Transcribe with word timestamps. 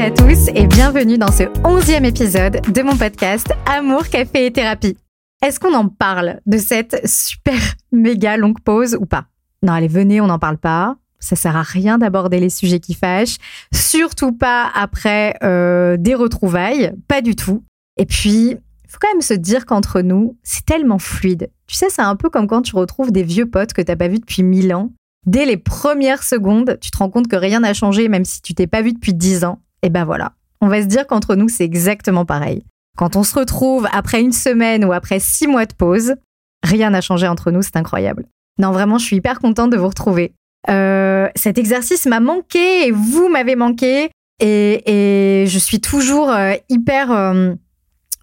à 0.00 0.10
tous 0.10 0.48
et 0.56 0.66
bienvenue 0.66 1.18
dans 1.18 1.30
ce 1.30 1.44
onzième 1.62 2.04
épisode 2.04 2.60
de 2.72 2.82
mon 2.82 2.96
podcast 2.96 3.46
Amour, 3.64 4.08
Café 4.08 4.46
et 4.46 4.52
Thérapie. 4.52 4.96
Est-ce 5.40 5.60
qu'on 5.60 5.72
en 5.72 5.88
parle 5.88 6.40
de 6.46 6.58
cette 6.58 7.06
super 7.06 7.54
méga 7.92 8.36
longue 8.36 8.60
pause 8.60 8.96
ou 9.00 9.06
pas? 9.06 9.26
Non, 9.62 9.72
allez, 9.72 9.86
venez, 9.86 10.20
on 10.20 10.26
n'en 10.26 10.40
parle 10.40 10.58
pas. 10.58 10.96
Ça 11.20 11.36
sert 11.36 11.56
à 11.56 11.62
rien 11.62 11.98
d'aborder 11.98 12.40
les 12.40 12.50
sujets 12.50 12.80
qui 12.80 12.94
fâchent, 12.94 13.36
surtout 13.72 14.32
pas 14.32 14.68
après 14.74 15.36
euh, 15.44 15.96
des 15.96 16.16
retrouvailles, 16.16 16.92
pas 17.06 17.22
du 17.22 17.36
tout. 17.36 17.62
Et 17.96 18.04
puis, 18.04 18.48
il 18.50 18.90
faut 18.90 18.98
quand 19.00 19.12
même 19.12 19.22
se 19.22 19.34
dire 19.34 19.64
qu'entre 19.64 20.00
nous, 20.00 20.36
c'est 20.42 20.66
tellement 20.66 20.98
fluide. 20.98 21.50
Tu 21.68 21.76
sais, 21.76 21.88
c'est 21.88 22.02
un 22.02 22.16
peu 22.16 22.30
comme 22.30 22.48
quand 22.48 22.62
tu 22.62 22.74
retrouves 22.74 23.12
des 23.12 23.22
vieux 23.22 23.48
potes 23.48 23.72
que 23.72 23.82
t'as 23.82 23.96
pas 23.96 24.08
vus 24.08 24.18
depuis 24.18 24.42
mille 24.42 24.74
ans 24.74 24.90
dès 25.26 25.46
les 25.46 25.56
premières 25.56 26.22
secondes, 26.22 26.78
tu 26.80 26.90
te 26.90 26.98
rends 26.98 27.10
compte 27.10 27.28
que 27.28 27.36
rien 27.36 27.60
n'a 27.60 27.74
changé, 27.74 28.08
même 28.08 28.24
si 28.24 28.42
tu 28.42 28.54
t'es 28.54 28.66
pas 28.66 28.82
vu 28.82 28.92
depuis 28.92 29.14
dix 29.14 29.44
ans. 29.44 29.60
Et 29.84 29.90
ben 29.90 30.04
voilà. 30.04 30.32
On 30.62 30.68
va 30.68 30.80
se 30.80 30.86
dire 30.86 31.06
qu'entre 31.06 31.36
nous, 31.36 31.50
c'est 31.50 31.62
exactement 31.62 32.24
pareil. 32.24 32.64
Quand 32.96 33.16
on 33.16 33.22
se 33.22 33.38
retrouve 33.38 33.86
après 33.92 34.22
une 34.22 34.32
semaine 34.32 34.84
ou 34.84 34.92
après 34.92 35.20
six 35.20 35.46
mois 35.46 35.66
de 35.66 35.74
pause, 35.74 36.14
rien 36.62 36.90
n'a 36.90 37.02
changé 37.02 37.28
entre 37.28 37.50
nous, 37.50 37.60
c'est 37.60 37.76
incroyable. 37.76 38.24
Non, 38.58 38.72
vraiment, 38.72 38.96
je 38.96 39.04
suis 39.04 39.16
hyper 39.16 39.40
contente 39.40 39.70
de 39.70 39.76
vous 39.76 39.88
retrouver. 39.88 40.32
Euh, 40.70 41.28
cet 41.36 41.58
exercice 41.58 42.06
m'a 42.06 42.20
manqué 42.20 42.86
et 42.86 42.92
vous 42.92 43.28
m'avez 43.28 43.56
manqué. 43.56 44.10
Et, 44.40 45.44
je 45.46 45.58
suis 45.58 45.80
toujours 45.80 46.30
euh, 46.30 46.54
hyper 46.70 47.12
euh, 47.12 47.52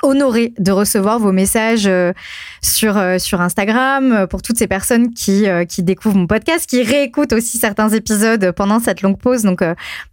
honorée 0.04 0.54
de 0.60 0.72
recevoir 0.72 1.20
vos 1.20 1.32
messages 1.32 1.88
euh, 1.88 2.14
sur, 2.62 2.98
euh, 2.98 3.18
sur 3.18 3.42
Instagram 3.42 4.12
euh, 4.12 4.28
pour 4.28 4.42
toutes 4.42 4.58
ces 4.58 4.68
personnes 4.68 5.14
qui, 5.14 5.46
qui 5.68 5.84
découvrent 5.84 6.18
mon 6.18 6.28
podcast, 6.28 6.70
qui 6.70 6.84
réécoutent 6.84 7.34
aussi 7.34 7.58
certains 7.58 7.90
épisodes 7.90 8.52
pendant 8.52 8.80
cette 8.80 9.02
longue 9.02 9.18
pause. 9.18 9.44
Donc, 9.44 9.64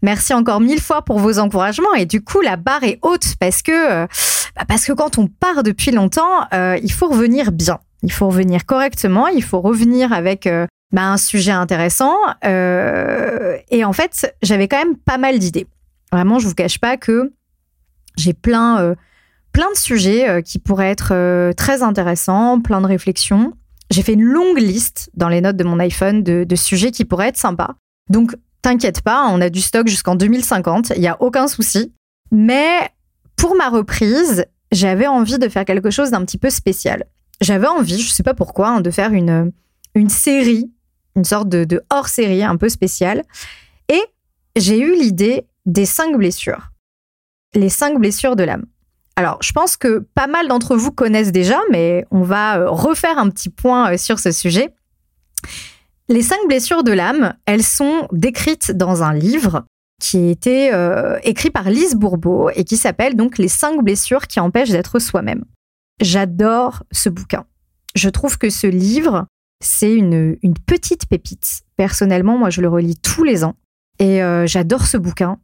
merci 0.03 0.35
encore 0.35 0.61
mille 0.61 0.81
fois 0.81 1.03
pour 1.03 1.19
vos 1.19 1.39
encouragements. 1.39 1.95
Et 1.95 2.07
du 2.07 2.23
coup, 2.23 2.41
la 2.41 2.57
barre 2.57 2.85
est 2.85 2.99
haute 3.03 3.35
parce 3.41 3.63
que, 3.63 4.07
bah, 4.57 4.65
parce 4.67 4.85
que 4.85 4.93
quand 4.93 5.19
on 5.19 5.27
part 5.27 5.63
depuis 5.63 5.91
longtemps, 5.91 6.47
il 6.53 6.93
faut 6.93 7.09
revenir 7.09 7.53
bien. 7.53 7.79
Il 8.03 8.13
faut 8.13 8.29
revenir 8.29 8.67
correctement. 8.67 9.29
Il 9.29 9.43
faut 9.43 9.61
revenir 9.61 10.13
avec 10.13 10.49
bah, 10.93 11.11
un 11.11 11.17
sujet 11.17 11.53
intéressant. 11.53 12.15
et 12.43 13.85
en 13.85 13.93
fait, 13.93 14.35
j'avais 14.43 14.69
quand 14.69 14.79
même 14.79 14.97
pas 14.97 15.19
mal 15.19 15.39
d'idées. 15.39 15.67
Vraiment, 16.13 16.39
je 16.39 16.47
vous 16.49 16.55
cache 16.55 16.79
pas 16.79 16.97
que 16.97 17.33
j'ai 18.17 18.33
plein 18.33 18.95
plein 19.53 19.71
de 19.71 19.77
sujets 19.77 20.29
euh, 20.29 20.41
qui 20.41 20.59
pourraient 20.59 20.91
être 20.91 21.13
euh, 21.13 21.53
très 21.53 21.83
intéressants, 21.83 22.61
plein 22.61 22.81
de 22.81 22.87
réflexions. 22.87 23.53
J'ai 23.91 24.03
fait 24.03 24.13
une 24.15 24.23
longue 24.23 24.59
liste 24.59 25.11
dans 25.15 25.29
les 25.29 25.41
notes 25.41 25.57
de 25.57 25.65
mon 25.65 25.79
iPhone 25.79 26.23
de, 26.23 26.57
sujets 26.57 26.91
qui 26.91 27.05
pourraient 27.05 27.29
être 27.29 27.39
sympas. 27.39 27.75
Donc, 28.11 28.37
t'inquiète 28.61 29.01
pas, 29.01 29.29
on 29.31 29.41
a 29.41 29.49
du 29.49 29.61
stock 29.61 29.89
jusqu'en 29.89 30.15
2050, 30.15 30.93
il 30.95 31.01
n'y 31.01 31.09
a 31.09 31.17
aucun 31.23 31.49
souci. 31.49 31.93
Mais 32.31 32.91
pour 33.37 33.55
ma 33.55 33.71
reprise, 33.71 34.45
j'avais 34.73 35.07
envie 35.07 35.39
de 35.39 35.49
faire 35.49 35.65
quelque 35.65 35.91
chose 35.91 36.11
d'un 36.11 36.25
petit 36.25 36.39
peu 36.39 36.51
spécial. 36.51 37.05
J'avais 37.41 37.67
envie, 37.67 38.01
je 38.01 38.09
ne 38.09 38.13
sais 38.13 38.23
pas 38.23 38.35
pourquoi, 38.35 38.69
hein, 38.69 38.81
de 38.81 38.91
faire 38.91 39.13
une, 39.13 39.53
une 39.95 40.11
série, 40.11 40.71
une 41.17 41.25
sorte 41.25 41.49
de, 41.49 41.65
de 41.65 41.83
hors-série 41.89 42.43
un 42.43 42.57
peu 42.57 42.69
spéciale. 42.69 43.23
Et 43.89 44.03
j'ai 44.57 44.79
eu 44.79 44.95
l'idée 44.95 45.47
des 45.65 45.87
cinq 45.87 46.17
blessures. 46.17 46.73
Les 47.55 47.71
cinq 47.71 47.99
blessures 47.99 48.37
de 48.37 48.45
l'âme. 48.45 48.67
Alors, 49.19 49.39
je 49.43 49.51
pense 49.51 49.77
que 49.77 50.07
pas 50.15 50.29
mal 50.29 50.47
d'entre 50.47 50.77
vous 50.77 50.93
connaissent 50.93 51.33
déjà, 51.33 51.59
mais 51.73 52.07
on 52.13 52.23
va 52.23 52.61
euh, 52.61 52.71
refaire 52.71 53.19
un 53.19 53.29
petit 53.31 53.49
point 53.49 53.91
euh, 53.91 53.97
sur 53.97 54.21
ce 54.21 54.31
sujet. 54.31 54.73
Les 56.09 56.23
cinq 56.23 56.39
blessures 56.47 56.85
de 56.85 56.93
l'âme, 56.93 57.35
elles 57.45 57.65
sont 57.65 58.07
décrites 58.13 58.71
dans 58.71 59.03
un 59.03 59.13
livre 59.13 59.65
qui 60.01 60.19
a 60.19 60.31
été 60.31 60.73
euh, 60.73 61.19
écrit 61.25 61.51
par 61.51 61.69
Lise 61.69 61.97
Bourbeau 61.97 62.51
et 62.55 62.63
qui 62.63 62.77
s'appelle 62.77 63.17
donc 63.17 63.39
Les 63.39 63.49
cinq 63.49 63.83
blessures 63.83 64.29
qui 64.29 64.39
empêchent 64.39 64.71
d'être 64.71 65.01
soi-même. 65.01 65.45
J'adore 66.01 66.85
ce 66.93 67.09
bouquin. 67.09 67.45
Je 67.97 68.11
trouve 68.11 68.39
que 68.39 68.51
ce 68.51 68.69
livre, 68.69 69.27
c'est 69.61 69.93
une, 69.93 70.39
petite 70.65 71.07
pépite. 71.07 71.63
Personnellement, 71.77 72.39
moi, 72.39 72.51
je 72.51 72.61
le 72.61 72.69
relis 72.69 72.97
tous 73.03 73.25
les 73.25 73.43
ans 73.43 73.57
et 73.99 74.21
j'adore 74.47 74.87
ce 74.87 74.97
bouquin. 74.97 75.41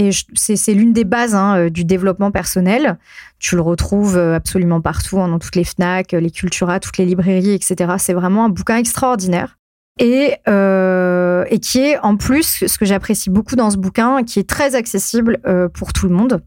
Et 0.00 0.10
c'est 0.34 0.72
l'une 0.72 0.94
des 0.94 1.04
bases 1.04 1.34
hein, 1.34 1.56
euh, 1.58 1.70
du 1.70 1.84
développement 1.84 2.30
personnel. 2.30 2.98
Tu 3.38 3.54
le 3.54 3.60
retrouves 3.60 4.16
euh, 4.16 4.34
absolument 4.34 4.80
partout, 4.80 5.20
hein, 5.20 5.28
dans 5.28 5.38
toutes 5.38 5.56
les 5.56 5.64
FNAC, 5.64 6.12
les 6.12 6.30
Cultura, 6.30 6.80
toutes 6.80 6.96
les 6.96 7.04
librairies, 7.04 7.52
etc. 7.52 7.94
C'est 7.98 8.14
vraiment 8.14 8.46
un 8.46 8.48
bouquin 8.48 8.78
extraordinaire. 8.78 9.58
Et, 9.98 10.36
et 10.46 11.58
qui 11.60 11.78
est 11.80 11.98
en 11.98 12.16
plus, 12.16 12.64
ce 12.66 12.78
que 12.78 12.86
j'apprécie 12.86 13.28
beaucoup 13.28 13.54
dans 13.54 13.68
ce 13.68 13.76
bouquin, 13.76 14.24
qui 14.24 14.38
est 14.38 14.48
très 14.48 14.74
accessible 14.74 15.38
pour 15.74 15.92
tout 15.92 16.08
le 16.08 16.14
monde. 16.14 16.40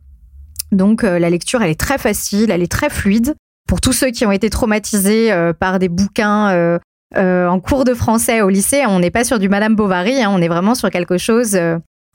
Donc 0.72 1.04
la 1.04 1.30
lecture, 1.30 1.62
elle 1.62 1.70
est 1.70 1.80
très 1.80 2.00
facile, 2.00 2.50
elle 2.50 2.64
est 2.64 2.72
très 2.72 2.90
fluide. 2.90 3.36
Pour 3.68 3.80
tous 3.80 3.94
ceux 3.94 4.10
qui 4.10 4.26
ont 4.26 4.32
été 4.32 4.50
traumatisés 4.50 5.32
par 5.60 5.78
des 5.78 5.88
bouquins 5.88 6.80
en 7.16 7.60
cours 7.60 7.84
de 7.84 7.94
français 7.94 8.42
au 8.42 8.50
lycée, 8.50 8.88
on 8.88 8.98
n'est 8.98 9.12
pas 9.12 9.24
sur 9.24 9.38
du 9.38 9.50
Madame 9.50 9.76
Bovary, 9.76 10.24
hein, 10.24 10.32
on 10.34 10.42
est 10.42 10.48
vraiment 10.48 10.74
sur 10.74 10.90
quelque 10.90 11.20
chose 11.20 11.56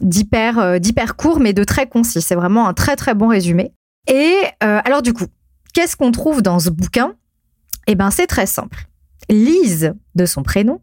d'hyper 0.01 0.59
euh, 0.59 0.79
d'hyper 0.79 1.17
court 1.17 1.41
mais 1.41 1.53
de 1.53 1.65
très 1.65 1.87
concis. 1.87 2.23
C'est 2.23 2.35
vraiment 2.35 2.69
un 2.69 2.75
très 2.75 2.97
très 2.97 3.15
bon 3.15 3.29
résumé. 3.29 3.73
Et 4.07 4.35
euh, 4.63 4.81
alors 4.85 5.03
du 5.03 5.13
coup, 5.13 5.27
qu'est-ce 5.75 5.97
qu'on 5.97 6.13
trouve 6.13 6.43
dans 6.43 6.59
ce 6.59 6.71
bouquin? 6.71 7.15
Eh 7.87 7.95
ben 7.95 8.11
c'est 8.11 8.27
très 8.27 8.47
simple. 8.47 8.87
Lise, 9.29 9.95
de 10.15 10.27
son 10.27 10.43
prénom, 10.43 10.81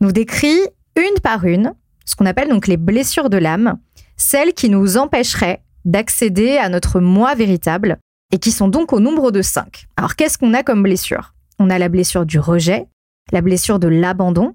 nous 0.00 0.12
décrit 0.12 0.58
une 0.96 1.20
par 1.22 1.44
une 1.44 1.74
ce 2.04 2.16
qu'on 2.16 2.26
appelle 2.26 2.48
donc 2.48 2.66
les 2.66 2.76
blessures 2.76 3.30
de 3.30 3.36
l'âme, 3.36 3.78
celles 4.16 4.54
qui 4.54 4.68
nous 4.68 4.96
empêcheraient 4.96 5.62
d'accéder 5.84 6.56
à 6.58 6.68
notre 6.68 7.00
moi 7.00 7.34
véritable 7.34 7.98
et 8.32 8.38
qui 8.38 8.50
sont 8.50 8.68
donc 8.68 8.92
au 8.92 9.00
nombre 9.00 9.30
de 9.30 9.42
cinq. 9.42 9.86
Alors 9.96 10.16
qu'est-ce 10.16 10.38
qu'on 10.38 10.54
a 10.54 10.62
comme 10.62 10.82
blessure? 10.82 11.34
On 11.58 11.70
a 11.70 11.78
la 11.78 11.88
blessure 11.88 12.26
du 12.26 12.38
rejet, 12.38 12.86
la 13.30 13.40
blessure 13.40 13.78
de 13.78 13.88
l'abandon, 13.88 14.52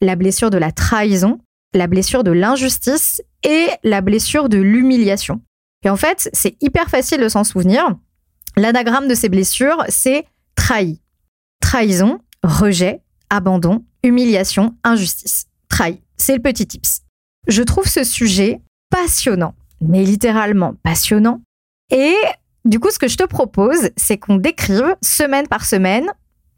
la 0.00 0.16
blessure 0.16 0.50
de 0.50 0.58
la 0.58 0.72
trahison, 0.72 1.40
la 1.74 1.86
blessure 1.86 2.24
de 2.24 2.30
l'injustice 2.30 3.22
et 3.42 3.68
la 3.84 4.00
blessure 4.00 4.48
de 4.48 4.58
l'humiliation. 4.58 5.40
Et 5.84 5.90
en 5.90 5.96
fait, 5.96 6.28
c'est 6.32 6.56
hyper 6.60 6.88
facile 6.88 7.20
de 7.20 7.28
s'en 7.28 7.44
souvenir. 7.44 7.94
L'anagramme 8.56 9.08
de 9.08 9.14
ces 9.14 9.28
blessures, 9.28 9.84
c'est 9.88 10.24
trahi. 10.56 11.00
Trahison, 11.60 12.20
rejet, 12.42 13.00
abandon, 13.30 13.84
humiliation, 14.02 14.74
injustice. 14.84 15.46
Trahi. 15.68 16.00
C'est 16.16 16.34
le 16.34 16.42
petit 16.42 16.66
tips. 16.66 17.02
Je 17.46 17.62
trouve 17.62 17.86
ce 17.86 18.04
sujet 18.04 18.60
passionnant, 18.90 19.54
mais 19.80 20.02
littéralement 20.02 20.74
passionnant. 20.82 21.40
Et 21.90 22.16
du 22.64 22.80
coup, 22.80 22.90
ce 22.90 22.98
que 22.98 23.08
je 23.08 23.16
te 23.16 23.24
propose, 23.24 23.90
c'est 23.96 24.18
qu'on 24.18 24.36
décrive 24.36 24.96
semaine 25.02 25.46
par 25.46 25.64
semaine 25.64 26.10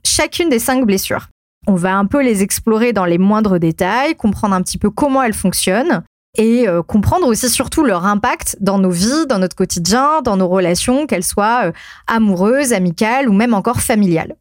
chacune 0.04 0.48
des 0.48 0.59
cinq 0.59 0.87
blessures. 0.87 1.28
On 1.66 1.75
va 1.75 1.97
un 1.97 2.06
peu 2.06 2.22
les 2.22 2.43
explorer 2.43 2.93
dans 2.93 3.04
les 3.04 3.19
moindres 3.19 3.59
détails, 3.59 4.16
comprendre 4.16 4.54
un 4.54 4.62
petit 4.62 4.78
peu 4.78 4.91
comment 4.91 5.22
elles 5.22 5.34
fonctionnent 5.34 6.03
et 6.37 6.69
euh, 6.69 6.82
comprendre 6.82 7.26
aussi 7.26 7.50
surtout 7.50 7.84
leur 7.84 8.06
impact 8.06 8.56
dans 8.60 8.78
nos 8.78 8.91
vies, 8.91 9.26
dans 9.28 9.38
notre 9.38 9.56
quotidien, 9.56 10.22
dans 10.22 10.37
nos 10.37 10.48
relations, 10.48 11.06
qu'elles 11.06 11.25
soient 11.25 11.66
euh, 11.66 11.72
amoureuses, 12.06 12.72
amicales 12.72 13.28
ou 13.28 13.32
même 13.32 13.54
encore 13.54 13.81
familiales. 13.81 14.37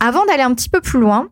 Avant 0.00 0.24
d'aller 0.26 0.42
un 0.42 0.54
petit 0.54 0.68
peu 0.68 0.80
plus 0.80 1.00
loin, 1.00 1.28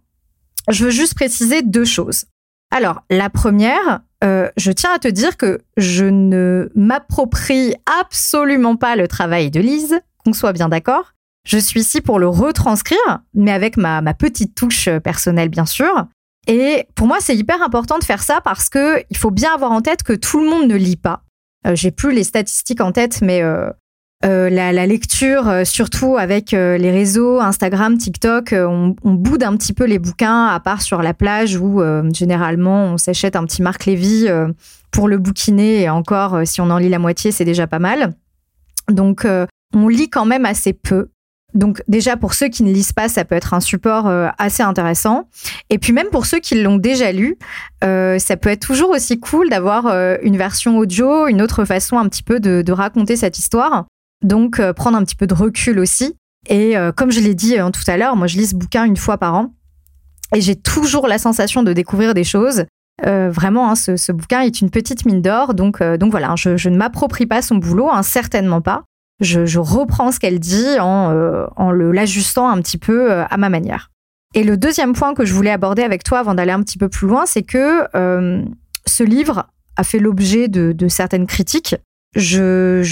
je 0.69 0.85
veux 0.85 0.91
juste 0.91 1.15
préciser 1.15 1.63
deux 1.63 1.85
choses. 1.85 2.25
Alors, 2.73 3.03
la 3.11 3.31
première, 3.31 4.01
euh, 4.23 4.49
je 4.57 4.71
tiens 4.71 4.93
à 4.93 4.99
te 4.99 5.09
dire 5.09 5.37
que 5.37 5.61
je 5.77 6.05
ne 6.05 6.71
m'approprie 6.75 7.75
absolument 8.01 8.77
pas 8.77 8.95
le 8.95 9.09
travail 9.09 9.51
de 9.51 9.61
Lise, 9.61 10.01
qu'on 10.25 10.33
soit 10.33 10.53
bien 10.53 10.69
d'accord. 10.69 11.15
Je 11.45 11.59
suis 11.59 11.81
ici 11.81 12.01
pour 12.01 12.19
le 12.19 12.29
retranscrire, 12.29 13.21
mais 13.35 13.53
avec 13.53 13.77
ma, 13.77 14.03
petite 14.15 14.55
touche 14.55 14.89
personnelle, 15.03 15.49
bien 15.49 15.67
sûr. 15.67 16.07
Et 16.47 16.87
pour 16.95 17.07
moi, 17.07 17.19
c'est 17.21 17.37
hyper 17.37 17.63
important 17.63 17.99
de 17.99 18.05
faire 18.05 18.23
ça 18.23 18.41
parce 18.43 18.69
que 18.69 19.03
il 19.11 19.17
faut 19.17 19.31
bien 19.31 19.55
avoir 19.55 19.73
en 19.73 19.81
tête 19.81 20.03
que 20.03 20.13
tout 20.13 20.41
le 20.41 20.49
monde 20.49 20.69
ne 20.69 20.77
lit 20.77 20.97
pas. 20.97 21.23
Euh, 21.67 21.75
j'ai 21.75 21.91
plus 21.91 22.13
les 22.13 22.25
statistiques 22.25 22.81
en 22.81 22.93
tête, 22.93 23.21
mais 23.23 23.43
euh, 23.43 23.71
euh, 24.25 24.51
la, 24.51 24.87
lecture, 24.87 25.65
surtout 25.65 26.17
avec 26.17 26.53
les 26.53 26.91
réseaux 26.91 27.41
Instagram, 27.41 27.97
TikTok, 27.97 28.55
on, 28.55 28.95
boude 29.05 29.43
un 29.43 29.57
petit 29.57 29.73
peu 29.73 29.85
les 29.85 29.99
bouquins, 29.99 30.47
à 30.47 30.61
part 30.61 30.83
sur 30.83 31.03
la 31.03 31.15
plage 31.15 31.57
où 31.57 31.83
généralement 32.13 32.85
on 32.85 32.99
s'achète 32.99 33.37
un 33.37 33.45
petit 33.45 33.63
Marc 33.63 33.87
Lévy 33.87 34.27
pour 34.91 35.09
le 35.09 35.19
bouquiner. 35.19 35.83
Et 35.83 35.89
encore, 35.89 36.41
si 36.45 36.61
on 36.61 36.71
en 36.71 36.79
lit 36.79 36.91
la 36.91 36.99
moitié, 36.99 37.33
c'est 37.33 37.47
déjà 37.47 37.67
pas 37.67 37.79
mal. 37.79 38.15
Donc, 38.91 39.27
on 39.75 39.89
lit 39.89 40.11
quand 40.11 40.27
même 40.27 40.45
assez 40.45 40.75
peu. 40.75 41.09
Donc 41.55 41.83
déjà 41.89 42.17
pour 42.17 42.35
ceux 42.35 42.49
qui 42.49 42.63
ne 42.63 42.73
lisent 42.73 42.93
pas, 42.93 43.09
ça 43.09 43.25
peut 43.25 43.35
être 43.35 43.55
un 43.55 43.61
support 43.61 44.07
euh, 44.07 44.29
assez 44.39 44.63
intéressant. 44.63 45.29
Et 45.69 45.79
puis 45.79 45.93
même 45.93 46.09
pour 46.11 46.27
ceux 46.27 46.39
qui 46.39 46.61
l'ont 46.61 46.77
déjà 46.77 47.13
lu, 47.13 47.37
euh, 47.85 48.19
ça 48.19 48.37
peut 48.37 48.51
être 48.51 48.65
toujours 48.67 48.91
aussi 48.91 49.19
cool 49.19 49.49
d'avoir 49.49 49.87
euh, 49.87 50.17
une 50.23 50.37
version 50.37 50.79
audio, 50.79 51.27
une 51.27 51.43
autre 51.43 51.65
façon 51.65 51.99
un 51.99 52.09
petit 52.09 52.23
peu 52.23 52.41
de, 52.41 52.71
raconter 52.73 53.17
cette 53.17 53.39
histoire. 53.39 53.87
Donc 54.23 54.61
prendre 54.73 54.97
un 54.97 55.03
petit 55.03 55.17
peu 55.17 55.27
de 55.27 55.35
recul 55.35 55.81
aussi. 55.81 56.15
Et 56.49 56.75
comme 56.97 57.11
je 57.11 57.21
l'ai 57.21 57.35
dit 57.35 57.57
tout 57.73 57.83
à 57.89 57.97
l'heure, 57.97 58.15
moi 58.15 58.29
je 58.29 58.37
lis 58.37 58.49
ce 58.49 58.55
bouquin 58.55 58.85
une 58.85 58.97
fois 58.97 59.19
par 59.19 59.35
an. 59.35 59.53
Et 60.35 60.41
j'ai 60.41 60.55
toujours 60.55 61.09
la 61.09 61.19
sensation 61.19 61.65
de 61.65 61.73
découvrir 61.73 62.15
des 62.15 62.23
choses. 62.23 62.65
vraiment, 63.03 63.71
hein, 63.71 63.75
ce, 63.75 64.13
bouquin 64.13 64.43
est 64.43 64.61
une 64.61 64.71
petite 64.71 65.05
mine 65.05 65.21
d'or. 65.21 65.55
Donc, 65.55 65.83
donc 65.83 66.13
voilà, 66.13 66.33
je, 66.37 66.69
ne 66.69 66.77
m'approprie 66.77 67.27
pas 67.27 67.43
son 67.43 67.57
boulot, 67.57 67.91
hein, 67.91 68.05
certainement 68.05 68.61
pas. 68.61 68.85
Je, 69.21 69.59
reprends 69.59 70.13
ce 70.13 70.19
qu'elle 70.19 70.41
dit 70.41 70.79
en, 70.81 71.47
en 71.57 71.71
l'ajustant 71.71 72.49
un 72.49 72.61
petit 72.61 72.79
peu 72.79 73.13
à 73.13 73.37
ma 73.37 73.49
manière. 73.49 73.91
Et 74.35 74.45
le 74.45 74.57
deuxième 74.57 74.93
point 74.93 75.15
que 75.15 75.25
je 75.25 75.35
voulais 75.35 75.51
aborder 75.51 75.83
avec 75.83 76.05
toi 76.05 76.21
avant 76.21 76.35
d'aller 76.35 76.53
un 76.53 76.63
petit 76.63 76.79
peu 76.79 76.89
plus 76.89 77.07
loin, 77.07 77.27
c'est 77.27 77.43
que 77.43 77.87
ce 78.87 79.03
livre 79.03 79.47
a 79.77 79.85
fait 79.85 79.99
l'objet 79.99 80.49
de, 80.49 80.89
certaines 80.89 81.27
critiques. 81.27 81.77
Je, 82.17 82.83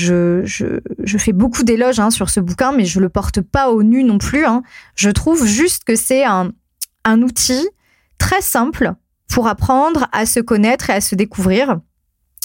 fais 1.18 1.32
beaucoup 1.32 1.62
d'éloges 1.62 2.00
hein, 2.00 2.10
sur 2.10 2.30
ce 2.30 2.40
bouquin, 2.40 2.72
mais 2.72 2.84
je 2.84 3.00
le 3.00 3.08
porte 3.08 3.40
pas 3.40 3.70
au 3.70 3.82
nu 3.82 4.04
non 4.04 4.18
plus. 4.18 4.44
Hein. 4.44 4.62
Je 4.94 5.10
trouve 5.10 5.46
juste 5.46 5.84
que 5.84 5.96
c'est 5.96 6.24
un 6.24 6.52
outil 7.22 7.68
très 8.18 8.40
simple 8.40 8.92
pour 9.28 9.48
apprendre 9.48 10.08
à 10.12 10.26
se 10.26 10.40
connaître 10.40 10.90
et 10.90 10.94
à 10.94 11.00
se 11.00 11.14
découvrir. 11.14 11.80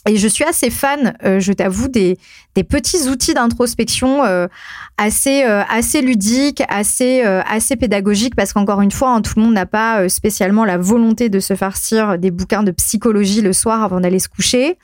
Et 0.08 0.18
je 0.18 0.28
suis 0.28 0.44
assez 0.44 0.70
fan, 0.70 1.16
euh, 1.24 1.40
je 1.40 1.54
t'avoue, 1.54 1.88
des, 1.88 2.18
petits 2.56 3.08
outils 3.08 3.34
d'introspection 3.34 4.26
euh, 4.26 4.48
assez, 4.98 5.46
euh, 5.46 5.64
assez 5.70 6.02
ludiques, 6.02 6.62
assez, 6.68 7.24
pédagogiques, 7.80 8.36
parce 8.36 8.52
qu'encore 8.52 8.82
une 8.82 8.92
fois, 8.92 9.12
hein, 9.12 9.22
tout 9.22 9.34
le 9.38 9.44
monde 9.44 9.54
n'a 9.54 9.66
pas 9.66 10.10
spécialement 10.10 10.66
la 10.66 10.78
volonté 10.78 11.30
de 11.30 11.40
se 11.40 11.56
farcir 11.56 12.18
des 12.18 12.32
bouquins 12.32 12.64
de 12.64 12.72
psychologie 12.72 13.42
le 13.42 13.54
soir 13.54 13.82
avant 13.82 14.02
d'aller 14.02 14.20
se 14.20 14.28
coucher. 14.28 14.78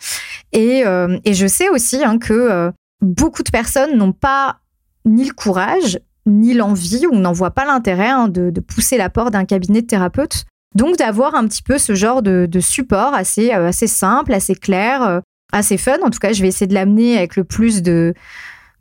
Et, 0.54 0.83
je 0.86 1.48
sais 1.48 1.69
aussi 1.69 2.04
hein, 2.04 2.18
que 2.18 2.72
beaucoup 3.01 3.44
de 3.44 3.51
personnes 3.51 3.98
n'ont 3.98 4.13
pas 4.13 4.60
ni 5.06 5.25
le 5.25 5.33
courage, 5.33 6.00
ni 6.25 6.54
l'envie, 6.54 7.07
ou 7.07 7.15
n'en 7.15 7.33
voient 7.33 7.51
pas 7.51 7.65
l'intérêt 7.65 8.10
hein, 8.10 8.30
de, 8.30 8.51
de 8.51 8.60
pousser 8.62 8.98
la 8.98 9.10
porte 9.10 9.33
d'un 9.33 9.45
cabinet 9.45 9.81
de 9.81 9.88
thérapeute 9.88 10.45
donc 10.75 10.98
d'avoir 10.98 11.36
un 11.36 11.48
petit 11.48 11.63
peu 11.63 11.77
ce 11.77 11.95
genre 11.95 12.21
de, 12.21 12.48
support 12.60 13.13
assez, 13.13 13.54
euh, 13.54 13.68
assez 13.68 13.88
simple, 13.88 14.33
assez 14.33 14.56
clair, 14.56 15.04
euh, 15.04 15.19
assez 15.51 15.77
fun. 15.77 15.98
En 16.04 16.10
tout 16.10 16.19
cas, 16.19 16.33
je 16.33 16.42
vais 16.42 16.48
essayer 16.48 16.68
de 16.68 16.74
l'amener 16.74 17.18
avec 17.18 17.36
le 17.36 17.44
plus 17.44 17.81
de, 17.81 18.13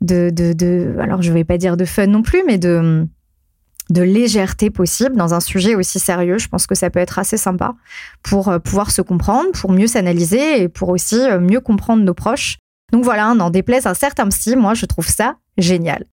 de, 0.01 0.29
de, 0.29 0.95
alors 0.99 1.21
je 1.21 1.31
vais 1.31 1.43
pas 1.43 1.57
dire 1.57 1.77
de 1.77 1.85
fun 1.85 2.07
non 2.07 2.21
plus, 2.21 2.43
mais 2.45 2.57
de, 2.57 3.07
de 3.89 4.01
légèreté 4.01 4.69
possible 4.69 5.15
dans 5.15 5.33
un 5.33 5.39
sujet 5.39 5.75
aussi 5.75 5.99
sérieux. 5.99 6.37
Je 6.37 6.47
pense 6.47 6.67
que 6.67 6.75
ça 6.75 6.89
peut 6.89 6.99
être 6.99 7.17
assez 7.17 7.37
sympa 7.37 7.73
pour 8.21 8.49
euh, 8.49 8.59
pouvoir 8.59 8.91
se 8.91 9.01
comprendre, 9.01 9.51
pour 9.51 9.71
mieux 9.71 9.87
s'analyser 9.87 10.61
et 10.61 10.69
pour 10.69 10.89
aussi 10.89 11.19
mieux 11.39 11.61
comprendre 11.61 12.03
nos 12.03 12.13
proches. 12.13 12.57
Donc 12.91 13.03
voilà, 13.03 13.33
n'en 13.33 13.49
déplaise 13.49 13.87
un 13.87 13.93
certain 13.93 14.27
psy, 14.29 14.55
moi 14.55 14.73
je 14.73 14.85
trouve 14.85 15.07
ça 15.07 15.37
génial. 15.57 16.05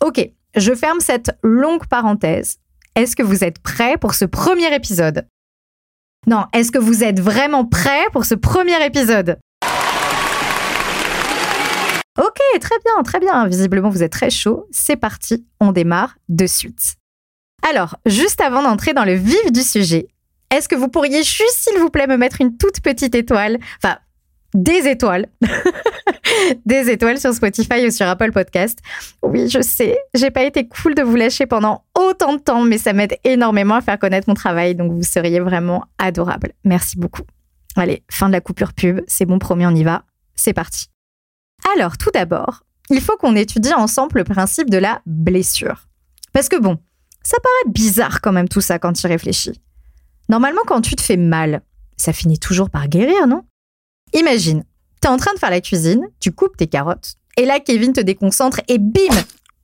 Ok, 0.00 0.28
je 0.56 0.74
ferme 0.74 1.00
cette 1.00 1.36
longue 1.42 1.86
parenthèse 1.86 2.58
est-ce 2.94 3.16
que 3.16 3.22
vous 3.22 3.42
êtes 3.44 3.58
prêts 3.58 3.96
pour 3.98 4.14
ce 4.14 4.24
premier 4.24 4.72
épisode? 4.74 5.26
Non, 6.26 6.46
est-ce 6.52 6.70
que 6.70 6.78
vous 6.78 7.04
êtes 7.04 7.20
vraiment 7.20 7.64
prêts 7.64 8.06
pour 8.12 8.24
ce 8.24 8.34
premier 8.34 8.84
épisode? 8.84 9.38
Ok, 12.16 12.38
très 12.60 12.76
bien, 12.84 13.02
très 13.02 13.18
bien. 13.18 13.46
Visiblement, 13.48 13.90
vous 13.90 14.02
êtes 14.02 14.12
très 14.12 14.30
chaud. 14.30 14.66
C'est 14.70 14.96
parti, 14.96 15.44
on 15.60 15.72
démarre 15.72 16.16
de 16.28 16.46
suite. 16.46 16.94
Alors, 17.68 17.96
juste 18.06 18.40
avant 18.40 18.62
d'entrer 18.62 18.94
dans 18.94 19.04
le 19.04 19.14
vif 19.14 19.50
du 19.50 19.62
sujet, 19.62 20.06
est-ce 20.50 20.68
que 20.68 20.76
vous 20.76 20.88
pourriez 20.88 21.24
juste, 21.24 21.56
s'il 21.56 21.78
vous 21.80 21.90
plaît, 21.90 22.06
me 22.06 22.16
mettre 22.16 22.40
une 22.40 22.56
toute 22.56 22.80
petite 22.80 23.16
étoile? 23.16 23.58
Enfin, 23.82 23.98
des 24.54 24.88
étoiles. 24.88 25.26
des 26.64 26.90
étoiles 26.90 27.18
sur 27.18 27.34
Spotify 27.34 27.86
ou 27.86 27.90
sur 27.90 28.06
Apple 28.06 28.32
Podcast. 28.32 28.78
Oui, 29.22 29.48
je 29.48 29.60
sais, 29.60 29.98
j'ai 30.14 30.30
pas 30.30 30.44
été 30.44 30.66
cool 30.68 30.94
de 30.94 31.02
vous 31.02 31.16
lâcher 31.16 31.46
pendant 31.46 31.84
autant 31.98 32.34
de 32.34 32.38
temps, 32.38 32.62
mais 32.62 32.78
ça 32.78 32.92
m'aide 32.92 33.16
énormément 33.24 33.74
à 33.74 33.80
faire 33.80 33.98
connaître 33.98 34.28
mon 34.28 34.34
travail, 34.34 34.74
donc 34.74 34.92
vous 34.92 35.02
seriez 35.02 35.40
vraiment 35.40 35.84
adorable. 35.98 36.52
Merci 36.64 36.96
beaucoup. 36.98 37.22
Allez, 37.76 38.04
fin 38.10 38.28
de 38.28 38.32
la 38.32 38.40
coupure 38.40 38.72
pub, 38.72 39.00
c'est 39.06 39.26
bon, 39.26 39.38
promis, 39.38 39.66
on 39.66 39.74
y 39.74 39.82
va. 39.82 40.04
C'est 40.36 40.52
parti. 40.52 40.86
Alors, 41.76 41.98
tout 41.98 42.10
d'abord, 42.12 42.62
il 42.90 43.00
faut 43.00 43.16
qu'on 43.16 43.34
étudie 43.34 43.74
ensemble 43.74 44.18
le 44.18 44.24
principe 44.24 44.70
de 44.70 44.78
la 44.78 45.00
blessure. 45.06 45.88
Parce 46.32 46.48
que 46.48 46.60
bon, 46.60 46.78
ça 47.22 47.36
paraît 47.42 47.72
bizarre 47.72 48.20
quand 48.20 48.32
même 48.32 48.48
tout 48.48 48.60
ça 48.60 48.78
quand 48.78 48.92
tu 48.92 49.06
y 49.06 49.10
réfléchis. 49.10 49.60
Normalement, 50.28 50.60
quand 50.66 50.80
tu 50.80 50.94
te 50.94 51.02
fais 51.02 51.16
mal, 51.16 51.62
ça 51.96 52.12
finit 52.12 52.38
toujours 52.38 52.70
par 52.70 52.88
guérir, 52.88 53.26
non? 53.26 53.42
Imagine, 54.14 54.62
t'es 55.00 55.08
en 55.08 55.16
train 55.16 55.34
de 55.34 55.40
faire 55.40 55.50
la 55.50 55.60
cuisine, 55.60 56.08
tu 56.20 56.30
coupes 56.30 56.56
tes 56.56 56.68
carottes, 56.68 57.14
et 57.36 57.44
là 57.44 57.58
Kevin 57.58 57.92
te 57.92 58.00
déconcentre 58.00 58.60
et 58.68 58.78
bim, 58.78 59.14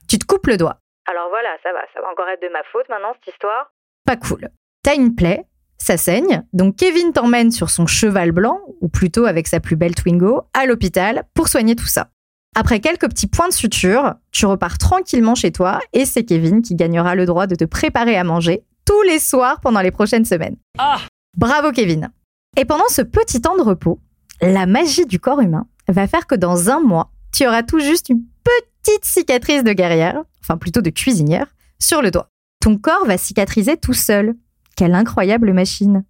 tu 0.08 0.18
te 0.18 0.26
coupes 0.26 0.48
le 0.48 0.56
doigt. 0.56 0.80
Alors 1.08 1.28
voilà, 1.30 1.50
ça 1.62 1.72
va, 1.72 1.78
ça 1.94 2.00
va 2.00 2.10
encore 2.10 2.28
être 2.28 2.42
de 2.42 2.52
ma 2.52 2.62
faute 2.72 2.88
maintenant 2.88 3.12
cette 3.14 3.32
histoire. 3.32 3.72
Pas 4.04 4.16
cool. 4.16 4.48
T'as 4.82 4.96
une 4.96 5.14
plaie, 5.14 5.44
ça 5.78 5.96
saigne, 5.96 6.42
donc 6.52 6.74
Kevin 6.74 7.12
t'emmène 7.12 7.52
sur 7.52 7.70
son 7.70 7.86
cheval 7.86 8.32
blanc, 8.32 8.60
ou 8.80 8.88
plutôt 8.88 9.24
avec 9.26 9.46
sa 9.46 9.60
plus 9.60 9.76
belle 9.76 9.94
Twingo, 9.94 10.42
à 10.52 10.66
l'hôpital 10.66 11.22
pour 11.32 11.46
soigner 11.46 11.76
tout 11.76 11.86
ça. 11.86 12.08
Après 12.56 12.80
quelques 12.80 13.08
petits 13.08 13.28
points 13.28 13.48
de 13.48 13.52
suture, 13.52 14.14
tu 14.32 14.46
repars 14.46 14.78
tranquillement 14.78 15.36
chez 15.36 15.52
toi 15.52 15.78
et 15.92 16.04
c'est 16.04 16.24
Kevin 16.24 16.60
qui 16.62 16.74
gagnera 16.74 17.14
le 17.14 17.24
droit 17.24 17.46
de 17.46 17.54
te 17.54 17.64
préparer 17.64 18.16
à 18.16 18.24
manger 18.24 18.64
tous 18.84 19.02
les 19.02 19.20
soirs 19.20 19.60
pendant 19.60 19.80
les 19.80 19.92
prochaines 19.92 20.24
semaines. 20.24 20.56
Ah 20.76 20.98
Bravo 21.36 21.70
Kevin. 21.70 22.10
Et 22.56 22.64
pendant 22.64 22.88
ce 22.88 23.02
petit 23.02 23.40
temps 23.40 23.56
de 23.56 23.62
repos, 23.62 24.00
la 24.42 24.66
magie 24.66 25.06
du 25.06 25.20
corps 25.20 25.40
humain 25.40 25.66
va 25.88 26.06
faire 26.06 26.26
que 26.26 26.34
dans 26.34 26.70
un 26.70 26.80
mois, 26.80 27.10
tu 27.32 27.46
auras 27.46 27.62
tout 27.62 27.80
juste 27.80 28.08
une 28.08 28.22
petite 28.44 29.04
cicatrice 29.04 29.64
de 29.64 29.72
guerrière, 29.72 30.22
enfin 30.42 30.56
plutôt 30.56 30.80
de 30.80 30.90
cuisinière, 30.90 31.46
sur 31.78 32.02
le 32.02 32.10
doigt. 32.10 32.28
Ton 32.60 32.76
corps 32.76 33.06
va 33.06 33.18
cicatriser 33.18 33.76
tout 33.76 33.94
seul. 33.94 34.34
Quelle 34.76 34.94
incroyable 34.94 35.52
machine. 35.52 36.04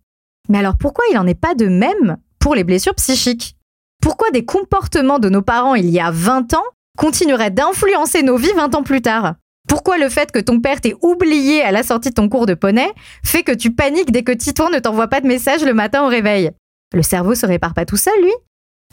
Mais 0.48 0.58
alors 0.58 0.76
pourquoi 0.78 1.04
il 1.10 1.14
n'en 1.14 1.26
est 1.26 1.34
pas 1.34 1.54
de 1.54 1.66
même 1.66 2.16
pour 2.38 2.54
les 2.54 2.64
blessures 2.64 2.94
psychiques? 2.94 3.56
Pourquoi 4.02 4.30
des 4.30 4.44
comportements 4.44 5.18
de 5.18 5.28
nos 5.28 5.42
parents 5.42 5.74
il 5.74 5.90
y 5.90 6.00
a 6.00 6.10
20 6.10 6.54
ans 6.54 6.64
continueraient 6.96 7.50
d'influencer 7.50 8.22
nos 8.22 8.36
vies 8.36 8.52
20 8.54 8.74
ans 8.74 8.82
plus 8.82 9.02
tard? 9.02 9.34
Pourquoi 9.68 9.98
le 9.98 10.08
fait 10.08 10.32
que 10.32 10.38
ton 10.38 10.60
père 10.60 10.80
t'ait 10.80 10.96
oublié 11.02 11.62
à 11.62 11.70
la 11.70 11.82
sortie 11.82 12.10
de 12.10 12.14
ton 12.14 12.28
cours 12.28 12.46
de 12.46 12.54
poney 12.54 12.90
fait 13.22 13.42
que 13.42 13.52
tu 13.52 13.70
paniques 13.72 14.10
dès 14.10 14.22
que 14.22 14.32
Titouan 14.32 14.70
ne 14.70 14.78
t'envoie 14.78 15.08
pas 15.08 15.20
de 15.20 15.28
message 15.28 15.64
le 15.64 15.74
matin 15.74 16.02
au 16.02 16.08
réveil? 16.08 16.50
Le 16.92 17.02
cerveau 17.02 17.34
se 17.34 17.46
répare 17.46 17.74
pas 17.74 17.86
tout 17.86 17.96
seul, 17.96 18.20
lui 18.22 18.32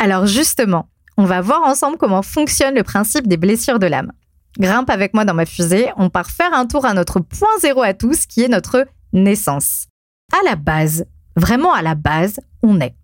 Alors 0.02 0.26
justement, 0.26 0.90
on 1.18 1.26
va 1.26 1.42
voir 1.42 1.64
ensemble 1.64 1.98
comment 1.98 2.22
fonctionne 2.22 2.76
le 2.76 2.84
principe 2.84 3.28
des 3.28 3.38
blessures 3.38 3.80
de 3.80 3.88
l'âme. 3.88 4.12
Grimpe 4.60 4.90
avec 4.90 5.14
moi 5.14 5.26
dans 5.26 5.34
ma 5.34 5.46
fusée, 5.46 5.90
on 5.98 6.10
part 6.10 6.30
faire 6.30 6.54
un 6.54 6.66
tour 6.66 6.86
à 6.86 6.94
notre 6.94 7.20
point 7.20 7.48
zéro 7.62 7.82
à 7.82 7.94
tous, 7.94 8.26
qui 8.26 8.42
est 8.42 8.48
notre 8.48 8.86
naissance. 9.14 9.88
À 10.34 10.44
la 10.50 10.56
base, 10.56 11.06
vraiment 11.36 11.74
à 11.74 11.82
la 11.82 11.96
base, 11.96 12.40
on 12.64 12.80
est. 12.80 12.96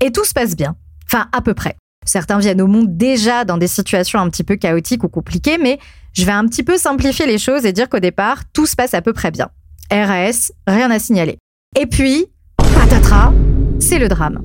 Et 0.00 0.12
tout 0.12 0.24
se 0.24 0.32
passe 0.32 0.56
bien. 0.56 0.76
Enfin, 1.06 1.28
à 1.32 1.40
peu 1.40 1.54
près. 1.54 1.76
Certains 2.06 2.38
viennent 2.38 2.62
au 2.62 2.66
monde 2.66 2.96
déjà 2.96 3.44
dans 3.44 3.58
des 3.58 3.66
situations 3.66 4.20
un 4.20 4.30
petit 4.30 4.44
peu 4.44 4.56
chaotiques 4.56 5.04
ou 5.04 5.08
compliquées, 5.08 5.58
mais 5.58 5.78
je 6.12 6.24
vais 6.24 6.32
un 6.32 6.46
petit 6.46 6.62
peu 6.62 6.78
simplifier 6.78 7.26
les 7.26 7.38
choses 7.38 7.66
et 7.66 7.72
dire 7.72 7.88
qu'au 7.88 7.98
départ, 7.98 8.44
tout 8.52 8.66
se 8.66 8.76
passe 8.76 8.94
à 8.94 9.02
peu 9.02 9.12
près 9.12 9.30
bien. 9.30 9.50
RAS, 9.90 10.52
rien 10.66 10.90
à 10.90 10.98
signaler. 10.98 11.38
Et 11.78 11.86
puis, 11.86 12.26
patatras, 12.56 13.32
c'est 13.80 13.98
le 13.98 14.08
drame. 14.08 14.42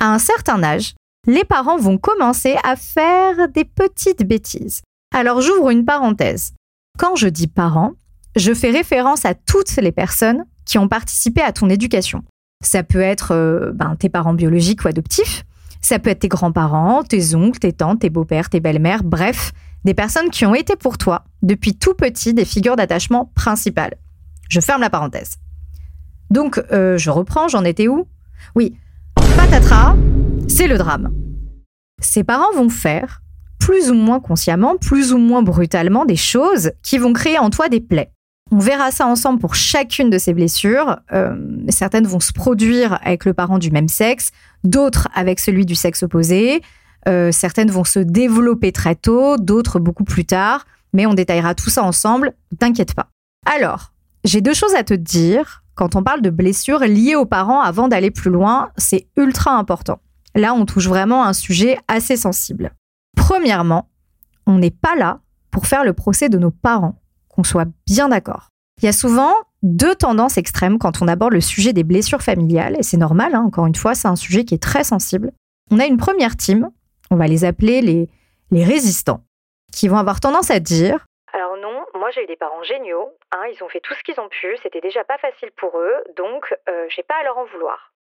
À 0.00 0.14
un 0.14 0.18
certain 0.18 0.62
âge, 0.62 0.94
les 1.26 1.44
parents 1.44 1.76
vont 1.76 1.98
commencer 1.98 2.56
à 2.64 2.76
faire 2.76 3.48
des 3.48 3.64
petites 3.64 4.26
bêtises. 4.26 4.82
Alors 5.14 5.40
j'ouvre 5.40 5.70
une 5.70 5.84
parenthèse. 5.84 6.54
Quand 6.98 7.16
je 7.16 7.28
dis 7.28 7.48
parents, 7.48 7.92
je 8.36 8.54
fais 8.54 8.70
référence 8.70 9.24
à 9.24 9.34
toutes 9.34 9.76
les 9.76 9.92
personnes 9.92 10.44
qui 10.64 10.78
ont 10.78 10.88
participé 10.88 11.40
à 11.40 11.52
ton 11.52 11.68
éducation. 11.68 12.22
Ça 12.62 12.82
peut 12.82 13.00
être 13.00 13.32
euh, 13.34 13.72
ben, 13.74 13.96
tes 13.96 14.08
parents 14.08 14.34
biologiques 14.34 14.84
ou 14.84 14.88
adoptifs, 14.88 15.44
ça 15.80 15.98
peut 15.98 16.10
être 16.10 16.20
tes 16.20 16.28
grands-parents, 16.28 17.02
tes 17.02 17.34
oncles, 17.34 17.58
tes 17.58 17.72
tantes, 17.72 18.00
tes 18.00 18.10
beaux-pères, 18.10 18.50
tes 18.50 18.60
belles-mères, 18.60 19.04
bref, 19.04 19.52
des 19.84 19.94
personnes 19.94 20.30
qui 20.30 20.44
ont 20.44 20.54
été 20.54 20.76
pour 20.76 20.98
toi, 20.98 21.24
depuis 21.42 21.76
tout 21.76 21.94
petit, 21.94 22.34
des 22.34 22.44
figures 22.44 22.76
d'attachement 22.76 23.30
principales. 23.34 23.94
Je 24.48 24.60
ferme 24.60 24.80
la 24.80 24.90
parenthèse. 24.90 25.36
Donc, 26.30 26.62
euh, 26.72 26.98
je 26.98 27.10
reprends, 27.10 27.48
j'en 27.48 27.64
étais 27.64 27.88
où? 27.88 28.06
Oui, 28.54 28.76
patatras, 29.36 29.96
c'est 30.48 30.66
le 30.66 30.78
drame. 30.78 31.12
Ses 32.00 32.24
parents 32.24 32.52
vont 32.54 32.68
faire, 32.68 33.22
plus 33.58 33.90
ou 33.90 33.94
moins 33.94 34.20
consciemment, 34.20 34.76
plus 34.76 35.12
ou 35.12 35.18
moins 35.18 35.42
brutalement, 35.42 36.04
des 36.04 36.16
choses 36.16 36.72
qui 36.82 36.98
vont 36.98 37.12
créer 37.12 37.38
en 37.38 37.50
toi 37.50 37.68
des 37.68 37.80
plaies. 37.80 38.10
On 38.50 38.58
verra 38.58 38.90
ça 38.90 39.06
ensemble 39.06 39.40
pour 39.40 39.54
chacune 39.54 40.08
de 40.08 40.18
ces 40.18 40.32
blessures. 40.32 40.98
Euh, 41.12 41.36
certaines 41.68 42.06
vont 42.06 42.20
se 42.20 42.32
produire 42.32 42.98
avec 43.02 43.24
le 43.24 43.34
parent 43.34 43.58
du 43.58 43.70
même 43.70 43.88
sexe, 43.88 44.30
d'autres 44.64 45.08
avec 45.14 45.38
celui 45.38 45.66
du 45.66 45.74
sexe 45.74 46.02
opposé. 46.02 46.62
Euh, 47.06 47.30
certaines 47.30 47.70
vont 47.70 47.84
se 47.84 47.98
développer 47.98 48.72
très 48.72 48.94
tôt, 48.94 49.36
d'autres 49.36 49.78
beaucoup 49.78 50.04
plus 50.04 50.24
tard. 50.24 50.66
Mais 50.94 51.04
on 51.04 51.12
détaillera 51.12 51.54
tout 51.54 51.68
ça 51.68 51.82
ensemble, 51.82 52.32
t'inquiète 52.58 52.94
pas. 52.94 53.08
Alors, 53.44 53.92
j'ai 54.24 54.40
deux 54.40 54.54
choses 54.54 54.74
à 54.74 54.82
te 54.82 54.94
dire 54.94 55.62
quand 55.78 55.94
on 55.94 56.02
parle 56.02 56.22
de 56.22 56.30
blessures 56.30 56.80
liées 56.80 57.14
aux 57.14 57.24
parents 57.24 57.60
avant 57.60 57.86
d'aller 57.86 58.10
plus 58.10 58.30
loin, 58.30 58.70
c'est 58.76 59.06
ultra 59.16 59.52
important. 59.52 60.00
Là, 60.34 60.52
on 60.52 60.66
touche 60.66 60.88
vraiment 60.88 61.24
un 61.24 61.32
sujet 61.32 61.78
assez 61.86 62.16
sensible. 62.16 62.74
Premièrement, 63.16 63.88
on 64.46 64.58
n'est 64.58 64.72
pas 64.72 64.96
là 64.96 65.20
pour 65.52 65.66
faire 65.66 65.84
le 65.84 65.92
procès 65.92 66.28
de 66.28 66.36
nos 66.36 66.50
parents, 66.50 67.00
qu'on 67.28 67.44
soit 67.44 67.68
bien 67.86 68.08
d'accord. 68.08 68.48
Il 68.82 68.86
y 68.86 68.88
a 68.88 68.92
souvent 68.92 69.32
deux 69.62 69.94
tendances 69.94 70.36
extrêmes 70.36 70.78
quand 70.78 71.00
on 71.00 71.06
aborde 71.06 71.32
le 71.32 71.40
sujet 71.40 71.72
des 71.72 71.84
blessures 71.84 72.22
familiales, 72.22 72.76
et 72.76 72.82
c'est 72.82 72.96
normal, 72.96 73.36
hein, 73.36 73.44
encore 73.46 73.66
une 73.66 73.74
fois, 73.76 73.94
c'est 73.94 74.08
un 74.08 74.16
sujet 74.16 74.44
qui 74.44 74.54
est 74.54 74.62
très 74.62 74.82
sensible. 74.82 75.30
On 75.70 75.78
a 75.78 75.86
une 75.86 75.96
première 75.96 76.36
team, 76.36 76.70
on 77.12 77.16
va 77.16 77.28
les 77.28 77.44
appeler 77.44 77.82
les, 78.50 78.64
résistants, 78.64 79.22
qui 79.72 79.86
vont 79.86 79.98
avoir 79.98 80.18
tendance 80.18 80.50
à 80.50 80.58
dire 80.58 81.06
moi 82.08 82.14
j'ai 82.14 82.24
eu 82.24 82.26
des 82.26 82.36
parents 82.36 82.62
géniaux, 82.62 83.10
hein, 83.32 83.42
ils 83.54 83.62
ont 83.62 83.68
fait 83.68 83.80
tout 83.80 83.92
ce 83.92 84.02
qu'ils 84.02 84.18
ont 84.18 84.30
pu, 84.30 84.56
c'était 84.62 84.80
déjà 84.80 85.04
pas 85.04 85.18
facile 85.18 85.50
pour 85.58 85.78
eux, 85.78 85.92
donc 86.16 86.54
euh, 86.66 86.86
j'ai 86.88 87.02
pas 87.02 87.16
à 87.20 87.24
leur 87.24 87.36
en 87.36 87.44
vouloir. 87.52 87.92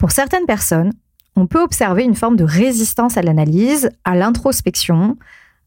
Pour 0.00 0.10
certaines 0.10 0.46
personnes, 0.46 0.90
on 1.36 1.46
peut 1.46 1.60
observer 1.60 2.02
une 2.02 2.16
forme 2.16 2.34
de 2.34 2.42
résistance 2.42 3.16
à 3.16 3.22
l'analyse, 3.22 3.88
à 4.02 4.16
l'introspection, 4.16 5.16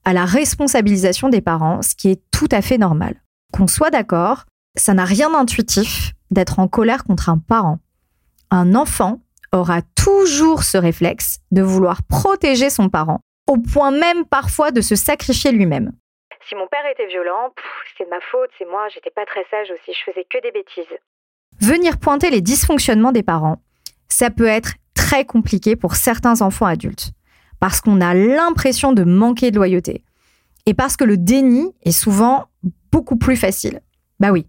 à 0.04 0.12
la 0.12 0.26
responsabilisation 0.26 1.30
des 1.30 1.40
parents, 1.40 1.82
ce 1.82 1.96
qui 1.96 2.12
est 2.12 2.22
tout 2.32 2.50
à 2.52 2.62
fait 2.62 2.78
normal. 2.78 3.16
Qu'on 3.54 3.68
soit 3.68 3.92
d'accord, 3.92 4.44
ça 4.76 4.94
n'a 4.94 5.06
rien 5.06 5.30
d'intuitif 5.30 6.12
d'être 6.32 6.60
en 6.60 6.68
colère 6.68 7.06
contre 7.06 7.30
un 7.30 7.38
parent. 7.38 7.80
Un 8.52 8.76
enfant 8.76 9.22
aura 9.54 9.82
toujours 9.96 10.64
ce 10.64 10.78
réflexe 10.78 11.40
de 11.52 11.62
vouloir 11.62 12.04
protéger 12.04 12.70
son 12.70 12.90
parent, 12.90 13.22
au 13.48 13.56
point 13.58 13.92
même 13.92 14.26
parfois 14.26 14.72
de 14.72 14.82
se 14.82 14.98
sacrifier 14.98 15.54
lui-même. 15.54 15.94
Si 16.48 16.56
mon 16.56 16.68
père 16.68 16.86
était 16.92 17.08
violent, 17.08 17.54
c'est 17.98 18.06
de 18.06 18.10
ma 18.10 18.20
faute, 18.32 18.52
c'est 18.60 18.70
moi, 18.70 18.88
j'étais 18.94 19.10
pas 19.10 19.26
très 19.26 19.46
sage 19.50 19.68
aussi, 19.72 19.98
je 19.98 20.12
faisais 20.12 20.26
que 20.30 20.40
des 20.44 20.52
bêtises. 20.52 20.98
Venir 21.60 21.98
pointer 21.98 22.30
les 22.30 22.42
dysfonctionnements 22.42 23.12
des 23.12 23.24
parents, 23.24 23.62
ça 24.10 24.30
peut 24.30 24.46
être 24.46 24.74
très 24.94 25.26
compliqué 25.26 25.76
pour 25.76 25.96
certains 25.96 26.42
enfants 26.42 26.68
adultes, 26.68 27.12
parce 27.60 27.82
qu'on 27.82 28.00
a 28.00 28.14
l'impression 28.14 28.94
de 28.94 29.04
manquer 29.04 29.50
de 29.50 29.56
loyauté, 29.56 30.04
et 30.68 30.76
parce 30.76 30.98
que 30.98 31.04
le 31.04 31.18
déni 31.18 31.74
est 31.84 31.92
souvent 31.92 32.46
beaucoup 32.92 33.18
plus 33.18 33.38
facile. 33.38 33.82
Bah 34.20 34.32
oui, 34.32 34.46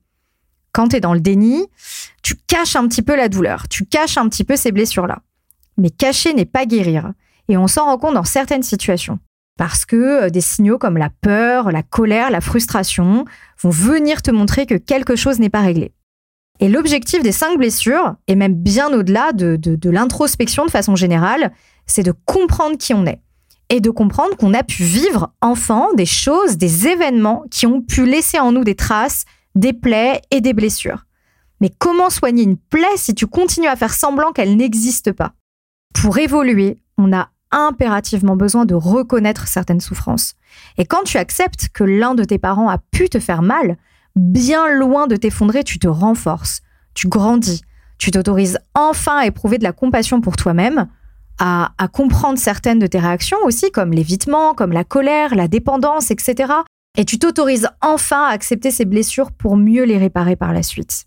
quand 0.72 0.88
tu 0.88 0.96
es 0.96 1.00
dans 1.00 1.14
le 1.14 1.20
déni, 1.20 1.66
tu 2.22 2.34
caches 2.36 2.76
un 2.76 2.86
petit 2.88 3.02
peu 3.02 3.16
la 3.16 3.30
douleur, 3.30 3.68
tu 3.68 3.86
caches 3.86 4.18
un 4.18 4.28
petit 4.28 4.44
peu 4.44 4.56
ces 4.56 4.70
blessures-là. 4.70 5.20
Mais 5.78 5.88
cacher 5.88 6.34
n'est 6.34 6.44
pas 6.44 6.66
guérir, 6.66 7.12
et 7.48 7.56
on 7.56 7.68
s'en 7.68 7.86
rend 7.86 7.96
compte 7.96 8.14
dans 8.14 8.24
certaines 8.24 8.62
situations. 8.62 9.18
Parce 9.56 9.84
que 9.84 10.24
euh, 10.24 10.30
des 10.30 10.40
signaux 10.40 10.78
comme 10.78 10.98
la 10.98 11.10
peur, 11.10 11.70
la 11.70 11.82
colère, 11.82 12.30
la 12.30 12.40
frustration 12.40 13.24
vont 13.60 13.70
venir 13.70 14.22
te 14.22 14.30
montrer 14.30 14.66
que 14.66 14.74
quelque 14.74 15.16
chose 15.16 15.38
n'est 15.38 15.50
pas 15.50 15.62
réglé. 15.62 15.92
Et 16.60 16.68
l'objectif 16.68 17.22
des 17.22 17.32
cinq 17.32 17.58
blessures, 17.58 18.14
et 18.28 18.34
même 18.34 18.54
bien 18.54 18.92
au-delà 18.92 19.32
de, 19.32 19.56
de, 19.56 19.90
l'introspection 19.90 20.64
de 20.64 20.70
façon 20.70 20.96
générale, 20.96 21.52
c'est 21.86 22.02
de 22.02 22.12
comprendre 22.24 22.78
qui 22.78 22.94
on 22.94 23.04
est. 23.04 23.20
Et 23.68 23.80
de 23.80 23.90
comprendre 23.90 24.36
qu'on 24.36 24.54
a 24.54 24.62
pu 24.62 24.84
vivre 24.84 25.32
enfant 25.40 25.92
des 25.94 26.06
choses, 26.06 26.56
des 26.56 26.86
événements 26.86 27.44
qui 27.50 27.66
ont 27.66 27.82
pu 27.82 28.06
laisser 28.06 28.38
en 28.38 28.52
nous 28.52 28.64
des 28.64 28.76
traces, 28.76 29.24
des 29.54 29.72
plaies 29.72 30.22
et 30.30 30.40
des 30.40 30.52
blessures. 30.52 31.04
Mais 31.60 31.70
comment 31.76 32.10
soigner 32.10 32.44
une 32.44 32.58
plaie 32.58 32.96
si 32.96 33.14
tu 33.14 33.26
continues 33.26 33.66
à 33.66 33.76
faire 33.76 33.92
semblant 33.92 34.32
qu'elle 34.32 34.56
n'existe 34.56 35.12
pas? 35.12 35.32
Pour 35.94 36.18
évoluer, 36.18 36.78
on 36.96 37.12
a 37.12 37.30
impérativement 37.56 38.36
besoin 38.36 38.66
de 38.66 38.74
reconnaître 38.74 39.48
certaines 39.48 39.80
souffrances. 39.80 40.34
Et 40.78 40.84
quand 40.84 41.02
tu 41.04 41.16
acceptes 41.16 41.68
que 41.72 41.84
l'un 41.84 42.14
de 42.14 42.24
tes 42.24 42.38
parents 42.38 42.68
a 42.68 42.78
pu 42.78 43.08
te 43.08 43.18
faire 43.18 43.42
mal, 43.42 43.76
bien 44.14 44.68
loin 44.68 45.06
de 45.06 45.16
t'effondrer, 45.16 45.64
tu 45.64 45.78
te 45.78 45.88
renforces, 45.88 46.60
tu 46.94 47.08
grandis, 47.08 47.62
tu 47.98 48.10
t'autorises 48.10 48.58
enfin 48.74 49.18
à 49.18 49.26
éprouver 49.26 49.58
de 49.58 49.64
la 49.64 49.72
compassion 49.72 50.20
pour 50.20 50.36
toi-même, 50.36 50.86
à, 51.38 51.70
comprendre 51.92 52.38
certaines 52.38 52.78
de 52.78 52.86
tes 52.86 52.98
réactions 52.98 53.38
aussi, 53.44 53.70
comme 53.70 53.92
l'évitement, 53.92 54.54
comme 54.54 54.72
la 54.72 54.84
colère, 54.84 55.34
la 55.34 55.48
dépendance, 55.48 56.10
etc. 56.10 56.52
Et 56.96 57.04
tu 57.04 57.18
t'autorises 57.18 57.68
enfin 57.82 58.24
à 58.24 58.30
accepter 58.30 58.70
ces 58.70 58.86
blessures 58.86 59.32
pour 59.32 59.56
mieux 59.56 59.84
les 59.84 59.98
réparer 59.98 60.36
par 60.36 60.52
la 60.52 60.62
suite. 60.62 61.04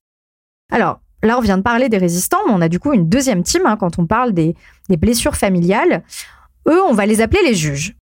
Alors, 0.72 1.00
là, 1.24 1.38
on 1.38 1.41
vient 1.41 1.58
de 1.58 1.63
parler 1.63 1.89
des 1.89 1.98
résistants, 1.98 2.41
mais 2.48 2.53
on 2.53 2.62
a 2.62 2.70
du 2.70 2.79
coup 2.79 2.94
une 2.94 3.10
deuxième 3.10 3.41
team 3.41 3.63
hein, 3.65 3.75
quand 3.75 3.98
on 3.98 4.06
parle 4.06 4.34
des, 4.34 4.56
des 4.88 4.98
blessures 4.98 5.36
familiales. 5.36 6.03
Eux, 6.70 6.84
on 6.84 6.94
va 6.94 7.06
les 7.06 7.22
appeler 7.22 7.42
les 7.44 7.56
juges. 7.56 7.96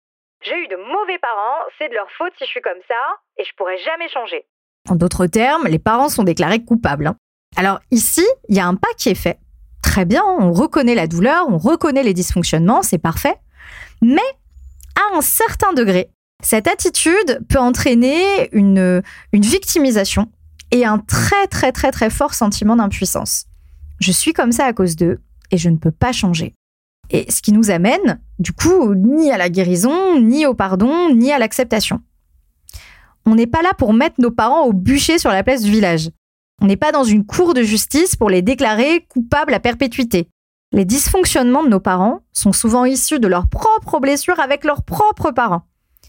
J'ai 0.43 0.57
eu 0.57 0.69
de 0.69 0.77
mauvais 0.77 1.19
parents, 1.19 1.65
c'est 1.79 1.89
de 1.89 1.95
leur 1.95 2.11
faute 2.17 2.33
si 2.39 2.45
je 2.45 2.51
suis 2.51 2.61
comme 2.61 2.81
ça, 2.89 2.95
et 3.39 3.45
je 3.45 3.51
pourrais 3.57 3.79
jamais 3.79 4.09
changer. 4.09 4.45
En 4.89 4.97
d'autres 4.97 5.27
termes, 5.27 5.67
les 5.67 5.79
parents 5.79 6.09
sont 6.09 6.23
déclarés 6.23 6.63
coupables. 6.65 7.07
Hein. 7.07 7.17
Alors 7.57 7.81
ici, 7.91 8.25
il 8.49 8.57
y 8.57 8.61
a 8.61 8.67
un 8.67 8.75
pas 8.75 8.89
qui 8.99 9.11
est 9.11 9.15
fait. 9.15 9.39
Très 9.83 10.05
bien, 10.05 10.23
on 10.25 10.53
reconnaît 10.53 10.95
la 10.95 11.07
douleur, 11.07 11.47
on 11.49 11.59
reconnaît 11.59 12.03
les 12.03 12.15
dysfonctionnements, 12.15 12.83
c'est 12.83 12.99
parfait. 12.99 13.37
Mais 14.03 14.21
à 14.97 15.17
un 15.17 15.21
certain 15.21 15.73
degré, 15.73 16.11
cette 16.43 16.69
attitude 16.69 17.47
peut 17.49 17.59
entraîner 17.59 18.49
une, 18.53 19.03
une 19.33 19.43
victimisation 19.43 20.31
et 20.71 20.85
un 20.85 20.99
très 20.99 21.47
très 21.47 21.73
très 21.73 21.91
très 21.91 22.11
fort 22.11 22.35
sentiment 22.35 22.77
d'impuissance. 22.77 23.45
Je 24.01 24.13
suis 24.13 24.33
comme 24.33 24.53
ça 24.53 24.67
à 24.67 24.73
cause 24.73 24.97
d'eux 24.97 25.21
et 25.51 25.59
je 25.59 25.71
ne 25.71 25.77
peux 25.77 25.93
pas 25.93 26.13
changer. 26.13 26.55
Et 27.11 27.31
ce 27.31 27.43
qui 27.43 27.53
nous 27.53 27.71
amène, 27.71 28.21
du 28.39 28.53
coup, 28.53 28.95
ni 28.95 29.31
à 29.31 29.39
la 29.39 29.49
guérison, 29.49 30.21
ni 30.21 30.47
au 30.47 30.55
pardon, 30.55 31.15
ni 31.15 31.33
à 31.33 31.39
l'acceptation. 31.39 32.01
On 33.27 33.35
n'est 33.35 33.47
pas 33.47 33.63
là 33.63 33.73
pour 33.77 33.93
mettre 33.93 34.17
nos 34.21 34.31
parents 34.31 34.65
au 34.65 34.73
bûcher 34.73 35.19
sur 35.19 35.31
la 35.31 35.43
place 35.43 35.63
du 35.63 35.71
village. 35.71 36.11
On 36.61 36.67
n'est 36.67 36.77
pas 36.77 36.93
dans 36.93 37.05
une 37.05 37.25
cour 37.25 37.55
de 37.55 37.63
justice 37.63 38.17
pour 38.17 38.31
les 38.31 38.43
déclarer 38.43 39.07
coupables 39.09 39.55
à 39.55 39.61
perpétuité. 39.61 40.29
Les 40.73 40.85
dysfonctionnements 40.85 41.63
de 41.63 41.69
nos 41.69 41.81
parents 41.81 42.21
sont 42.33 42.53
souvent 42.53 42.85
issus 42.85 43.21
de 43.21 43.29
leurs 43.29 43.49
propres 43.49 44.01
blessures 44.01 44.41
avec 44.41 44.65
leurs 44.65 44.83
propres 44.83 45.31
parents. 45.31 45.63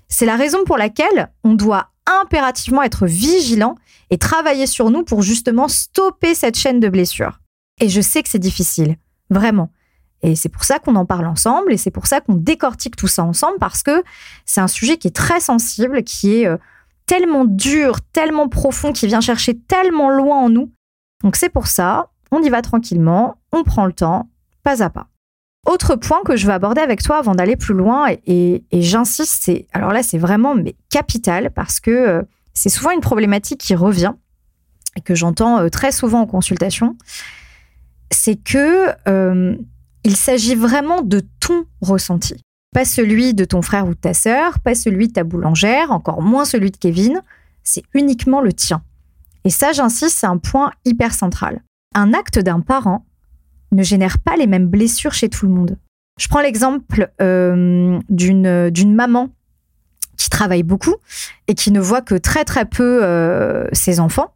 C'est 0.08 0.25
la 0.25 0.36
raison 0.36 0.64
pour 0.66 0.78
laquelle 0.78 1.32
on 1.44 1.54
doit 1.54 1.92
impérativement 2.22 2.84
être 2.84 3.06
vigilant 3.06 3.75
et 4.10 4.18
travailler 4.18 4.68
sur 4.68 4.90
nous 4.90 5.04
pour 5.04 5.22
justement 5.22 5.68
stopper 5.68 6.36
cette 6.36 6.58
chaîne 6.58 6.80
de 6.80 6.90
blessures. 6.90 7.40
Et 7.80 7.90
je 7.90 8.02
sais 8.02 8.24
que 8.24 8.30
c'est 8.30 8.40
difficile, 8.40 8.98
vraiment. 9.30 9.70
Et 10.25 10.36
c'est 10.36 10.50
pour 10.50 10.63
ça 10.63 10.79
qu'on 10.79 10.96
en 10.96 11.05
parle 11.05 11.27
ensemble 11.27 11.72
et 11.72 11.77
c'est 11.77 11.91
pour 11.91 12.08
ça 12.08 12.20
qu'on 12.20 12.34
décortique 12.34 12.96
tout 12.96 13.08
ça 13.08 13.24
ensemble 13.24 13.60
parce 13.60 13.84
que 13.84 14.03
c'est 14.44 14.60
un 14.60 14.67
sujet 14.67 14.98
qui 14.98 15.08
est 15.08 15.15
très 15.15 15.39
sensible, 15.39 16.03
qui 16.03 16.38
est 16.38 16.48
euh, 16.48 16.58
tellement 17.05 17.46
dur, 17.46 18.01
tellement 18.12 18.50
profond, 18.50 18.91
qui 18.91 19.05
vient 19.05 19.22
chercher 19.22 19.55
tellement 19.55 20.10
loin 20.10 20.38
en 20.38 20.50
nous. 20.50 20.72
Donc 21.24 21.36
c'est 21.36 21.50
pour 21.50 21.67
ça, 21.67 22.10
on 22.32 22.41
y 22.41 22.50
va 22.50 22.63
tranquillement, 22.63 23.38
on 23.51 23.63
prend 23.63 23.86
le 23.86 23.94
temps, 23.94 24.27
pas 24.63 24.82
à 24.82 24.89
pas. 24.89 25.10
Autre 25.67 25.96
point 25.96 26.22
que 26.25 26.36
je 26.36 26.48
veux 26.48 26.53
aborder 26.53 26.82
avec 26.82 27.03
toi 27.03 27.17
avant 27.17 27.36
d'aller 27.36 27.55
plus 27.55 27.75
loin, 27.75 28.08
et, 28.25 28.63
j'insiste, 28.72 29.44
c'est 29.44 29.67
alors 29.74 29.91
là 29.91 30.01
c'est 30.01 30.17
vraiment 30.17 30.55
mais 30.55 30.75
capital 30.89 31.51
parce 31.51 31.79
que 31.79 31.91
euh, 31.91 32.24
c'est 32.55 32.70
souvent 32.70 32.89
une 32.89 33.01
problématique 33.01 33.60
qui 33.60 33.75
revient 33.75 34.13
et 34.96 35.01
que 35.01 35.13
j'entends 35.13 35.60
euh, 35.60 35.70
très 35.70 35.91
souvent 35.91 36.22
en 36.22 36.25
consultation, 36.25 36.98
c'est 38.10 38.38
que 38.38 38.89
il 40.06 40.16
s'agit 40.16 40.56
vraiment 40.56 41.02
de 41.02 41.22
ton 41.40 41.66
ressenti. 41.82 42.36
Pas 42.74 42.86
celui 42.86 43.34
de 43.34 43.44
ton 43.44 43.62
frère 43.62 43.88
ou 43.88 43.90
de 43.90 44.00
ta 44.00 44.14
sœur, 44.14 44.60
pas 44.60 44.76
celui 44.76 45.08
de 45.08 45.14
ta 45.14 45.24
boulangère, 45.24 45.92
encore 45.92 46.22
moins 46.22 46.46
celui 46.46 46.72
de 46.72 46.78
Kevin. 46.78 47.22
C'est 47.64 47.84
uniquement 47.94 48.40
le 48.40 48.54
tien. 48.54 48.84
Et 49.46 49.50
ça, 49.50 49.72
j'insiste, 49.72 50.18
c'est 50.18 50.28
un 50.28 50.38
point 50.38 50.72
hyper 50.86 51.14
central. 51.14 51.64
Un 51.96 52.14
acte 52.14 52.40
d'un 52.40 52.60
parent 52.60 53.06
ne 53.72 53.82
génère 53.82 54.20
pas 54.20 54.36
les 54.38 54.48
mêmes 54.48 54.68
blessures 54.68 55.14
chez 55.14 55.30
tout 55.30 55.48
le 55.48 55.52
monde. 55.52 55.78
Je 56.20 56.28
prends 56.28 56.42
l'exemple 56.42 57.12
euh, 57.22 58.00
d'une 58.10 58.96
maman 58.96 59.30
qui 60.18 60.30
travaille 60.30 60.64
beaucoup 60.64 60.96
et 61.48 61.56
qui 61.56 61.72
ne 61.72 61.80
voit 61.80 62.02
que 62.02 62.16
très 62.16 62.46
très 62.46 62.66
peu 62.66 63.04
euh, 63.04 63.68
ses 63.74 64.00
enfants. 64.00 64.34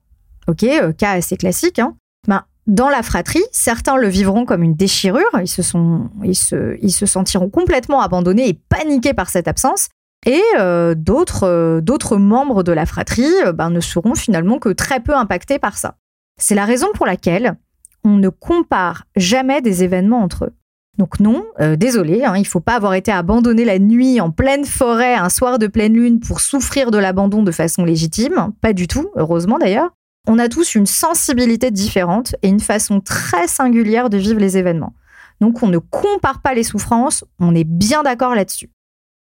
Ok, 0.48 0.64
euh, 0.64 0.94
cas 0.94 1.12
assez 1.12 1.38
classique. 1.38 1.80
Hein. 1.80 1.96
Ben, 2.28 2.44
dans 2.70 2.90
la 2.90 3.02
fratrie, 3.02 3.44
certains 3.52 3.98
le 3.98 4.08
vivront 4.08 4.46
comme 4.46 4.62
une 4.62 4.76
déchirure, 4.76 5.30
ils 5.34 5.48
se, 5.48 7.06
sentiront 7.06 7.50
complètement 7.50 8.00
abandonnés 8.00 8.48
et 8.48 8.54
paniqués 8.54 9.16
par 9.16 9.30
cette 9.30 9.48
absence. 9.48 9.90
Et 10.26 10.42
euh, 10.60 10.96
d'autres, 10.96 11.48
euh, 11.48 11.82
d'autres 11.82 12.18
membres 12.18 12.62
de 12.62 12.72
la 12.72 12.86
fratrie 12.86 13.34
euh, 13.46 13.54
ben, 13.54 13.70
ne 13.70 13.80
seront 13.80 14.16
finalement 14.16 14.60
que 14.60 14.70
très 14.70 15.00
peu 15.00 15.16
impactés 15.16 15.58
par 15.58 15.78
ça. 15.78 15.96
C'est 16.38 16.56
la 16.56 16.66
raison 16.66 16.88
pour 16.94 17.06
laquelle 17.06 17.56
on 18.04 18.18
ne 18.18 18.30
compare 18.30 19.06
jamais 19.16 19.62
des 19.62 19.84
événements 19.84 20.22
entre 20.22 20.46
eux. 20.46 20.54
Donc 20.98 21.22
non, 21.22 21.46
désolé, 21.78 22.26
hein, 22.26 22.34
il 22.36 22.42
ne 22.42 22.48
faut 22.48 22.60
pas 22.60 22.76
avoir 22.76 22.94
été 22.94 23.10
abandonné 23.10 23.64
la 23.64 23.80
nuit 23.80 24.20
en 24.20 24.32
pleine 24.32 24.66
forêt 24.66 25.16
un 25.16 25.30
soir 25.30 25.58
de 25.58 25.68
pleine 25.68 25.94
lune 25.94 26.20
pour 26.20 26.42
souffrir 26.42 26.92
de 26.92 26.98
l'abandon 26.98 27.42
de 27.42 27.52
façon 27.52 27.86
légitime, 27.86 28.52
pas 28.60 28.74
du 28.74 28.86
tout, 28.88 29.10
heureusement 29.16 29.58
d'ailleurs 29.60 29.92
on 30.28 30.40
a 30.40 30.50
tous 30.50 30.76
une 30.76 30.86
sensibilité 30.86 31.72
différente 31.72 32.36
et 32.42 32.50
une 32.50 32.60
façon 32.60 33.00
très 33.00 33.48
singulière 33.48 34.10
de 34.10 34.18
vivre 34.18 34.40
les 34.40 34.58
événements. 34.58 34.94
Donc 35.42 35.64
on 35.64 35.68
ne 35.68 35.78
compare 35.78 36.42
pas 36.42 36.54
les 36.54 36.64
souffrances, 36.64 37.24
on 37.40 37.56
est 37.56 37.64
bien 37.64 38.04
d'accord 38.04 38.36
là-dessus. 38.36 38.70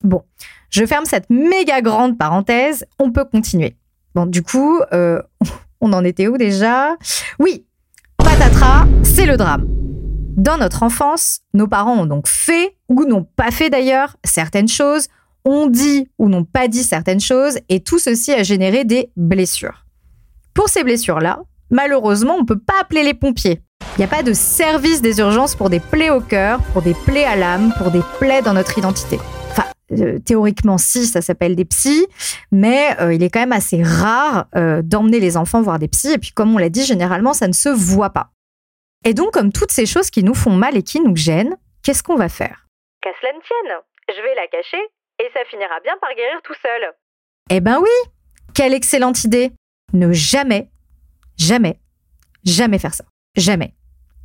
Bon, 0.02 0.22
je 0.70 0.84
ferme 0.84 1.06
cette 1.06 1.30
méga 1.30 1.80
grande 1.80 2.18
parenthèse, 2.18 2.84
on 2.98 3.10
peut 3.10 3.24
continuer. 3.24 3.76
Bon, 4.14 4.26
du 4.26 4.42
coup, 4.42 4.80
euh, 4.92 5.20
on 5.80 5.92
en 5.92 6.04
était 6.04 6.28
où 6.28 6.36
déjà? 6.36 6.96
Oui, 7.38 7.66
patatras, 8.18 8.86
c'est 9.02 9.26
le 9.26 9.36
drame. 9.36 9.66
Dans 10.36 10.58
notre 10.58 10.82
enfance, 10.82 11.40
nos 11.52 11.68
parents 11.68 12.00
ont 12.00 12.06
donc 12.06 12.26
fait, 12.26 12.76
ou 12.88 13.04
n'ont 13.04 13.24
pas 13.24 13.50
fait 13.50 13.70
d'ailleurs, 13.70 14.16
certaines 14.24 14.68
choses, 14.68 15.08
ont 15.44 15.66
dit 15.66 16.08
ou 16.18 16.28
n'ont 16.28 16.44
pas 16.44 16.68
dit 16.68 16.82
certaines 16.82 17.20
choses, 17.20 17.58
et 17.68 17.80
tout 17.80 17.98
ceci 17.98 18.32
a 18.32 18.42
généré 18.42 18.84
des 18.84 19.10
blessures. 19.16 19.83
Pour 20.54 20.68
ces 20.68 20.84
blessures-là, 20.84 21.40
malheureusement, 21.70 22.36
on 22.38 22.44
peut 22.44 22.58
pas 22.58 22.80
appeler 22.80 23.02
les 23.02 23.14
pompiers. 23.14 23.60
Il 23.96 23.98
n'y 23.98 24.04
a 24.04 24.08
pas 24.08 24.22
de 24.22 24.32
service 24.32 25.02
des 25.02 25.18
urgences 25.18 25.56
pour 25.56 25.68
des 25.68 25.80
plaies 25.80 26.10
au 26.10 26.20
cœur, 26.20 26.60
pour 26.72 26.82
des 26.82 26.94
plaies 26.94 27.24
à 27.24 27.34
l'âme, 27.34 27.72
pour 27.76 27.90
des 27.90 28.02
plaies 28.20 28.40
dans 28.40 28.52
notre 28.52 28.78
identité. 28.78 29.18
Enfin, 29.50 29.64
euh, 29.92 30.20
théoriquement, 30.20 30.78
si, 30.78 31.06
ça 31.06 31.22
s'appelle 31.22 31.56
des 31.56 31.64
psys, 31.64 32.06
mais 32.52 32.96
euh, 33.00 33.12
il 33.12 33.22
est 33.24 33.30
quand 33.30 33.40
même 33.40 33.52
assez 33.52 33.82
rare 33.82 34.46
euh, 34.54 34.80
d'emmener 34.82 35.18
les 35.18 35.36
enfants 35.36 35.60
voir 35.60 35.80
des 35.80 35.88
psys. 35.88 36.12
Et 36.12 36.18
puis, 36.18 36.30
comme 36.30 36.54
on 36.54 36.58
l'a 36.58 36.68
dit, 36.68 36.84
généralement, 36.84 37.32
ça 37.32 37.48
ne 37.48 37.52
se 37.52 37.68
voit 37.68 38.10
pas. 38.10 38.28
Et 39.04 39.12
donc, 39.12 39.32
comme 39.32 39.52
toutes 39.52 39.72
ces 39.72 39.86
choses 39.86 40.10
qui 40.10 40.22
nous 40.22 40.34
font 40.34 40.54
mal 40.54 40.76
et 40.76 40.84
qui 40.84 41.00
nous 41.00 41.16
gênent, 41.16 41.56
qu'est-ce 41.82 42.04
qu'on 42.04 42.16
va 42.16 42.28
faire? 42.28 42.68
Qu'à 43.02 43.10
cela 43.20 43.32
ne 43.32 43.40
tienne, 43.40 43.78
je 44.08 44.22
vais 44.22 44.34
la 44.36 44.46
cacher 44.46 44.82
et 45.18 45.28
ça 45.34 45.40
finira 45.50 45.80
bien 45.82 45.94
par 46.00 46.14
guérir 46.14 46.40
tout 46.44 46.54
seul. 46.62 46.92
Eh 47.50 47.60
ben 47.60 47.78
oui 47.80 47.90
Quelle 48.54 48.72
excellente 48.72 49.24
idée 49.24 49.52
Ne 49.94 50.12
jamais, 50.12 50.70
jamais, 51.38 51.78
jamais 52.44 52.80
faire 52.80 52.94
ça. 52.94 53.04
Jamais. 53.36 53.74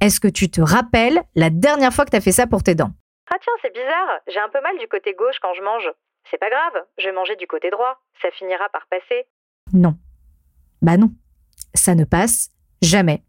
Est-ce 0.02 0.20
que 0.20 0.28
tu 0.28 0.50
te 0.50 0.62
rappelles 0.62 1.22
la 1.36 1.52
dernière 1.52 1.94
fois 1.94 2.06
que 2.06 2.10
tu 2.10 2.16
as 2.18 2.22
fait 2.22 2.32
ça 2.32 2.48
pour 2.48 2.64
tes 2.64 2.74
dents? 2.74 2.92
Ah 3.32 3.36
tiens, 3.40 3.54
c'est 3.62 3.72
bizarre, 3.72 4.20
j'ai 4.28 4.40
un 4.40 4.50
peu 4.50 4.60
mal 4.62 4.76
du 4.80 4.88
côté 4.88 5.14
gauche 5.14 5.38
quand 5.42 5.54
je 5.54 5.62
mange. 5.62 5.88
C'est 6.32 6.40
pas 6.40 6.50
grave, 6.50 6.84
je 6.98 7.06
vais 7.06 7.12
manger 7.12 7.36
du 7.36 7.46
côté 7.46 7.70
droit, 7.70 8.02
ça 8.20 8.32
finira 8.32 8.68
par 8.70 8.88
passer. 8.88 9.28
Non. 9.72 9.96
Bah 10.82 10.98
non. 10.98 11.12
Ça 11.76 11.94
ne 11.94 12.04
passe 12.04 12.50
jamais. 12.82 13.22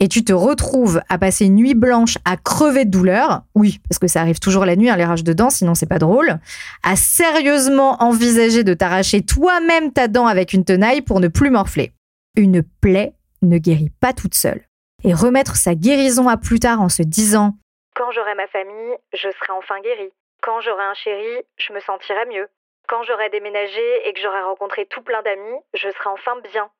Et 0.00 0.08
tu 0.08 0.24
te 0.24 0.32
retrouves 0.32 1.00
à 1.08 1.18
passer 1.18 1.46
une 1.46 1.56
nuit 1.56 1.74
blanche 1.74 2.18
à 2.24 2.36
crever 2.36 2.84
de 2.84 2.90
douleur, 2.90 3.42
oui, 3.54 3.80
parce 3.88 3.98
que 3.98 4.06
ça 4.06 4.20
arrive 4.20 4.38
toujours 4.38 4.64
la 4.64 4.76
nuit, 4.76 4.88
hein, 4.88 4.96
les 4.96 5.04
rages 5.04 5.24
de 5.24 5.32
dents, 5.32 5.50
sinon 5.50 5.74
c'est 5.74 5.88
pas 5.88 5.98
drôle, 5.98 6.38
à 6.84 6.94
sérieusement 6.94 8.00
envisager 8.02 8.62
de 8.62 8.74
t'arracher 8.74 9.22
toi-même 9.22 9.92
ta 9.92 10.06
dent 10.06 10.26
avec 10.26 10.52
une 10.52 10.64
tenaille 10.64 11.02
pour 11.02 11.18
ne 11.18 11.28
plus 11.28 11.50
morfler. 11.50 11.92
Une 12.36 12.62
plaie 12.62 13.14
ne 13.42 13.58
guérit 13.58 13.92
pas 14.00 14.12
toute 14.12 14.34
seule. 14.34 14.62
Et 15.04 15.14
remettre 15.14 15.56
sa 15.56 15.74
guérison 15.74 16.28
à 16.28 16.36
plus 16.36 16.60
tard 16.60 16.80
en 16.80 16.88
se 16.88 17.02
disant 17.02 17.54
Quand 17.94 18.10
j'aurai 18.12 18.34
ma 18.34 18.46
famille, 18.48 18.96
je 19.12 19.28
serai 19.28 19.52
enfin 19.56 19.80
guérie. 19.80 20.12
Quand 20.42 20.60
j'aurai 20.60 20.84
un 20.84 20.94
chéri, 20.94 21.44
je 21.56 21.72
me 21.72 21.80
sentirai 21.80 22.26
mieux. 22.26 22.48
Quand 22.88 23.02
j'aurai 23.02 23.28
déménagé 23.30 24.08
et 24.08 24.12
que 24.12 24.20
j'aurai 24.20 24.42
rencontré 24.42 24.86
tout 24.86 25.02
plein 25.02 25.22
d'amis, 25.22 25.58
je 25.74 25.88
serai 25.88 26.10
enfin 26.10 26.40
bien. 26.52 26.70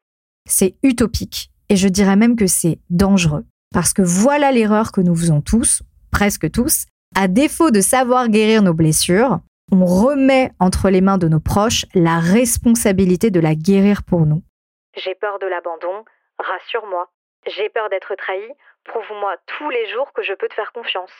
c'est 0.46 0.76
utopique. 0.82 1.50
Et 1.70 1.76
je 1.76 1.88
dirais 1.88 2.16
même 2.16 2.36
que 2.36 2.46
c'est 2.46 2.78
dangereux. 2.90 3.44
Parce 3.72 3.92
que 3.92 4.02
voilà 4.02 4.52
l'erreur 4.52 4.92
que 4.92 5.00
nous 5.00 5.14
faisons 5.14 5.40
tous, 5.40 5.82
presque 6.10 6.50
tous. 6.50 6.86
À 7.14 7.28
défaut 7.28 7.70
de 7.70 7.80
savoir 7.80 8.28
guérir 8.28 8.62
nos 8.62 8.74
blessures, 8.74 9.40
on 9.70 9.84
remet 9.84 10.50
entre 10.58 10.88
les 10.88 11.00
mains 11.00 11.18
de 11.18 11.28
nos 11.28 11.40
proches 11.40 11.84
la 11.94 12.20
responsabilité 12.20 13.30
de 13.30 13.40
la 13.40 13.54
guérir 13.54 14.02
pour 14.02 14.24
nous. 14.24 14.42
J'ai 14.96 15.14
peur 15.14 15.38
de 15.38 15.46
l'abandon, 15.46 16.04
rassure-moi. 16.38 17.10
J'ai 17.46 17.68
peur 17.68 17.88
d'être 17.90 18.14
trahi, 18.16 18.40
prouve-moi 18.84 19.36
tous 19.58 19.70
les 19.70 19.90
jours 19.92 20.12
que 20.14 20.22
je 20.22 20.32
peux 20.32 20.48
te 20.48 20.54
faire 20.54 20.72
confiance. 20.72 21.10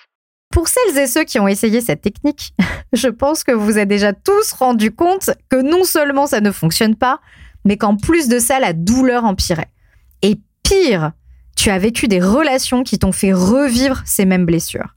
Pour 0.50 0.68
celles 0.68 0.98
et 0.98 1.06
ceux 1.06 1.24
qui 1.24 1.38
ont 1.38 1.46
essayé 1.46 1.80
cette 1.80 2.00
technique, 2.00 2.54
je 2.92 3.08
pense 3.08 3.44
que 3.44 3.52
vous 3.52 3.64
vous 3.64 3.78
êtes 3.78 3.88
déjà 3.88 4.12
tous 4.12 4.52
rendu 4.52 4.94
compte 4.94 5.30
que 5.50 5.56
non 5.56 5.84
seulement 5.84 6.26
ça 6.26 6.40
ne 6.40 6.50
fonctionne 6.50 6.96
pas, 6.96 7.20
mais 7.64 7.76
qu'en 7.76 7.96
plus 7.96 8.28
de 8.28 8.38
ça, 8.38 8.58
la 8.58 8.72
douleur 8.72 9.24
empirait. 9.24 9.68
Pire, 10.68 11.12
tu 11.56 11.70
as 11.70 11.78
vécu 11.78 12.08
des 12.08 12.20
relations 12.20 12.82
qui 12.82 12.98
t'ont 12.98 13.10
fait 13.10 13.32
revivre 13.32 14.02
ces 14.04 14.26
mêmes 14.26 14.44
blessures. 14.44 14.94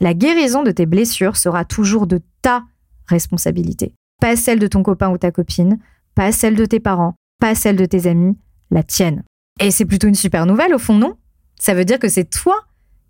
La 0.00 0.14
guérison 0.14 0.62
de 0.62 0.70
tes 0.70 0.86
blessures 0.86 1.36
sera 1.36 1.64
toujours 1.64 2.06
de 2.06 2.20
ta 2.40 2.62
responsabilité, 3.06 3.96
pas 4.20 4.36
celle 4.36 4.60
de 4.60 4.68
ton 4.68 4.84
copain 4.84 5.10
ou 5.10 5.18
ta 5.18 5.32
copine, 5.32 5.80
pas 6.14 6.30
celle 6.30 6.54
de 6.54 6.64
tes 6.66 6.78
parents, 6.78 7.16
pas 7.40 7.56
celle 7.56 7.74
de 7.74 7.84
tes 7.84 8.06
amis, 8.06 8.38
la 8.70 8.84
tienne. 8.84 9.24
Et 9.58 9.72
c'est 9.72 9.86
plutôt 9.86 10.06
une 10.06 10.14
super 10.14 10.46
nouvelle 10.46 10.72
au 10.72 10.78
fond, 10.78 10.94
non? 10.94 11.16
Ça 11.58 11.74
veut 11.74 11.84
dire 11.84 11.98
que 11.98 12.08
c'est 12.08 12.30
toi 12.30 12.54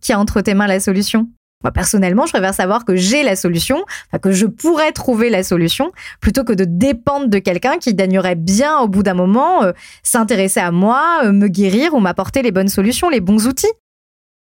qui 0.00 0.14
as 0.14 0.18
entre 0.18 0.40
tes 0.40 0.54
mains 0.54 0.66
la 0.66 0.80
solution? 0.80 1.28
Moi, 1.64 1.72
personnellement, 1.72 2.24
je 2.26 2.32
préfère 2.32 2.54
savoir 2.54 2.84
que 2.84 2.94
j'ai 2.94 3.24
la 3.24 3.34
solution, 3.34 3.84
que 4.22 4.30
je 4.30 4.46
pourrais 4.46 4.92
trouver 4.92 5.28
la 5.28 5.42
solution, 5.42 5.90
plutôt 6.20 6.44
que 6.44 6.52
de 6.52 6.64
dépendre 6.64 7.26
de 7.26 7.38
quelqu'un 7.40 7.78
qui 7.78 7.94
daignerait 7.94 8.36
bien, 8.36 8.78
au 8.78 8.86
bout 8.86 9.02
d'un 9.02 9.14
moment, 9.14 9.64
euh, 9.64 9.72
s'intéresser 10.04 10.60
à 10.60 10.70
moi, 10.70 11.22
euh, 11.24 11.32
me 11.32 11.48
guérir 11.48 11.94
ou 11.94 12.00
m'apporter 12.00 12.42
les 12.42 12.52
bonnes 12.52 12.68
solutions, 12.68 13.10
les 13.10 13.20
bons 13.20 13.48
outils. 13.48 13.72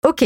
Ok, 0.06 0.26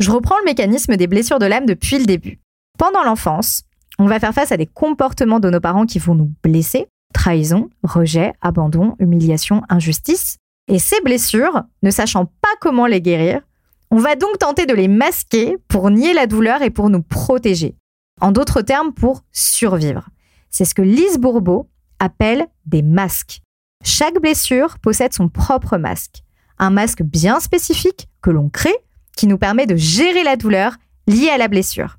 je 0.00 0.10
reprends 0.10 0.38
le 0.38 0.46
mécanisme 0.46 0.96
des 0.96 1.06
blessures 1.06 1.38
de 1.38 1.46
l'âme 1.46 1.66
depuis 1.66 1.98
le 1.98 2.06
début. 2.06 2.38
Pendant 2.78 3.04
l'enfance, 3.04 3.64
on 3.98 4.06
va 4.06 4.18
faire 4.18 4.32
face 4.32 4.50
à 4.50 4.56
des 4.56 4.66
comportements 4.66 5.40
de 5.40 5.50
nos 5.50 5.60
parents 5.60 5.84
qui 5.84 5.98
vont 5.98 6.14
nous 6.14 6.32
blesser, 6.42 6.86
trahison, 7.12 7.68
rejet, 7.82 8.32
abandon, 8.40 8.96
humiliation, 8.98 9.62
injustice. 9.68 10.38
Et 10.68 10.78
ces 10.78 11.02
blessures, 11.02 11.64
ne 11.82 11.90
sachant 11.90 12.24
pas 12.24 12.48
comment 12.60 12.86
les 12.86 13.02
guérir, 13.02 13.42
on 13.90 13.98
va 13.98 14.14
donc 14.14 14.38
tenter 14.38 14.66
de 14.66 14.74
les 14.74 14.88
masquer 14.88 15.56
pour 15.68 15.90
nier 15.90 16.12
la 16.12 16.26
douleur 16.26 16.62
et 16.62 16.70
pour 16.70 16.90
nous 16.90 17.02
protéger. 17.02 17.76
En 18.20 18.32
d'autres 18.32 18.62
termes, 18.62 18.92
pour 18.92 19.22
survivre. 19.32 20.08
C'est 20.50 20.64
ce 20.64 20.74
que 20.74 20.82
Lise 20.82 21.18
Bourbeau 21.18 21.68
appelle 21.98 22.46
des 22.66 22.82
masques. 22.82 23.40
Chaque 23.84 24.20
blessure 24.20 24.78
possède 24.78 25.12
son 25.12 25.28
propre 25.28 25.76
masque. 25.76 26.22
Un 26.58 26.70
masque 26.70 27.02
bien 27.02 27.40
spécifique 27.40 28.08
que 28.20 28.30
l'on 28.30 28.48
crée 28.48 28.76
qui 29.16 29.26
nous 29.26 29.38
permet 29.38 29.66
de 29.66 29.76
gérer 29.76 30.22
la 30.22 30.36
douleur 30.36 30.76
liée 31.06 31.30
à 31.30 31.38
la 31.38 31.48
blessure. 31.48 31.98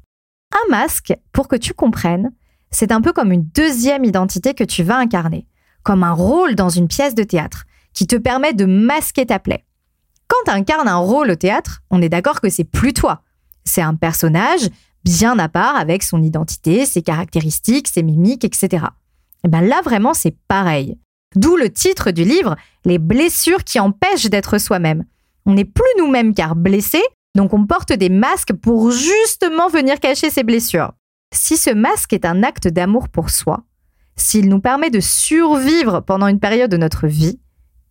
Un 0.54 0.72
masque, 0.72 1.14
pour 1.32 1.48
que 1.48 1.56
tu 1.56 1.74
comprennes, 1.74 2.32
c'est 2.72 2.92
un 2.92 3.02
peu 3.02 3.14
comme 3.14 3.32
une 3.32 3.44
deuxième 3.54 4.06
identité 4.06 4.54
que 4.54 4.64
tu 4.64 4.84
vas 4.84 4.98
incarner, 4.98 5.48
comme 5.84 6.04
un 6.04 6.14
rôle 6.14 6.56
dans 6.56 6.70
une 6.70 6.88
pièce 6.88 7.16
de 7.16 7.24
théâtre 7.24 7.66
qui 7.94 8.08
te 8.08 8.16
permet 8.16 8.54
de 8.54 8.66
masquer 8.66 9.26
ta 9.26 9.40
plaie. 9.40 9.66
Quand 10.32 10.50
tu 10.50 10.58
incarnes 10.58 10.88
un 10.88 10.96
rôle 10.96 11.30
au 11.30 11.36
théâtre, 11.36 11.82
on 11.90 12.02
est 12.02 12.08
d'accord 12.08 12.40
que 12.40 12.50
c'est 12.50 12.64
plus 12.64 12.94
toi. 12.94 13.22
C'est 13.66 13.82
un 13.82 13.96
personnage 13.96 14.70
bien 15.04 15.38
à 15.40 15.50
part 15.50 15.76
avec 15.76 16.04
son 16.04 16.24
identité, 16.24 16.86
ses 16.86 17.02
caractéristiques, 17.02 17.90
ses 17.90 18.02
mimiques, 18.02 18.46
etc. 18.46 18.86
Et 19.44 19.50
ben 19.50 19.60
là 19.60 19.82
vraiment 19.84 20.14
c'est 20.14 20.38
pareil. 20.48 20.98
D'où 21.36 21.58
le 21.58 21.70
titre 21.70 22.12
du 22.12 22.24
livre, 22.24 22.56
Les 22.86 22.98
blessures 22.98 23.66
qui 23.66 23.78
empêchent 23.82 24.30
d'être 24.30 24.58
soi-même. 24.58 25.04
On 25.46 25.54
n'est 25.54 25.66
plus 25.66 25.84
nous-mêmes 25.98 26.34
car 26.34 26.56
blessés, 26.56 27.04
donc 27.36 27.54
on 27.54 27.66
porte 27.66 27.92
des 27.92 28.10
masques 28.10 28.54
pour 28.54 28.90
justement 28.90 29.68
venir 29.68 30.00
cacher 30.00 30.30
ces 30.30 30.44
blessures. 30.44 30.94
Si 31.34 31.58
ce 31.58 31.72
masque 31.72 32.14
est 32.14 32.24
un 32.24 32.42
acte 32.42 32.70
d'amour 32.70 33.10
pour 33.10 33.32
soi, 33.32 33.66
s'il 34.16 34.48
nous 34.48 34.62
permet 34.62 34.92
de 34.92 35.02
survivre 35.02 36.00
pendant 36.00 36.28
une 36.28 36.40
période 36.40 36.72
de 36.72 36.78
notre 36.78 37.08
vie, 37.08 37.42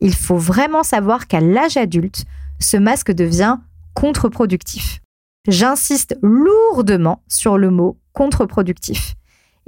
il 0.01 0.15
faut 0.15 0.37
vraiment 0.37 0.83
savoir 0.83 1.27
qu'à 1.27 1.41
l'âge 1.41 1.77
adulte, 1.77 2.25
ce 2.59 2.77
masque 2.77 3.13
devient 3.13 3.59
contre-productif. 3.95 5.01
J'insiste 5.49 6.17
lourdement 6.23 7.23
sur 7.29 7.59
le 7.59 7.71
mot 7.71 7.99
contre-productif. 8.13 9.15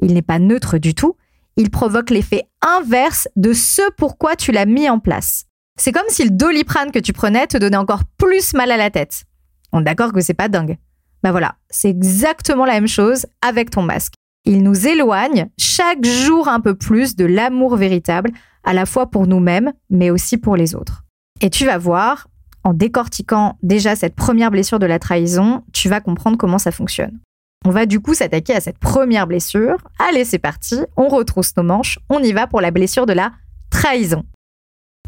Il 0.01 0.15
n'est 0.15 0.23
pas 0.23 0.39
neutre 0.39 0.79
du 0.79 0.95
tout, 0.95 1.17
il 1.57 1.71
provoque 1.71 2.11
l'effet 2.11 2.45
inverse 2.63 3.29
de 3.37 3.53
ce 3.53 3.83
pourquoi 3.97 4.37
tu 4.37 4.53
l'as 4.53 4.67
mis 4.67 4.89
en 4.89 4.99
place. 4.99 5.45
C'est 5.79 5.93
comme 5.93 6.09
si 6.09 6.25
le 6.25 6.31
doliprane 6.31 6.93
que 6.93 6.99
tu 6.99 7.13
prenais 7.13 7.47
te 7.47 7.57
donnait 7.57 7.77
encore 7.77 8.03
plus 8.19 8.55
mal 8.55 8.71
à 8.71 8.77
la 8.77 8.91
tête. 8.91 9.25
On 9.73 9.81
est 9.81 9.85
d'accord 9.85 10.13
que 10.13 10.21
c'est 10.21 10.35
pas 10.35 10.49
dingue. 10.49 10.77
Ben 11.23 11.31
voilà, 11.31 11.57
c'est 11.71 11.89
exactement 11.89 12.65
la 12.65 12.75
même 12.75 12.89
chose 12.89 13.27
avec 13.47 13.71
ton 13.71 13.83
masque. 13.83 14.15
Il 14.45 14.63
nous 14.63 14.87
éloigne 14.89 15.49
chaque 15.59 16.05
jour 16.05 16.49
un 16.49 16.61
peu 16.61 16.75
plus 16.75 17.17
de 17.17 17.25
l'amour 17.25 17.77
véritable, 17.77 18.33
à 18.65 18.73
la 18.73 18.87
fois 18.87 19.11
pour 19.11 19.27
nous-mêmes, 19.27 19.73
mais 19.91 20.11
aussi 20.11 20.37
pour 20.37 20.57
les 20.57 20.75
autres. 20.75 21.05
Et 21.41 21.51
tu 21.51 21.67
vas 21.67 21.79
voir, 21.79 22.29
en 22.65 22.75
décortiquant 22.75 23.59
déjà 23.63 23.97
cette 23.97 24.15
première 24.15 24.51
blessure 24.51 24.79
de 24.79 24.87
la 24.87 24.99
trahison, 24.99 25.65
tu 25.73 25.89
vas 25.89 26.01
comprendre 26.01 26.39
comment 26.39 26.59
ça 26.59 26.71
fonctionne. 26.71 27.19
On 27.65 27.71
va 27.71 27.87
du 27.87 28.01
coup 28.01 28.15
s'attaquer 28.15 28.55
à 28.55 28.61
cette 28.61 28.79
première 28.79 29.27
blessure. 29.27 29.77
Allez, 29.99 30.25
c'est 30.25 30.39
parti, 30.39 30.81
on 30.97 31.09
retrousse 31.09 31.57
nos 31.57 31.63
manches, 31.63 31.99
on 32.09 32.21
y 32.21 32.33
va 32.33 32.47
pour 32.47 32.61
la 32.61 32.71
blessure 32.71 33.07
de 33.07 33.13
la 33.13 33.33
trahison. 33.71 34.25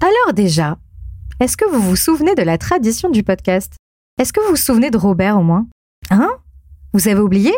Alors 0.01 0.35
déjà, 0.35 0.79
est-ce 1.41 1.57
que 1.57 1.69
vous 1.69 1.81
vous 1.81 1.97
souvenez 1.97 2.35
de 2.35 2.43
la 2.43 2.59
tradition 2.59 3.11
du 3.11 3.23
podcast? 3.23 3.75
Est-ce 4.21 4.33
que 4.33 4.41
vous 4.41 4.51
vous 4.51 4.57
souvenez 4.57 4.91
de 4.91 4.99
Robert 4.99 5.39
au 5.39 5.43
moins? 5.43 5.67
Hein? 6.11 6.31
Vous 6.93 7.09
avez 7.09 7.21
oublié? 7.21 7.53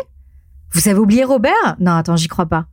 Vous 0.73 0.87
avez 0.87 0.99
oublié 0.99 1.23
Robert? 1.23 1.75
Non, 1.79 1.93
attends, 1.93 2.15
j'y 2.15 2.27
crois 2.27 2.47
pas. 2.47 2.65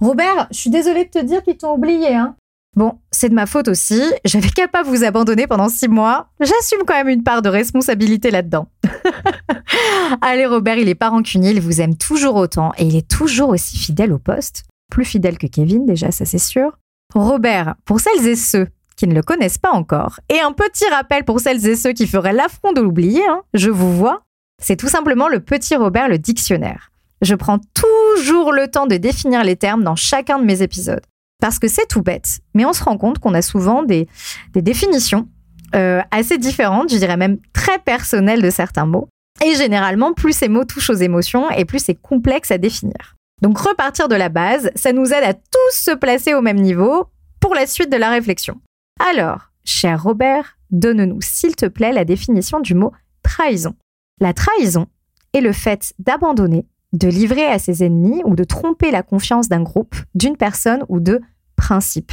Robert, 0.00 0.48
je 0.50 0.58
suis 0.58 0.70
désolée 0.70 1.04
de 1.04 1.10
te 1.10 1.24
dire 1.24 1.42
qu'ils 1.42 1.58
t'ont 1.58 1.74
oublié, 1.74 2.14
hein 2.14 2.36
Bon, 2.76 2.98
c'est 3.10 3.30
de 3.30 3.34
ma 3.34 3.46
faute 3.46 3.68
aussi. 3.68 4.02
J'avais 4.26 4.50
qu'à 4.50 4.68
pas 4.68 4.82
vous 4.82 5.02
abandonner 5.02 5.46
pendant 5.46 5.70
six 5.70 5.88
mois. 5.88 6.28
J'assume 6.40 6.82
quand 6.86 6.94
même 6.94 7.08
une 7.08 7.22
part 7.22 7.40
de 7.40 7.48
responsabilité 7.48 8.30
là-dedans. 8.30 8.68
Allez, 10.20 10.44
Robert, 10.44 10.76
il 10.76 10.90
est 10.90 10.94
pas 10.94 11.08
rancunier, 11.08 11.52
il 11.52 11.60
vous 11.62 11.80
aime 11.80 11.96
toujours 11.96 12.36
autant 12.36 12.72
et 12.76 12.84
il 12.84 12.94
est 12.94 13.08
toujours 13.08 13.48
aussi 13.48 13.78
fidèle 13.78 14.12
au 14.12 14.18
poste. 14.18 14.64
Plus 14.90 15.06
fidèle 15.06 15.38
que 15.38 15.46
Kevin, 15.46 15.86
déjà, 15.86 16.10
ça 16.10 16.26
c'est 16.26 16.38
sûr. 16.38 16.76
Robert, 17.14 17.76
pour 17.86 17.98
celles 17.98 18.26
et 18.28 18.36
ceux 18.36 18.68
qui 18.94 19.06
ne 19.06 19.14
le 19.14 19.22
connaissent 19.22 19.58
pas 19.58 19.72
encore, 19.72 20.20
et 20.28 20.40
un 20.40 20.52
petit 20.52 20.88
rappel 20.90 21.24
pour 21.24 21.40
celles 21.40 21.66
et 21.66 21.76
ceux 21.76 21.92
qui 21.92 22.06
feraient 22.06 22.32
l'affront 22.32 22.72
de 22.72 22.80
l'oublier, 22.80 23.26
hein, 23.26 23.42
je 23.52 23.70
vous 23.70 23.94
vois, 23.94 24.22
c'est 24.62 24.76
tout 24.76 24.88
simplement 24.88 25.28
le 25.28 25.40
petit 25.40 25.76
Robert 25.76 26.08
le 26.08 26.18
dictionnaire. 26.18 26.90
Je 27.22 27.34
prends 27.34 27.58
toujours 27.74 28.52
le 28.52 28.68
temps 28.68 28.86
de 28.86 28.96
définir 28.96 29.44
les 29.44 29.56
termes 29.56 29.82
dans 29.82 29.96
chacun 29.96 30.38
de 30.38 30.44
mes 30.44 30.62
épisodes. 30.62 31.04
Parce 31.40 31.58
que 31.58 31.68
c'est 31.68 31.86
tout 31.86 32.02
bête, 32.02 32.40
mais 32.54 32.64
on 32.64 32.72
se 32.72 32.82
rend 32.82 32.96
compte 32.96 33.18
qu'on 33.18 33.34
a 33.34 33.42
souvent 33.42 33.82
des, 33.82 34.08
définitions 34.54 35.28
euh, 35.74 36.00
assez 36.10 36.38
différentes, 36.38 36.90
je 36.90 36.96
dirais 36.96 37.16
même 37.16 37.38
très 37.52 37.78
personnelles 37.78 38.42
de 38.42 38.50
certains 38.50 38.86
mots. 38.86 39.08
Et 39.44 39.54
généralement, 39.54 40.14
plus 40.14 40.32
ces 40.32 40.48
mots 40.48 40.64
touchent 40.64 40.90
aux 40.90 40.94
émotions 40.94 41.50
et 41.50 41.64
plus 41.64 41.80
c'est 41.80 41.94
complexe 41.94 42.50
à 42.50 42.58
définir. 42.58 43.16
Donc 43.42 43.58
repartir 43.58 44.08
de 44.08 44.14
la 44.14 44.30
base, 44.30 44.70
ça 44.74 44.92
nous 44.92 45.12
aide 45.12 45.24
à 45.24 45.34
tous 45.34 45.72
se 45.72 45.94
placer 45.94 46.32
au 46.32 46.40
même 46.40 46.60
niveau 46.60 47.06
pour 47.40 47.54
la 47.54 47.66
suite 47.66 47.92
de 47.92 47.98
la 47.98 48.10
réflexion. 48.10 48.60
Alors, 48.98 49.50
cher 49.62 50.02
Robert, 50.02 50.56
donne-nous 50.70 51.20
s'il 51.20 51.54
te 51.54 51.66
plaît 51.66 51.92
la 51.92 52.06
définition 52.06 52.60
du 52.60 52.74
mot 52.74 52.92
trahison. 53.22 53.74
La 54.20 54.32
trahison 54.32 54.86
est 55.34 55.42
le 55.42 55.52
fait 55.52 55.92
d'abandonner, 55.98 56.66
de 56.92 57.08
livrer 57.08 57.46
à 57.46 57.58
ses 57.58 57.84
ennemis 57.84 58.22
ou 58.24 58.34
de 58.34 58.44
tromper 58.44 58.90
la 58.90 59.02
confiance 59.02 59.48
d'un 59.48 59.62
groupe, 59.62 59.96
d'une 60.14 60.36
personne 60.36 60.84
ou 60.88 61.00
de 61.00 61.20
principe. 61.56 62.12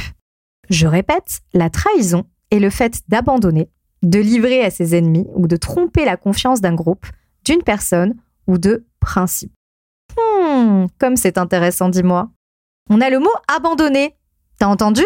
Je 0.70 0.86
répète, 0.86 1.40
la 1.52 1.70
trahison 1.70 2.24
est 2.50 2.58
le 2.58 2.70
fait 2.70 3.00
d'abandonner, 3.08 3.70
de 4.02 4.18
livrer 4.18 4.64
à 4.64 4.70
ses 4.70 4.96
ennemis 4.96 5.26
ou 5.34 5.46
de 5.46 5.56
tromper 5.56 6.04
la 6.04 6.16
confiance 6.16 6.60
d'un 6.60 6.74
groupe, 6.74 7.06
d'une 7.44 7.62
personne 7.62 8.14
ou 8.46 8.58
de 8.58 8.86
principe. 9.00 9.52
Hmm, 10.16 10.86
comme 10.98 11.16
c'est 11.16 11.38
intéressant, 11.38 11.88
dis-moi. 11.88 12.30
On 12.90 13.00
a 13.00 13.10
le 13.10 13.18
mot 13.18 13.32
abandonner. 13.54 14.16
T'as 14.58 14.66
entendu? 14.66 15.04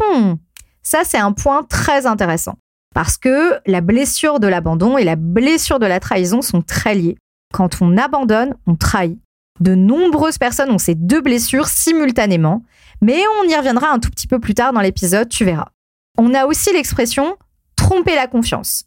Hmm, 0.00 0.34
ça 0.82 1.02
c'est 1.04 1.18
un 1.18 1.32
point 1.32 1.62
très 1.64 2.06
intéressant. 2.06 2.56
Parce 2.94 3.16
que 3.16 3.60
la 3.66 3.80
blessure 3.80 4.40
de 4.40 4.48
l'abandon 4.48 4.98
et 4.98 5.04
la 5.04 5.16
blessure 5.16 5.78
de 5.78 5.86
la 5.86 6.00
trahison 6.00 6.42
sont 6.42 6.62
très 6.62 6.94
liées. 6.94 7.16
Quand 7.52 7.80
on 7.80 7.96
abandonne, 7.96 8.54
on 8.66 8.76
trahit. 8.76 9.18
De 9.60 9.74
nombreuses 9.74 10.38
personnes 10.38 10.70
ont 10.70 10.78
ces 10.78 10.94
deux 10.94 11.20
blessures 11.20 11.66
simultanément, 11.68 12.62
mais 13.02 13.22
on 13.40 13.48
y 13.48 13.56
reviendra 13.56 13.90
un 13.90 13.98
tout 13.98 14.10
petit 14.10 14.26
peu 14.26 14.38
plus 14.38 14.54
tard 14.54 14.72
dans 14.72 14.80
l'épisode, 14.80 15.28
tu 15.28 15.44
verras. 15.44 15.68
On 16.16 16.34
a 16.34 16.46
aussi 16.46 16.72
l'expression 16.72 17.36
tromper 17.76 18.14
la 18.14 18.26
confiance. 18.26 18.84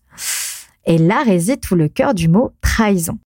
Et 0.86 0.98
là 0.98 1.24
réside 1.24 1.62
tout 1.62 1.76
le 1.76 1.88
cœur 1.90 2.14
du 2.14 2.28
mot 2.28 2.52
trahison. 2.62 3.20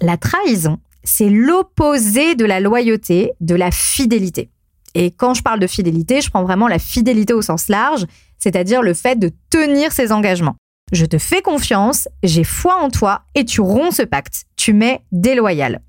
La 0.00 0.16
trahison, 0.16 0.78
c'est 1.02 1.28
l'opposé 1.28 2.34
de 2.34 2.44
la 2.44 2.60
loyauté, 2.60 3.32
de 3.40 3.54
la 3.54 3.70
fidélité. 3.70 4.50
Et 4.94 5.10
quand 5.10 5.34
je 5.34 5.42
parle 5.42 5.60
de 5.60 5.66
fidélité, 5.66 6.20
je 6.20 6.30
prends 6.30 6.44
vraiment 6.44 6.68
la 6.68 6.78
fidélité 6.78 7.34
au 7.34 7.42
sens 7.42 7.68
large, 7.68 8.06
c'est-à-dire 8.38 8.82
le 8.82 8.94
fait 8.94 9.18
de 9.18 9.32
tenir 9.50 9.92
ses 9.92 10.12
engagements. 10.12 10.56
Je 10.92 11.06
te 11.06 11.18
fais 11.18 11.42
confiance, 11.42 12.08
j'ai 12.22 12.44
foi 12.44 12.76
en 12.76 12.90
toi 12.90 13.22
et 13.34 13.44
tu 13.44 13.60
romps 13.60 13.90
ce 13.90 14.02
pacte. 14.02 14.44
Tu 14.64 14.72
m'es 14.72 15.02
déloyal. 15.12 15.82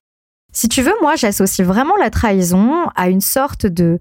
Si 0.51 0.67
tu 0.67 0.81
veux, 0.81 0.91
moi, 1.01 1.15
j'associe 1.15 1.65
vraiment 1.65 1.95
la 1.95 2.09
trahison 2.09 2.89
à 2.93 3.07
une 3.07 3.21
sorte 3.21 3.65
de 3.65 3.99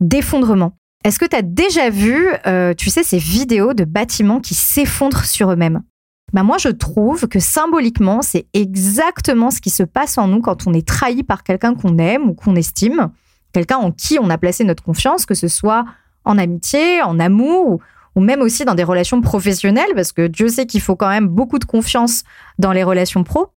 d'effondrement. 0.00 0.72
Est-ce 1.04 1.20
que 1.20 1.26
tu 1.26 1.36
as 1.36 1.42
déjà 1.42 1.90
vu, 1.90 2.26
euh, 2.44 2.74
tu 2.74 2.90
sais, 2.90 3.04
ces 3.04 3.18
vidéos 3.18 3.72
de 3.72 3.84
bâtiments 3.84 4.40
qui 4.40 4.54
s'effondrent 4.54 5.26
sur 5.26 5.52
eux-mêmes? 5.52 5.84
Ben 6.32 6.42
moi, 6.42 6.58
je 6.58 6.70
trouve 6.70 7.28
que 7.28 7.38
symboliquement, 7.38 8.20
c'est 8.20 8.48
exactement 8.52 9.52
ce 9.52 9.60
qui 9.60 9.70
se 9.70 9.84
passe 9.84 10.18
en 10.18 10.26
nous 10.26 10.40
quand 10.40 10.66
on 10.66 10.72
est 10.72 10.84
trahi 10.84 11.22
par 11.22 11.44
quelqu'un 11.44 11.76
qu'on 11.76 11.96
aime 11.98 12.30
ou 12.30 12.34
qu'on 12.34 12.56
estime, 12.56 13.12
quelqu'un 13.52 13.76
en 13.76 13.92
qui 13.92 14.18
on 14.20 14.28
a 14.28 14.38
placé 14.38 14.64
notre 14.64 14.82
confiance, 14.82 15.24
que 15.24 15.34
ce 15.34 15.46
soit 15.46 15.84
en 16.24 16.36
amitié, 16.36 17.00
en 17.00 17.20
amour 17.20 17.68
ou, 17.68 17.80
ou 18.16 18.20
même 18.20 18.40
aussi 18.40 18.64
dans 18.64 18.74
des 18.74 18.82
relations 18.82 19.20
professionnelles, 19.20 19.94
parce 19.94 20.10
que 20.10 20.26
Dieu 20.26 20.48
sait 20.48 20.66
qu'il 20.66 20.80
faut 20.80 20.96
quand 20.96 21.10
même 21.10 21.28
beaucoup 21.28 21.60
de 21.60 21.64
confiance 21.64 22.24
dans 22.58 22.72
les 22.72 22.82
relations 22.82 23.22
pro. 23.22 23.50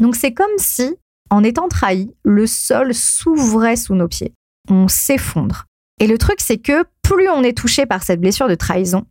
Donc 0.00 0.16
c'est 0.16 0.32
comme 0.32 0.46
si, 0.56 0.96
en 1.30 1.44
étant 1.44 1.68
trahi, 1.68 2.12
le 2.24 2.46
sol 2.46 2.94
s'ouvrait 2.94 3.76
sous 3.76 3.94
nos 3.94 4.08
pieds. 4.08 4.34
On 4.68 4.88
s'effondre. 4.88 5.66
Et 6.00 6.06
le 6.06 6.18
truc, 6.18 6.40
c'est 6.40 6.58
que 6.58 6.84
plus 7.02 7.28
on 7.28 7.42
est 7.42 7.56
touché 7.56 7.86
par 7.86 8.02
cette 8.02 8.20
blessure 8.20 8.48
de 8.48 8.54
trahison, 8.54 9.04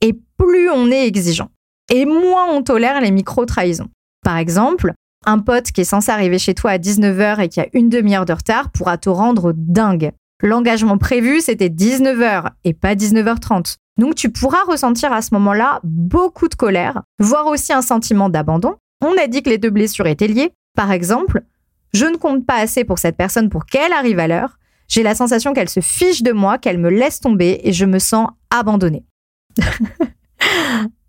et 0.00 0.18
plus 0.36 0.70
on 0.70 0.90
est 0.90 1.06
exigeant. 1.06 1.50
Et 1.92 2.04
moins 2.04 2.46
on 2.50 2.62
tolère 2.62 3.00
les 3.00 3.10
micro-trahisons. 3.10 3.88
Par 4.24 4.38
exemple, 4.38 4.92
un 5.26 5.38
pote 5.38 5.70
qui 5.70 5.82
est 5.82 5.84
censé 5.84 6.10
arriver 6.10 6.38
chez 6.38 6.54
toi 6.54 6.72
à 6.72 6.78
19h 6.78 7.40
et 7.40 7.48
qui 7.48 7.60
a 7.60 7.68
une 7.72 7.88
demi-heure 7.88 8.26
de 8.26 8.32
retard 8.32 8.70
pourra 8.70 8.98
te 8.98 9.08
rendre 9.08 9.52
dingue. 9.56 10.12
L'engagement 10.42 10.98
prévu, 10.98 11.40
c'était 11.40 11.68
19h 11.68 12.50
et 12.64 12.74
pas 12.74 12.94
19h30. 12.94 13.76
Donc 13.98 14.14
tu 14.14 14.30
pourras 14.30 14.64
ressentir 14.66 15.12
à 15.12 15.22
ce 15.22 15.32
moment-là 15.34 15.80
beaucoup 15.84 16.48
de 16.48 16.54
colère, 16.54 17.02
voire 17.18 17.46
aussi 17.46 17.72
un 17.72 17.82
sentiment 17.82 18.28
d'abandon. 18.28 18.74
On 19.04 19.22
a 19.22 19.26
dit 19.26 19.42
que 19.42 19.50
les 19.50 19.58
deux 19.58 19.70
blessures 19.70 20.06
étaient 20.06 20.28
liées. 20.28 20.52
Par 20.74 20.90
exemple, 20.90 21.42
je 21.92 22.06
ne 22.06 22.16
compte 22.16 22.46
pas 22.46 22.56
assez 22.56 22.84
pour 22.84 22.98
cette 22.98 23.18
personne 23.18 23.50
pour 23.50 23.66
qu'elle 23.66 23.92
arrive 23.92 24.18
à 24.18 24.26
l'heure. 24.26 24.58
J'ai 24.88 25.02
la 25.02 25.14
sensation 25.14 25.52
qu'elle 25.52 25.68
se 25.68 25.80
fiche 25.80 26.22
de 26.22 26.32
moi, 26.32 26.56
qu'elle 26.56 26.78
me 26.78 26.88
laisse 26.88 27.20
tomber 27.20 27.60
et 27.64 27.74
je 27.74 27.84
me 27.84 27.98
sens 27.98 28.28
abandonnée. 28.50 29.04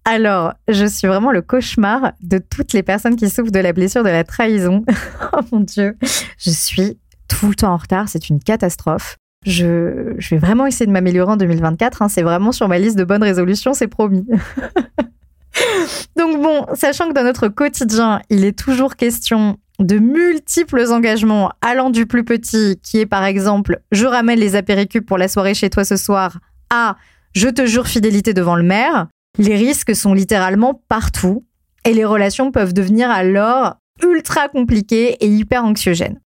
Alors, 0.06 0.54
je 0.68 0.86
suis 0.86 1.08
vraiment 1.08 1.32
le 1.32 1.42
cauchemar 1.42 2.12
de 2.22 2.38
toutes 2.38 2.74
les 2.74 2.84
personnes 2.84 3.16
qui 3.16 3.30
souffrent 3.30 3.52
de 3.52 3.60
la 3.60 3.72
blessure 3.72 4.04
de 4.04 4.10
la 4.10 4.26
trahison. 4.26 4.84
oh 5.34 5.40
mon 5.54 5.62
Dieu, 5.62 5.98
je 6.38 6.52
suis 6.52 7.00
tout 7.30 7.48
le 7.48 7.56
temps 7.56 7.74
en 7.74 7.78
retard, 7.78 8.10
c'est 8.10 8.30
une 8.30 8.40
catastrophe. 8.40 9.18
Je, 9.46 10.16
vais 10.30 10.38
vraiment 10.38 10.66
essayer 10.66 10.86
de 10.86 10.92
m'améliorer 10.92 11.32
en 11.32 11.38
2024, 11.38 12.02
hein. 12.02 12.10
c'est 12.10 12.24
vraiment 12.24 12.52
sur 12.52 12.68
ma 12.68 12.78
liste 12.78 12.98
de 12.98 13.04
bonnes 13.04 13.24
résolutions, 13.24 13.74
c'est 13.74 13.88
promis. 13.88 14.28
Donc 16.15 16.41
bon, 16.41 16.65
sachant 16.74 17.10
que 17.10 17.13
dans 17.13 17.24
notre 17.24 17.48
quotidien, 17.48 18.22
il 18.30 18.44
est 18.46 18.58
toujours 18.58 18.96
question 18.96 19.58
de 19.80 19.98
multiples 19.98 20.91
engagements 20.91 21.52
allant 21.62 21.89
du 21.89 22.06
plus 22.06 22.24
petit, 22.24 22.80
qui 22.82 23.00
est 23.00 23.06
par 23.06 23.24
exemple 23.26 23.82
je 23.91 24.06
ramène 24.06 24.39
les 24.39 24.56
apéricubes 24.56 25.06
pour 25.06 25.18
la 25.18 25.28
soirée 25.28 25.54
chez 25.54 25.70
toi 25.70 25.84
ce 25.84 25.98
soir, 25.98 26.39
à 26.70 26.96
je 27.34 27.50
te 27.50 27.65
jure 27.65 27.88
fidélité 27.88 28.34
devant 28.34 28.56
le 28.56 28.63
maire, 28.63 29.08
les 29.38 29.56
risques 29.56 29.96
sont 29.96 30.13
littéralement 30.13 30.82
partout 30.88 31.46
et 31.84 31.94
les 31.94 32.06
relations 32.06 32.52
peuvent 32.52 32.74
devenir 32.74 33.10
alors 33.12 33.76
ultra 34.02 34.48
compliquées 34.48 35.18
et 35.20 35.28
hyper 35.28 35.65
anxiogènes. 35.65 36.22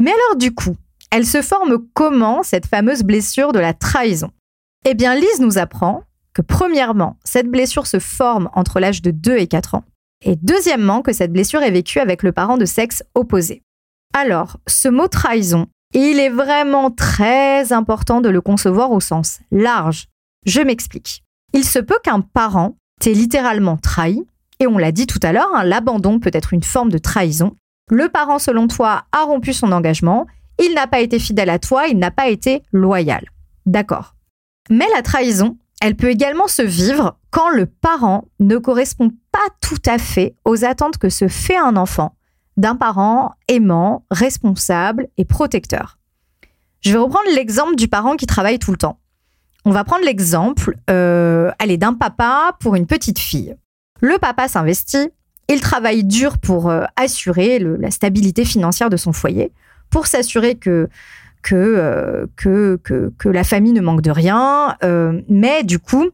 Mais 0.00 0.10
alors 0.10 0.36
du 0.36 0.52
coup, 0.52 0.76
elle 1.10 1.26
se 1.26 1.42
forme 1.42 1.78
comment 1.94 2.42
cette 2.42 2.66
fameuse 2.66 3.02
blessure 3.02 3.52
de 3.52 3.60
la 3.60 3.74
trahison? 3.74 4.30
Eh 4.84 4.94
bien, 4.94 5.14
Lise 5.14 5.40
nous 5.40 5.58
apprend 5.58 6.02
que 6.34 6.42
premièrement, 6.42 7.16
cette 7.24 7.48
blessure 7.48 7.86
se 7.86 7.98
forme 7.98 8.48
entre 8.54 8.80
l'âge 8.80 9.02
de 9.02 9.10
2 9.10 9.36
et 9.36 9.46
4 9.46 9.74
ans, 9.74 9.84
et 10.24 10.36
deuxièmement, 10.36 11.02
que 11.02 11.12
cette 11.12 11.32
blessure 11.32 11.62
est 11.62 11.70
vécue 11.70 11.98
avec 11.98 12.22
le 12.22 12.32
parent 12.32 12.56
de 12.56 12.64
sexe 12.64 13.02
opposé. 13.14 13.62
Alors, 14.14 14.58
ce 14.66 14.88
mot 14.88 15.08
trahison, 15.08 15.66
il 15.94 16.18
est 16.20 16.30
vraiment 16.30 16.90
très 16.90 17.72
important 17.72 18.20
de 18.20 18.28
le 18.28 18.40
concevoir 18.40 18.92
au 18.92 19.00
sens 19.00 19.40
large. 19.50 20.06
Je 20.46 20.60
m'explique. 20.60 21.22
Il 21.52 21.64
se 21.64 21.78
peut 21.78 21.98
qu'un 22.02 22.20
parent 22.20 22.76
t'ait 23.00 23.12
littéralement 23.12 23.76
trahi, 23.76 24.22
et 24.60 24.66
on 24.66 24.78
l'a 24.78 24.92
dit 24.92 25.06
tout 25.06 25.20
à 25.22 25.32
l'heure, 25.32 25.50
hein, 25.54 25.64
l'abandon 25.64 26.20
peut 26.20 26.30
être 26.32 26.52
une 26.52 26.62
forme 26.62 26.90
de 26.90 26.98
trahison. 26.98 27.56
Le 27.90 28.08
parent, 28.08 28.38
selon 28.38 28.68
toi, 28.68 29.04
a 29.12 29.24
rompu 29.24 29.52
son 29.52 29.72
engagement, 29.72 30.26
il 30.58 30.74
n'a 30.74 30.86
pas 30.86 31.00
été 31.00 31.18
fidèle 31.18 31.50
à 31.50 31.58
toi, 31.58 31.88
il 31.88 31.98
n'a 31.98 32.10
pas 32.10 32.28
été 32.28 32.62
loyal. 32.72 33.24
D'accord. 33.66 34.14
Mais 34.70 34.86
la 34.94 35.02
trahison, 35.02 35.56
elle 35.82 35.96
peut 35.96 36.10
également 36.10 36.46
se 36.46 36.62
vivre 36.62 37.18
quand 37.30 37.50
le 37.50 37.66
parent 37.66 38.28
ne 38.38 38.56
correspond 38.56 39.10
pas 39.32 39.40
tout 39.60 39.82
à 39.84 39.98
fait 39.98 40.36
aux 40.44 40.64
attentes 40.64 40.96
que 40.96 41.08
se 41.08 41.26
fait 41.26 41.56
un 41.56 41.74
enfant 41.74 42.14
d'un 42.56 42.76
parent 42.76 43.32
aimant, 43.48 44.04
responsable 44.12 45.08
et 45.16 45.24
protecteur. 45.24 45.98
Je 46.82 46.92
vais 46.92 46.98
reprendre 46.98 47.26
l'exemple 47.34 47.74
du 47.74 47.88
parent 47.88 48.14
qui 48.14 48.26
travaille 48.26 48.60
tout 48.60 48.70
le 48.70 48.76
temps. 48.76 49.00
On 49.64 49.72
va 49.72 49.82
prendre 49.82 50.04
l'exemple, 50.04 50.76
euh, 50.88 51.50
d'un 51.60 51.94
papa 51.94 52.56
pour 52.60 52.76
une 52.76 52.86
petite 52.86 53.18
fille. 53.18 53.56
Le 54.00 54.18
papa 54.18 54.46
s'investit, 54.46 55.10
il 55.48 55.60
travaille 55.60 56.04
dur 56.04 56.38
pour 56.38 56.70
euh, 56.70 56.84
assurer 56.94 57.58
la 57.58 57.90
stabilité 57.90 58.44
financière 58.44 58.88
de 58.88 58.96
son 58.96 59.12
foyer, 59.12 59.52
pour 59.90 60.06
s'assurer 60.06 60.54
que 60.54 60.88
euh, 61.52 62.26
que, 62.36 62.78
que, 62.82 63.12
que, 63.18 63.28
la 63.28 63.44
famille 63.44 63.72
ne 63.72 63.80
manque 63.80 64.02
de 64.02 64.10
rien, 64.10 64.76
euh, 64.84 65.20
mais 65.28 65.64
du 65.64 65.78
coup, 65.78 66.10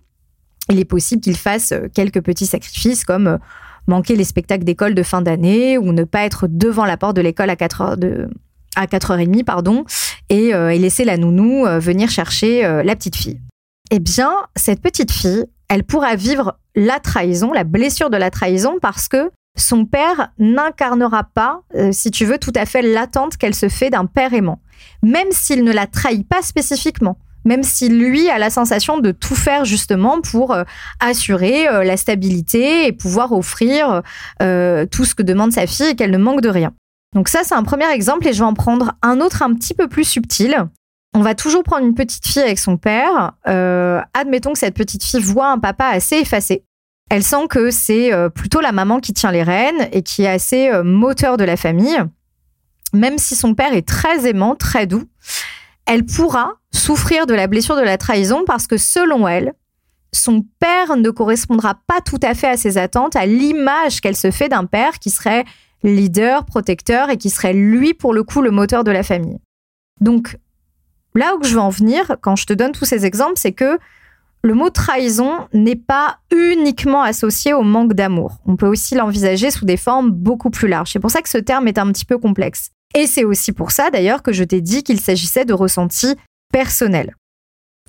il 0.70 0.78
est 0.78 0.84
possible 0.84 1.22
qu'il 1.22 1.36
fasse 1.36 1.74
quelques 1.94 2.22
petits 2.22 2.46
sacrifices 2.46 3.04
comme 3.04 3.38
manquer 3.86 4.16
les 4.16 4.24
spectacles 4.24 4.64
d'école 4.64 4.94
de 4.94 5.02
fin 5.02 5.22
d'année 5.22 5.78
ou 5.78 5.92
ne 5.92 6.04
pas 6.04 6.24
être 6.24 6.46
devant 6.48 6.84
la 6.84 6.96
porte 6.96 7.16
de 7.16 7.22
l'école 7.22 7.50
à 7.50 7.56
4 7.56 7.80
heures 7.80 7.96
de 7.96 8.28
à 8.76 8.86
4h30 8.86 9.44
pardon 9.44 9.84
et, 10.28 10.52
laisser 10.78 11.04
la 11.04 11.16
nounou 11.16 11.64
venir 11.80 12.10
chercher 12.10 12.62
la 12.84 12.94
petite 12.94 13.16
fille. 13.16 13.40
Eh 13.90 13.98
bien, 13.98 14.30
cette 14.56 14.82
petite 14.82 15.10
fille, 15.10 15.46
elle 15.68 15.84
pourra 15.84 16.16
vivre 16.16 16.58
la 16.76 17.00
trahison, 17.00 17.52
la 17.52 17.64
blessure 17.64 18.10
de 18.10 18.18
la 18.18 18.30
trahison 18.30 18.78
parce 18.80 19.08
que 19.08 19.30
son 19.58 19.84
père 19.84 20.30
n'incarnera 20.38 21.24
pas, 21.24 21.62
euh, 21.74 21.90
si 21.92 22.10
tu 22.10 22.24
veux, 22.24 22.38
tout 22.38 22.52
à 22.54 22.64
fait 22.64 22.82
l'attente 22.82 23.36
qu'elle 23.36 23.54
se 23.54 23.68
fait 23.68 23.90
d'un 23.90 24.06
père 24.06 24.32
aimant. 24.32 24.60
Même 25.02 25.28
s'il 25.30 25.64
ne 25.64 25.72
la 25.72 25.86
trahit 25.86 26.26
pas 26.28 26.42
spécifiquement, 26.42 27.18
même 27.44 27.62
si 27.62 27.88
lui 27.88 28.28
a 28.28 28.38
la 28.38 28.50
sensation 28.50 28.98
de 28.98 29.10
tout 29.10 29.36
faire 29.36 29.64
justement 29.64 30.20
pour 30.20 30.52
euh, 30.52 30.64
assurer 31.00 31.68
euh, 31.68 31.84
la 31.84 31.96
stabilité 31.96 32.86
et 32.86 32.92
pouvoir 32.92 33.32
offrir 33.32 34.02
tout 34.38 35.04
ce 35.04 35.14
que 35.14 35.22
demande 35.22 35.52
sa 35.52 35.66
fille 35.66 35.88
et 35.90 35.94
qu'elle 35.94 36.10
ne 36.10 36.18
manque 36.18 36.40
de 36.40 36.48
rien. 36.48 36.72
Donc 37.14 37.28
ça, 37.28 37.40
c'est 37.42 37.54
un 37.54 37.62
premier 37.62 37.90
exemple 37.90 38.26
et 38.28 38.32
je 38.32 38.38
vais 38.38 38.44
en 38.44 38.54
prendre 38.54 38.92
un 39.02 39.20
autre 39.20 39.42
un 39.42 39.54
petit 39.54 39.74
peu 39.74 39.88
plus 39.88 40.04
subtil. 40.04 40.56
on 41.14 41.22
va 41.22 41.34
toujours 41.34 41.62
prendre 41.62 41.86
une 41.86 41.94
petite 41.94 42.26
fille 42.26 42.42
avec 42.42 42.58
son 42.58 42.76
père. 42.76 43.32
Euh, 43.48 44.00
admettons 44.14 44.52
que 44.52 44.58
cette 44.58 44.74
petite 44.74 45.02
fille 45.02 45.20
voit 45.20 45.50
un 45.50 45.58
papa 45.58 45.86
assez 45.86 46.16
effacé. 46.16 46.64
Elle 47.10 47.22
sent 47.22 47.48
que 47.48 47.70
c'est 47.70 48.12
euh, 48.12 48.28
plutôt 48.28 48.60
la 48.60 48.72
maman 48.72 49.00
qui 49.00 49.14
tient 49.14 49.32
les 49.32 49.42
rênes 49.42 49.88
et 49.92 50.02
qui 50.02 50.24
est 50.24 50.28
assez 50.28 50.68
euh, 50.68 50.84
moteur 50.84 51.38
de 51.38 51.44
la 51.44 51.56
famille. 51.56 51.98
Même 52.92 53.18
si 53.18 53.34
son 53.34 53.54
père 53.54 53.72
est 53.72 53.86
très 53.86 54.28
aimant, 54.28 54.54
très 54.54 54.86
doux, 54.86 55.04
elle 55.86 56.04
pourra 56.04 56.54
souffrir 56.72 57.26
de 57.26 57.34
la 57.34 57.46
blessure 57.46 57.76
de 57.76 57.82
la 57.82 57.98
trahison 57.98 58.44
parce 58.46 58.66
que 58.66 58.76
selon 58.76 59.26
elle, 59.26 59.54
son 60.12 60.44
père 60.58 60.96
ne 60.96 61.10
correspondra 61.10 61.78
pas 61.86 62.00
tout 62.00 62.20
à 62.22 62.34
fait 62.34 62.48
à 62.48 62.56
ses 62.56 62.78
attentes, 62.78 63.16
à 63.16 63.26
l'image 63.26 64.00
qu'elle 64.00 64.16
se 64.16 64.30
fait 64.30 64.48
d'un 64.48 64.64
père 64.64 64.98
qui 64.98 65.10
serait 65.10 65.44
leader, 65.82 66.44
protecteur 66.44 67.10
et 67.10 67.18
qui 67.18 67.30
serait 67.30 67.52
lui 67.52 67.94
pour 67.94 68.12
le 68.12 68.22
coup 68.22 68.42
le 68.42 68.50
moteur 68.50 68.84
de 68.84 68.90
la 68.90 69.02
famille. 69.02 69.38
Donc 70.00 70.36
là 71.14 71.34
où 71.36 71.44
je 71.44 71.54
veux 71.54 71.60
en 71.60 71.70
venir 71.70 72.16
quand 72.20 72.36
je 72.36 72.46
te 72.46 72.52
donne 72.52 72.72
tous 72.72 72.84
ces 72.84 73.04
exemples, 73.04 73.34
c'est 73.36 73.52
que 73.52 73.78
le 74.42 74.54
mot 74.54 74.70
trahison 74.70 75.48
n'est 75.52 75.76
pas 75.76 76.18
uniquement 76.32 77.02
associé 77.02 77.52
au 77.52 77.62
manque 77.62 77.94
d'amour. 77.94 78.38
On 78.46 78.56
peut 78.56 78.68
aussi 78.68 78.94
l'envisager 78.94 79.50
sous 79.50 79.64
des 79.64 79.76
formes 79.76 80.10
beaucoup 80.10 80.50
plus 80.50 80.68
larges. 80.68 80.92
C'est 80.92 81.00
pour 81.00 81.10
ça 81.10 81.22
que 81.22 81.28
ce 81.28 81.38
terme 81.38 81.66
est 81.66 81.78
un 81.78 81.90
petit 81.92 82.04
peu 82.04 82.18
complexe. 82.18 82.70
Et 82.94 83.06
c'est 83.06 83.24
aussi 83.24 83.52
pour 83.52 83.70
ça 83.70 83.90
d'ailleurs 83.90 84.22
que 84.22 84.32
je 84.32 84.44
t'ai 84.44 84.60
dit 84.60 84.82
qu'il 84.82 85.00
s'agissait 85.00 85.44
de 85.44 85.52
ressentis 85.52 86.16
personnels. 86.52 87.14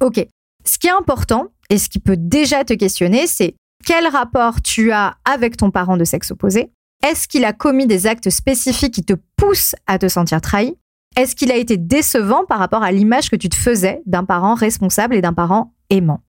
Ok, 0.02 0.26
ce 0.66 0.78
qui 0.78 0.88
est 0.88 0.92
important 0.92 1.48
et 1.70 1.78
ce 1.78 1.90
qui 1.90 2.00
peut 2.00 2.18
déjà 2.18 2.64
te 2.64 2.74
questionner, 2.74 3.28
c'est 3.28 3.56
quel 3.86 4.08
rapport 4.08 4.62
tu 4.62 4.92
as 4.92 5.18
avec 5.26 5.58
ton 5.58 5.72
parent 5.72 5.98
de 5.98 6.04
sexe 6.04 6.32
opposé? 6.32 6.72
Est-ce 7.08 7.28
qu'il 7.28 7.46
a 7.46 7.54
commis 7.54 7.88
des 7.88 8.08
actes 8.08 8.30
spécifiques 8.30 8.94
qui 8.94 9.04
te 9.04 9.14
poussent 9.38 9.76
à 9.88 9.98
te 9.98 10.08
sentir 10.08 10.42
trahi? 10.42 10.76
Est-ce 11.16 11.36
qu'il 11.36 11.52
a 11.52 11.56
été 11.56 11.78
décevant 11.78 12.46
par 12.46 12.60
rapport 12.60 12.84
à 12.84 12.92
l'image 12.92 13.30
que 13.30 13.36
tu 13.36 13.50
te 13.50 13.56
faisais 13.56 14.02
d'un 14.06 14.26
parent 14.26 14.54
responsable 14.54 15.16
et 15.16 15.22
d'un 15.22 15.34
parent 15.34 15.74
aimant? 15.90 16.22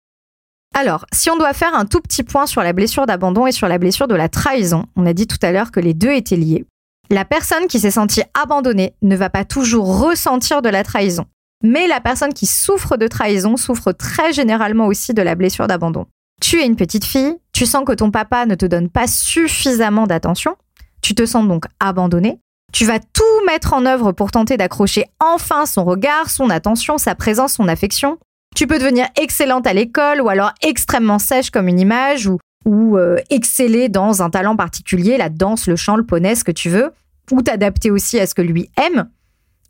Alors, 0.75 1.05
si 1.13 1.29
on 1.31 1.37
doit 1.37 1.53
faire 1.53 1.75
un 1.75 1.85
tout 1.85 2.01
petit 2.01 2.23
point 2.23 2.47
sur 2.47 2.63
la 2.63 2.73
blessure 2.73 3.05
d'abandon 3.05 3.47
et 3.47 3.53
sur 3.53 3.67
la 3.67 3.79
blessure 3.79 4.07
de 4.07 4.15
la 4.15 4.29
trahison, 4.29 4.87
on 4.95 5.05
a 5.05 5.13
dit 5.13 5.27
tout 5.27 5.39
à 5.43 5.51
l'heure 5.51 5.73
que 5.73 5.81
les 5.81 5.95
deux 5.95 6.13
étaient 6.13 6.37
liés. 6.37 6.65
La 7.13 7.25
personne 7.25 7.67
qui 7.67 7.81
s'est 7.81 7.91
sentie 7.91 8.23
abandonnée 8.41 8.95
ne 9.03 9.17
va 9.17 9.31
pas 9.31 9.45
toujours 9.45 9.99
ressentir 9.99 10.63
de 10.63 10.69
la 10.69 10.85
trahison. 10.85 11.27
Mais 11.65 11.89
la 11.89 12.01
personne 12.01 12.33
qui 12.33 12.47
souffre 12.47 12.97
de 12.97 13.09
trahison 13.09 13.57
souffre 13.57 13.91
très 13.91 14.33
généralement 14.33 14.87
aussi 14.87 15.13
de 15.13 15.21
la 15.21 15.35
blessure 15.35 15.67
d'abandon. 15.67 16.07
Tu 16.41 16.61
es 16.61 16.67
une 16.67 16.77
petite 16.77 17.05
fille, 17.05 17.37
tu 17.53 17.67
sens 17.67 17.85
que 17.85 17.93
ton 17.93 18.13
papa 18.13 18.47
ne 18.47 18.55
te 18.55 18.65
donne 18.65 18.89
pas 18.89 19.09
suffisamment 19.09 20.07
d'attention, 20.07 20.55
tu 21.03 21.17
te 21.17 21.27
sens 21.27 21.47
donc 21.49 21.65
abandonnée, 21.81 22.39
tu 22.73 22.85
vas 22.85 23.01
tout 23.01 23.45
mettre 23.45 23.73
en 23.73 23.87
œuvre 23.87 24.13
pour 24.13 24.31
tenter 24.31 24.57
d'accrocher 24.57 25.07
enfin 25.19 25.67
son 25.67 25.85
regard, 25.85 26.31
son 26.31 26.49
attention, 26.49 26.97
sa 26.97 27.17
présence, 27.17 27.55
son 27.55 27.67
affection. 27.67 28.19
Tu 28.55 28.69
peux 28.69 28.79
devenir 28.79 29.09
excellente 29.21 29.67
à 29.67 29.73
l'école 29.73 30.21
ou 30.21 30.29
alors 30.29 30.53
extrêmement 30.63 31.19
sèche 31.19 31.51
comme 31.51 31.69
une 31.69 31.81
image 31.81 32.29
ou, 32.29 32.39
ou 32.65 32.97
euh, 32.97 33.19
exceller 33.31 33.89
dans 33.89 34.23
un 34.23 34.31
talent 34.31 34.57
particulier, 34.57 35.17
la 35.17 35.29
danse, 35.29 35.67
le 35.67 35.77
chant, 35.77 35.97
le 35.97 36.05
poney, 36.05 36.35
ce 36.35 36.45
que 36.45 36.53
tu 36.53 36.69
veux 36.69 36.93
ou 37.31 37.43
t'adapter 37.43 37.91
aussi 37.91 38.19
à 38.19 38.27
ce 38.27 38.35
que 38.35 38.43
lui 38.43 38.71
aime. 38.77 39.09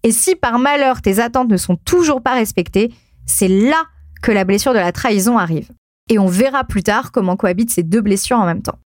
Et 0.02 0.12
si 0.12 0.34
par 0.34 0.58
malheur 0.58 1.02
tes 1.02 1.20
attentes 1.20 1.50
ne 1.50 1.56
sont 1.56 1.76
toujours 1.76 2.22
pas 2.22 2.34
respectées, 2.34 2.92
c'est 3.26 3.48
là 3.48 3.84
que 4.22 4.32
la 4.32 4.44
blessure 4.44 4.72
de 4.72 4.78
la 4.78 4.92
trahison 4.92 5.38
arrive. 5.38 5.70
Et 6.08 6.18
on 6.18 6.26
verra 6.26 6.64
plus 6.64 6.82
tard 6.82 7.12
comment 7.12 7.36
cohabitent 7.36 7.70
ces 7.70 7.82
deux 7.82 8.00
blessures 8.00 8.38
en 8.38 8.46
même 8.46 8.62
temps. 8.62 8.78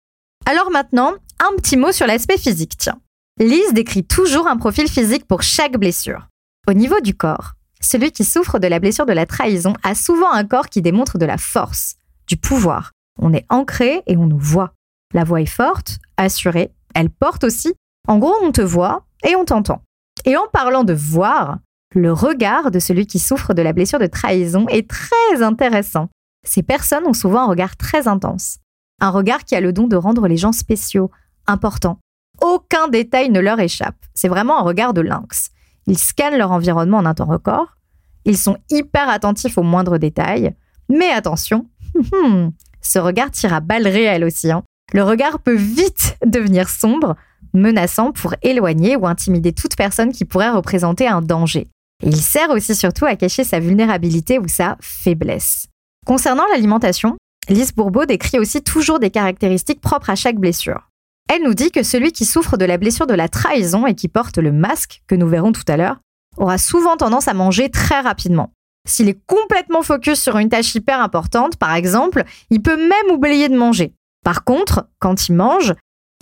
Alors 0.45 0.69
maintenant, 0.71 1.13
un 1.39 1.55
petit 1.57 1.77
mot 1.77 1.91
sur 1.91 2.05
l'aspect 2.05 2.37
physique, 2.37 2.77
tiens. 2.77 2.99
Lise 3.39 3.73
décrit 3.73 4.03
toujours 4.03 4.47
un 4.47 4.57
profil 4.57 4.87
physique 4.87 5.25
pour 5.25 5.41
chaque 5.41 5.77
blessure. 5.77 6.27
Au 6.67 6.73
niveau 6.73 6.99
du 7.01 7.15
corps, 7.15 7.53
celui 7.81 8.11
qui 8.11 8.23
souffre 8.23 8.59
de 8.59 8.67
la 8.67 8.79
blessure 8.79 9.05
de 9.05 9.13
la 9.13 9.25
trahison 9.25 9.73
a 9.83 9.95
souvent 9.95 10.31
un 10.31 10.45
corps 10.45 10.69
qui 10.69 10.81
démontre 10.81 11.17
de 11.17 11.25
la 11.25 11.37
force, 11.37 11.95
du 12.27 12.37
pouvoir. 12.37 12.91
On 13.21 13.33
est 13.33 13.45
ancré 13.49 14.03
et 14.07 14.17
on 14.17 14.27
nous 14.27 14.39
voit. 14.39 14.73
La 15.13 15.23
voix 15.23 15.41
est 15.41 15.45
forte, 15.45 15.99
assurée, 16.17 16.71
elle 16.93 17.09
porte 17.09 17.43
aussi, 17.43 17.73
en 18.07 18.19
gros, 18.19 18.35
on 18.43 18.51
te 18.51 18.61
voit 18.61 19.05
et 19.27 19.35
on 19.35 19.45
t'entend. 19.45 19.81
Et 20.25 20.37
en 20.37 20.47
parlant 20.51 20.83
de 20.83 20.93
voir, 20.93 21.59
le 21.93 22.11
regard 22.11 22.71
de 22.71 22.79
celui 22.79 23.07
qui 23.07 23.19
souffre 23.19 23.53
de 23.53 23.61
la 23.61 23.73
blessure 23.73 23.99
de 23.99 24.07
trahison 24.07 24.67
est 24.67 24.89
très 24.89 25.41
intéressant. 25.41 26.09
Ces 26.43 26.63
personnes 26.63 27.05
ont 27.07 27.13
souvent 27.13 27.43
un 27.43 27.47
regard 27.47 27.75
très 27.75 28.07
intense. 28.07 28.59
Un 29.01 29.09
regard 29.09 29.43
qui 29.43 29.55
a 29.55 29.61
le 29.61 29.73
don 29.73 29.87
de 29.87 29.95
rendre 29.95 30.27
les 30.27 30.37
gens 30.37 30.51
spéciaux, 30.51 31.11
importants. 31.47 31.99
Aucun 32.41 32.87
détail 32.87 33.29
ne 33.29 33.39
leur 33.39 33.59
échappe. 33.59 33.95
C'est 34.13 34.27
vraiment 34.27 34.59
un 34.59 34.63
regard 34.63 34.93
de 34.93 35.01
lynx. 35.01 35.51
Ils 35.87 35.97
scannent 35.97 36.37
leur 36.37 36.51
environnement 36.51 36.97
en 36.97 37.05
un 37.05 37.13
temps 37.13 37.25
record. 37.25 37.77
Ils 38.25 38.37
sont 38.37 38.57
hyper 38.69 39.09
attentifs 39.09 39.57
aux 39.57 39.63
moindres 39.63 39.99
détails. 39.99 40.55
Mais 40.89 41.09
attention, 41.09 41.67
ce 42.85 42.99
regard 42.99 43.31
tire 43.31 43.53
à 43.53 43.59
balles 43.59 43.87
réelles 43.87 44.23
aussi. 44.23 44.51
Hein. 44.51 44.63
Le 44.93 45.03
regard 45.03 45.39
peut 45.39 45.55
vite 45.55 46.17
devenir 46.25 46.69
sombre, 46.69 47.15
menaçant 47.53 48.11
pour 48.11 48.35
éloigner 48.41 48.95
ou 48.95 49.07
intimider 49.07 49.53
toute 49.53 49.75
personne 49.75 50.11
qui 50.11 50.25
pourrait 50.25 50.49
représenter 50.49 51.07
un 51.07 51.21
danger. 51.21 51.67
il 52.03 52.17
sert 52.17 52.49
aussi 52.49 52.75
surtout 52.75 53.05
à 53.05 53.15
cacher 53.15 53.43
sa 53.43 53.59
vulnérabilité 53.59 54.37
ou 54.39 54.47
sa 54.47 54.77
faiblesse. 54.81 55.67
Concernant 56.05 56.45
l'alimentation, 56.51 57.15
Lise 57.49 57.73
Bourbeau 57.73 58.05
décrit 58.05 58.39
aussi 58.39 58.61
toujours 58.61 58.99
des 58.99 59.09
caractéristiques 59.09 59.81
propres 59.81 60.09
à 60.09 60.15
chaque 60.15 60.37
blessure. 60.37 60.89
Elle 61.27 61.43
nous 61.43 61.53
dit 61.53 61.71
que 61.71 61.81
celui 61.81 62.11
qui 62.11 62.25
souffre 62.25 62.57
de 62.57 62.65
la 62.65 62.77
blessure 62.77 63.07
de 63.07 63.15
la 63.15 63.29
trahison 63.29 63.87
et 63.87 63.95
qui 63.95 64.07
porte 64.07 64.37
le 64.37 64.51
masque, 64.51 65.01
que 65.07 65.15
nous 65.15 65.27
verrons 65.27 65.51
tout 65.51 65.63
à 65.67 65.77
l'heure, 65.77 65.99
aura 66.37 66.57
souvent 66.57 66.97
tendance 66.97 67.27
à 67.27 67.33
manger 67.33 67.69
très 67.69 68.01
rapidement. 68.01 68.51
S'il 68.85 69.09
est 69.09 69.19
complètement 69.25 69.81
focus 69.81 70.21
sur 70.21 70.37
une 70.37 70.49
tâche 70.49 70.75
hyper 70.75 71.01
importante, 71.01 71.57
par 71.57 71.73
exemple, 71.73 72.23
il 72.49 72.61
peut 72.61 72.77
même 72.77 73.15
oublier 73.15 73.49
de 73.49 73.57
manger. 73.57 73.93
Par 74.23 74.43
contre, 74.43 74.87
quand 74.99 75.27
il 75.27 75.33
mange, 75.33 75.73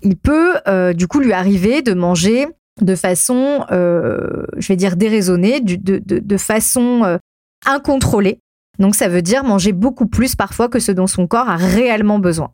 il 0.01 0.17
peut 0.17 0.55
euh, 0.67 0.93
du 0.93 1.07
coup 1.07 1.19
lui 1.19 1.33
arriver 1.33 1.81
de 1.81 1.93
manger 1.93 2.47
de 2.81 2.95
façon, 2.95 3.65
euh, 3.71 4.45
je 4.57 4.67
vais 4.67 4.75
dire 4.75 4.95
déraisonnée, 4.95 5.61
de, 5.61 6.37
façon 6.37 7.03
euh, 7.03 7.17
incontrôlée. 7.65 8.39
Donc 8.79 8.95
ça 8.95 9.07
veut 9.07 9.21
dire 9.21 9.43
manger 9.43 9.71
beaucoup 9.71 10.07
plus 10.07 10.35
parfois 10.35 10.69
que 10.69 10.79
ce 10.79 10.91
dont 10.91 11.07
son 11.07 11.27
corps 11.27 11.49
a 11.49 11.55
réellement 11.55 12.19
besoin. 12.19 12.51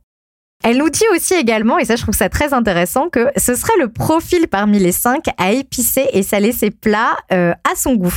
Elle 0.63 0.77
nous 0.77 0.89
dit 0.89 1.05
aussi 1.15 1.35
également, 1.35 1.77
et 1.77 1.85
ça 1.85 1.95
je 1.95 2.01
trouve 2.01 2.15
ça 2.15 2.27
très 2.29 2.53
intéressant, 2.53 3.09
que 3.09 3.27
ce 3.37 3.55
serait 3.55 3.77
le 3.79 3.87
profil 3.87 4.47
parmi 4.47 4.77
les 4.79 4.91
cinq 4.91 5.25
à 5.37 5.51
épicer 5.51 6.05
et 6.13 6.21
saler 6.21 6.51
ses 6.51 6.69
plats 6.69 7.17
à 7.29 7.75
son 7.75 7.95
goût. 7.95 8.13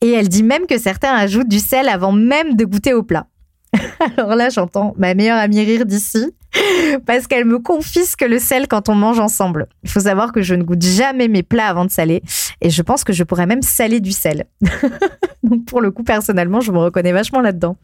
Et 0.00 0.10
elle 0.12 0.28
dit 0.28 0.42
même 0.42 0.66
que 0.66 0.78
certains 0.78 1.12
ajoutent 1.12 1.48
du 1.48 1.58
sel 1.58 1.88
avant 1.88 2.12
même 2.12 2.56
de 2.56 2.64
goûter 2.64 2.94
au 2.94 3.02
plat. 3.02 3.26
Alors 4.16 4.34
là, 4.34 4.48
j'entends 4.48 4.94
ma 4.96 5.14
meilleure 5.14 5.38
amie 5.38 5.64
rire 5.64 5.86
d'ici 5.86 6.32
parce 7.06 7.26
qu'elle 7.26 7.44
me 7.44 7.58
confisque 7.58 8.22
le 8.22 8.38
sel 8.38 8.68
quand 8.68 8.88
on 8.88 8.94
mange 8.94 9.18
ensemble. 9.18 9.66
Il 9.82 9.90
faut 9.90 10.00
savoir 10.00 10.32
que 10.32 10.42
je 10.42 10.54
ne 10.54 10.62
goûte 10.62 10.82
jamais 10.82 11.28
mes 11.28 11.42
plats 11.42 11.66
avant 11.66 11.84
de 11.84 11.90
saler 11.90 12.22
et 12.60 12.70
je 12.70 12.82
pense 12.82 13.04
que 13.04 13.12
je 13.12 13.24
pourrais 13.24 13.46
même 13.46 13.62
saler 13.62 14.00
du 14.00 14.12
sel. 14.12 14.46
Donc 15.42 15.64
pour 15.64 15.80
le 15.80 15.90
coup, 15.90 16.02
personnellement, 16.04 16.60
je 16.60 16.72
me 16.72 16.78
reconnais 16.78 17.12
vachement 17.12 17.40
là-dedans. 17.40 17.76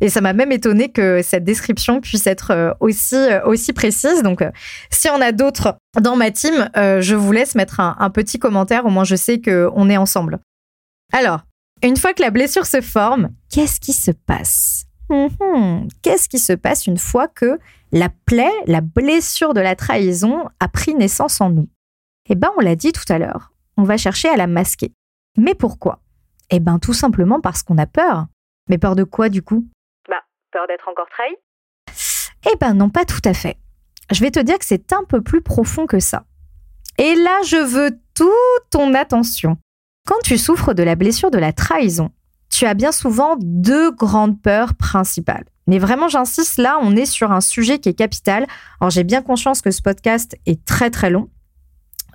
Et 0.00 0.08
ça 0.08 0.20
m'a 0.20 0.32
même 0.32 0.52
étonné 0.52 0.90
que 0.90 1.22
cette 1.22 1.44
description 1.44 2.00
puisse 2.00 2.26
être 2.26 2.50
euh, 2.52 2.72
aussi, 2.80 3.14
euh, 3.14 3.44
aussi 3.44 3.72
précise. 3.72 4.22
Donc 4.22 4.42
euh, 4.42 4.50
si 4.90 5.08
on 5.10 5.20
a 5.20 5.32
d'autres 5.32 5.76
dans 6.00 6.16
ma 6.16 6.30
team, 6.30 6.68
je 6.74 7.14
vous 7.14 7.32
laisse 7.32 7.54
mettre 7.54 7.80
un, 7.80 7.96
un 7.98 8.10
petit 8.10 8.38
commentaire, 8.38 8.86
au 8.86 8.90
moins 8.90 9.04
je 9.04 9.16
sais 9.16 9.40
qu'on 9.40 9.90
est 9.90 9.96
ensemble. 9.96 10.38
Alors, 11.12 11.40
une 11.82 11.96
fois 11.96 12.12
que 12.12 12.22
la 12.22 12.30
blessure 12.30 12.66
se 12.66 12.80
forme, 12.80 13.30
qu'est-ce 13.50 13.80
qui 13.80 13.92
se 13.92 14.10
passe? 14.10 14.84
Mhm. 15.10 15.88
Qu'est-ce 16.02 16.28
qui 16.28 16.38
se 16.38 16.52
passe 16.52 16.86
une 16.86 16.98
fois 16.98 17.28
que 17.28 17.58
la 17.92 18.08
plaie, 18.26 18.52
la 18.66 18.80
blessure 18.80 19.54
de 19.54 19.60
la 19.60 19.76
trahison 19.76 20.48
a 20.60 20.68
pris 20.68 20.94
naissance 20.94 21.40
en 21.40 21.50
nous 21.50 21.68
Eh 22.28 22.34
bien, 22.34 22.50
on 22.56 22.60
l'a 22.60 22.76
dit 22.76 22.92
tout 22.92 23.10
à 23.10 23.18
l'heure, 23.18 23.52
on 23.76 23.84
va 23.84 23.96
chercher 23.96 24.28
à 24.28 24.36
la 24.36 24.46
masquer. 24.46 24.92
Mais 25.36 25.54
pourquoi? 25.54 26.00
Eh 26.50 26.60
bien, 26.60 26.78
tout 26.78 26.92
simplement 26.94 27.40
parce 27.40 27.62
qu'on 27.62 27.78
a 27.78 27.86
peur. 27.86 28.26
Mais 28.68 28.78
peur 28.78 28.96
de 28.96 29.04
quoi, 29.04 29.28
du 29.28 29.42
coup? 29.42 29.66
Bah, 30.08 30.22
peur 30.52 30.66
d'être 30.66 30.88
encore 30.88 31.08
trahi 31.10 31.34
Eh 32.50 32.56
ben 32.56 32.74
non, 32.74 32.90
pas 32.90 33.04
tout 33.04 33.20
à 33.24 33.34
fait. 33.34 33.56
Je 34.10 34.20
vais 34.20 34.30
te 34.30 34.40
dire 34.40 34.58
que 34.58 34.64
c'est 34.64 34.92
un 34.92 35.04
peu 35.04 35.22
plus 35.22 35.42
profond 35.42 35.86
que 35.86 36.00
ça. 36.00 36.24
Et 36.98 37.14
là, 37.14 37.42
je 37.44 37.56
veux 37.56 38.00
toute 38.14 38.70
ton 38.70 38.94
attention. 38.94 39.56
Quand 40.06 40.18
tu 40.24 40.38
souffres 40.38 40.74
de 40.74 40.82
la 40.82 40.96
blessure 40.96 41.30
de 41.30 41.38
la 41.38 41.52
trahison, 41.52 42.10
tu 42.50 42.64
as 42.64 42.74
bien 42.74 42.92
souvent 42.92 43.36
deux 43.38 43.92
grandes 43.92 44.40
peurs 44.40 44.74
principales. 44.74 45.44
Mais 45.68 45.78
vraiment, 45.78 46.08
j'insiste, 46.08 46.56
là, 46.56 46.78
on 46.82 46.96
est 46.96 47.04
sur 47.04 47.30
un 47.30 47.42
sujet 47.42 47.78
qui 47.78 47.90
est 47.90 47.94
capital. 47.94 48.46
Alors, 48.80 48.90
j'ai 48.90 49.04
bien 49.04 49.20
conscience 49.20 49.60
que 49.60 49.70
ce 49.70 49.82
podcast 49.82 50.34
est 50.46 50.64
très, 50.64 50.88
très 50.88 51.10
long, 51.10 51.28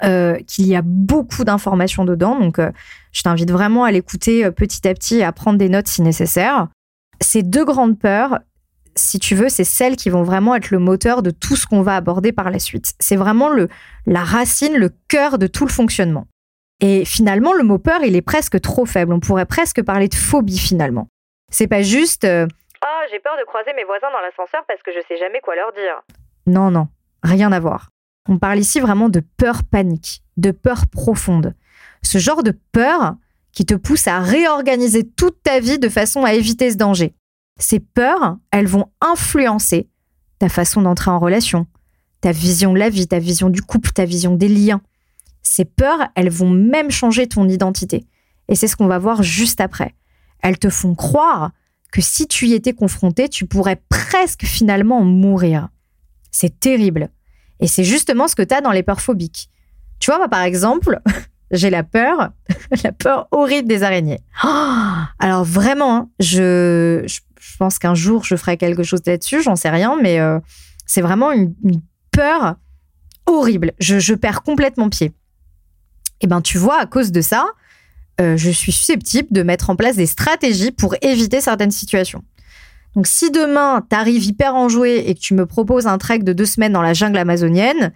euh, 0.04 0.38
qu'il 0.48 0.66
y 0.66 0.76
a 0.76 0.82
beaucoup 0.84 1.44
d'informations 1.44 2.04
dedans. 2.04 2.38
Donc, 2.38 2.58
euh, 2.58 2.72
je 3.12 3.22
t'invite 3.22 3.52
vraiment 3.52 3.84
à 3.84 3.92
l'écouter 3.92 4.44
euh, 4.44 4.50
petit 4.50 4.88
à 4.88 4.94
petit 4.96 5.18
et 5.18 5.24
à 5.24 5.32
prendre 5.32 5.60
des 5.60 5.70
notes 5.70 5.88
si 5.88 6.02
nécessaire. 6.02 6.68
Ces 7.22 7.44
deux 7.44 7.64
grandes 7.64 8.00
peurs, 8.00 8.40
si 8.96 9.20
tu 9.20 9.36
veux, 9.36 9.50
c'est 9.50 9.64
celles 9.64 9.98
qui 9.98 10.10
vont 10.10 10.24
vraiment 10.24 10.56
être 10.56 10.72
le 10.72 10.80
moteur 10.80 11.22
de 11.22 11.30
tout 11.30 11.56
ce 11.56 11.68
qu'on 11.68 11.84
va 11.84 11.96
aborder 11.96 12.32
par 12.32 12.50
la 12.50 12.58
suite. 12.58 12.94
C'est 13.00 13.16
vraiment 13.16 13.50
le, 13.50 13.70
la 14.08 14.24
racine, 14.24 14.74
le 14.74 14.90
cœur 15.08 15.38
de 15.38 15.46
tout 15.46 15.68
le 15.68 15.72
fonctionnement. 15.72 16.26
Et 16.80 17.06
finalement, 17.06 17.54
le 17.54 17.64
mot 17.64 17.78
peur, 17.78 18.02
il 18.04 18.16
est 18.16 18.24
presque 18.24 18.60
trop 18.60 18.88
faible. 18.88 19.14
On 19.14 19.20
pourrait 19.20 19.46
presque 19.46 19.84
parler 19.84 20.08
de 20.08 20.16
phobie 20.16 20.58
finalement. 20.58 21.08
C'est 21.52 21.68
pas 21.68 21.84
juste 21.84 22.26
j'ai 23.12 23.20
peur 23.20 23.38
de 23.40 23.46
croiser 23.46 23.74
mes 23.74 23.84
voisins 23.84 24.12
dans 24.12 24.22
l'ascenseur 24.22 24.64
parce 24.68 24.82
que 24.82 24.92
je 24.92 25.00
sais 25.08 25.18
jamais 25.18 25.40
quoi 25.42 25.56
leur 25.56 25.72
dire. 25.74 26.02
Non, 26.46 26.72
non, 26.72 26.88
rien 27.24 27.52
à 27.52 27.60
voir. 27.60 27.90
On 28.28 28.38
parle 28.38 28.60
ici 28.60 28.80
vraiment 28.80 29.10
de 29.10 29.22
peur 29.38 29.64
panique, 29.70 30.24
de 30.38 30.52
peur 30.52 30.88
profonde. 30.88 31.54
Ce 32.04 32.18
genre 32.18 32.44
de 32.44 32.58
peur 32.72 33.16
qui 33.52 33.66
te 33.66 33.74
pousse 33.76 34.08
à 34.08 34.20
réorganiser 34.20 35.08
toute 35.08 35.42
ta 35.44 35.60
vie 35.60 35.80
de 35.80 35.90
façon 35.90 36.24
à 36.24 36.34
éviter 36.34 36.72
ce 36.72 36.78
danger. 36.78 37.14
Ces 37.60 37.80
peurs, 37.80 38.38
elles 38.52 38.68
vont 38.68 38.92
influencer 39.02 39.90
ta 40.40 40.50
façon 40.50 40.82
d'entrer 40.82 41.12
en 41.12 41.20
relation, 41.20 41.68
ta 42.22 42.32
vision 42.32 42.74
de 42.74 42.80
la 42.80 42.90
vie, 42.90 43.08
ta 43.08 43.20
vision 43.20 43.50
du 43.50 43.62
couple, 43.62 43.92
ta 43.92 44.06
vision 44.06 44.36
des 44.36 44.50
liens. 44.50 44.82
Ces 45.44 45.66
peurs, 45.66 46.10
elles 46.16 46.30
vont 46.30 46.50
même 46.50 46.90
changer 46.90 47.28
ton 47.28 47.48
identité. 47.48 48.06
Et 48.48 48.56
c'est 48.56 48.68
ce 48.68 48.76
qu'on 48.76 48.88
va 48.88 48.98
voir 48.98 49.24
juste 49.24 49.62
après. 49.62 49.94
Elles 50.42 50.58
te 50.58 50.70
font 50.70 50.96
croire 50.96 51.52
que 51.94 52.02
si 52.02 52.28
tu 52.28 52.48
y 52.48 52.54
étais 52.54 52.74
confronté, 52.74 53.30
tu 53.30 53.46
pourrais 53.46 53.80
presque 53.88 54.46
finalement 54.46 55.04
mourir. 55.04 55.70
C'est 56.32 56.60
terrible. 56.60 57.10
Et 57.60 57.68
c'est 57.68 57.84
justement 57.84 58.28
ce 58.28 58.36
que 58.36 58.42
tu 58.42 58.56
as 58.56 58.62
dans 58.62 58.72
les 58.72 58.82
peurs 58.82 59.00
phobiques. 59.00 59.52
Tu 60.00 60.10
vois, 60.10 60.28
par 60.28 60.42
exemple, 60.42 61.00
j'ai 61.52 61.70
la 61.70 61.84
peur, 61.84 62.32
la 62.84 62.92
peur 62.94 63.28
horrible 63.30 63.68
des 63.68 63.84
araignées. 63.84 64.22
alors 65.20 65.44
vraiment, 65.44 65.96
hein, 65.96 66.10
je, 66.20 67.04
je, 67.06 67.58
pense 67.60 67.78
qu'un 67.78 67.94
jour, 67.94 68.24
je 68.24 68.36
ferai 68.38 68.58
quelque 68.58 68.82
chose 68.82 69.02
là-dessus, 69.06 69.44
j'en 69.44 69.56
sais 69.56 69.70
rien, 69.70 69.96
mais 70.02 70.20
euh, 70.20 70.40
c'est 70.88 71.02
vraiment 71.02 71.32
une, 71.32 71.54
peur 72.10 72.56
horrible. 73.28 73.74
Je, 73.80 74.00
je 74.00 74.16
perds 74.16 74.42
complètement 74.42 74.90
pied. 74.90 75.08
Et 75.08 76.26
eh 76.26 76.28
ben, 76.28 76.42
tu 76.42 76.58
vois, 76.58 76.80
à 76.80 76.88
cause 76.88 77.12
de 77.12 77.22
ça, 77.22 77.46
euh, 78.22 78.38
je 78.38 78.50
suis 78.50 78.72
susceptible 78.72 79.30
de 79.32 79.44
mettre 79.44 79.70
en 79.70 79.76
place 79.76 79.96
des 79.96 80.06
stratégies 80.06 80.72
pour 80.72 80.96
éviter 81.02 81.42
certaines 81.42 81.72
situations. 81.72 82.24
Donc, 82.96 83.08
si 83.08 83.32
demain, 83.32 83.84
tu 83.90 83.96
arrives 83.96 84.24
hyper 84.24 84.56
enjoué 84.56 85.10
et 85.10 85.16
que 85.16 85.20
tu 85.20 85.34
me 85.34 85.46
proposes 85.46 85.88
un 85.88 85.98
trek 85.98 86.20
de 86.20 86.34
deux 86.34 86.46
semaines 86.46 86.74
dans 86.74 86.84
la 86.84 86.94
jungle 86.94 87.18
amazonienne, 87.18 87.92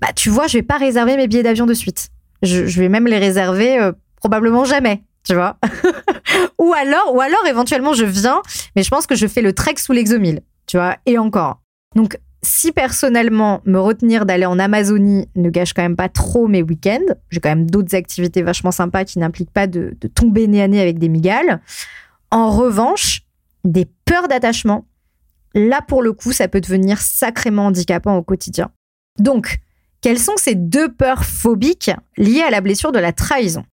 bah, 0.00 0.08
tu 0.14 0.30
vois, 0.30 0.46
je 0.46 0.58
vais 0.58 0.62
pas 0.62 0.78
réserver 0.78 1.16
mes 1.16 1.28
billets 1.28 1.42
d'avion 1.42 1.66
de 1.66 1.74
suite. 1.74 2.08
Je, 2.42 2.62
vais 2.62 2.88
même 2.88 3.06
les 3.06 3.18
réserver 3.18 3.78
euh, 3.78 3.92
probablement 4.16 4.64
jamais, 4.64 5.02
tu 5.26 5.34
vois. 5.34 5.58
ou 6.58 6.72
alors, 6.72 7.14
ou 7.14 7.20
alors, 7.20 7.46
éventuellement, 7.46 7.92
je 7.92 8.04
viens, 8.04 8.40
mais 8.76 8.82
je 8.82 8.88
pense 8.88 9.06
que 9.06 9.14
je 9.14 9.26
fais 9.26 9.42
le 9.42 9.52
trek 9.52 9.74
sous 9.76 9.92
l'exomile, 9.92 10.40
tu 10.66 10.78
vois, 10.78 10.96
et 11.04 11.18
encore. 11.18 11.60
Donc, 11.94 12.18
si 12.44 12.72
personnellement, 12.72 13.60
me 13.64 13.78
retenir 13.78 14.26
d'aller 14.26 14.46
en 14.46 14.58
Amazonie 14.58 15.28
ne 15.34 15.50
gâche 15.50 15.72
quand 15.72 15.82
même 15.82 15.96
pas 15.96 16.08
trop 16.08 16.46
mes 16.46 16.62
week-ends, 16.62 17.14
j'ai 17.30 17.40
quand 17.40 17.48
même 17.48 17.70
d'autres 17.70 17.94
activités 17.94 18.42
vachement 18.42 18.70
sympas 18.70 19.04
qui 19.04 19.18
n'impliquent 19.18 19.52
pas 19.52 19.66
de, 19.66 19.96
tomber 20.14 20.46
nez 20.46 20.62
à 20.62 20.68
nez 20.68 20.80
avec 20.80 20.98
des 20.98 21.08
migales. 21.08 21.60
En 22.30 22.50
revanche, 22.50 23.22
des 23.64 23.86
peurs 24.04 24.28
d'attachement, 24.28 24.86
là 25.54 25.80
pour 25.82 26.02
le 26.02 26.12
coup, 26.12 26.32
ça 26.32 26.48
peut 26.48 26.60
devenir 26.60 27.00
sacrément 27.00 27.66
handicapant 27.66 28.16
au 28.16 28.22
quotidien. 28.22 28.70
Donc, 29.18 29.58
quelles 30.00 30.18
sont 30.18 30.36
ces 30.36 30.54
deux 30.54 30.92
peurs 30.92 31.24
phobiques 31.24 31.90
liées 32.16 32.42
à 32.42 32.50
la 32.50 32.60
blessure 32.60 32.92
de 32.92 32.98
la 32.98 33.12
trahison? 33.12 33.64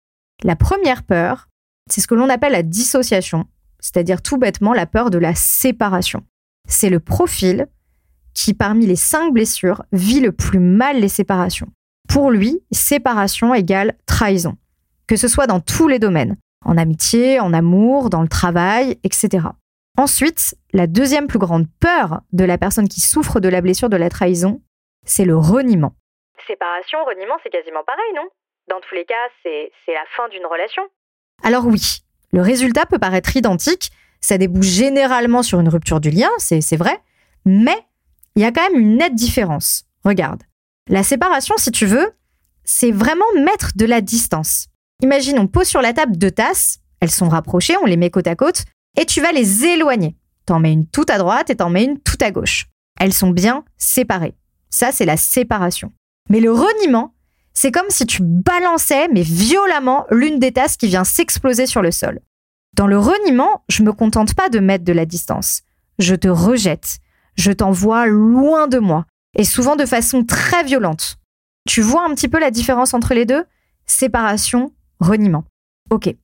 La 0.45 0.57
première 0.57 1.03
peur, 1.03 1.49
c'est 1.91 2.01
ce 2.01 2.07
que 2.07 2.15
l'on 2.15 2.29
appelle 2.29 2.53
la 2.53 2.63
dissociation, 2.63 3.47
c'est-à-dire 3.81 4.23
tout 4.23 4.39
bêtement 4.39 4.73
la 4.73 4.87
peur 4.87 5.11
de 5.11 5.19
la 5.19 5.35
séparation. 5.35 6.23
C'est 6.69 6.91
le 6.91 7.01
profil 7.01 7.67
qui, 8.35 8.55
parmi 8.55 8.87
les 8.87 8.97
cinq 8.97 9.33
blessures, 9.33 9.83
vit 9.93 10.21
le 10.21 10.33
plus 10.33 10.61
mal 10.61 11.01
les 11.01 11.09
séparations. 11.09 11.69
Pour 12.09 12.31
lui, 12.31 12.63
séparation 12.73 13.55
égale 13.55 13.95
trahison, 14.07 14.57
que 15.07 15.17
ce 15.17 15.29
soit 15.29 15.47
dans 15.47 15.61
tous 15.61 15.89
les 15.89 15.99
domaines, 15.99 16.37
en 16.65 16.77
amitié, 16.77 17.41
en 17.41 17.53
amour, 17.53 18.11
dans 18.11 18.23
le 18.23 18.29
travail, 18.29 18.99
etc. 19.05 19.47
Ensuite, 19.97 20.55
la 20.73 20.87
deuxième 20.87 21.27
plus 21.27 21.39
grande 21.39 21.67
peur 21.81 22.21
de 22.33 22.45
la 22.45 22.59
personne 22.59 22.89
qui 22.89 23.01
souffre 23.01 23.41
de 23.41 23.49
la 23.49 23.61
blessure 23.61 23.89
de 23.89 23.97
la 23.97 24.09
trahison, 24.09 24.63
c'est 25.05 25.25
le 25.25 25.37
reniement. 25.37 25.95
Séparation, 26.47 26.99
reniement, 27.05 27.35
c'est 27.43 27.51
quasiment 27.51 27.85
pareil, 27.87 28.13
non? 28.17 28.29
Dans 28.69 28.81
tous 28.81 28.95
les 28.95 29.05
cas, 29.05 29.15
c'est 29.43 29.71
la 29.89 30.05
fin 30.17 30.29
d'une 30.29 30.47
relation. 30.47 30.83
Alors 31.43 31.67
oui, 31.67 32.03
le 32.33 32.43
résultat 32.43 32.87
peut 32.87 32.99
paraître 32.99 33.37
identique, 33.37 33.91
ça 34.21 34.39
débouche 34.39 34.67
généralement 34.67 35.43
sur 35.43 35.61
une 35.61 35.69
rupture 35.69 36.01
du 36.01 36.11
lien, 36.11 36.31
c'est 36.39 36.77
vrai, 36.77 37.01
mais 37.45 37.77
il 38.37 38.43
y 38.43 38.45
a 38.45 38.53
quand 38.53 38.69
même 38.71 38.81
une 38.81 38.97
nette 38.97 39.15
différence. 39.15 39.85
Regarde. 40.05 40.43
La 40.89 41.03
séparation, 41.03 41.57
si 41.59 41.71
tu 41.71 41.87
veux, 41.87 42.13
c'est 42.65 42.91
vraiment 42.91 43.25
mettre 43.45 43.73
de 43.77 43.85
la 43.85 44.01
distance. 44.01 44.69
Imagine, 45.03 45.39
on 45.39 45.47
pose 45.47 45.67
sur 45.67 45.83
la 45.83 45.93
table 45.93 46.17
deux 46.17 46.31
tasses, 46.31 46.79
elles 47.01 47.11
sont 47.11 47.29
rapprochées, 47.29 47.77
on 47.83 47.87
les 47.87 47.97
met 47.97 48.11
côte 48.11 48.27
à 48.27 48.37
côte, 48.37 48.65
et 48.97 49.07
tu 49.07 49.21
vas 49.21 49.33
les 49.33 49.65
éloigner. 49.65 50.17
T'en 50.47 50.61
mets 50.61 50.73
une 50.73 50.87
tout 50.87 51.07
à 51.09 51.19
droite 51.19 51.51
et 51.51 51.57
t'en 51.57 51.71
mets 51.71 51.85
une 51.85 52.01
tout 52.01 52.19
à 52.21 52.31
gauche. 52.31 52.67
Elles 52.99 53.13
sont 53.13 53.31
bien 53.31 53.65
séparées. 53.77 54.35
Ça, 54.69 54.93
c'est 54.93 55.07
la 55.07 55.17
séparation. 55.17 55.93
Mais 56.29 56.41
le 56.41 56.53
reniement, 56.53 57.15
c'est 57.55 57.73
comme 57.73 57.89
si 57.89 58.07
tu 58.07 58.23
balançais, 58.23 59.09
mais 59.09 59.23
violemment, 59.23 60.07
l'une 60.11 60.39
des 60.39 60.53
tasses 60.53 60.77
qui 60.77 60.87
vient 60.87 61.05
s'exploser 61.05 61.67
sur 61.67 61.83
le 61.83 61.91
sol. 61.91 62.21
Dans 62.75 62.87
le 62.87 62.99
reniement, 62.99 63.65
je 63.69 63.83
me 63.83 63.93
contente 63.93 64.35
pas 64.35 64.49
de 64.49 64.61
mettre 64.61 64.85
de 64.85 64.93
la 64.93 65.07
distance. 65.07 65.63
Je 65.99 66.15
te 66.15 66.29
rejette 66.29 66.99
je 67.41 67.53
t'envoie 67.53 68.07
loin 68.07 68.69
de 68.69 68.79
moi, 68.79 69.07
et 69.37 69.45
souvent 69.45 69.77
de 69.77 69.87
façon 69.87 70.25
très 70.25 70.63
violente. 70.63 71.17
Tu 71.67 71.81
vois 71.81 72.05
un 72.05 72.15
petit 72.15 72.29
peu 72.29 72.39
la 72.39 72.51
différence 72.51 72.95
entre 72.95 73.15
les 73.15 73.25
deux? 73.25 73.45
Séparation, 73.87 74.73
reniement. 74.99 75.45
Ok. 75.91 76.15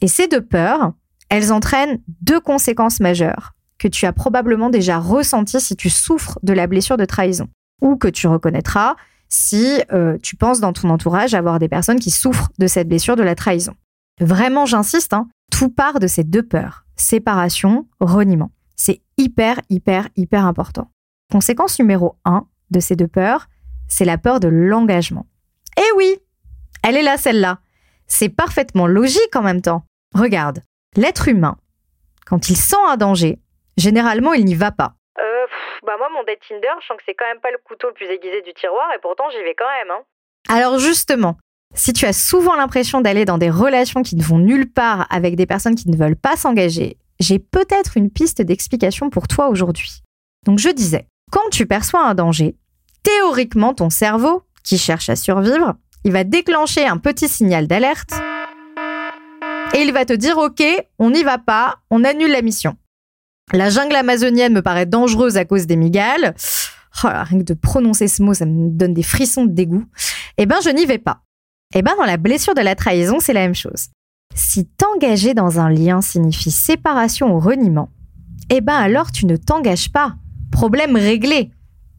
Et 0.00 0.08
ces 0.08 0.28
deux 0.28 0.44
peurs, 0.44 0.92
elles 1.28 1.52
entraînent 1.52 2.00
deux 2.20 2.40
conséquences 2.40 3.00
majeures 3.00 3.52
que 3.78 3.88
tu 3.88 4.06
as 4.06 4.12
probablement 4.12 4.70
déjà 4.70 4.98
ressenties 4.98 5.60
si 5.60 5.76
tu 5.76 5.90
souffres 5.90 6.38
de 6.42 6.52
la 6.52 6.66
blessure 6.66 6.96
de 6.96 7.04
trahison, 7.04 7.48
ou 7.80 7.96
que 7.96 8.08
tu 8.08 8.26
reconnaîtras 8.26 8.96
si 9.28 9.82
euh, 9.92 10.18
tu 10.22 10.36
penses 10.36 10.60
dans 10.60 10.72
ton 10.72 10.90
entourage 10.90 11.34
avoir 11.34 11.58
des 11.58 11.68
personnes 11.68 11.98
qui 11.98 12.10
souffrent 12.10 12.50
de 12.58 12.66
cette 12.66 12.88
blessure 12.88 13.16
de 13.16 13.22
la 13.22 13.34
trahison. 13.34 13.74
Vraiment, 14.20 14.66
j'insiste, 14.66 15.14
hein, 15.14 15.28
tout 15.50 15.68
part 15.68 16.00
de 16.00 16.06
ces 16.06 16.22
deux 16.22 16.42
peurs, 16.42 16.84
séparation, 16.96 17.88
reniement. 17.98 18.50
C'est 18.84 19.00
hyper, 19.16 19.60
hyper, 19.70 20.08
hyper 20.16 20.44
important. 20.44 20.90
Conséquence 21.30 21.78
numéro 21.78 22.16
1 22.24 22.44
de 22.72 22.80
ces 22.80 22.96
deux 22.96 23.06
peurs, 23.06 23.46
c'est 23.86 24.04
la 24.04 24.18
peur 24.18 24.40
de 24.40 24.48
l'engagement. 24.48 25.26
Eh 25.78 25.96
oui, 25.96 26.18
elle 26.82 26.96
est 26.96 27.04
là 27.04 27.16
celle-là. 27.16 27.60
C'est 28.08 28.28
parfaitement 28.28 28.88
logique 28.88 29.36
en 29.36 29.42
même 29.42 29.62
temps. 29.62 29.84
Regarde, 30.16 30.64
l'être 30.96 31.28
humain, 31.28 31.58
quand 32.26 32.48
il 32.48 32.56
sent 32.56 32.84
un 32.88 32.96
danger, 32.96 33.38
généralement 33.76 34.32
il 34.32 34.44
n'y 34.44 34.56
va 34.56 34.72
pas. 34.72 34.94
Euh, 35.16 35.46
bah 35.86 35.92
moi 35.96 36.08
mon 36.12 36.24
date 36.24 36.40
Tinder, 36.48 36.66
je 36.80 36.86
sens 36.88 36.96
que 36.96 37.04
c'est 37.06 37.14
quand 37.14 37.28
même 37.28 37.40
pas 37.40 37.52
le 37.52 37.58
couteau 37.64 37.86
le 37.86 37.94
plus 37.94 38.06
aiguisé 38.06 38.42
du 38.42 38.52
tiroir 38.52 38.88
et 38.96 38.98
pourtant 39.00 39.30
j'y 39.30 39.44
vais 39.44 39.54
quand 39.54 39.70
même. 39.78 39.92
Hein. 39.92 40.02
Alors 40.48 40.80
justement, 40.80 41.36
si 41.76 41.92
tu 41.92 42.04
as 42.04 42.12
souvent 42.12 42.56
l'impression 42.56 43.00
d'aller 43.00 43.26
dans 43.26 43.38
des 43.38 43.48
relations 43.48 44.02
qui 44.02 44.16
ne 44.16 44.24
vont 44.24 44.38
nulle 44.38 44.72
part 44.72 45.06
avec 45.08 45.36
des 45.36 45.46
personnes 45.46 45.76
qui 45.76 45.88
ne 45.88 45.96
veulent 45.96 46.16
pas 46.16 46.34
s'engager, 46.34 46.96
j'ai 47.22 47.38
peut-être 47.38 47.96
une 47.96 48.10
piste 48.10 48.42
d'explication 48.42 49.10
pour 49.10 49.28
toi 49.28 49.48
aujourd'hui. 49.48 50.02
Donc 50.44 50.58
je 50.58 50.68
disais, 50.68 51.06
quand 51.30 51.48
tu 51.50 51.66
perçois 51.66 52.06
un 52.06 52.14
danger, 52.14 52.56
théoriquement 53.02 53.74
ton 53.74 53.90
cerveau, 53.90 54.42
qui 54.62 54.78
cherche 54.78 55.08
à 55.08 55.16
survivre, 55.16 55.74
il 56.04 56.12
va 56.12 56.24
déclencher 56.24 56.86
un 56.86 56.98
petit 56.98 57.28
signal 57.28 57.66
d'alerte 57.66 58.12
et 59.74 59.78
il 59.78 59.92
va 59.92 60.04
te 60.04 60.12
dire 60.12 60.38
ok, 60.38 60.62
on 60.98 61.10
n'y 61.10 61.22
va 61.22 61.38
pas, 61.38 61.78
on 61.90 62.04
annule 62.04 62.30
la 62.30 62.42
mission. 62.42 62.76
La 63.52 63.70
jungle 63.70 63.96
amazonienne 63.96 64.52
me 64.52 64.62
paraît 64.62 64.86
dangereuse 64.86 65.36
à 65.36 65.44
cause 65.44 65.66
des 65.66 65.76
migales. 65.76 66.34
Oh 67.04 67.08
rien 67.10 67.38
que 67.38 67.44
de 67.44 67.54
prononcer 67.54 68.06
ce 68.06 68.22
mot, 68.22 68.34
ça 68.34 68.46
me 68.46 68.70
donne 68.70 68.94
des 68.94 69.02
frissons 69.02 69.46
de 69.46 69.52
dégoût. 69.52 69.84
Eh 70.36 70.46
ben, 70.46 70.60
je 70.62 70.70
n'y 70.70 70.86
vais 70.86 70.98
pas. 70.98 71.22
Eh 71.74 71.82
ben, 71.82 71.92
dans 71.96 72.04
la 72.04 72.18
blessure 72.18 72.54
de 72.54 72.60
la 72.60 72.74
trahison, 72.74 73.18
c'est 73.18 73.32
la 73.32 73.40
même 73.40 73.54
chose. 73.54 73.88
Si 74.34 74.66
t'engager 74.66 75.34
dans 75.34 75.60
un 75.60 75.70
lien 75.70 76.00
signifie 76.00 76.50
séparation 76.50 77.34
ou 77.34 77.40
reniement, 77.40 77.90
eh 78.50 78.60
ben 78.60 78.76
alors 78.76 79.12
tu 79.12 79.26
ne 79.26 79.36
t'engages 79.36 79.90
pas. 79.90 80.14
Problème 80.50 80.96
réglé. 80.96 81.50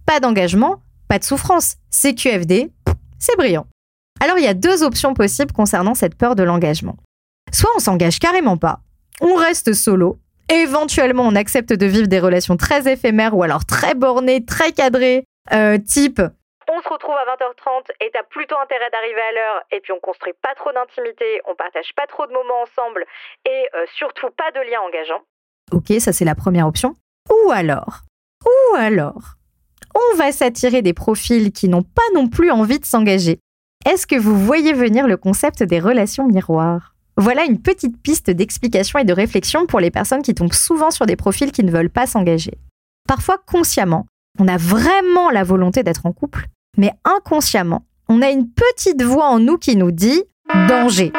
Pas 0.05 0.19
d'engagement, 0.19 0.81
pas 1.07 1.19
de 1.19 1.23
souffrance. 1.23 1.77
CQFD, 1.89 2.71
c'est 3.19 3.37
brillant. 3.37 3.65
Alors 4.19 4.37
il 4.37 4.43
y 4.43 4.47
a 4.47 4.53
deux 4.53 4.83
options 4.83 5.13
possibles 5.13 5.51
concernant 5.51 5.95
cette 5.95 6.15
peur 6.15 6.35
de 6.35 6.43
l'engagement. 6.43 6.97
Soit 7.51 7.71
on 7.75 7.79
s'engage 7.79 8.19
carrément 8.19 8.57
pas, 8.57 8.81
on 9.21 9.35
reste 9.35 9.73
solo, 9.73 10.19
éventuellement 10.49 11.23
on 11.23 11.35
accepte 11.35 11.73
de 11.73 11.85
vivre 11.85 12.07
des 12.07 12.19
relations 12.19 12.57
très 12.57 12.91
éphémères 12.91 13.35
ou 13.35 13.43
alors 13.43 13.65
très 13.65 13.95
bornées, 13.95 14.43
très 14.45 14.71
cadrées, 14.71 15.25
euh, 15.51 15.77
type 15.77 16.21
on 16.75 16.81
se 16.81 16.89
retrouve 16.89 17.15
à 17.15 17.25
20h30 17.25 17.91
et 18.01 18.09
t'as 18.11 18.23
plutôt 18.23 18.55
intérêt 18.57 18.89
d'arriver 18.91 19.21
à 19.21 19.31
l'heure 19.31 19.61
et 19.71 19.79
puis 19.81 19.91
on 19.91 19.99
construit 19.99 20.33
pas 20.41 20.55
trop 20.55 20.71
d'intimité, 20.71 21.41
on 21.45 21.55
partage 21.55 21.93
pas 21.95 22.07
trop 22.07 22.25
de 22.25 22.33
moments 22.33 22.61
ensemble 22.63 23.05
et 23.45 23.69
euh, 23.75 23.85
surtout 23.95 24.29
pas 24.31 24.51
de 24.51 24.59
liens 24.69 24.81
engageants. 24.81 25.21
Ok, 25.71 25.99
ça 25.99 26.13
c'est 26.13 26.25
la 26.25 26.35
première 26.35 26.67
option. 26.67 26.95
Ou 27.29 27.51
alors, 27.51 28.01
ou 28.45 28.75
alors, 28.75 29.35
on 29.95 30.17
va 30.17 30.31
s'attirer 30.31 30.81
des 30.81 30.93
profils 30.93 31.51
qui 31.51 31.69
n'ont 31.69 31.83
pas 31.83 32.01
non 32.13 32.27
plus 32.27 32.51
envie 32.51 32.79
de 32.79 32.85
s'engager. 32.85 33.39
Est-ce 33.85 34.07
que 34.07 34.15
vous 34.15 34.37
voyez 34.37 34.73
venir 34.73 35.07
le 35.07 35.17
concept 35.17 35.61
des 35.61 35.79
relations 35.79 36.27
miroirs? 36.27 36.95
Voilà 37.17 37.43
une 37.43 37.61
petite 37.61 38.01
piste 38.01 38.31
d'explication 38.31 38.97
et 38.97 39.03
de 39.03 39.13
réflexion 39.13 39.67
pour 39.67 39.79
les 39.79 39.91
personnes 39.91 40.23
qui 40.23 40.33
tombent 40.33 40.53
souvent 40.53 40.89
sur 40.89 41.05
des 41.05 41.15
profils 41.15 41.51
qui 41.51 41.63
ne 41.63 41.71
veulent 41.71 41.89
pas 41.91 42.07
s'engager. 42.07 42.57
Parfois 43.07 43.37
consciemment, 43.45 44.07
on 44.39 44.47
a 44.47 44.57
vraiment 44.57 45.29
la 45.29 45.43
volonté 45.43 45.83
d'être 45.83 46.07
en 46.07 46.11
couple, 46.11 46.47
mais 46.77 46.91
inconsciemment, 47.03 47.85
on 48.09 48.21
a 48.21 48.29
une 48.29 48.49
petite 48.49 49.01
voix 49.03 49.27
en 49.27 49.39
nous 49.39 49.57
qui 49.57 49.75
nous 49.75 49.91
dit 49.91 50.23
danger. 50.67 51.11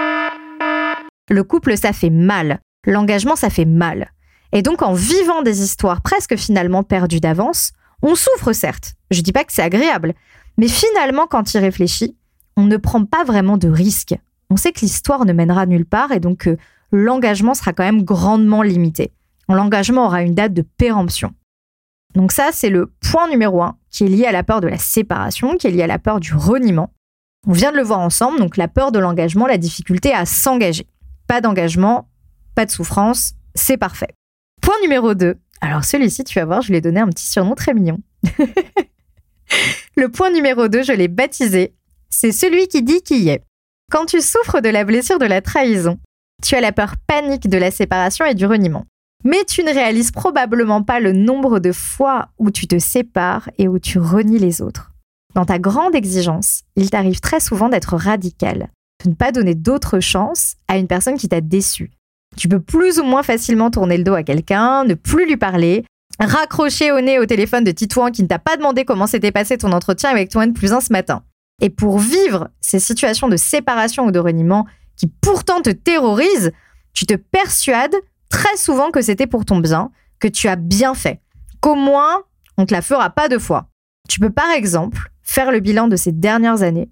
Le 1.30 1.42
couple, 1.42 1.76
ça 1.76 1.92
fait 1.92 2.10
mal. 2.10 2.60
L'engagement, 2.86 3.36
ça 3.36 3.50
fait 3.50 3.64
mal. 3.64 4.10
Et 4.52 4.62
donc, 4.62 4.82
en 4.82 4.92
vivant 4.92 5.42
des 5.42 5.62
histoires 5.62 6.02
presque 6.02 6.36
finalement 6.36 6.82
perdues 6.82 7.20
d'avance, 7.20 7.72
on 8.02 8.14
souffre 8.14 8.52
certes. 8.52 8.94
Je 9.10 9.22
dis 9.22 9.32
pas 9.32 9.44
que 9.44 9.52
c'est 9.52 9.62
agréable, 9.62 10.14
mais 10.58 10.68
finalement, 10.68 11.26
quand 11.26 11.54
il 11.54 11.58
réfléchit, 11.58 12.16
on 12.56 12.64
ne 12.64 12.76
prend 12.76 13.04
pas 13.04 13.24
vraiment 13.24 13.56
de 13.56 13.68
risques. 13.68 14.14
On 14.50 14.56
sait 14.56 14.72
que 14.72 14.80
l'histoire 14.80 15.24
ne 15.24 15.32
mènera 15.32 15.66
nulle 15.66 15.86
part 15.86 16.12
et 16.12 16.20
donc 16.20 16.38
que 16.38 16.56
l'engagement 16.92 17.54
sera 17.54 17.72
quand 17.72 17.82
même 17.82 18.04
grandement 18.04 18.62
limité. 18.62 19.12
L'engagement 19.48 20.06
aura 20.06 20.22
une 20.22 20.34
date 20.34 20.54
de 20.54 20.62
péremption. 20.62 21.34
Donc 22.14 22.30
ça, 22.30 22.50
c'est 22.52 22.70
le 22.70 22.92
point 23.10 23.28
numéro 23.28 23.62
un 23.62 23.76
qui 23.94 24.04
est 24.04 24.08
lié 24.08 24.24
à 24.26 24.32
la 24.32 24.42
peur 24.42 24.60
de 24.60 24.66
la 24.66 24.76
séparation, 24.76 25.56
qui 25.56 25.68
est 25.68 25.70
lié 25.70 25.84
à 25.84 25.86
la 25.86 26.00
peur 26.00 26.18
du 26.18 26.34
reniement. 26.34 26.92
On 27.46 27.52
vient 27.52 27.70
de 27.70 27.76
le 27.76 27.84
voir 27.84 28.00
ensemble, 28.00 28.40
donc 28.40 28.56
la 28.56 28.66
peur 28.66 28.90
de 28.90 28.98
l'engagement, 28.98 29.46
la 29.46 29.56
difficulté 29.56 30.12
à 30.12 30.26
s'engager. 30.26 30.88
Pas 31.28 31.40
d'engagement, 31.40 32.08
pas 32.56 32.66
de 32.66 32.72
souffrance, 32.72 33.34
c'est 33.54 33.76
parfait. 33.76 34.08
Point 34.60 34.74
numéro 34.82 35.14
2. 35.14 35.36
Alors 35.60 35.84
celui-ci, 35.84 36.24
tu 36.24 36.36
vas 36.40 36.44
voir, 36.44 36.60
je 36.60 36.70
lui 36.70 36.78
ai 36.78 36.80
donné 36.80 36.98
un 36.98 37.08
petit 37.08 37.28
surnom 37.28 37.54
très 37.54 37.72
mignon. 37.72 37.98
le 39.96 40.08
point 40.08 40.30
numéro 40.32 40.66
2, 40.66 40.82
je 40.82 40.92
l'ai 40.92 41.08
baptisé. 41.08 41.72
C'est 42.10 42.32
celui 42.32 42.66
qui 42.66 42.82
dit 42.82 43.00
qui 43.02 43.28
est. 43.28 43.44
Quand 43.92 44.06
tu 44.06 44.20
souffres 44.20 44.60
de 44.60 44.70
la 44.70 44.82
blessure 44.82 45.20
de 45.20 45.26
la 45.26 45.40
trahison, 45.40 46.00
tu 46.42 46.56
as 46.56 46.60
la 46.60 46.72
peur 46.72 46.94
panique 47.06 47.48
de 47.48 47.58
la 47.58 47.70
séparation 47.70 48.24
et 48.24 48.34
du 48.34 48.44
reniement. 48.44 48.86
Mais 49.24 49.44
tu 49.44 49.64
ne 49.64 49.72
réalises 49.72 50.10
probablement 50.10 50.82
pas 50.82 51.00
le 51.00 51.12
nombre 51.12 51.58
de 51.58 51.72
fois 51.72 52.28
où 52.38 52.50
tu 52.50 52.66
te 52.66 52.78
sépares 52.78 53.48
et 53.56 53.68
où 53.68 53.78
tu 53.78 53.98
renies 53.98 54.38
les 54.38 54.60
autres. 54.60 54.92
Dans 55.34 55.46
ta 55.46 55.58
grande 55.58 55.94
exigence, 55.94 56.62
il 56.76 56.90
t'arrive 56.90 57.20
très 57.20 57.40
souvent 57.40 57.70
d'être 57.70 57.96
radical, 57.96 58.68
de 59.02 59.08
ne 59.08 59.14
pas 59.14 59.32
donner 59.32 59.54
d'autres 59.54 59.98
chances 59.98 60.56
à 60.68 60.76
une 60.76 60.86
personne 60.86 61.16
qui 61.16 61.28
t'a 61.28 61.40
déçu. 61.40 61.90
Tu 62.36 62.48
peux 62.48 62.60
plus 62.60 63.00
ou 63.00 63.04
moins 63.04 63.22
facilement 63.22 63.70
tourner 63.70 63.96
le 63.96 64.04
dos 64.04 64.14
à 64.14 64.22
quelqu'un, 64.22 64.84
ne 64.84 64.94
plus 64.94 65.26
lui 65.26 65.36
parler, 65.36 65.84
raccrocher 66.20 66.92
au 66.92 67.00
nez 67.00 67.18
au 67.18 67.26
téléphone 67.26 67.64
de 67.64 67.70
Titouan 67.70 68.10
qui 68.10 68.22
ne 68.22 68.28
t'a 68.28 68.38
pas 68.38 68.56
demandé 68.56 68.84
comment 68.84 69.06
s'était 69.06 69.32
passé 69.32 69.56
ton 69.56 69.72
entretien 69.72 70.10
avec 70.10 70.30
toi 70.30 70.46
plus 70.48 70.72
1 70.72 70.80
ce 70.80 70.92
matin. 70.92 71.22
Et 71.62 71.70
pour 71.70 71.98
vivre 71.98 72.50
ces 72.60 72.78
situations 72.78 73.28
de 73.28 73.36
séparation 73.36 74.06
ou 74.06 74.10
de 74.10 74.18
reniement 74.18 74.66
qui 74.96 75.06
pourtant 75.06 75.62
te 75.62 75.70
terrorisent, 75.70 76.52
tu 76.92 77.06
te 77.06 77.14
persuades 77.14 77.94
très 78.34 78.56
souvent 78.56 78.90
que 78.90 79.00
c'était 79.00 79.28
pour 79.28 79.44
ton 79.44 79.58
bien, 79.58 79.92
que 80.18 80.26
tu 80.26 80.48
as 80.48 80.56
bien 80.56 80.94
fait, 80.94 81.20
qu'au 81.60 81.76
moins 81.76 82.24
on 82.56 82.66
te 82.66 82.74
la 82.74 82.82
fera 82.82 83.10
pas 83.10 83.28
deux 83.28 83.38
fois. 83.38 83.68
Tu 84.08 84.18
peux 84.18 84.30
par 84.30 84.50
exemple 84.50 85.12
faire 85.22 85.52
le 85.52 85.60
bilan 85.60 85.86
de 85.86 85.94
ces 85.94 86.10
dernières 86.10 86.62
années 86.62 86.90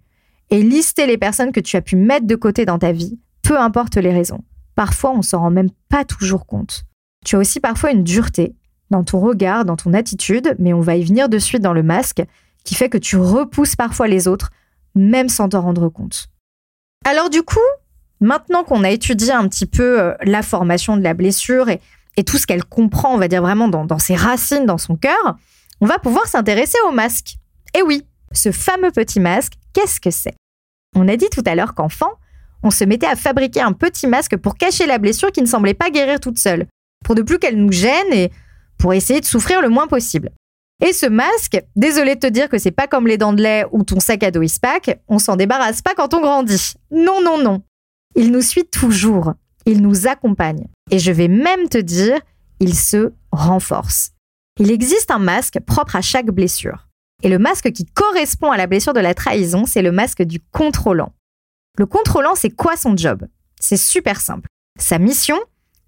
et 0.51 0.62
lister 0.62 1.05
les 1.05 1.18
personnes 1.18 1.51
que 1.51 1.59
tu 1.59 1.76
as 1.76 1.82
pu 1.82 1.97
mettre 1.97 2.28
de 2.28 2.36
côté 2.36 2.64
dans 2.64 2.78
ta 2.78 2.93
vie, 2.93 3.18
peu 3.43 3.59
importe 3.59 3.97
les 3.97 4.12
raisons. 4.12 4.45
Parfois, 4.76 5.11
on 5.11 5.22
s'en 5.22 5.40
rend 5.40 5.51
même 5.51 5.70
pas 5.88 6.05
toujours 6.05 6.47
compte. 6.47 6.84
Tu 7.24 7.34
as 7.34 7.40
aussi 7.40 7.59
parfois 7.59 7.90
une 7.90 8.05
dureté 8.05 8.55
dans 8.90 9.03
ton 9.03 9.18
regard, 9.18 9.64
dans 9.64 9.76
ton 9.76 9.95
attitude, 9.95 10.55
mais 10.61 10.72
on 10.72 10.80
va 10.80 10.95
y 10.95 11.03
venir 11.03 11.28
de 11.28 11.38
suite 11.38 11.62
dans 11.62 11.72
le 11.72 11.82
masque, 11.82 12.22
qui 12.62 12.76
fait 12.76 12.88
que 12.88 12.99
tu 12.99 13.16
repousses 13.16 13.74
parfois 13.74 14.07
les 14.07 14.28
autres, 14.28 14.51
même 14.95 15.28
sans 15.28 15.49
t'en 15.49 15.62
rendre 15.62 15.88
compte. 15.88 16.28
Alors 17.05 17.30
du 17.30 17.43
coup, 17.43 17.59
maintenant 18.22 18.64
qu'on 18.64 18.84
a 18.84 18.90
étudié 18.90 19.32
un 19.32 19.46
petit 19.48 19.66
peu 19.66 20.00
euh, 20.00 20.14
la 20.22 20.42
formation 20.42 20.96
de 20.96 21.02
la 21.02 21.12
blessure 21.12 21.68
et, 21.68 21.80
tout 22.24 22.38
ce 22.38 22.46
qu'elle 22.46 22.64
comprend, 22.64 23.14
on 23.14 23.18
va 23.18 23.26
dire 23.26 23.42
vraiment 23.42 23.68
dans, 23.68 23.98
ses 23.98 24.14
racines, 24.14 24.66
dans 24.66 24.78
son 24.78 24.96
cœur, 24.96 25.36
on 25.80 25.86
va 25.86 25.98
pouvoir 25.98 26.26
s'intéresser 26.26 26.76
au 26.86 26.92
masque. 26.92 27.36
Et 27.76 27.82
oui, 27.82 28.06
ce 28.32 28.52
fameux 28.52 28.90
petit 28.90 29.18
masque, 29.18 29.54
qu'est-ce 29.72 29.98
que 29.98 30.10
c'est? 30.10 30.34
On 30.94 31.08
a 31.08 31.16
dit 31.16 31.30
tout 31.30 31.42
à 31.46 31.54
l'heure 31.54 31.74
qu'enfant, 31.74 32.12
on 32.62 32.70
se 32.70 32.84
mettait 32.84 33.06
à 33.06 33.16
fabriquer 33.16 33.62
un 33.62 33.72
petit 33.72 34.06
masque 34.06 34.36
pour 34.36 34.56
cacher 34.56 34.86
la 34.86 34.98
blessure 34.98 35.32
qui 35.32 35.40
ne 35.40 35.46
semblait 35.46 35.74
pas 35.74 35.90
guérir 35.90 36.20
toute 36.20 36.38
seule, 36.38 36.66
pour 37.02 37.16
ne 37.16 37.22
plus 37.22 37.38
qu'elle 37.38 37.56
nous 37.56 37.72
gêne 37.72 38.12
et 38.12 38.30
pour 38.78 38.92
essayer 38.92 39.20
de 39.20 39.26
souffrir 39.26 39.62
le 39.62 39.70
moins 39.70 39.86
possible. 39.86 40.30
Et 40.84 40.92
ce 40.92 41.06
masque, 41.06 41.62
désolé 41.76 42.16
de 42.16 42.20
te 42.20 42.26
dire 42.26 42.48
que 42.48 42.58
c'est 42.58 42.72
pas 42.72 42.86
comme 42.86 43.06
les 43.06 43.16
dents 43.16 43.32
de 43.32 43.42
lait 43.42 43.64
ou 43.72 43.84
ton 43.84 44.00
sac 44.00 44.22
à 44.22 44.30
dos 44.30 44.42
Ispac, 44.42 45.00
on 45.08 45.18
s'en 45.18 45.36
débarrasse 45.36 45.80
pas 45.80 45.94
quand 45.94 46.12
on 46.12 46.20
grandit. 46.20 46.74
Non, 46.90 47.22
non, 47.22 47.38
non. 47.38 47.62
Il 48.14 48.30
nous 48.30 48.42
suit 48.42 48.66
toujours. 48.66 49.34
Il 49.66 49.80
nous 49.80 50.06
accompagne. 50.06 50.66
Et 50.90 50.98
je 50.98 51.12
vais 51.12 51.28
même 51.28 51.68
te 51.68 51.78
dire, 51.78 52.18
il 52.60 52.74
se 52.74 53.12
renforce. 53.30 54.10
Il 54.58 54.70
existe 54.70 55.10
un 55.10 55.18
masque 55.18 55.60
propre 55.60 55.96
à 55.96 56.02
chaque 56.02 56.30
blessure. 56.30 56.88
Et 57.22 57.28
le 57.28 57.38
masque 57.38 57.72
qui 57.72 57.86
correspond 57.86 58.50
à 58.50 58.56
la 58.56 58.66
blessure 58.66 58.92
de 58.92 59.00
la 59.00 59.14
trahison, 59.14 59.64
c'est 59.64 59.82
le 59.82 59.92
masque 59.92 60.22
du 60.22 60.40
contrôlant. 60.40 61.12
Le 61.78 61.86
contrôlant, 61.86 62.34
c'est 62.34 62.50
quoi 62.50 62.76
son 62.76 62.96
job? 62.96 63.26
C'est 63.60 63.76
super 63.76 64.20
simple. 64.20 64.48
Sa 64.78 64.98
mission, 64.98 65.38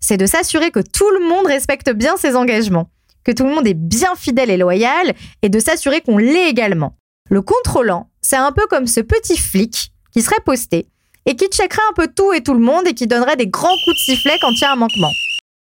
c'est 0.00 0.16
de 0.16 0.26
s'assurer 0.26 0.70
que 0.70 0.80
tout 0.80 1.10
le 1.10 1.28
monde 1.28 1.46
respecte 1.46 1.90
bien 1.90 2.16
ses 2.16 2.36
engagements, 2.36 2.90
que 3.24 3.32
tout 3.32 3.44
le 3.44 3.54
monde 3.54 3.66
est 3.66 3.74
bien 3.74 4.14
fidèle 4.16 4.50
et 4.50 4.56
loyal, 4.56 5.14
et 5.42 5.48
de 5.48 5.58
s'assurer 5.58 6.00
qu'on 6.00 6.18
l'est 6.18 6.48
également. 6.48 6.96
Le 7.30 7.42
contrôlant, 7.42 8.10
c'est 8.20 8.36
un 8.36 8.52
peu 8.52 8.66
comme 8.68 8.86
ce 8.86 9.00
petit 9.00 9.36
flic 9.36 9.92
qui 10.12 10.22
serait 10.22 10.40
posté 10.44 10.86
et 11.26 11.36
qui 11.36 11.46
checkerait 11.46 11.82
un 11.90 11.94
peu 11.94 12.08
tout 12.08 12.32
et 12.32 12.42
tout 12.42 12.54
le 12.54 12.60
monde 12.60 12.86
et 12.86 12.94
qui 12.94 13.06
donnerait 13.06 13.36
des 13.36 13.46
grands 13.46 13.68
coups 13.84 13.96
de 13.96 14.12
sifflet 14.12 14.36
quand 14.40 14.50
il 14.50 14.60
y 14.60 14.64
a 14.64 14.72
un 14.72 14.76
manquement. 14.76 15.12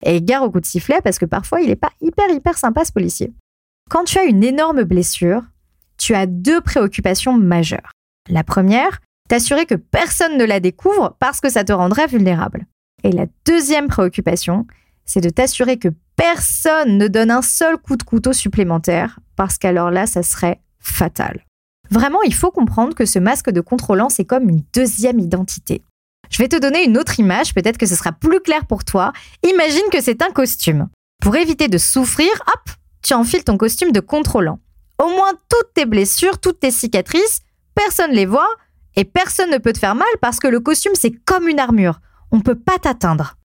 Et 0.06 0.22
gare 0.22 0.44
au 0.44 0.52
coup 0.52 0.60
de 0.60 0.66
sifflet 0.66 1.02
parce 1.04 1.18
que 1.18 1.26
parfois 1.26 1.62
il 1.62 1.70
n'est 1.70 1.76
pas 1.76 1.92
hyper 2.02 2.30
hyper 2.30 2.58
sympa 2.58 2.86
ce 2.86 2.92
policier. 2.92 3.34
Quand 3.90 4.04
tu 4.04 4.20
as 4.20 4.26
une 4.26 4.44
énorme 4.44 4.84
blessure, 4.84 5.44
tu 5.98 6.14
as 6.14 6.26
deux 6.26 6.62
préoccupations 6.62 7.34
majeures. 7.34 7.92
La 8.30 8.44
première, 8.44 9.00
t'assurer 9.30 9.66
que 9.66 9.76
personne 9.76 10.38
ne 10.38 10.46
la 10.46 10.60
découvre 10.60 11.16
parce 11.20 11.40
que 11.40 11.50
ça 11.50 11.64
te 11.64 11.74
rendrait 11.74 12.08
vulnérable. 12.08 12.66
Et 13.04 13.12
la 13.12 13.26
deuxième 13.46 13.88
préoccupation, 13.88 14.68
c'est 15.06 15.22
de 15.22 15.30
t'assurer 15.30 15.78
que 15.78 15.90
personne 16.16 16.98
ne 16.98 17.08
donne 17.08 17.32
un 17.32 17.42
seul 17.42 17.78
coup 17.78 17.96
de 17.96 18.04
couteau 18.04 18.34
supplémentaire 18.34 19.20
parce 19.36 19.58
qu'alors 19.58 19.92
là, 19.92 20.06
ça 20.06 20.24
serait 20.24 20.60
fatal. 20.80 21.47
Vraiment, 21.92 22.22
il 22.24 22.34
faut 22.34 22.52
comprendre 22.52 22.96
que 22.96 23.06
ce 23.06 23.20
masque 23.20 23.50
de 23.50 23.62
contrôlant, 23.62 24.10
c'est 24.10 24.26
comme 24.26 24.50
une 24.50 24.64
deuxième 24.74 25.20
identité. 25.20 25.84
Je 26.30 26.40
vais 26.40 26.50
te 26.50 26.60
donner 26.60 26.84
une 26.84 26.98
autre 26.98 27.20
image, 27.20 27.54
peut-être 27.54 27.78
que 27.78 27.86
ce 27.86 27.96
sera 27.96 28.12
plus 28.12 28.42
clair 28.42 28.66
pour 28.66 28.84
toi. 28.84 29.14
Imagine 29.50 29.90
que 29.92 30.02
c'est 30.02 30.22
un 30.22 30.32
costume. 30.32 30.90
Pour 31.22 31.36
éviter 31.36 31.68
de 31.68 31.78
souffrir, 31.78 32.30
hop, 32.48 32.72
tu 33.02 33.14
enfiles 33.14 33.44
ton 33.44 33.58
costume 33.58 33.92
de 33.92 34.00
contrôlant. 34.00 34.60
Au 35.02 35.08
moins 35.10 35.34
toutes 35.50 35.74
tes 35.74 35.86
blessures, 35.86 36.40
toutes 36.40 36.60
tes 36.60 36.72
cicatrices, 36.72 37.42
personne 37.76 38.12
les 38.12 38.26
voit 38.26 38.50
et 38.96 39.06
personne 39.06 39.52
ne 39.52 39.58
peut 39.58 39.74
te 39.74 39.80
faire 39.80 39.96
mal 39.96 40.08
parce 40.22 40.40
que 40.40 40.48
le 40.48 40.60
costume, 40.60 40.94
c'est 40.96 41.12
comme 41.12 41.48
une 41.48 41.60
armure. 41.60 42.00
On 42.32 42.38
ne 42.38 42.42
peut 42.42 42.56
pas 42.56 42.78
t'atteindre. 42.80 43.38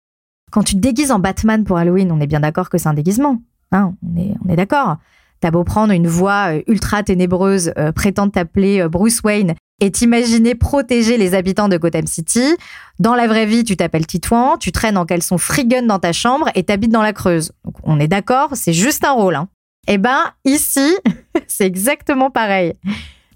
Quand 0.51 0.63
tu 0.63 0.75
te 0.75 0.81
déguises 0.81 1.13
en 1.13 1.19
Batman 1.19 1.65
pour 1.65 1.79
Halloween, 1.79 2.11
on 2.11 2.21
est 2.21 2.27
bien 2.27 2.41
d'accord 2.41 2.69
que 2.69 2.79
c'est 2.79 2.89
un 2.89 2.95
déguisement. 2.95 3.41
Hein 3.71 3.95
on 4.03 4.21
est, 4.21 4.35
on 4.45 4.49
est 4.51 4.57
d'accord. 4.57 4.97
T'as 5.43 5.51
beau 5.51 5.65
prendre 5.65 5.93
une 5.93 6.07
voix 6.07 6.55
euh, 6.55 6.63
ultra 6.69 7.03
ténébreuse, 7.03 7.73
euh, 7.77 7.91
prétendre 7.91 8.31
t'appeler 8.31 8.81
euh, 8.81 8.89
Bruce 8.89 9.23
Wayne 9.25 9.55
et 9.81 9.91
t'imaginer 9.91 10.55
protéger 10.55 11.17
les 11.17 11.35
habitants 11.35 11.69
de 11.69 11.77
Gotham 11.77 12.07
City. 12.07 12.45
Dans 13.01 13.17
la 13.17 13.27
vraie 13.27 13.45
vie, 13.45 13.65
tu 13.65 13.77
t'appelles 13.77 14.07
Titouan, 14.07 14.57
tu 14.57 14.71
traînes 14.71 14.97
en 14.97 15.05
caleçon 15.05 15.39
gun 15.65 15.83
dans 15.83 15.99
ta 15.99 16.13
chambre 16.13 16.49
et 16.55 16.63
t'habites 16.63 16.93
dans 16.93 17.03
la 17.03 17.13
Creuse. 17.13 17.51
On 17.83 17.99
est 17.99 18.07
d'accord, 18.07 18.51
c'est 18.53 18.73
juste 18.73 19.05
un 19.05 19.11
rôle. 19.11 19.35
Hein. 19.35 19.49
Eh 19.89 19.99
ben, 19.99 20.31
ici, 20.45 20.97
c'est 21.49 21.67
exactement 21.67 22.31
pareil. 22.31 22.75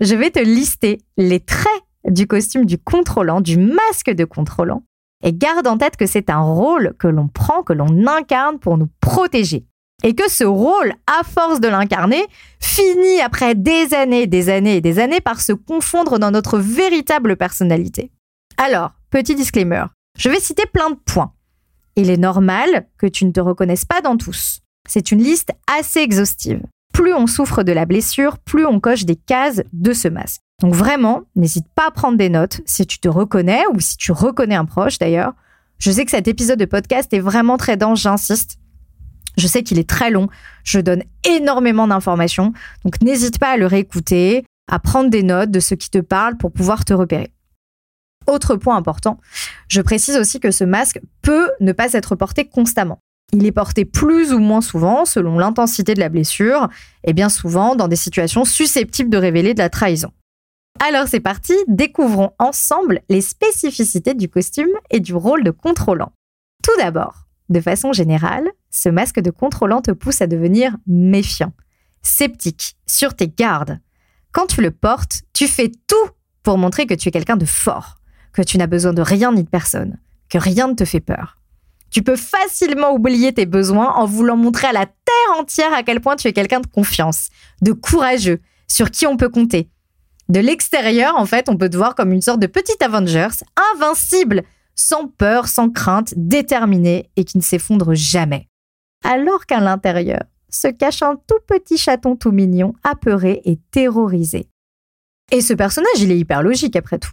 Je 0.00 0.14
vais 0.14 0.30
te 0.30 0.38
lister 0.38 0.98
les 1.16 1.40
traits 1.40 1.82
du 2.08 2.28
costume 2.28 2.66
du 2.66 2.78
contrôlant, 2.78 3.40
du 3.40 3.58
masque 3.58 4.12
de 4.12 4.24
contrôlant. 4.24 4.84
Et 5.24 5.32
garde 5.32 5.66
en 5.66 5.76
tête 5.76 5.96
que 5.96 6.06
c'est 6.06 6.30
un 6.30 6.42
rôle 6.42 6.94
que 7.00 7.08
l'on 7.08 7.26
prend, 7.26 7.64
que 7.64 7.72
l'on 7.72 8.06
incarne 8.06 8.60
pour 8.60 8.78
nous 8.78 8.88
protéger. 9.00 9.66
Et 10.04 10.14
que 10.14 10.30
ce 10.30 10.44
rôle, 10.44 10.92
à 11.06 11.24
force 11.24 11.60
de 11.60 11.68
l'incarner, 11.68 12.24
finit 12.60 13.20
après 13.20 13.54
des 13.54 13.94
années, 13.94 14.26
des 14.26 14.48
années 14.48 14.76
et 14.76 14.80
des 14.80 14.98
années 14.98 15.20
par 15.20 15.40
se 15.40 15.52
confondre 15.52 16.18
dans 16.18 16.30
notre 16.30 16.58
véritable 16.58 17.36
personnalité. 17.36 18.12
Alors, 18.58 18.92
petit 19.10 19.34
disclaimer, 19.34 19.84
je 20.18 20.28
vais 20.28 20.40
citer 20.40 20.64
plein 20.72 20.90
de 20.90 20.96
points. 20.96 21.32
Il 21.96 22.10
est 22.10 22.18
normal 22.18 22.86
que 22.98 23.06
tu 23.06 23.24
ne 23.24 23.32
te 23.32 23.40
reconnaisses 23.40 23.86
pas 23.86 24.02
dans 24.02 24.16
tous. 24.16 24.60
C'est 24.88 25.10
une 25.10 25.22
liste 25.22 25.52
assez 25.78 26.00
exhaustive. 26.00 26.62
Plus 26.92 27.12
on 27.12 27.26
souffre 27.26 27.62
de 27.62 27.72
la 27.72 27.86
blessure, 27.86 28.38
plus 28.38 28.66
on 28.66 28.80
coche 28.80 29.04
des 29.04 29.16
cases 29.16 29.62
de 29.72 29.92
ce 29.92 30.08
masque. 30.08 30.40
Donc 30.60 30.74
vraiment, 30.74 31.22
n'hésite 31.34 31.66
pas 31.74 31.88
à 31.88 31.90
prendre 31.90 32.16
des 32.16 32.30
notes 32.30 32.60
si 32.64 32.86
tu 32.86 32.98
te 32.98 33.08
reconnais 33.08 33.62
ou 33.74 33.80
si 33.80 33.96
tu 33.96 34.12
reconnais 34.12 34.54
un 34.54 34.64
proche 34.64 34.98
d'ailleurs. 34.98 35.32
Je 35.78 35.90
sais 35.90 36.04
que 36.04 36.10
cet 36.10 36.28
épisode 36.28 36.58
de 36.58 36.64
podcast 36.64 37.12
est 37.12 37.20
vraiment 37.20 37.58
très 37.58 37.76
dense, 37.76 38.00
j'insiste. 38.00 38.58
Je 39.36 39.46
sais 39.46 39.62
qu'il 39.62 39.78
est 39.78 39.88
très 39.88 40.10
long, 40.10 40.28
je 40.64 40.80
donne 40.80 41.02
énormément 41.24 41.86
d'informations, 41.86 42.52
donc 42.84 43.00
n'hésite 43.02 43.38
pas 43.38 43.50
à 43.50 43.56
le 43.56 43.66
réécouter. 43.66 44.44
à 44.68 44.80
prendre 44.80 45.10
des 45.10 45.22
notes 45.22 45.52
de 45.52 45.60
ce 45.60 45.76
qui 45.76 45.90
te 45.90 45.98
parle 45.98 46.36
pour 46.36 46.50
pouvoir 46.50 46.84
te 46.84 46.92
repérer. 46.92 47.32
Autre 48.26 48.56
point 48.56 48.76
important, 48.76 49.20
je 49.68 49.80
précise 49.80 50.16
aussi 50.16 50.40
que 50.40 50.50
ce 50.50 50.64
masque 50.64 51.00
peut 51.22 51.50
ne 51.60 51.70
pas 51.70 51.92
être 51.92 52.16
porté 52.16 52.48
constamment. 52.48 52.98
Il 53.32 53.46
est 53.46 53.52
porté 53.52 53.84
plus 53.84 54.32
ou 54.32 54.38
moins 54.38 54.60
souvent 54.60 55.04
selon 55.04 55.38
l'intensité 55.38 55.94
de 55.94 56.00
la 56.00 56.08
blessure 56.08 56.68
et 57.04 57.12
bien 57.12 57.28
souvent 57.28 57.76
dans 57.76 57.88
des 57.88 57.96
situations 57.96 58.44
susceptibles 58.44 59.10
de 59.10 59.18
révéler 59.18 59.54
de 59.54 59.60
la 59.60 59.70
trahison. 59.70 60.12
Alors 60.80 61.08
c'est 61.08 61.20
parti, 61.20 61.54
découvrons 61.68 62.32
ensemble 62.38 63.00
les 63.08 63.20
spécificités 63.20 64.14
du 64.14 64.28
costume 64.28 64.68
et 64.90 65.00
du 65.00 65.14
rôle 65.14 65.42
de 65.42 65.50
contrôlant. 65.50 66.12
Tout 66.62 66.76
d'abord, 66.78 67.25
de 67.48 67.60
façon 67.60 67.92
générale, 67.92 68.48
ce 68.70 68.88
masque 68.88 69.20
de 69.20 69.30
contrôlant 69.30 69.80
te 69.80 69.90
pousse 69.90 70.20
à 70.20 70.26
devenir 70.26 70.76
méfiant, 70.86 71.52
sceptique, 72.02 72.76
sur 72.86 73.14
tes 73.14 73.28
gardes. 73.28 73.80
Quand 74.32 74.46
tu 74.46 74.60
le 74.60 74.70
portes, 74.70 75.22
tu 75.32 75.48
fais 75.48 75.70
tout 75.86 76.10
pour 76.42 76.58
montrer 76.58 76.86
que 76.86 76.94
tu 76.94 77.08
es 77.08 77.12
quelqu'un 77.12 77.36
de 77.36 77.44
fort, 77.44 77.96
que 78.32 78.42
tu 78.42 78.58
n'as 78.58 78.66
besoin 78.66 78.92
de 78.92 79.02
rien 79.02 79.32
ni 79.32 79.44
de 79.44 79.48
personne, 79.48 79.98
que 80.28 80.38
rien 80.38 80.68
ne 80.68 80.74
te 80.74 80.84
fait 80.84 81.00
peur. 81.00 81.38
Tu 81.90 82.02
peux 82.02 82.16
facilement 82.16 82.92
oublier 82.92 83.32
tes 83.32 83.46
besoins 83.46 83.92
en 83.94 84.06
voulant 84.06 84.36
montrer 84.36 84.66
à 84.66 84.72
la 84.72 84.86
terre 84.86 85.38
entière 85.38 85.72
à 85.72 85.82
quel 85.82 86.00
point 86.00 86.16
tu 86.16 86.28
es 86.28 86.32
quelqu'un 86.32 86.60
de 86.60 86.66
confiance, 86.66 87.28
de 87.62 87.72
courageux, 87.72 88.40
sur 88.68 88.90
qui 88.90 89.06
on 89.06 89.16
peut 89.16 89.28
compter. 89.28 89.70
De 90.28 90.40
l'extérieur, 90.40 91.16
en 91.16 91.24
fait, 91.24 91.48
on 91.48 91.56
peut 91.56 91.70
te 91.70 91.76
voir 91.76 91.94
comme 91.94 92.12
une 92.12 92.20
sorte 92.20 92.40
de 92.40 92.48
petit 92.48 92.76
Avengers, 92.82 93.44
invincible, 93.74 94.42
sans 94.76 95.08
peur, 95.08 95.48
sans 95.48 95.70
crainte, 95.70 96.14
déterminé 96.16 97.10
et 97.16 97.24
qui 97.24 97.38
ne 97.38 97.42
s'effondre 97.42 97.94
jamais. 97.94 98.48
Alors 99.04 99.46
qu'à 99.46 99.60
l'intérieur 99.60 100.22
se 100.48 100.68
cache 100.68 101.02
un 101.02 101.16
tout 101.16 101.40
petit 101.46 101.76
chaton 101.76 102.14
tout 102.14 102.30
mignon, 102.30 102.74
apeuré 102.84 103.42
et 103.44 103.58
terrorisé. 103.72 104.48
Et 105.32 105.40
ce 105.40 105.54
personnage, 105.54 105.98
il 105.98 106.12
est 106.12 106.18
hyper 106.18 106.42
logique 106.42 106.76
après 106.76 106.98
tout. 106.98 107.12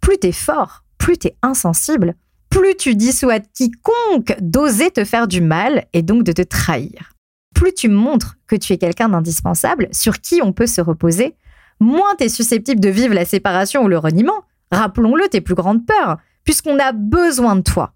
Plus 0.00 0.18
t'es 0.18 0.32
fort, 0.32 0.84
plus 0.98 1.18
t'es 1.18 1.36
insensible, 1.42 2.14
plus 2.50 2.74
tu 2.76 2.94
dissuades 2.96 3.46
quiconque 3.52 4.36
d'oser 4.40 4.90
te 4.90 5.04
faire 5.04 5.28
du 5.28 5.40
mal 5.40 5.86
et 5.92 6.02
donc 6.02 6.24
de 6.24 6.32
te 6.32 6.42
trahir. 6.42 7.12
Plus 7.54 7.72
tu 7.72 7.88
montres 7.88 8.36
que 8.46 8.56
tu 8.56 8.72
es 8.72 8.78
quelqu'un 8.78 9.08
d'indispensable, 9.08 9.88
sur 9.92 10.20
qui 10.20 10.40
on 10.42 10.52
peut 10.52 10.66
se 10.66 10.80
reposer, 10.80 11.36
moins 11.80 12.14
t'es 12.16 12.28
susceptible 12.28 12.80
de 12.80 12.88
vivre 12.88 13.14
la 13.14 13.24
séparation 13.24 13.84
ou 13.84 13.88
le 13.88 13.98
reniement. 13.98 14.44
Rappelons-le 14.72 15.28
tes 15.28 15.40
plus 15.40 15.54
grandes 15.54 15.86
peurs, 15.86 16.18
puisqu'on 16.46 16.78
a 16.78 16.92
besoin 16.92 17.56
de 17.56 17.60
toi. 17.60 17.92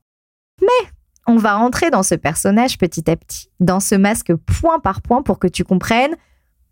Mais 0.61 0.91
on 1.27 1.37
va 1.37 1.55
rentrer 1.55 1.91
dans 1.91 2.03
ce 2.03 2.15
personnage 2.15 2.77
petit 2.77 3.11
à 3.11 3.17
petit, 3.17 3.49
dans 3.61 3.81
ce 3.81 3.95
masque 3.95 4.35
point 4.35 4.81
par 4.81 5.01
point 5.01 5.23
pour 5.23 5.39
que 5.39 5.47
tu 5.47 5.65
comprennes 5.65 6.17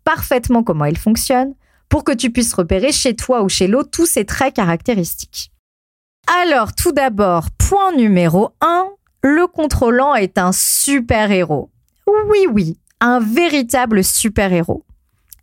parfaitement 0.03 0.63
comment 0.63 0.85
il 0.85 0.97
fonctionne, 0.97 1.55
pour 1.87 2.03
que 2.03 2.11
tu 2.11 2.29
puisses 2.31 2.53
repérer 2.53 2.91
chez 2.91 3.15
toi 3.15 3.41
ou 3.41 3.49
chez 3.49 3.67
l'autre 3.67 3.89
tous 3.89 4.05
ses 4.05 4.25
traits 4.25 4.55
caractéristiques. 4.55 5.51
Alors, 6.43 6.73
tout 6.73 6.91
d'abord, 6.91 7.47
point 7.57 7.91
numéro 7.93 8.51
1, 8.61 8.87
le 9.23 9.47
contrôlant 9.47 10.13
est 10.13 10.37
un 10.37 10.51
super-héros. 10.51 11.71
Oui, 12.27 12.45
oui, 12.51 12.77
un 12.99 13.19
véritable 13.19 14.03
super-héros. 14.03 14.85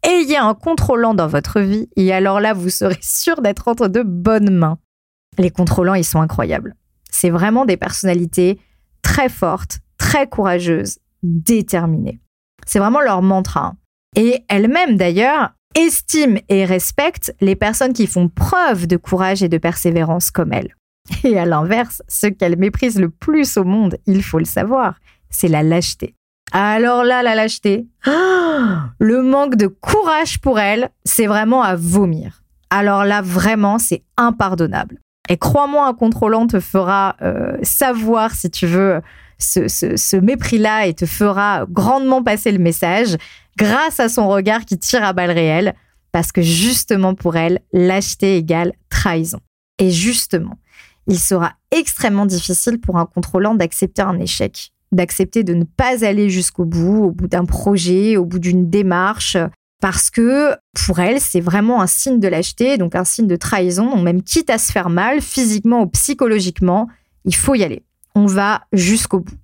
Ayez 0.02 0.36
un 0.36 0.54
contrôlant 0.54 1.14
dans 1.14 1.26
votre 1.26 1.60
vie 1.60 1.88
et 1.96 2.12
alors 2.12 2.40
là, 2.40 2.52
vous 2.52 2.70
serez 2.70 2.98
sûr 3.00 3.42
d'être 3.42 3.66
entre 3.66 3.88
de 3.88 4.02
bonnes 4.02 4.50
mains. 4.50 4.78
Les 5.38 5.50
contrôlants, 5.50 5.94
ils 5.94 6.04
sont 6.04 6.20
incroyables. 6.20 6.74
C'est 7.10 7.30
vraiment 7.30 7.64
des 7.64 7.76
personnalités 7.76 8.58
très 9.02 9.28
fortes, 9.28 9.80
très 9.98 10.26
courageuses, 10.28 10.98
déterminées. 11.22 12.20
C'est 12.66 12.78
vraiment 12.78 13.00
leur 13.00 13.22
mantra. 13.22 13.74
Et 14.16 14.44
elles-mêmes, 14.48 14.96
d'ailleurs, 14.96 15.52
estiment 15.74 16.40
et 16.48 16.64
respectent 16.64 17.34
les 17.40 17.54
personnes 17.54 17.92
qui 17.92 18.06
font 18.06 18.28
preuve 18.28 18.86
de 18.86 18.96
courage 18.96 19.42
et 19.42 19.48
de 19.48 19.58
persévérance 19.58 20.30
comme 20.30 20.52
elles. 20.52 20.74
Et 21.24 21.38
à 21.38 21.44
l'inverse, 21.44 22.02
ce 22.08 22.26
qu'elles 22.26 22.58
méprisent 22.58 22.98
le 22.98 23.10
plus 23.10 23.56
au 23.56 23.64
monde, 23.64 23.98
il 24.06 24.22
faut 24.22 24.38
le 24.38 24.44
savoir, 24.44 24.98
c'est 25.30 25.48
la 25.48 25.62
lâcheté. 25.62 26.14
Alors 26.52 27.04
là, 27.04 27.22
la 27.22 27.34
lâcheté, 27.34 27.86
le 28.06 29.22
manque 29.22 29.56
de 29.56 29.66
courage 29.66 30.40
pour 30.40 30.58
elles, 30.58 30.90
c'est 31.04 31.26
vraiment 31.26 31.62
à 31.62 31.76
vomir. 31.76 32.42
Alors 32.70 33.04
là, 33.04 33.22
vraiment, 33.22 33.78
c'est 33.78 34.02
impardonnable. 34.16 35.00
Et 35.28 35.36
crois-moi, 35.36 35.86
un 35.86 35.94
contrôlant 35.94 36.46
te 36.46 36.60
fera 36.60 37.16
euh, 37.22 37.56
savoir, 37.62 38.34
si 38.34 38.50
tu 38.50 38.66
veux, 38.66 39.00
ce, 39.38 39.68
ce 39.68 40.16
mépris-là 40.16 40.86
et 40.86 40.94
te 40.94 41.06
fera 41.06 41.66
grandement 41.68 42.22
passer 42.22 42.52
le 42.52 42.58
message 42.58 43.16
grâce 43.56 44.00
à 44.00 44.08
son 44.08 44.28
regard 44.28 44.64
qui 44.64 44.78
tire 44.78 45.04
à 45.04 45.12
balles 45.12 45.30
réelles, 45.30 45.74
parce 46.12 46.32
que 46.32 46.42
justement 46.42 47.14
pour 47.14 47.36
elle, 47.36 47.60
lâcheté 47.72 48.36
égale 48.36 48.72
trahison. 48.88 49.40
Et 49.78 49.90
justement, 49.90 50.58
il 51.06 51.18
sera 51.18 51.52
extrêmement 51.70 52.26
difficile 52.26 52.80
pour 52.80 52.98
un 52.98 53.06
contrôlant 53.06 53.54
d'accepter 53.54 54.02
un 54.02 54.18
échec, 54.18 54.72
d'accepter 54.92 55.44
de 55.44 55.54
ne 55.54 55.64
pas 55.64 56.04
aller 56.04 56.30
jusqu'au 56.30 56.64
bout, 56.64 57.04
au 57.04 57.10
bout 57.10 57.28
d'un 57.28 57.44
projet, 57.44 58.16
au 58.16 58.24
bout 58.24 58.38
d'une 58.38 58.70
démarche, 58.70 59.36
parce 59.80 60.10
que 60.10 60.54
pour 60.86 61.00
elle, 61.00 61.20
c'est 61.20 61.40
vraiment 61.40 61.82
un 61.82 61.86
signe 61.86 62.18
de 62.18 62.28
lâcheté, 62.28 62.78
donc 62.78 62.94
un 62.94 63.04
signe 63.04 63.26
de 63.26 63.36
trahison, 63.36 63.90
donc 63.90 64.02
même 64.02 64.22
quitte 64.22 64.50
à 64.50 64.58
se 64.58 64.72
faire 64.72 64.88
mal, 64.88 65.20
physiquement 65.20 65.82
ou 65.82 65.86
psychologiquement, 65.88 66.88
il 67.24 67.34
faut 67.34 67.54
y 67.54 67.62
aller. 67.62 67.84
On 68.14 68.26
va 68.26 68.62
jusqu'au 68.72 69.20
bout. 69.20 69.36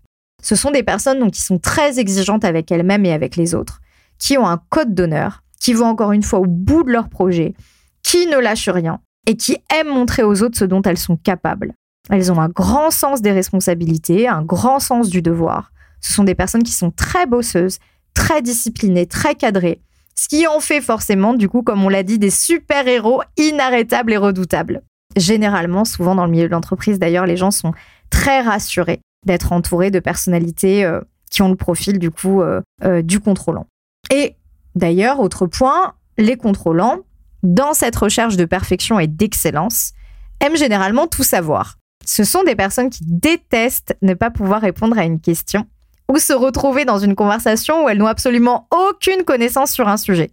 Ce 0.43 0.57
sont 0.57 0.71
des 0.71 0.83
personnes 0.83 1.21
donc, 1.21 1.33
qui 1.33 1.43
sont 1.43 1.59
très 1.59 1.99
exigeantes 1.99 2.45
avec 2.45 2.73
elles-mêmes 2.73 3.05
et 3.05 3.13
avec 3.13 3.37
les 3.37 3.55
autres, 3.55 3.81
qui 4.19 4.39
ont 4.39 4.47
un 4.47 4.61
code 4.71 4.95
d'honneur, 4.95 5.43
qui 5.61 5.75
vont 5.75 5.87
encore 5.87 6.13
une 6.13 6.23
fois 6.23 6.41
au 6.41 6.47
bout 6.47 6.83
de 6.83 6.91
leur 6.91 7.09
projet, 7.09 7.55
qui 8.03 8.27
ne 8.27 8.39
lâchent 8.39 8.69
rien 8.69 9.01
et 9.27 9.37
qui 9.37 9.59
aiment 9.73 9.95
montrer 9.95 10.25
aux 10.25 10.43
autres 10.43 10.59
ce 10.59 10.65
dont 10.65 10.83
elles 10.83 10.99
sont 10.99 11.17
capables. 11.17 11.75
Elles 12.11 12.33
ont 12.33 12.41
un 12.41 12.49
grand 12.49 12.91
sens 12.91 13.23
des 13.23 13.31
responsabilités, 13.31 14.27
un 14.27 14.43
grand 14.43 14.81
sens 14.81 15.09
du 15.09 15.23
devoir. 15.23 15.71
Ce 16.01 16.13
sont 16.13 16.25
des 16.25 16.35
personnes 16.35 16.65
qui 16.65 16.73
sont 16.73 16.91
très 16.91 17.27
bosseuses, 17.27 17.79
très 18.15 18.43
disciplinées, 18.43 19.07
très 19.07 19.37
cadrées, 19.37 19.81
ce 20.15 20.29
qui 20.29 20.47
en 20.47 20.61
fait 20.61 20.81
forcément, 20.81 21.35
du 21.35 21.49
coup, 21.49 21.63
comme 21.63 21.85
on 21.85 21.89
l'a 21.89 22.03
dit, 22.03 22.19
des 22.19 22.31
super-héros 22.31 23.23
inarrêtables 23.37 24.13
et 24.13 24.17
redoutables. 24.17 24.83
Généralement, 25.17 25.85
souvent 25.85 26.15
dans 26.15 26.25
le 26.25 26.31
milieu 26.31 26.47
de 26.47 26.53
l'entreprise, 26.53 26.99
d'ailleurs, 26.99 27.27
les 27.27 27.37
gens 27.37 27.51
sont 27.51 27.73
très 28.11 28.41
rassurés 28.41 29.01
d'être 29.27 29.53
entourés 29.53 29.91
de 29.91 30.01
personnalités 30.01 30.85
euh, 30.85 31.01
qui 31.31 31.43
ont 31.43 31.49
le 31.49 31.57
profil, 31.57 31.99
du 31.99 32.11
coup, 32.11 32.43
euh, 32.43 32.61
euh, 32.85 33.03
du 33.03 33.21
contrôlant. 33.21 33.67
Et 34.11 34.37
d'ailleurs, 34.75 35.21
autre 35.21 35.47
point, 35.47 35.95
les 36.19 36.37
contrôlants, 36.37 36.99
dans 37.43 37.75
cette 37.75 37.97
recherche 37.97 38.37
de 38.37 38.45
perfection 38.45 38.99
et 38.99 39.07
d'excellence, 39.07 39.93
aiment 40.41 40.57
généralement 40.57 41.07
tout 41.07 41.25
savoir. 41.25 41.77
Ce 42.05 42.25
sont 42.25 42.43
des 42.43 42.57
personnes 42.57 42.91
qui 42.91 43.05
détestent 43.05 43.97
ne 44.03 44.15
pas 44.15 44.31
pouvoir 44.31 44.61
répondre 44.61 44.99
à 44.99 45.05
une 45.05 45.21
question 45.21 45.67
ou 46.13 46.19
se 46.19 46.35
retrouver 46.35 46.85
dans 46.85 46.99
une 46.99 47.15
conversation 47.15 47.85
où 47.85 47.89
elles 47.89 47.97
n'ont 47.97 48.07
absolument 48.07 48.69
aucune 48.71 49.25
connaissance 49.25 49.73
sur 49.73 49.89
un 49.89 49.97
sujet. 49.97 50.31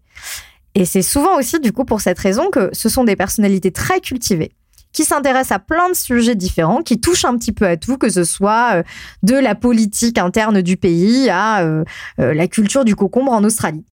Et 0.75 0.85
c'est 0.85 1.01
souvent 1.01 1.37
aussi 1.37 1.59
du 1.59 1.71
coup 1.71 1.85
pour 1.85 2.01
cette 2.01 2.19
raison 2.19 2.49
que 2.49 2.69
ce 2.73 2.89
sont 2.89 3.05
des 3.05 3.15
personnalités 3.15 3.71
très 3.71 4.01
cultivées 4.01 4.51
qui 4.91 5.05
s'intéressent 5.05 5.55
à 5.55 5.59
plein 5.59 5.87
de 5.89 5.95
sujets 5.95 6.35
différents, 6.35 6.81
qui 6.81 6.99
touchent 6.99 7.25
un 7.25 7.37
petit 7.37 7.51
peu 7.51 7.67
à 7.67 7.77
tout, 7.77 7.97
que 7.97 8.09
ce 8.09 8.23
soit 8.23 8.77
euh, 8.77 8.83
de 9.21 9.35
la 9.35 9.53
politique 9.53 10.17
interne 10.17 10.61
du 10.61 10.77
pays 10.77 11.29
à 11.29 11.61
euh, 11.61 11.83
euh, 12.19 12.33
la 12.33 12.47
culture 12.47 12.85
du 12.85 12.95
cocombre 12.95 13.31
en 13.31 13.43
Australie. 13.43 13.85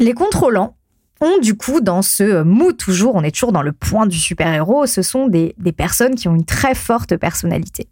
Les 0.00 0.12
contrôlants 0.12 0.76
ont 1.20 1.38
du 1.38 1.54
coup 1.54 1.80
dans 1.80 2.02
ce 2.02 2.42
mood 2.42 2.76
toujours, 2.76 3.14
on 3.14 3.22
est 3.22 3.30
toujours 3.30 3.52
dans 3.52 3.62
le 3.62 3.72
point 3.72 4.06
du 4.06 4.18
super-héros, 4.18 4.86
ce 4.86 5.02
sont 5.02 5.28
des 5.28 5.54
personnes 5.76 6.16
qui 6.16 6.26
ont 6.26 6.34
une 6.34 6.46
très 6.46 6.74
forte 6.74 7.16
personnalité 7.16 7.86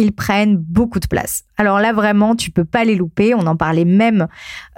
ils 0.00 0.12
prennent 0.12 0.56
beaucoup 0.56 1.00
de 1.00 1.06
place. 1.06 1.44
Alors 1.56 1.78
là, 1.78 1.92
vraiment, 1.92 2.36
tu 2.36 2.50
peux 2.50 2.64
pas 2.64 2.84
les 2.84 2.96
louper. 2.96 3.34
On 3.34 3.46
en 3.46 3.56
parlait 3.56 3.84
même 3.84 4.26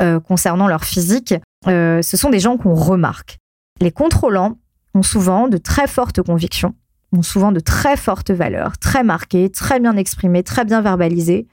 euh, 0.00 0.20
concernant 0.20 0.68
leur 0.68 0.84
physique. 0.84 1.34
Euh, 1.66 2.02
ce 2.02 2.16
sont 2.16 2.30
des 2.30 2.40
gens 2.40 2.56
qu'on 2.56 2.74
remarque. 2.74 3.38
Les 3.80 3.92
contrôlants 3.92 4.58
ont 4.94 5.02
souvent 5.02 5.48
de 5.48 5.58
très 5.58 5.86
fortes 5.86 6.22
convictions, 6.22 6.74
ont 7.12 7.22
souvent 7.22 7.52
de 7.52 7.60
très 7.60 7.96
fortes 7.96 8.30
valeurs, 8.30 8.78
très 8.78 9.04
marquées, 9.04 9.50
très 9.50 9.80
bien 9.80 9.96
exprimées, 9.96 10.42
très 10.42 10.64
bien 10.64 10.80
verbalisées, 10.80 11.46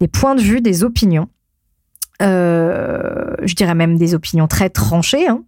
des 0.00 0.08
points 0.08 0.34
de 0.34 0.42
vue, 0.42 0.60
des 0.60 0.84
opinions. 0.84 1.28
Euh, 2.22 3.34
je 3.42 3.54
dirais 3.54 3.74
même 3.74 3.96
des 3.96 4.14
opinions 4.14 4.46
très 4.46 4.68
tranchées. 4.68 5.28
Hein. 5.28 5.42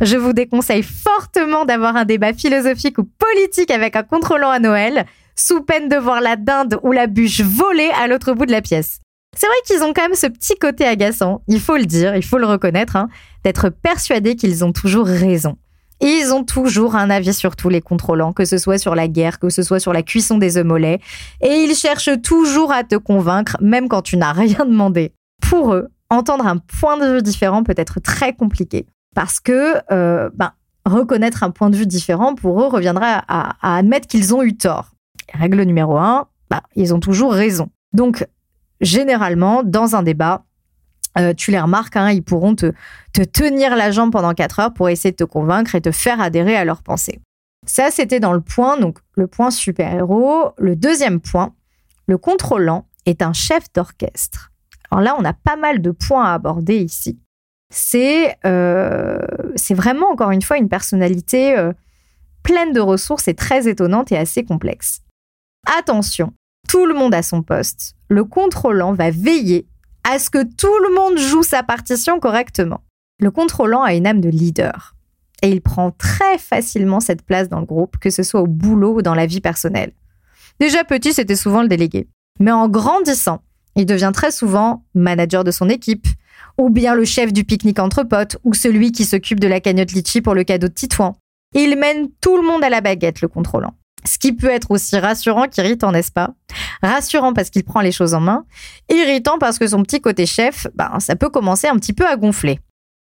Je 0.00 0.16
vous 0.16 0.32
déconseille 0.32 0.82
fortement 0.82 1.64
d'avoir 1.64 1.94
un 1.94 2.04
débat 2.04 2.32
philosophique 2.32 2.98
ou 2.98 3.04
politique 3.04 3.70
avec 3.70 3.94
un 3.94 4.02
contrôlant 4.02 4.50
à 4.50 4.58
Noël 4.58 5.06
sous 5.36 5.62
peine 5.62 5.88
de 5.88 5.96
voir 5.96 6.20
la 6.20 6.36
dinde 6.36 6.78
ou 6.82 6.92
la 6.92 7.06
bûche 7.06 7.40
voler 7.40 7.90
à 8.00 8.06
l'autre 8.06 8.32
bout 8.32 8.46
de 8.46 8.52
la 8.52 8.62
pièce. 8.62 9.00
C'est 9.36 9.46
vrai 9.46 9.56
qu'ils 9.66 9.82
ont 9.82 9.92
quand 9.94 10.02
même 10.02 10.14
ce 10.14 10.26
petit 10.26 10.56
côté 10.56 10.84
agaçant, 10.84 11.42
il 11.48 11.60
faut 11.60 11.76
le 11.76 11.86
dire, 11.86 12.14
il 12.16 12.24
faut 12.24 12.38
le 12.38 12.46
reconnaître, 12.46 12.96
hein, 12.96 13.08
d'être 13.44 13.70
persuadés 13.70 14.36
qu'ils 14.36 14.64
ont 14.64 14.72
toujours 14.72 15.06
raison. 15.06 15.56
Ils 16.02 16.34
ont 16.34 16.42
toujours 16.44 16.96
un 16.96 17.10
avis 17.10 17.32
sur 17.32 17.54
tous 17.54 17.68
les 17.68 17.80
contrôlants, 17.80 18.32
que 18.32 18.44
ce 18.44 18.58
soit 18.58 18.76
sur 18.76 18.94
la 18.94 19.08
guerre, 19.08 19.38
que 19.38 19.50
ce 19.50 19.62
soit 19.62 19.78
sur 19.78 19.92
la 19.92 20.02
cuisson 20.02 20.36
des 20.36 20.58
œufs 20.58 20.66
mollets, 20.66 21.00
et 21.40 21.62
ils 21.62 21.74
cherchent 21.74 22.20
toujours 22.22 22.72
à 22.72 22.82
te 22.82 22.96
convaincre, 22.96 23.56
même 23.60 23.88
quand 23.88 24.02
tu 24.02 24.16
n'as 24.16 24.32
rien 24.32 24.66
demandé. 24.66 25.12
Pour 25.40 25.74
eux, 25.74 25.88
entendre 26.10 26.46
un 26.46 26.58
point 26.58 26.98
de 26.98 27.14
vue 27.14 27.22
différent 27.22 27.62
peut 27.62 27.74
être 27.76 28.00
très 28.00 28.34
compliqué, 28.34 28.86
parce 29.14 29.38
que 29.38 29.76
euh, 29.92 30.28
ben, 30.34 30.52
reconnaître 30.84 31.42
un 31.42 31.50
point 31.50 31.70
de 31.70 31.76
vue 31.76 31.86
différent 31.86 32.34
pour 32.34 32.60
eux 32.60 32.66
reviendra 32.66 33.22
à, 33.28 33.76
admettre 33.76 34.08
qu'ils 34.08 34.34
ont 34.34 34.42
eu 34.42 34.56
tort. 34.56 34.91
Règle 35.32 35.62
numéro 35.62 35.96
un, 35.96 36.28
bah, 36.50 36.62
ils 36.76 36.94
ont 36.94 37.00
toujours 37.00 37.32
raison. 37.32 37.70
Donc, 37.92 38.26
généralement, 38.80 39.62
dans 39.62 39.96
un 39.96 40.02
débat, 40.02 40.44
euh, 41.18 41.34
tu 41.34 41.50
les 41.50 41.60
remarques, 41.60 41.96
hein, 41.96 42.10
ils 42.10 42.22
pourront 42.22 42.54
te, 42.54 42.72
te 43.12 43.22
tenir 43.22 43.76
la 43.76 43.90
jambe 43.90 44.12
pendant 44.12 44.34
4 44.34 44.60
heures 44.60 44.72
pour 44.72 44.88
essayer 44.88 45.12
de 45.12 45.16
te 45.16 45.24
convaincre 45.24 45.74
et 45.74 45.80
te 45.80 45.90
faire 45.90 46.20
adhérer 46.20 46.56
à 46.56 46.64
leurs 46.64 46.82
pensées. 46.82 47.20
Ça, 47.66 47.90
c'était 47.90 48.20
dans 48.20 48.32
le 48.32 48.40
point, 48.40 48.78
donc 48.78 48.98
le 49.14 49.26
point 49.26 49.50
super-héros. 49.50 50.52
Le 50.58 50.74
deuxième 50.74 51.20
point, 51.20 51.54
le 52.06 52.18
contrôlant 52.18 52.86
est 53.06 53.22
un 53.22 53.32
chef 53.32 53.72
d'orchestre. 53.72 54.52
Alors 54.90 55.02
là, 55.02 55.16
on 55.18 55.24
a 55.24 55.32
pas 55.32 55.56
mal 55.56 55.80
de 55.80 55.90
points 55.90 56.24
à 56.24 56.34
aborder 56.34 56.76
ici. 56.76 57.18
C'est 57.70 58.36
euh, 58.44 59.18
vraiment, 59.70 60.10
encore 60.10 60.32
une 60.32 60.42
fois, 60.42 60.58
une 60.58 60.68
personnalité 60.68 61.56
euh, 61.56 61.72
pleine 62.42 62.72
de 62.72 62.80
ressources 62.80 63.28
et 63.28 63.34
très 63.34 63.68
étonnante 63.68 64.12
et 64.12 64.18
assez 64.18 64.44
complexe. 64.44 65.00
Attention, 65.66 66.32
tout 66.68 66.86
le 66.86 66.94
monde 66.94 67.14
a 67.14 67.22
son 67.22 67.42
poste. 67.42 67.94
Le 68.08 68.24
contrôlant 68.24 68.92
va 68.92 69.10
veiller 69.10 69.66
à 70.04 70.18
ce 70.18 70.30
que 70.30 70.42
tout 70.42 70.78
le 70.82 70.94
monde 70.94 71.18
joue 71.18 71.42
sa 71.42 71.62
partition 71.62 72.20
correctement. 72.20 72.82
Le 73.20 73.30
contrôlant 73.30 73.82
a 73.82 73.94
une 73.94 74.06
âme 74.06 74.20
de 74.20 74.28
leader 74.28 74.96
et 75.42 75.50
il 75.50 75.60
prend 75.60 75.90
très 75.90 76.38
facilement 76.38 77.00
cette 77.00 77.22
place 77.22 77.48
dans 77.48 77.60
le 77.60 77.66
groupe, 77.66 77.98
que 77.98 78.10
ce 78.10 78.22
soit 78.22 78.40
au 78.40 78.46
boulot 78.46 78.96
ou 78.96 79.02
dans 79.02 79.14
la 79.14 79.26
vie 79.26 79.40
personnelle. 79.40 79.92
Déjà 80.60 80.84
petit, 80.84 81.12
c'était 81.12 81.36
souvent 81.36 81.62
le 81.62 81.68
délégué. 81.68 82.08
Mais 82.38 82.52
en 82.52 82.68
grandissant, 82.68 83.42
il 83.74 83.86
devient 83.86 84.12
très 84.14 84.30
souvent 84.30 84.84
manager 84.94 85.44
de 85.44 85.50
son 85.50 85.68
équipe, 85.68 86.06
ou 86.58 86.70
bien 86.70 86.94
le 86.94 87.04
chef 87.04 87.32
du 87.32 87.44
pique-nique 87.44 87.80
entre 87.80 88.04
potes, 88.04 88.36
ou 88.44 88.54
celui 88.54 88.92
qui 88.92 89.04
s'occupe 89.04 89.40
de 89.40 89.48
la 89.48 89.60
cagnotte 89.60 89.92
litchi 89.92 90.20
pour 90.20 90.34
le 90.34 90.44
cadeau 90.44 90.68
de 90.68 90.72
Titouan. 90.72 91.16
Il 91.54 91.76
mène 91.76 92.08
tout 92.20 92.36
le 92.36 92.46
monde 92.46 92.62
à 92.62 92.70
la 92.70 92.80
baguette, 92.80 93.20
le 93.20 93.28
contrôlant. 93.28 93.74
Ce 94.04 94.18
qui 94.18 94.32
peut 94.32 94.48
être 94.48 94.70
aussi 94.70 94.98
rassurant 94.98 95.46
qu'irritant, 95.48 95.92
n'est-ce 95.92 96.10
pas? 96.10 96.34
Rassurant 96.82 97.32
parce 97.32 97.50
qu'il 97.50 97.64
prend 97.64 97.80
les 97.80 97.92
choses 97.92 98.14
en 98.14 98.20
main, 98.20 98.44
irritant 98.90 99.38
parce 99.38 99.58
que 99.58 99.66
son 99.66 99.82
petit 99.82 100.00
côté 100.00 100.26
chef, 100.26 100.66
ben, 100.74 100.98
ça 100.98 101.16
peut 101.16 101.28
commencer 101.28 101.68
un 101.68 101.76
petit 101.76 101.92
peu 101.92 102.06
à 102.06 102.16
gonfler. 102.16 102.58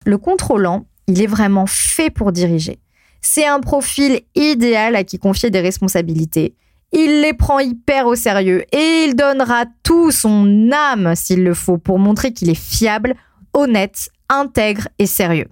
Le 0.06 0.18
contrôlant, 0.18 0.88
il 1.08 1.22
est 1.22 1.28
vraiment 1.28 1.66
fait 1.68 2.10
pour 2.10 2.32
diriger. 2.32 2.80
C'est 3.22 3.46
un 3.46 3.60
profil 3.60 4.22
idéal 4.36 4.96
à 4.96 5.04
qui 5.04 5.20
confier 5.20 5.50
des 5.50 5.60
responsabilités. 5.60 6.56
Il 6.94 7.22
les 7.22 7.34
prend 7.34 7.60
hyper 7.60 8.08
au 8.08 8.16
sérieux 8.16 8.64
et 8.72 9.06
il 9.06 9.16
donnera 9.16 9.66
tout 9.84 10.12
son 10.12 10.72
âme 10.72 11.16
s'il 11.16 11.44
le 11.44 11.54
faut 11.54 11.78
pour 11.78 12.00
montrer 12.00 12.32
qu'il 12.32 12.50
est 12.50 12.56
fiable, 12.56 13.16
honnête, 13.54 14.10
intègre 14.30 14.88
et 14.98 15.06
sérieux. 15.06 15.48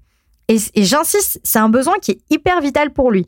Et, 0.47 0.59
j'insiste, 0.75 1.39
c'est 1.43 1.59
un 1.59 1.69
besoin 1.69 1.95
qui 2.01 2.11
est 2.11 2.19
hyper 2.29 2.61
vital 2.61 2.93
pour 2.93 3.11
lui. 3.11 3.25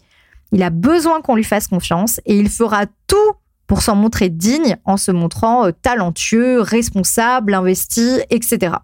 Il 0.51 0.63
a 0.63 0.69
besoin 0.69 1.21
qu'on 1.21 1.35
lui 1.35 1.43
fasse 1.43 1.67
confiance 1.67 2.19
et 2.25 2.37
il 2.37 2.49
fera 2.49 2.85
tout 3.07 3.33
pour 3.67 3.81
s'en 3.81 3.95
montrer 3.95 4.29
digne 4.29 4.77
en 4.85 4.97
se 4.97 5.11
montrant 5.11 5.65
euh, 5.65 5.71
talentueux, 5.71 6.61
responsable, 6.61 7.53
investi, 7.53 8.21
etc. 8.29 8.75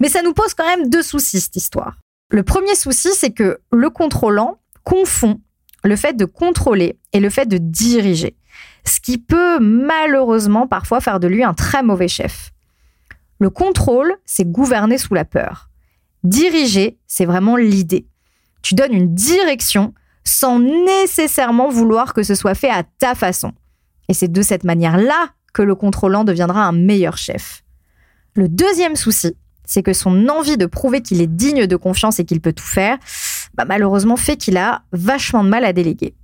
Mais 0.00 0.08
ça 0.08 0.22
nous 0.22 0.32
pose 0.32 0.54
quand 0.54 0.66
même 0.66 0.90
deux 0.90 1.02
soucis, 1.02 1.40
cette 1.40 1.56
histoire. 1.56 1.98
Le 2.30 2.42
premier 2.42 2.74
souci, 2.74 3.10
c'est 3.14 3.30
que 3.30 3.60
le 3.72 3.90
contrôlant 3.90 4.58
confond 4.82 5.40
le 5.84 5.96
fait 5.96 6.14
de 6.14 6.24
contrôler 6.24 6.98
et 7.12 7.20
le 7.20 7.30
fait 7.30 7.46
de 7.46 7.58
diriger, 7.58 8.36
ce 8.84 9.00
qui 9.00 9.18
peut 9.18 9.60
malheureusement 9.60 10.66
parfois 10.66 11.00
faire 11.00 11.20
de 11.20 11.28
lui 11.28 11.44
un 11.44 11.54
très 11.54 11.82
mauvais 11.82 12.08
chef. 12.08 12.52
Le 13.38 13.50
contrôle, 13.50 14.16
c'est 14.24 14.50
gouverner 14.50 14.98
sous 14.98 15.14
la 15.14 15.24
peur. 15.24 15.68
Diriger, 16.22 16.98
c'est 17.06 17.26
vraiment 17.26 17.56
l'idée. 17.56 18.06
Tu 18.62 18.74
donnes 18.74 18.94
une 18.94 19.14
direction 19.14 19.92
sans 20.26 20.58
nécessairement 20.58 21.68
vouloir 21.68 22.14
que 22.14 22.22
ce 22.22 22.34
soit 22.34 22.54
fait 22.54 22.70
à 22.70 22.82
ta 22.98 23.14
façon. 23.14 23.52
Et 24.08 24.14
c'est 24.14 24.30
de 24.30 24.42
cette 24.42 24.64
manière-là 24.64 25.30
que 25.52 25.62
le 25.62 25.74
contrôlant 25.74 26.24
deviendra 26.24 26.64
un 26.64 26.72
meilleur 26.72 27.16
chef. 27.16 27.62
Le 28.34 28.48
deuxième 28.48 28.96
souci, 28.96 29.36
c'est 29.64 29.82
que 29.82 29.92
son 29.92 30.28
envie 30.28 30.56
de 30.56 30.66
prouver 30.66 31.00
qu'il 31.00 31.20
est 31.20 31.26
digne 31.26 31.66
de 31.66 31.76
confiance 31.76 32.18
et 32.18 32.24
qu'il 32.24 32.40
peut 32.40 32.52
tout 32.52 32.64
faire, 32.64 32.98
bah, 33.54 33.64
malheureusement 33.66 34.16
fait 34.16 34.36
qu'il 34.36 34.56
a 34.56 34.82
vachement 34.92 35.44
de 35.44 35.48
mal 35.48 35.64
à 35.64 35.72
déléguer. 35.72 36.14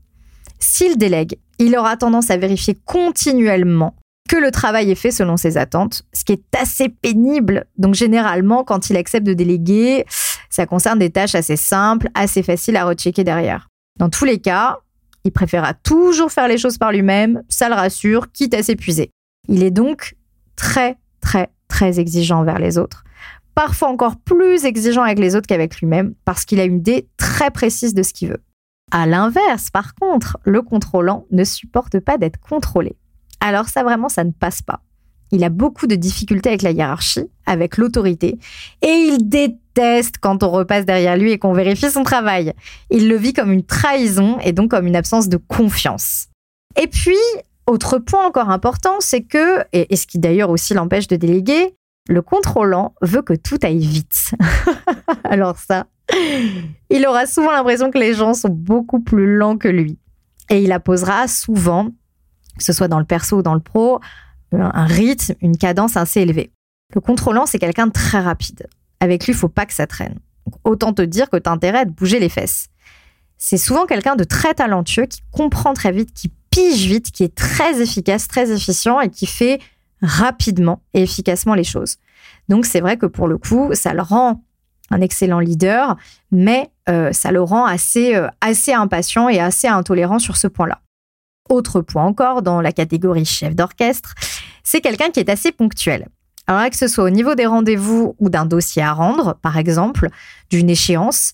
S'il 0.59 0.98
délègue, 0.98 1.38
il 1.59 1.76
aura 1.76 1.96
tendance 1.96 2.30
à 2.30 2.36
vérifier 2.36 2.76
continuellement 2.84 3.94
que 4.28 4.36
le 4.36 4.51
travail 4.51 4.90
est 4.90 4.96
fait 4.96 5.11
selon 5.11 5.36
ses 5.36 5.57
attentes, 5.57 6.05
ce 6.12 6.24
qui 6.24 6.32
est 6.32 6.57
assez 6.57 6.88
pénible. 6.88 7.66
Donc 7.78 7.94
généralement, 7.94 8.62
quand 8.64 8.90
il 8.90 8.96
accepte 8.96 9.26
de 9.26 9.32
déléguer, 9.32 10.05
ça 10.51 10.66
concerne 10.66 10.98
des 10.98 11.11
tâches 11.11 11.34
assez 11.34 11.57
simples, 11.57 12.09
assez 12.14 12.42
faciles 12.42 12.76
à 12.76 12.84
rechecker 12.84 13.24
derrière. 13.24 13.70
Dans 14.01 14.11
tous 14.11 14.24
les 14.24 14.40
cas, 14.40 14.78
il 15.22 15.30
préférera 15.30 15.74
toujours 15.74 16.32
faire 16.32 16.48
les 16.48 16.59
choses 16.59 16.78
par 16.78 16.90
lui-même, 16.90 17.42
ça 17.48 17.68
le 17.68 17.76
rassure, 17.76 18.32
quitte 18.32 18.55
à 18.55 18.62
s'épuiser. 18.64 19.11
Il 19.48 19.62
est 19.62 19.70
donc 19.70 20.16
très, 20.57 20.96
très, 21.20 21.51
très 21.68 22.01
exigeant 22.01 22.40
envers 22.40 22.59
les 22.59 22.76
autres 22.78 23.05
parfois 23.61 23.88
encore 23.88 24.16
plus 24.16 24.64
exigeant 24.64 25.03
avec 25.03 25.18
les 25.18 25.36
autres 25.36 25.46
qu'avec 25.46 25.80
lui-même 25.80 26.14
parce 26.24 26.46
qu'il 26.46 26.61
a 26.61 26.64
une 26.64 26.78
idée 26.78 27.09
très 27.18 27.51
précise 27.51 27.92
de 27.92 28.03
ce 28.03 28.14
qu'il 28.14 28.30
veut. 28.30 28.42
À 28.90 29.07
l'inverse, 29.07 29.68
par 29.70 29.94
contre, 29.94 30.38
le 30.44 30.62
contrôlant 30.62 31.26
ne 31.30 31.44
supporte 31.44 32.01
pas 32.01 32.16
d'être 32.16 32.40
contrôlé. 32.40 32.96
Alors 33.38 33.68
ça 33.68 33.82
vraiment, 33.82 34.09
ça 34.09 34.24
ne 34.24 34.30
passe 34.30 34.62
pas. 34.62 34.80
Il 35.33 35.45
a 35.45 35.49
beaucoup 35.49 35.87
de 35.87 35.95
difficultés 35.95 36.49
avec 36.49 36.62
la 36.62 36.70
hiérarchie, 36.72 37.26
avec 37.47 37.76
l'autorité, 37.76 38.39
et 38.83 38.89
il 38.89 39.28
déteste 39.28 40.16
quand 40.20 40.43
on 40.43 40.51
repasse 40.51 40.85
derrière 40.85 41.16
lui 41.16 41.33
et 41.33 41.39
qu'on 41.39 41.53
vérifie 41.53 41.91
son 41.91 42.03
travail. 42.03 42.53
Il 42.91 43.09
le 43.09 43.16
vit 43.16 43.33
comme 43.33 43.53
une 43.53 43.64
trahison 43.64 44.39
et 44.41 44.53
donc 44.53 44.70
comme 44.70 44.87
une 44.87 44.97
absence 44.97 45.28
de 45.28 45.37
confiance. 45.37 46.26
Et 46.81 46.87
puis, 46.87 47.16
autre 47.66 47.99
point 47.99 48.26
encore 48.26 48.51
important, 48.51 48.97
c'est 49.01 49.22
que, 49.22 49.64
et 49.72 49.95
ce 49.97 50.07
qui 50.07 50.18
d'ailleurs 50.18 50.51
aussi 50.51 50.74
l'empêche 50.74 51.09
de 51.09 51.16
déléguer, 51.16 51.74
le 52.09 52.22
contrôlant 52.22 52.95
veut 53.03 53.22
que 53.22 53.35
tout 53.35 53.59
aille 53.62 53.78
vite. 53.78 54.33
Alors 55.24 55.57
ça, 55.59 55.87
il 56.91 57.07
aura 57.07 57.26
souvent 57.26 57.53
l'impression 57.53 57.91
que 57.91 57.99
les 57.99 58.14
gens 58.14 58.35
sont 58.35 58.49
beaucoup 58.49 59.01
plus 59.01 59.37
lents 59.37 59.57
que 59.57 59.68
lui. 59.68 59.99
Et 60.51 60.62
il 60.62 60.72
apposera 60.72 61.28
souvent, 61.28 61.91
que 62.59 62.64
ce 62.64 62.72
soit 62.72 62.89
dans 62.89 62.99
le 62.99 63.05
perso 63.05 63.39
ou 63.39 63.43
dans 63.43 63.55
le 63.55 63.61
pro, 63.61 64.01
un 64.53 64.84
rythme, 64.84 65.34
une 65.40 65.57
cadence 65.57 65.96
assez 65.96 66.20
élevée. 66.20 66.51
Le 66.94 67.01
contrôlant, 67.01 67.46
c'est 67.46 67.59
quelqu'un 67.59 67.86
de 67.86 67.92
très 67.92 68.20
rapide. 68.20 68.66
Avec 69.01 69.26
lui, 69.26 69.32
il 69.32 69.36
faut 69.36 69.48
pas 69.48 69.66
que 69.66 69.74
ça 69.74 69.86
traîne. 69.86 70.18
autant 70.64 70.92
te 70.92 71.03
dire 71.03 71.30
que 71.30 71.36
tu 71.36 71.48
as 71.48 71.53
intérêt 71.53 71.80
à 71.80 71.84
bouger 71.84 72.18
les 72.18 72.28
fesses. 72.28 72.68
C'est 73.38 73.57
souvent 73.57 73.86
quelqu'un 73.86 74.16
de 74.16 74.24
très 74.24 74.55
talentueux 74.55 75.07
qui 75.07 75.22
comprend 75.30 75.72
très 75.72 75.92
vite, 75.92 76.12
qui 76.12 76.30
pige 76.51 76.86
vite, 76.86 77.11
qui 77.11 77.24
est 77.24 77.34
très 77.34 77.80
efficace, 77.80 78.28
très 78.28 78.51
efficient 78.51 79.01
et 79.01 79.09
qui 79.09 79.26
fait 79.26 79.61
rapidement 80.03 80.82
et 80.92 81.03
efficacement 81.03 81.55
les 81.55 81.64
choses. 81.64 81.96
Donc 82.48 82.66
c'est 82.66 82.80
vrai 82.80 82.96
que 82.96 83.07
pour 83.07 83.28
le 83.28 83.38
coup, 83.38 83.70
ça 83.74 83.94
le 83.94 84.03
rend 84.03 84.42
un 84.90 85.01
excellent 85.01 85.38
leader, 85.38 85.96
mais 86.32 86.70
euh, 86.88 87.12
ça 87.12 87.30
le 87.30 87.42
rend 87.42 87.66
euh, 87.68 88.28
assez 88.40 88.72
impatient 88.72 89.28
et 89.28 89.38
assez 89.38 89.68
intolérant 89.68 90.18
sur 90.18 90.36
ce 90.36 90.48
point-là. 90.48 90.80
Autre 91.48 91.80
point 91.80 92.05
encore 92.05 92.42
dans 92.42 92.61
la 92.61 92.72
catégorie 92.72 93.24
chef 93.24 93.55
d'orchestre, 93.55 94.14
c'est 94.71 94.81
quelqu'un 94.81 95.11
qui 95.11 95.18
est 95.18 95.29
assez 95.29 95.51
ponctuel. 95.51 96.07
Alors 96.47 96.71
que 96.71 96.77
ce 96.77 96.87
soit 96.87 97.03
au 97.03 97.11
niveau 97.11 97.35
des 97.35 97.45
rendez-vous 97.45 98.14
ou 98.21 98.31
d'un 98.31 98.47
dossier 98.47 98.83
à 98.83 98.93
rendre, 98.93 99.35
par 99.43 99.57
exemple, 99.57 100.11
d'une 100.49 100.71
échéance, 100.71 101.33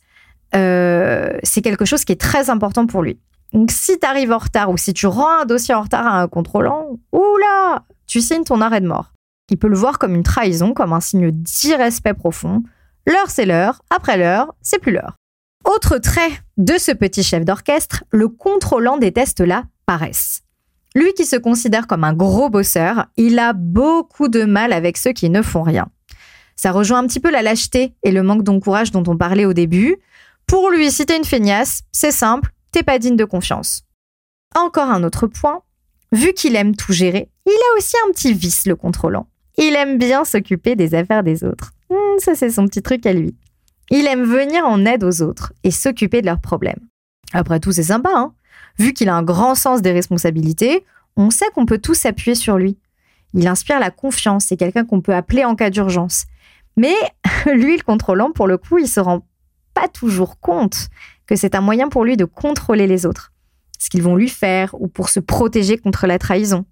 euh, 0.54 1.36
c'est 1.42 1.60
quelque 1.60 1.84
chose 1.84 2.06
qui 2.06 2.12
est 2.12 2.20
très 2.20 2.48
important 2.48 2.86
pour 2.86 3.02
lui. 3.02 3.18
Donc 3.52 3.70
si 3.72 3.98
tu 3.98 4.32
en 4.32 4.38
retard 4.38 4.70
ou 4.70 4.78
si 4.78 4.94
tu 4.94 5.06
rends 5.06 5.42
un 5.42 5.44
dossier 5.44 5.74
en 5.74 5.82
retard 5.82 6.06
à 6.06 6.22
un 6.22 6.28
contrôlant, 6.28 6.98
oula, 7.12 7.84
tu 8.06 8.22
signes 8.22 8.44
ton 8.44 8.62
arrêt 8.62 8.80
de 8.80 8.86
mort. 8.86 9.12
Il 9.50 9.58
peut 9.58 9.68
le 9.68 9.76
voir 9.76 9.98
comme 9.98 10.14
une 10.14 10.22
trahison, 10.22 10.72
comme 10.72 10.94
un 10.94 11.00
signe 11.00 11.30
d'irrespect 11.30 12.14
profond. 12.14 12.62
L'heure, 13.06 13.28
c'est 13.28 13.44
l'heure, 13.44 13.82
après 13.90 14.16
l'heure, 14.16 14.54
c'est 14.62 14.78
plus 14.78 14.92
l'heure. 14.92 15.16
Autre 15.66 15.98
trait 15.98 16.30
de 16.56 16.78
ce 16.78 16.90
petit 16.90 17.22
chef 17.22 17.44
d'orchestre, 17.44 18.02
le 18.10 18.28
contrôlant 18.28 18.96
déteste 18.96 19.40
la 19.40 19.64
paresse. 19.84 20.42
Lui 20.96 21.12
qui 21.12 21.26
se 21.26 21.36
considère 21.36 21.86
comme 21.86 22.04
un 22.04 22.14
gros 22.14 22.48
bosseur, 22.48 23.04
il 23.18 23.38
a 23.38 23.52
beaucoup 23.52 24.28
de 24.28 24.44
mal 24.44 24.72
avec 24.72 24.96
ceux 24.96 25.12
qui 25.12 25.28
ne 25.28 25.42
font 25.42 25.62
rien. 25.62 25.88
Ça 26.56 26.72
rejoint 26.72 27.00
un 27.00 27.06
petit 27.06 27.20
peu 27.20 27.30
la 27.30 27.42
lâcheté 27.42 27.92
et 28.02 28.10
le 28.10 28.22
manque 28.22 28.44
d'encourage 28.44 28.92
dont 28.92 29.02
on 29.06 29.14
parlait 29.14 29.44
au 29.44 29.52
début. 29.52 29.98
Pour 30.46 30.70
lui, 30.70 30.90
si 30.90 31.04
t'es 31.04 31.18
une 31.18 31.26
feignasse, 31.26 31.82
c'est 31.92 32.12
simple, 32.12 32.50
t'es 32.72 32.82
pas 32.82 32.98
digne 32.98 33.16
de 33.16 33.26
confiance. 33.26 33.82
Encore 34.54 34.88
un 34.88 35.04
autre 35.04 35.26
point, 35.26 35.60
vu 36.12 36.32
qu'il 36.32 36.56
aime 36.56 36.74
tout 36.74 36.94
gérer, 36.94 37.28
il 37.44 37.52
a 37.52 37.76
aussi 37.76 37.96
un 38.08 38.12
petit 38.12 38.32
vice, 38.32 38.64
le 38.64 38.74
contrôlant. 38.74 39.26
Il 39.58 39.74
aime 39.74 39.98
bien 39.98 40.24
s'occuper 40.24 40.76
des 40.76 40.94
affaires 40.94 41.22
des 41.22 41.44
autres. 41.44 41.72
Hmm, 41.90 42.18
ça, 42.20 42.34
c'est 42.34 42.48
son 42.48 42.64
petit 42.64 42.80
truc 42.80 43.04
à 43.04 43.12
lui. 43.12 43.36
Il 43.90 44.06
aime 44.06 44.24
venir 44.24 44.64
en 44.64 44.86
aide 44.86 45.04
aux 45.04 45.20
autres 45.20 45.52
et 45.62 45.70
s'occuper 45.70 46.22
de 46.22 46.26
leurs 46.26 46.40
problèmes. 46.40 46.80
Après 47.34 47.60
tout, 47.60 47.72
c'est 47.72 47.82
sympa, 47.82 48.12
hein 48.14 48.32
Vu 48.78 48.92
qu'il 48.92 49.08
a 49.08 49.14
un 49.14 49.22
grand 49.22 49.54
sens 49.54 49.82
des 49.82 49.92
responsabilités, 49.92 50.84
on 51.16 51.30
sait 51.30 51.46
qu'on 51.54 51.66
peut 51.66 51.78
tous 51.78 51.94
s'appuyer 51.94 52.34
sur 52.34 52.58
lui. 52.58 52.78
Il 53.34 53.46
inspire 53.48 53.80
la 53.80 53.90
confiance, 53.90 54.46
c'est 54.46 54.56
quelqu'un 54.56 54.84
qu'on 54.84 55.00
peut 55.00 55.14
appeler 55.14 55.44
en 55.44 55.54
cas 55.54 55.70
d'urgence. 55.70 56.26
Mais 56.76 56.94
lui, 57.46 57.76
le 57.76 57.82
contrôlant, 57.82 58.32
pour 58.32 58.46
le 58.46 58.58
coup, 58.58 58.78
il 58.78 58.88
se 58.88 59.00
rend 59.00 59.26
pas 59.74 59.88
toujours 59.88 60.40
compte 60.40 60.88
que 61.26 61.36
c'est 61.36 61.54
un 61.54 61.60
moyen 61.60 61.88
pour 61.88 62.04
lui 62.04 62.16
de 62.16 62.24
contrôler 62.24 62.86
les 62.86 63.04
autres, 63.04 63.32
ce 63.78 63.90
qu'ils 63.90 64.02
vont 64.02 64.16
lui 64.16 64.28
faire 64.28 64.74
ou 64.80 64.88
pour 64.88 65.08
se 65.08 65.20
protéger 65.20 65.76
contre 65.76 66.06
la 66.06 66.18
trahison. 66.18 66.64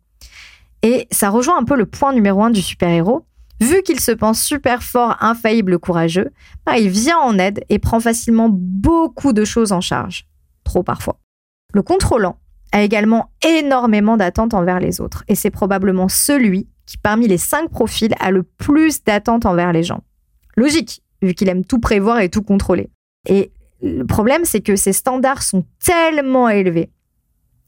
Et 0.83 1.09
ça 1.11 1.31
rejoint 1.31 1.59
un 1.59 1.65
peu 1.65 1.77
le 1.77 1.87
point 1.87 2.13
numéro 2.13 2.43
un 2.43 2.51
du 2.51 2.63
super-héros. 2.63 3.25
Vu 3.61 3.83
qu'il 3.83 4.01
se 4.01 4.13
pense 4.13 4.43
super 4.43 4.83
fort, 4.83 5.17
infaillible, 5.21 5.79
courageux, 5.79 6.31
bah, 6.67 6.79
il 6.79 6.89
vient 6.89 7.19
en 7.19 7.39
aide 7.39 7.65
et 7.69 7.79
prend 7.79 8.01
facilement 8.01 8.49
beaucoup 8.51 9.33
de 9.33 9.45
choses 9.45 9.73
en 9.73 9.81
charge. 9.81 10.27
Trop 10.65 10.83
parfois. 10.83 11.19
Le 11.75 11.83
contrôlant 11.83 12.39
a 12.73 12.83
également 12.83 13.31
énormément 13.45 14.17
d'attentes 14.17 14.55
envers 14.55 14.81
les 14.81 15.01
autres 15.01 15.25
et 15.29 15.35
c'est 15.35 15.51
probablement 15.51 16.09
celui 16.09 16.69
qui, 16.87 16.97
parmi 16.97 17.27
les 17.27 17.39
cinq 17.39 17.69
profils, 17.69 18.15
a 18.21 18.31
le 18.31 18.45
plus 18.45 19.03
d'attentes 19.03 19.45
envers 19.45 19.73
les 19.73 19.83
gens. 19.83 20.03
Logique, 20.57 21.03
vu 21.21 21.35
qu'il 21.35 21.49
aime 21.49 21.65
tout 21.65 21.81
prévoir 21.81 22.21
et 22.21 22.29
tout 22.29 22.43
contrôler. 22.43 22.91
Et 23.29 23.53
le 23.83 24.05
problème, 24.05 24.45
c'est 24.45 24.61
que 24.61 24.77
ces 24.77 24.93
standards 24.93 25.43
sont 25.43 25.65
tellement 25.85 26.49
élevés 26.49 26.91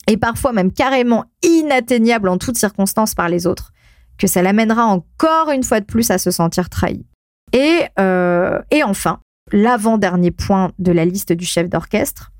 et 0.06 0.16
parfois 0.16 0.52
même 0.52 0.72
carrément 0.72 1.24
inatteignables 1.42 2.28
en 2.28 2.38
toutes 2.38 2.56
circonstances 2.56 3.14
par 3.14 3.28
les 3.28 3.46
autres, 3.46 3.72
que 4.18 4.28
ça 4.28 4.40
l'amènera 4.40 4.84
encore 4.84 5.50
une 5.50 5.64
fois 5.64 5.80
de 5.80 5.84
plus 5.84 6.10
à 6.10 6.18
se 6.18 6.30
sentir 6.30 6.70
trahi. 6.70 7.04
Et, 7.52 7.82
euh, 7.98 8.60
et 8.70 8.84
enfin, 8.84 9.18
l'avant-dernier 9.52 10.30
point 10.30 10.72
de 10.78 10.92
la 10.92 11.04
liste 11.04 11.32
du 11.32 11.44
chef 11.44 11.68
d'orchestre, 11.68 12.32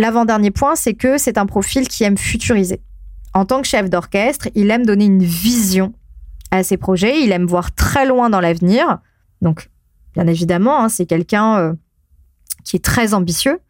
l'avant-dernier 0.00 0.50
point, 0.50 0.74
c'est 0.74 0.94
que 0.94 1.18
c'est 1.18 1.38
un 1.38 1.46
profil 1.46 1.86
qui 1.86 2.04
aime 2.04 2.16
futuriser. 2.16 2.80
En 3.34 3.44
tant 3.44 3.60
que 3.60 3.68
chef 3.68 3.88
d'orchestre, 3.88 4.48
il 4.54 4.70
aime 4.70 4.86
donner 4.86 5.04
une 5.04 5.22
vision 5.22 5.92
à 6.50 6.62
ses 6.62 6.76
projets, 6.76 7.20
il 7.20 7.30
aime 7.32 7.46
voir 7.46 7.72
très 7.74 8.06
loin 8.06 8.30
dans 8.30 8.40
l'avenir. 8.40 8.98
Donc, 9.42 9.68
bien 10.14 10.26
évidemment, 10.26 10.82
hein, 10.82 10.88
c'est 10.88 11.06
quelqu'un 11.06 11.58
euh, 11.58 11.72
qui 12.64 12.76
est 12.76 12.84
très 12.84 13.14
ambitieux, 13.14 13.60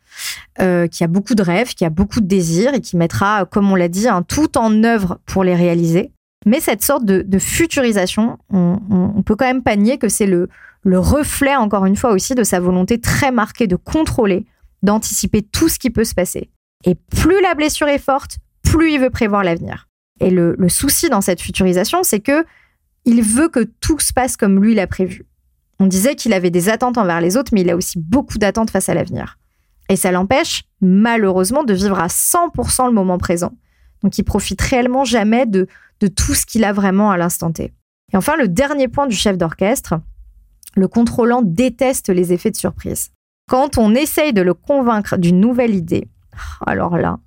euh, 0.61 0.87
qui 0.87 1.05
a 1.05 1.09
beaucoup 1.09 1.35
de 1.35 1.43
rêves, 1.43 1.75
qui 1.75 1.85
a 1.85 1.91
beaucoup 1.91 2.21
de 2.21 2.27
désirs 2.27 2.75
et 2.75 2.81
qui 2.81 2.97
mettra, 2.97 3.45
comme 3.45 3.71
on 3.71 3.75
l'a 3.75 3.89
dit, 3.89 4.09
un 4.09 4.23
tout 4.23 4.57
en 4.57 4.85
œuvre 4.85 5.19
pour 5.27 5.45
les 5.45 5.57
réaliser. 5.57 6.13
Mais 6.47 6.61
cette 6.61 6.83
sorte 6.83 7.05
de, 7.05 7.39
futurisation, 7.39 8.39
on, 8.51 9.23
peut 9.27 9.37
quand 9.37 9.47
même 9.47 9.63
pas 9.63 9.77
nier 9.77 9.99
que 9.99 10.09
c'est 10.09 10.27
le 10.27 10.49
reflet, 10.85 11.55
encore 11.57 11.85
une 11.85 11.97
fois 11.97 12.13
aussi, 12.13 12.35
de 12.35 12.45
sa 12.45 12.61
volonté 12.61 12.99
très 12.99 13.31
marquée 13.31 13.67
de 13.67 13.77
contrôler, 13.77 14.47
d'anticiper 14.83 15.43
tout 15.43 15.69
ce 15.69 15.79
qui 15.79 15.91
peut 15.91 16.05
se 16.05 16.15
passer. 16.15 16.51
Et 16.85 16.95
plus 16.95 17.41
la 17.43 17.55
blessure 17.55 17.89
est 17.89 17.99
forte, 17.99 18.39
plus 18.63 18.93
il 18.93 19.01
veut 19.01 19.11
prévoir 19.11 19.45
l'avenir. 19.45 19.89
Et 20.21 20.31
le, 20.31 20.57
souci 20.69 21.09
dans 21.09 21.21
cette 21.21 21.41
futurisation, 21.41 22.03
c'est 22.03 22.21
que 22.21 22.45
il 23.05 23.23
veut 23.23 23.49
que 23.49 23.65
tout 23.81 23.99
se 23.99 24.13
passe 24.13 24.37
comme 24.37 24.63
lui 24.63 24.75
l'a 24.75 24.87
prévu. 24.87 25.27
On 25.79 25.87
disait 25.87 26.15
qu'il 26.15 26.35
avait 26.35 26.51
des 26.51 26.69
attentes 26.69 26.99
envers 26.99 27.23
les 27.23 27.39
autres, 27.39 27.53
mais 27.55 27.63
il 27.63 27.71
a 27.71 27.77
aussi 27.77 27.99
beaucoup 27.99 28.37
d'attentes 28.37 28.71
face 28.71 28.91
à 28.91 28.95
l'avenir. 28.95 29.39
Et 29.89 29.97
ça 29.97 30.13
l'empêche, 30.13 30.65
malheureusement, 30.83 31.65
de 31.65 31.73
vivre 31.73 31.99
à 31.99 32.09
100% 32.09 32.87
le 32.87 32.93
moment 32.93 33.17
présent. 33.17 33.53
Donc 34.03 34.19
il 34.19 34.25
profite 34.25 34.61
réellement 34.61 35.05
jamais 35.05 35.47
de, 35.47 35.67
de 36.01 36.07
tout 36.07 36.35
ce 36.35 36.45
qu'il 36.45 36.65
a 36.65 36.73
vraiment 36.73 37.11
à 37.11 37.17
l'instant 37.17 37.51
T. 37.51 37.73
Et 38.13 38.17
enfin, 38.17 38.37
le 38.37 38.49
dernier 38.49 38.89
point 38.89 39.07
du 39.07 39.17
chef 39.17 39.39
d'orchestre, 39.39 39.95
le 40.77 40.89
contrôlant 40.89 41.43
déteste 41.43 42.11
les 42.11 42.33
effets 42.33 42.51
de 42.51 42.57
surprise. 42.57 43.11
Quand 43.51 43.79
on 43.79 43.97
essaye 43.97 44.33
de 44.33 44.43
le 44.43 44.55
convaincre 44.55 45.17
d'une 45.17 45.41
nouvelle 45.41 45.75
idée, 45.75 46.07
alors 46.65 46.97
là, 46.97 47.19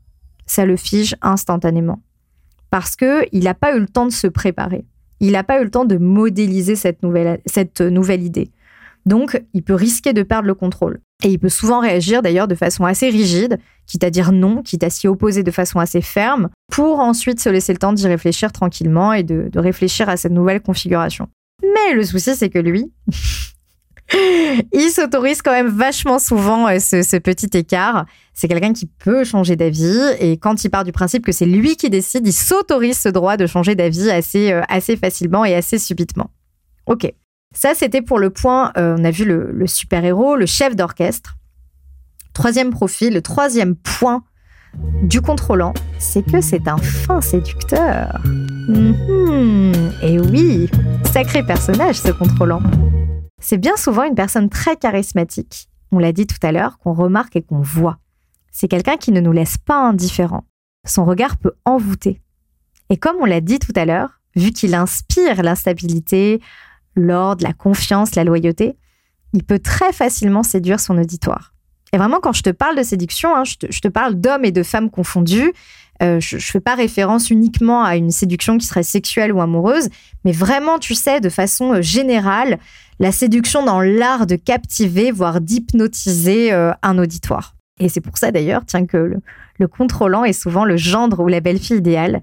ça 0.45 0.65
le 0.65 0.77
fige 0.77 1.17
instantanément. 1.21 2.01
Parce 2.69 2.95
qu'il 2.95 3.43
n'a 3.43 3.53
pas 3.53 3.75
eu 3.75 3.81
le 3.81 3.87
temps 3.87 4.05
de 4.05 4.13
se 4.13 4.27
préparer. 4.27 4.85
Il 5.19 5.33
n'a 5.33 5.43
pas 5.43 5.59
eu 5.59 5.65
le 5.65 5.69
temps 5.69 5.83
de 5.83 5.97
modéliser 5.97 6.77
cette 6.77 7.03
nouvelle, 7.03 7.41
cette 7.45 7.81
idée. 7.81 8.51
Donc, 9.05 9.43
il 9.53 9.63
peut 9.63 9.73
risquer 9.73 10.13
de 10.13 10.23
perdre 10.23 10.47
le 10.47 10.53
contrôle. 10.53 11.01
Et 11.25 11.27
il 11.27 11.39
peut 11.39 11.49
souvent 11.49 11.81
réagir 11.81 12.21
d'ailleurs 12.21 12.47
de 12.47 12.55
façon 12.55 12.85
assez 12.85 13.09
rigide, 13.09 13.59
quitte 13.85 14.05
à 14.05 14.09
dire 14.09 14.31
non, 14.31 14.61
quitte 14.61 14.85
à 14.85 14.89
s'y 14.89 15.09
opposer 15.09 15.43
de 15.43 15.51
façon 15.51 15.79
assez 15.79 15.99
ferme, 15.99 16.47
pour 16.71 17.01
ensuite 17.01 17.41
se 17.41 17.49
laisser 17.49 17.73
le 17.73 17.79
temps 17.79 17.91
d'y 17.91 18.07
réfléchir 18.07 18.53
tranquillement 18.53 19.11
et 19.11 19.23
de, 19.23 19.51
réfléchir 19.59 20.07
à 20.07 20.15
cette 20.15 20.31
nouvelle 20.31 20.61
configuration. 20.61 21.27
Mais 21.61 21.93
le 21.93 22.03
souci, 22.05 22.33
c'est 22.33 22.49
que 22.49 22.59
lui, 22.59 22.93
il 24.71 24.89
s'autorise 24.89 25.41
quand 25.41 25.51
même 25.51 25.67
vachement 25.67 26.19
souvent 26.19 26.67
euh, 26.67 26.79
ce, 26.79 27.17
petit 27.17 27.57
écart. 27.57 28.05
C'est 28.33 28.47
quelqu'un 28.47 28.73
qui 28.73 28.85
peut 28.85 29.23
changer 29.23 29.55
d'avis 29.55 29.99
et 30.19 30.37
quand 30.37 30.63
il 30.63 30.69
part 30.69 30.83
du 30.83 30.91
principe 30.91 31.25
que 31.25 31.31
c'est 31.31 31.45
lui 31.45 31.75
qui 31.75 31.89
décide, 31.89 32.25
il 32.27 32.33
s'autorise 32.33 32.99
ce 32.99 33.09
droit 33.09 33.37
de 33.37 33.45
changer 33.45 33.75
d'avis 33.75 34.09
assez, 34.09 34.51
euh, 34.51 34.95
facilement 34.99 35.45
et 35.45 35.55
assez 35.55 35.77
subitement. 35.77 36.31
Ok. 36.85 37.11
Ça, 37.55 37.73
c'était 37.75 38.01
pour 38.01 38.17
le 38.17 38.31
point, 38.31 38.71
euh, 38.77 38.95
on 38.97 39.03
a 39.03 39.11
vu 39.11 39.25
le, 39.25 39.67
super-héros, 39.67 40.35
le 40.35 40.47
chef 40.47 40.75
d'orchestre. 40.75 41.35
Troisième 42.33 42.71
profil, 42.71 43.13
le 43.13 43.21
troisième 43.21 43.75
point 43.75 44.23
du 45.03 45.21
contrôlant, 45.21 45.75
c'est 45.99 46.25
que 46.25 46.41
c'est 46.41 46.67
un 46.67 46.77
fin 46.77 47.21
séducteur. 47.21 48.19
Mhm. 48.25 49.91
et 50.01 50.19
oui, 50.19 50.67
sacré 51.11 51.43
personnage 51.43 51.99
ce 51.99 52.09
contrôlant. 52.09 52.61
C'est 53.43 53.57
bien 53.57 53.75
souvent 53.75 54.03
une 54.03 54.15
personne 54.15 54.49
très 54.49 54.77
charismatique, 54.77 55.67
on 55.91 55.99
l'a 55.99 56.13
dit 56.13 56.25
tout 56.25 56.37
à 56.43 56.53
l'heure, 56.53 56.77
qu'on 56.77 56.93
remarque 56.93 57.35
et 57.35 57.41
qu'on 57.41 57.59
voit. 57.59 57.97
C'est 58.53 58.69
quelqu'un 58.69 58.95
qui 58.95 59.11
ne 59.11 59.19
nous 59.19 59.33
laisse 59.33 59.57
pas 59.57 59.75
indifférents. 59.75 60.45
Son 60.87 61.03
regard 61.03 61.35
peut 61.35 61.51
envoûter. 61.65 62.21
Et 62.89 62.95
comme 62.95 63.17
on 63.19 63.25
l'a 63.25 63.41
dit 63.41 63.59
tout 63.59 63.73
à 63.75 63.83
l'heure, 63.83 64.21
vu 64.37 64.51
qu'il 64.51 64.73
inspire 64.73 65.43
l'instabilité, 65.43 66.39
l'ordre, 66.95 67.43
la 67.43 67.51
confiance, 67.51 68.15
la 68.15 68.23
loyauté, 68.23 68.77
il 69.33 69.43
peut 69.43 69.59
très 69.59 69.91
facilement 69.91 70.43
séduire 70.43 70.79
son 70.79 70.97
auditoire. 70.97 71.53
Et 71.91 71.97
vraiment, 71.97 72.21
quand 72.21 72.33
je 72.33 72.43
te 72.43 72.49
parle 72.49 72.77
de 72.77 72.83
séduction, 72.83 73.35
hein, 73.35 73.43
je, 73.43 73.57
te, 73.57 73.87
parle 73.89 74.15
d'hommes 74.15 74.45
et 74.45 74.51
de 74.51 74.63
femmes 74.63 74.89
confondus. 74.89 75.51
Euh, 76.03 76.19
je 76.19 76.35
ne 76.35 76.41
fais 76.41 76.59
pas 76.59 76.75
référence 76.75 77.29
uniquement 77.29 77.83
à 77.83 77.95
une 77.95 78.11
séduction 78.11 78.57
qui 78.57 78.65
serait 78.65 78.83
sexuelle 78.83 79.31
ou 79.31 79.41
amoureuse, 79.41 79.89
mais 80.25 80.31
vraiment, 80.31 80.79
tu 80.79 80.95
sais, 80.95 81.21
de 81.21 81.29
façon 81.29 81.73
euh, 81.73 81.81
générale, 81.81 82.59
la 82.99 83.11
séduction 83.11 83.63
dans 83.63 83.81
l'art 83.81 84.27
de 84.27 84.35
captiver, 84.35 85.11
voire 85.11 85.39
d'hypnotiser 85.39 86.51
euh, 86.51 86.71
un 86.81 86.97
auditoire. 86.97 87.55
Et 87.79 87.89
c'est 87.89 88.01
pour 88.01 88.17
ça 88.17 88.31
d'ailleurs, 88.31 88.63
tiens, 88.65 88.85
que 88.85 88.97
le, 88.97 89.17
le 89.59 89.67
contrôlant 89.67 90.23
est 90.23 90.33
souvent 90.33 90.65
le 90.65 90.77
gendre 90.77 91.21
ou 91.21 91.27
la 91.27 91.39
belle-fille 91.39 91.77
idéale 91.77 92.21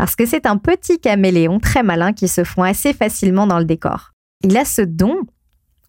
parce 0.00 0.16
que 0.16 0.24
c'est 0.24 0.46
un 0.46 0.56
petit 0.56 0.98
caméléon 0.98 1.60
très 1.60 1.82
malin 1.82 2.14
qui 2.14 2.26
se 2.26 2.42
fond 2.42 2.62
assez 2.62 2.94
facilement 2.94 3.46
dans 3.46 3.58
le 3.58 3.66
décor. 3.66 4.12
Il 4.42 4.56
a 4.56 4.64
ce 4.64 4.80
don. 4.80 5.14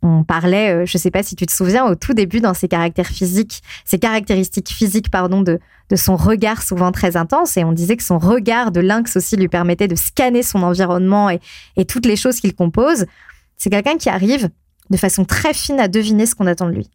On 0.04 0.24
parlait, 0.24 0.72
euh, 0.72 0.86
je 0.86 0.97
ne 0.97 0.99
sais 0.99 1.12
pas 1.12 1.22
si 1.22 1.36
tu 1.36 1.45
te 1.45 1.52
souviens, 1.52 1.86
au 1.86 1.95
tout 1.95 2.14
début 2.14 2.41
dans 2.41 2.56
ses 2.56 2.68
caractères 2.68 3.08
physiques, 3.08 3.62
ses 3.86 3.99
caractéristiques 3.99 4.70
physiques, 4.70 5.12
pardon, 5.12 5.41
de, 5.41 5.60
de 5.89 5.95
son 5.95 6.16
regard 6.16 6.64
souvent 6.64 6.91
très 6.91 7.18
intense. 7.18 7.56
Et 7.58 7.64
on 7.64 7.72
disait 7.72 7.97
que 7.97 8.04
son 8.04 8.18
regard 8.18 8.72
de 8.72 8.82
lynx 8.82 9.16
aussi 9.16 9.38
lui 9.38 9.47
permettait 9.47 9.88
de 9.88 9.95
scanner 9.95 10.41
son 10.41 10.64
environnement 10.64 11.30
et, 11.30 11.39
et 11.78 11.86
toutes 11.86 12.06
les 12.06 12.16
choses 12.16 12.39
qu'il 12.39 12.56
compose. 12.56 13.06
C'est 13.58 13.70
quelqu'un 13.70 13.97
qui 13.97 14.10
arrive 14.10 14.49
de 14.89 14.97
façon 14.97 15.24
très 15.24 15.54
fine 15.54 15.80
à 15.80 15.88
deviner 15.88 16.26
ce 16.26 16.36
qu'on 16.36 16.47
attend 16.47 16.66
de 16.66 16.74
lui. 16.74 16.89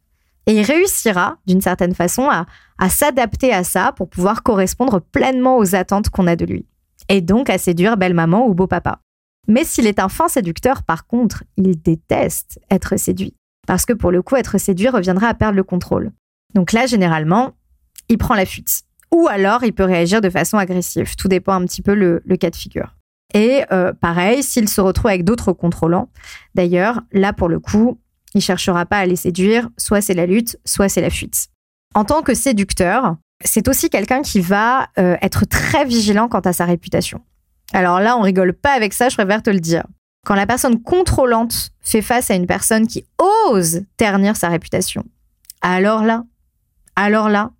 Et 0.46 0.58
il 0.58 0.62
réussira, 0.62 1.38
d'une 1.46 1.60
certaine 1.60 1.94
façon, 1.94 2.28
à, 2.28 2.46
à 2.78 2.88
s'adapter 2.88 3.52
à 3.52 3.64
ça 3.64 3.92
pour 3.96 4.08
pouvoir 4.08 4.42
correspondre 4.42 5.00
pleinement 5.00 5.58
aux 5.58 5.74
attentes 5.74 6.08
qu'on 6.08 6.26
a 6.26 6.36
de 6.36 6.44
lui 6.44 6.66
et 7.08 7.20
donc 7.20 7.50
à 7.50 7.58
séduire 7.58 7.96
belle 7.96 8.14
maman 8.14 8.46
ou 8.46 8.54
beau 8.54 8.66
papa. 8.66 9.00
Mais 9.48 9.64
s'il 9.64 9.86
est 9.86 9.98
un 9.98 10.08
fin 10.08 10.28
séducteur, 10.28 10.82
par 10.82 11.06
contre, 11.06 11.44
il 11.56 11.80
déteste 11.80 12.60
être 12.70 12.96
séduit. 12.96 13.34
Parce 13.66 13.84
que 13.84 13.92
pour 13.92 14.10
le 14.10 14.22
coup, 14.22 14.36
être 14.36 14.58
séduit 14.58 14.88
reviendra 14.88 15.28
à 15.28 15.34
perdre 15.34 15.56
le 15.56 15.64
contrôle. 15.64 16.12
Donc 16.54 16.72
là, 16.72 16.86
généralement, 16.86 17.54
il 18.08 18.18
prend 18.18 18.34
la 18.34 18.46
fuite. 18.46 18.82
Ou 19.12 19.28
alors, 19.28 19.64
il 19.64 19.72
peut 19.72 19.84
réagir 19.84 20.20
de 20.20 20.30
façon 20.30 20.58
agressive. 20.58 21.16
Tout 21.16 21.28
dépend 21.28 21.54
un 21.54 21.64
petit 21.64 21.82
peu 21.82 21.94
le, 21.94 22.20
cas 22.36 22.50
de 22.50 22.56
figure. 22.56 22.96
Et 23.34 23.64
euh, 23.72 23.92
pareil, 23.92 24.42
s'il 24.42 24.68
se 24.68 24.80
retrouve 24.80 25.08
avec 25.08 25.24
d'autres 25.24 25.52
contrôlants, 25.52 26.10
d'ailleurs, 26.54 27.02
là, 27.12 27.32
pour 27.32 27.48
le 27.48 27.58
coup, 27.58 28.00
il 28.34 28.40
cherchera 28.40 28.86
pas 28.86 28.98
à 28.98 29.06
les 29.06 29.16
séduire. 29.16 29.68
Soit 29.76 30.00
c'est 30.00 30.14
la 30.14 30.26
lutte, 30.26 30.58
soit 30.64 30.88
c'est 30.88 31.00
la 31.00 31.10
fuite. 31.10 31.48
En 31.94 32.04
tant 32.04 32.22
que 32.22 32.34
séducteur, 32.34 33.16
c'est 33.44 33.68
aussi 33.68 33.90
quelqu'un 33.90 34.22
qui 34.22 34.40
va 34.40 34.88
euh, 34.98 35.16
être 35.22 35.44
très 35.46 35.84
vigilant 35.84 36.28
quant 36.28 36.40
à 36.40 36.52
sa 36.52 36.64
réputation. 36.64 37.22
Alors 37.72 38.00
là, 38.00 38.16
on 38.16 38.22
rigole 38.22 38.52
pas 38.52 38.72
avec 38.72 38.92
ça, 38.92 39.08
je 39.08 39.16
préfère 39.16 39.42
te 39.42 39.50
le 39.50 39.60
dire. 39.60 39.84
Quand 40.24 40.34
la 40.34 40.46
personne 40.46 40.82
contrôlante 40.82 41.70
fait 41.80 42.02
face 42.02 42.30
à 42.30 42.34
une 42.34 42.46
personne 42.46 42.86
qui 42.86 43.04
ose 43.48 43.82
ternir 43.96 44.36
sa 44.36 44.48
réputation, 44.48 45.04
alors 45.60 46.04
là, 46.04 46.24
alors 46.96 47.28
là, 47.28 47.50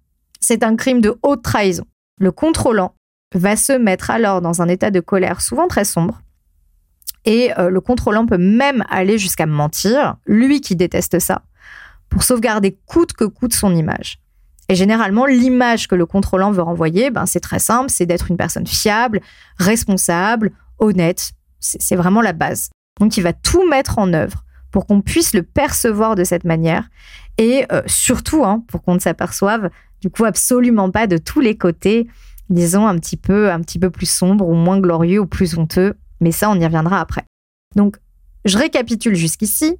c'est 0.40 0.62
un 0.62 0.76
crime 0.76 1.00
de 1.00 1.16
haute 1.22 1.42
trahison. 1.42 1.84
Le 2.18 2.32
contrôlant 2.32 2.94
va 3.34 3.56
se 3.56 3.72
mettre 3.72 4.10
alors 4.10 4.40
dans 4.40 4.62
un 4.62 4.68
état 4.68 4.90
de 4.90 5.00
colère 5.00 5.40
souvent 5.40 5.68
très 5.68 5.84
sombre. 5.84 6.22
Et 7.24 7.52
euh, 7.58 7.70
le 7.70 7.80
contrôlant 7.80 8.26
peut 8.26 8.38
même 8.38 8.84
aller 8.88 9.18
jusqu'à 9.18 9.46
mentir, 9.46 10.16
lui 10.26 10.60
qui 10.60 10.76
déteste 10.76 11.18
ça, 11.18 11.42
pour 12.08 12.22
sauvegarder 12.22 12.78
coûte 12.86 13.12
que 13.12 13.24
coûte 13.24 13.52
son 13.52 13.74
image. 13.74 14.20
Et 14.68 14.74
généralement, 14.74 15.26
l'image 15.26 15.86
que 15.86 15.94
le 15.94 16.06
contrôlant 16.06 16.50
veut 16.50 16.62
renvoyer, 16.62 17.10
ben, 17.10 17.26
c'est 17.26 17.40
très 17.40 17.58
simple, 17.58 17.90
c'est 17.90 18.06
d'être 18.06 18.30
une 18.30 18.36
personne 18.36 18.66
fiable, 18.66 19.20
responsable, 19.58 20.52
honnête. 20.78 21.32
C'est 21.60 21.96
vraiment 21.96 22.20
la 22.20 22.32
base. 22.32 22.70
Donc, 23.00 23.16
il 23.16 23.22
va 23.22 23.32
tout 23.32 23.68
mettre 23.68 23.98
en 23.98 24.12
œuvre 24.12 24.44
pour 24.70 24.86
qu'on 24.86 25.00
puisse 25.00 25.34
le 25.34 25.42
percevoir 25.42 26.16
de 26.16 26.24
cette 26.24 26.44
manière 26.44 26.88
et 27.38 27.64
euh, 27.72 27.82
surtout 27.86 28.44
hein, 28.44 28.62
pour 28.68 28.82
qu'on 28.82 28.94
ne 28.94 28.98
s'aperçoive 28.98 29.70
du 30.02 30.10
coup 30.10 30.24
absolument 30.24 30.90
pas 30.90 31.06
de 31.06 31.16
tous 31.16 31.40
les 31.40 31.56
côtés, 31.56 32.06
disons 32.50 32.86
un 32.86 32.98
petit 32.98 33.16
peu 33.16 33.50
un 33.50 33.60
petit 33.60 33.78
peu 33.78 33.90
plus 33.90 34.10
sombres 34.10 34.46
ou 34.46 34.54
moins 34.54 34.78
glorieux 34.78 35.20
ou 35.20 35.26
plus 35.26 35.56
honteux, 35.56 35.94
mais 36.20 36.30
ça 36.30 36.50
on 36.50 36.60
y 36.60 36.64
reviendra 36.64 37.00
après. 37.00 37.22
Donc 37.74 37.96
je 38.44 38.58
récapitule 38.58 39.14
jusqu'ici, 39.14 39.76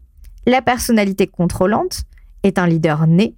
la 0.47 0.63
personnalité 0.63 1.27
contrôlante 1.27 2.05
est 2.43 2.59
un 2.59 2.67
leader 2.67 3.07
né, 3.07 3.35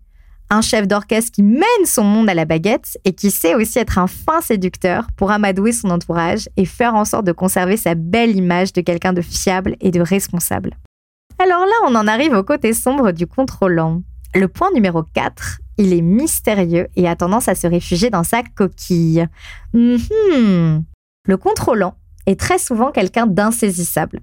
un 0.50 0.60
chef 0.60 0.88
d'orchestre 0.88 1.32
qui 1.32 1.42
mène 1.42 1.84
son 1.84 2.04
monde 2.04 2.30
à 2.30 2.34
la 2.34 2.44
baguette 2.44 2.98
et 3.04 3.12
qui 3.12 3.30
sait 3.30 3.54
aussi 3.54 3.78
être 3.78 3.98
un 3.98 4.06
fin 4.06 4.40
séducteur 4.40 5.08
pour 5.16 5.30
amadouer 5.30 5.72
son 5.72 5.90
entourage 5.90 6.48
et 6.56 6.64
faire 6.64 6.94
en 6.94 7.04
sorte 7.04 7.26
de 7.26 7.32
conserver 7.32 7.76
sa 7.76 7.94
belle 7.94 8.36
image 8.36 8.72
de 8.72 8.80
quelqu'un 8.80 9.12
de 9.12 9.20
fiable 9.20 9.76
et 9.80 9.90
de 9.90 10.00
responsable. 10.00 10.74
Alors 11.38 11.60
là, 11.60 11.74
on 11.86 11.94
en 11.94 12.06
arrive 12.06 12.32
au 12.32 12.42
côté 12.42 12.72
sombre 12.72 13.12
du 13.12 13.26
contrôlant. 13.26 14.02
Le 14.34 14.48
point 14.48 14.70
numéro 14.72 15.02
4, 15.02 15.58
il 15.78 15.92
est 15.92 16.02
mystérieux 16.02 16.88
et 16.96 17.08
a 17.08 17.16
tendance 17.16 17.48
à 17.48 17.54
se 17.54 17.66
réfugier 17.66 18.10
dans 18.10 18.24
sa 18.24 18.42
coquille. 18.42 19.26
Mhm. 19.72 20.84
Le 21.26 21.36
contrôlant 21.36 21.94
est 22.26 22.40
très 22.40 22.58
souvent 22.58 22.90
quelqu'un 22.90 23.26
d'insaisissable. 23.26 24.20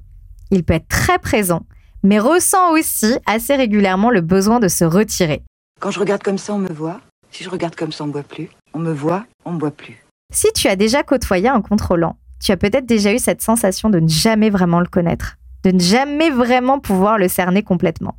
Il 0.51 0.63
peut 0.63 0.73
être 0.73 0.87
très 0.87 1.19
présent, 1.19 1.65
mais 2.03 2.19
ressent 2.19 2.71
aussi 2.71 3.15
assez 3.25 3.55
régulièrement 3.55 4.09
le 4.09 4.21
besoin 4.21 4.59
de 4.59 4.67
se 4.67 4.83
retirer. 4.83 5.43
Quand 5.79 5.91
je 5.91 5.99
regarde 5.99 6.23
comme 6.23 6.37
ça, 6.37 6.53
on 6.53 6.57
me 6.57 6.71
voit. 6.71 7.01
Si 7.31 7.43
je 7.43 7.49
regarde 7.49 7.75
comme 7.75 7.91
ça, 7.91 8.05
on 8.05 8.07
me 8.07 8.13
voit 8.13 8.23
plus. 8.23 8.49
On 8.73 8.79
me 8.79 8.93
voit, 8.93 9.25
on 9.43 9.51
me 9.51 9.59
voit 9.59 9.71
plus. 9.71 10.05
Si 10.33 10.47
tu 10.53 10.67
as 10.67 10.75
déjà 10.75 11.03
côtoyé 11.03 11.49
un 11.49 11.61
contrôlant, 11.61 12.17
tu 12.41 12.51
as 12.51 12.57
peut-être 12.57 12.85
déjà 12.85 13.13
eu 13.13 13.19
cette 13.19 13.41
sensation 13.41 13.89
de 13.89 13.99
ne 13.99 14.07
jamais 14.07 14.49
vraiment 14.49 14.79
le 14.79 14.87
connaître, 14.87 15.35
de 15.63 15.71
ne 15.71 15.79
jamais 15.79 16.29
vraiment 16.29 16.79
pouvoir 16.79 17.17
le 17.17 17.27
cerner 17.27 17.61
complètement. 17.61 18.15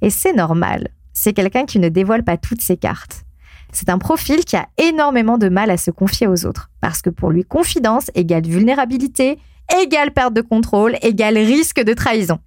Et 0.00 0.10
c'est 0.10 0.32
normal. 0.32 0.88
C'est 1.12 1.34
quelqu'un 1.34 1.66
qui 1.66 1.78
ne 1.78 1.88
dévoile 1.88 2.24
pas 2.24 2.38
toutes 2.38 2.62
ses 2.62 2.76
cartes. 2.76 3.24
C'est 3.70 3.90
un 3.90 3.98
profil 3.98 4.44
qui 4.44 4.56
a 4.56 4.66
énormément 4.78 5.36
de 5.36 5.48
mal 5.48 5.70
à 5.70 5.76
se 5.76 5.90
confier 5.90 6.26
aux 6.26 6.46
autres, 6.46 6.70
parce 6.80 7.02
que 7.02 7.10
pour 7.10 7.30
lui, 7.30 7.44
confidence 7.44 8.10
égale 8.14 8.46
vulnérabilité, 8.46 9.38
égale 9.82 10.12
perte 10.12 10.34
de 10.34 10.40
contrôle, 10.40 10.96
égale 11.02 11.38
risque 11.38 11.82
de 11.82 11.92
trahison. 11.92 12.38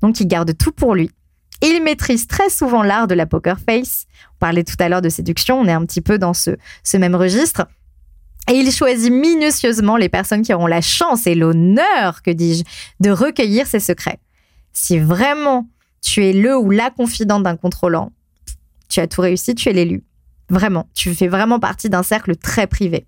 Donc 0.00 0.20
il 0.20 0.26
garde 0.26 0.56
tout 0.56 0.72
pour 0.72 0.94
lui 0.94 1.10
il 1.62 1.82
maîtrise 1.82 2.26
très 2.26 2.48
souvent 2.48 2.82
l'art 2.82 3.06
de 3.06 3.14
la 3.14 3.26
poker 3.26 3.58
face. 3.58 4.06
On 4.34 4.38
parlait 4.38 4.64
tout 4.64 4.76
à 4.78 4.88
l'heure 4.88 5.02
de 5.02 5.08
séduction, 5.08 5.60
on 5.60 5.66
est 5.66 5.72
un 5.72 5.84
petit 5.84 6.00
peu 6.00 6.18
dans 6.18 6.34
ce, 6.34 6.56
même 6.94 7.14
registre. 7.14 7.66
Et 8.48 8.54
il 8.54 8.72
choisit 8.72 9.12
minutieusement 9.12 9.96
les 9.96 10.08
personnes 10.08 10.42
qui 10.42 10.54
auront 10.54 10.66
la 10.66 10.80
chance 10.80 11.26
et 11.26 11.34
l'honneur, 11.34 12.22
que 12.22 12.30
dis-je, 12.30 12.64
de 13.00 13.10
recueillir 13.10 13.66
ses 13.66 13.80
secrets. 13.80 14.18
Si 14.72 14.98
vraiment 14.98 15.68
tu 16.02 16.24
es 16.24 16.32
le 16.32 16.56
ou 16.56 16.70
la 16.70 16.90
confidente 16.90 17.42
d'un 17.42 17.56
contrôlant, 17.56 18.12
tu 18.88 19.00
as 19.00 19.06
tout 19.06 19.20
réussi, 19.20 19.54
tu 19.54 19.68
es 19.68 19.72
l'élu. 19.72 20.02
Vraiment, 20.48 20.88
tu 20.94 21.14
fais 21.14 21.28
vraiment 21.28 21.60
partie 21.60 21.90
d'un 21.90 22.02
cercle 22.02 22.34
très 22.34 22.66
privé. 22.66 23.06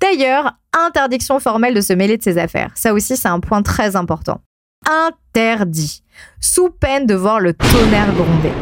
D'ailleurs, 0.00 0.58
interdiction 0.74 1.38
formelle 1.40 1.72
de 1.72 1.80
se 1.80 1.92
mêler 1.92 2.18
de 2.18 2.22
ses 2.22 2.36
affaires. 2.36 2.72
Ça 2.74 2.92
aussi, 2.92 3.16
c'est 3.16 3.28
un 3.28 3.40
point 3.40 3.62
très 3.62 3.96
important 3.96 4.40
interdit, 4.88 6.02
sous 6.40 6.70
peine 6.70 7.06
de 7.06 7.14
voir 7.14 7.40
le 7.40 7.54
tonnerre 7.54 8.12
gronder. 8.14 8.52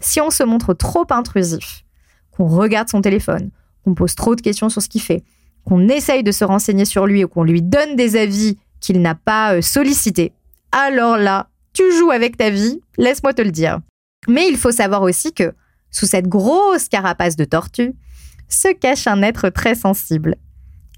Si 0.00 0.20
on 0.20 0.30
se 0.30 0.42
montre 0.42 0.74
trop 0.74 1.06
intrusif, 1.10 1.84
qu'on 2.30 2.46
regarde 2.46 2.88
son 2.88 3.00
téléphone, 3.00 3.50
qu'on 3.84 3.94
pose 3.94 4.14
trop 4.14 4.34
de 4.34 4.40
questions 4.40 4.68
sur 4.68 4.82
ce 4.82 4.88
qu'il 4.88 5.02
fait, 5.02 5.24
qu'on 5.64 5.88
essaye 5.88 6.22
de 6.22 6.32
se 6.32 6.44
renseigner 6.44 6.84
sur 6.84 7.06
lui 7.06 7.24
ou 7.24 7.28
qu'on 7.28 7.44
lui 7.44 7.62
donne 7.62 7.96
des 7.96 8.16
avis 8.16 8.58
qu'il 8.80 9.00
n'a 9.00 9.14
pas 9.14 9.54
euh, 9.54 9.62
sollicités, 9.62 10.32
alors 10.72 11.16
là, 11.16 11.48
tu 11.72 11.82
joues 11.96 12.10
avec 12.10 12.36
ta 12.36 12.50
vie, 12.50 12.80
laisse-moi 12.98 13.34
te 13.34 13.42
le 13.42 13.50
dire. 13.50 13.80
Mais 14.28 14.48
il 14.48 14.56
faut 14.56 14.72
savoir 14.72 15.02
aussi 15.02 15.32
que, 15.32 15.54
sous 15.90 16.06
cette 16.06 16.28
grosse 16.28 16.88
carapace 16.88 17.36
de 17.36 17.44
tortue, 17.44 17.94
se 18.48 18.72
cache 18.72 19.06
un 19.06 19.22
être 19.22 19.48
très 19.48 19.74
sensible, 19.74 20.36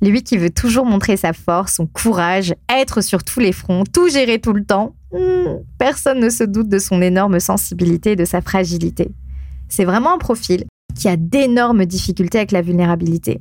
lui 0.00 0.22
qui 0.22 0.36
veut 0.36 0.50
toujours 0.50 0.86
montrer 0.86 1.16
sa 1.16 1.32
force, 1.32 1.74
son 1.74 1.86
courage, 1.86 2.54
être 2.68 3.00
sur 3.00 3.24
tous 3.24 3.40
les 3.40 3.52
fronts, 3.52 3.84
tout 3.84 4.08
gérer 4.08 4.40
tout 4.40 4.52
le 4.52 4.64
temps, 4.64 4.94
hmm, 5.12 5.62
personne 5.78 6.20
ne 6.20 6.30
se 6.30 6.44
doute 6.44 6.68
de 6.68 6.78
son 6.78 7.02
énorme 7.02 7.40
sensibilité 7.40 8.12
et 8.12 8.16
de 8.16 8.24
sa 8.24 8.40
fragilité. 8.40 9.10
C'est 9.68 9.84
vraiment 9.84 10.14
un 10.14 10.18
profil 10.18 10.64
qui 10.94 11.08
a 11.08 11.16
d'énormes 11.16 11.84
difficultés 11.84 12.38
avec 12.38 12.52
la 12.52 12.62
vulnérabilité. 12.62 13.40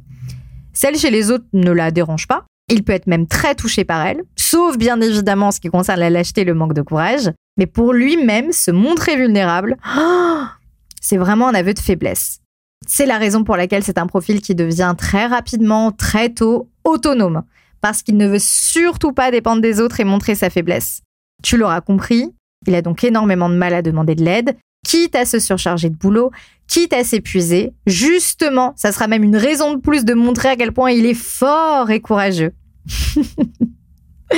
Celle 0.74 0.98
chez 0.98 1.10
les 1.10 1.32
autres 1.32 1.46
ne 1.54 1.72
la 1.72 1.92
dérange 1.92 2.28
pas. 2.28 2.46
Il 2.70 2.84
peut 2.84 2.94
être 2.94 3.08
même 3.08 3.28
très 3.28 3.56
touché 3.56 3.86
par 3.86 4.06
elle, 4.06 4.24
sauf 4.36 4.78
bien 4.78 5.00
évidemment 5.00 5.48
en 5.48 5.52
ce 5.52 5.60
qui 5.60 5.70
concerne 5.70 6.00
la 6.00 6.10
lâcheté 6.10 6.42
et 6.42 6.46
le 6.46 6.54
manque 6.54 6.74
de 6.74 6.82
courage. 6.82 7.32
Mais 7.58 7.66
pour 7.66 7.94
lui-même, 7.94 8.52
se 8.52 8.72
montrer 8.72 9.16
vulnérable, 9.16 9.78
c'est 11.02 11.18
vraiment 11.18 11.48
un 11.48 11.54
aveu 11.54 11.74
de 11.74 11.80
faiblesse. 11.80 12.42
C'est 12.86 13.06
la 13.06 13.18
raison 13.18 13.44
pour 13.44 13.58
laquelle 13.58 13.84
c'est 13.84 13.98
un 13.98 14.08
profil 14.08 14.42
qui 14.42 14.54
devient 14.54 14.94
très 14.98 15.26
rapidement, 15.26 15.92
très 15.92 16.30
tôt, 16.30 16.70
autonome, 16.84 17.44
parce 17.82 18.04
qu'il 18.04 18.18
ne 18.18 18.28
veut 18.28 18.40
surtout 18.40 19.14
pas 19.14 19.32
dépendre 19.32 19.62
des 19.62 19.80
autres 19.80 20.00
et 20.00 20.04
montrer 20.04 20.36
sa 20.36 20.50
faiblesse. 20.50 21.02
Tu 21.44 21.58
l'auras 21.58 21.82
compris, 21.82 22.34
il 22.66 22.76
a 22.76 22.82
donc 22.82 23.04
énormément 23.04 23.50
de 23.50 23.56
mal 23.56 23.74
à 23.74 23.82
demander 23.82 24.16
de 24.16 24.24
l'aide, 24.24 24.58
quitte 24.86 25.16
à 25.16 25.26
se 25.26 25.40
surcharger 25.40 25.90
de 25.90 25.96
boulot, 25.96 26.32
quitte 26.68 26.94
à 26.94 27.04
s'épuiser. 27.04 27.74
Justement, 27.86 28.74
ça 28.76 28.92
sera 28.92 29.08
même 29.08 29.24
une 29.24 29.38
raison 29.38 29.74
de 29.74 29.80
plus 29.80 30.06
de 30.06 30.14
montrer 30.14 30.50
à 30.50 30.56
quel 30.56 30.72
point 30.72 30.92
il 30.92 31.06
est 31.06 31.14
fort 31.14 31.90
et 31.90 32.00
courageux. 32.00 32.54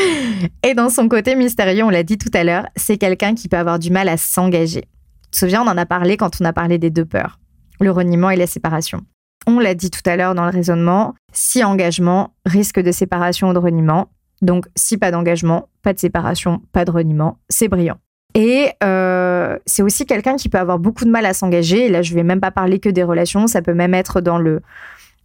et 0.63 0.73
dans 0.73 0.89
son 0.89 1.07
côté 1.07 1.35
mystérieux, 1.35 1.83
on 1.83 1.89
l'a 1.89 2.03
dit 2.03 2.17
tout 2.17 2.31
à 2.33 2.43
l'heure, 2.43 2.67
c'est 2.75 2.97
quelqu'un 2.97 3.35
qui 3.35 3.47
peut 3.47 3.57
avoir 3.57 3.79
du 3.79 3.91
mal 3.91 4.09
à 4.09 4.17
s'engager. 4.17 4.85
Tu 5.25 5.31
te 5.31 5.37
souviens, 5.37 5.61
on 5.61 5.67
en 5.67 5.77
a 5.77 5.85
parlé 5.85 6.17
quand 6.17 6.41
on 6.41 6.45
a 6.45 6.53
parlé 6.53 6.77
des 6.77 6.89
deux 6.89 7.05
peurs 7.05 7.38
le 7.80 7.91
reniement 7.91 8.30
et 8.30 8.36
la 8.36 8.47
séparation. 8.47 9.01
On 9.47 9.59
l'a 9.59 9.73
dit 9.73 9.89
tout 9.89 10.01
à 10.05 10.15
l'heure 10.15 10.36
dans 10.36 10.43
le 10.43 10.51
raisonnement, 10.51 11.15
si 11.32 11.63
engagement, 11.63 12.34
risque 12.45 12.80
de 12.80 12.91
séparation 12.91 13.49
ou 13.49 13.53
de 13.53 13.59
reniement. 13.59 14.09
Donc 14.41 14.67
si 14.75 14.97
pas 14.97 15.11
d'engagement, 15.11 15.69
pas 15.82 15.93
de 15.93 15.99
séparation, 15.99 16.61
pas 16.71 16.86
de 16.86 16.91
reniement, 16.91 17.38
c'est 17.49 17.67
brillant. 17.67 17.97
Et 18.36 18.69
euh, 18.84 19.57
c'est 19.65 19.82
aussi 19.82 20.05
quelqu'un 20.05 20.36
qui 20.36 20.49
peut 20.49 20.59
avoir 20.59 20.77
beaucoup 20.77 21.03
de 21.03 21.09
mal 21.09 21.25
à 21.25 21.34
s'engager. 21.34 21.88
Et 21.88 21.89
là, 21.89 22.01
je 22.01 22.13
vais 22.13 22.23
même 22.23 22.39
pas 22.39 22.51
parler 22.51 22.80
que 22.80 22.89
des 22.89 23.03
relations, 23.03 23.47
ça 23.47 23.61
peut 23.61 23.73
même 23.73 23.93
être 23.93 24.21
dans 24.21 24.38
le 24.38 24.61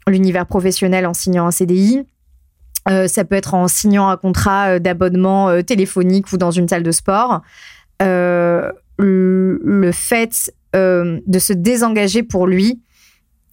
l'univers 0.06 0.46
professionnel 0.46 1.06
en 1.06 1.14
signant 1.14 1.46
un 1.46 1.50
CDI. 1.50 2.06
Euh, 2.90 3.08
ça 3.08 3.24
peut 3.24 3.36
être 3.36 3.54
en 3.54 3.68
signant 3.68 4.08
un 4.08 4.18
contrat 4.18 4.74
euh, 4.74 4.78
d'abonnement 4.78 5.62
téléphonique 5.62 6.32
ou 6.32 6.36
dans 6.36 6.50
une 6.50 6.68
salle 6.68 6.82
de 6.82 6.92
sport. 6.92 7.42
Le 8.98 9.90
fait 9.92 10.52
euh, 10.74 11.20
de 11.26 11.38
se 11.38 11.52
désengager 11.52 12.24
pour 12.24 12.48
lui 12.48 12.80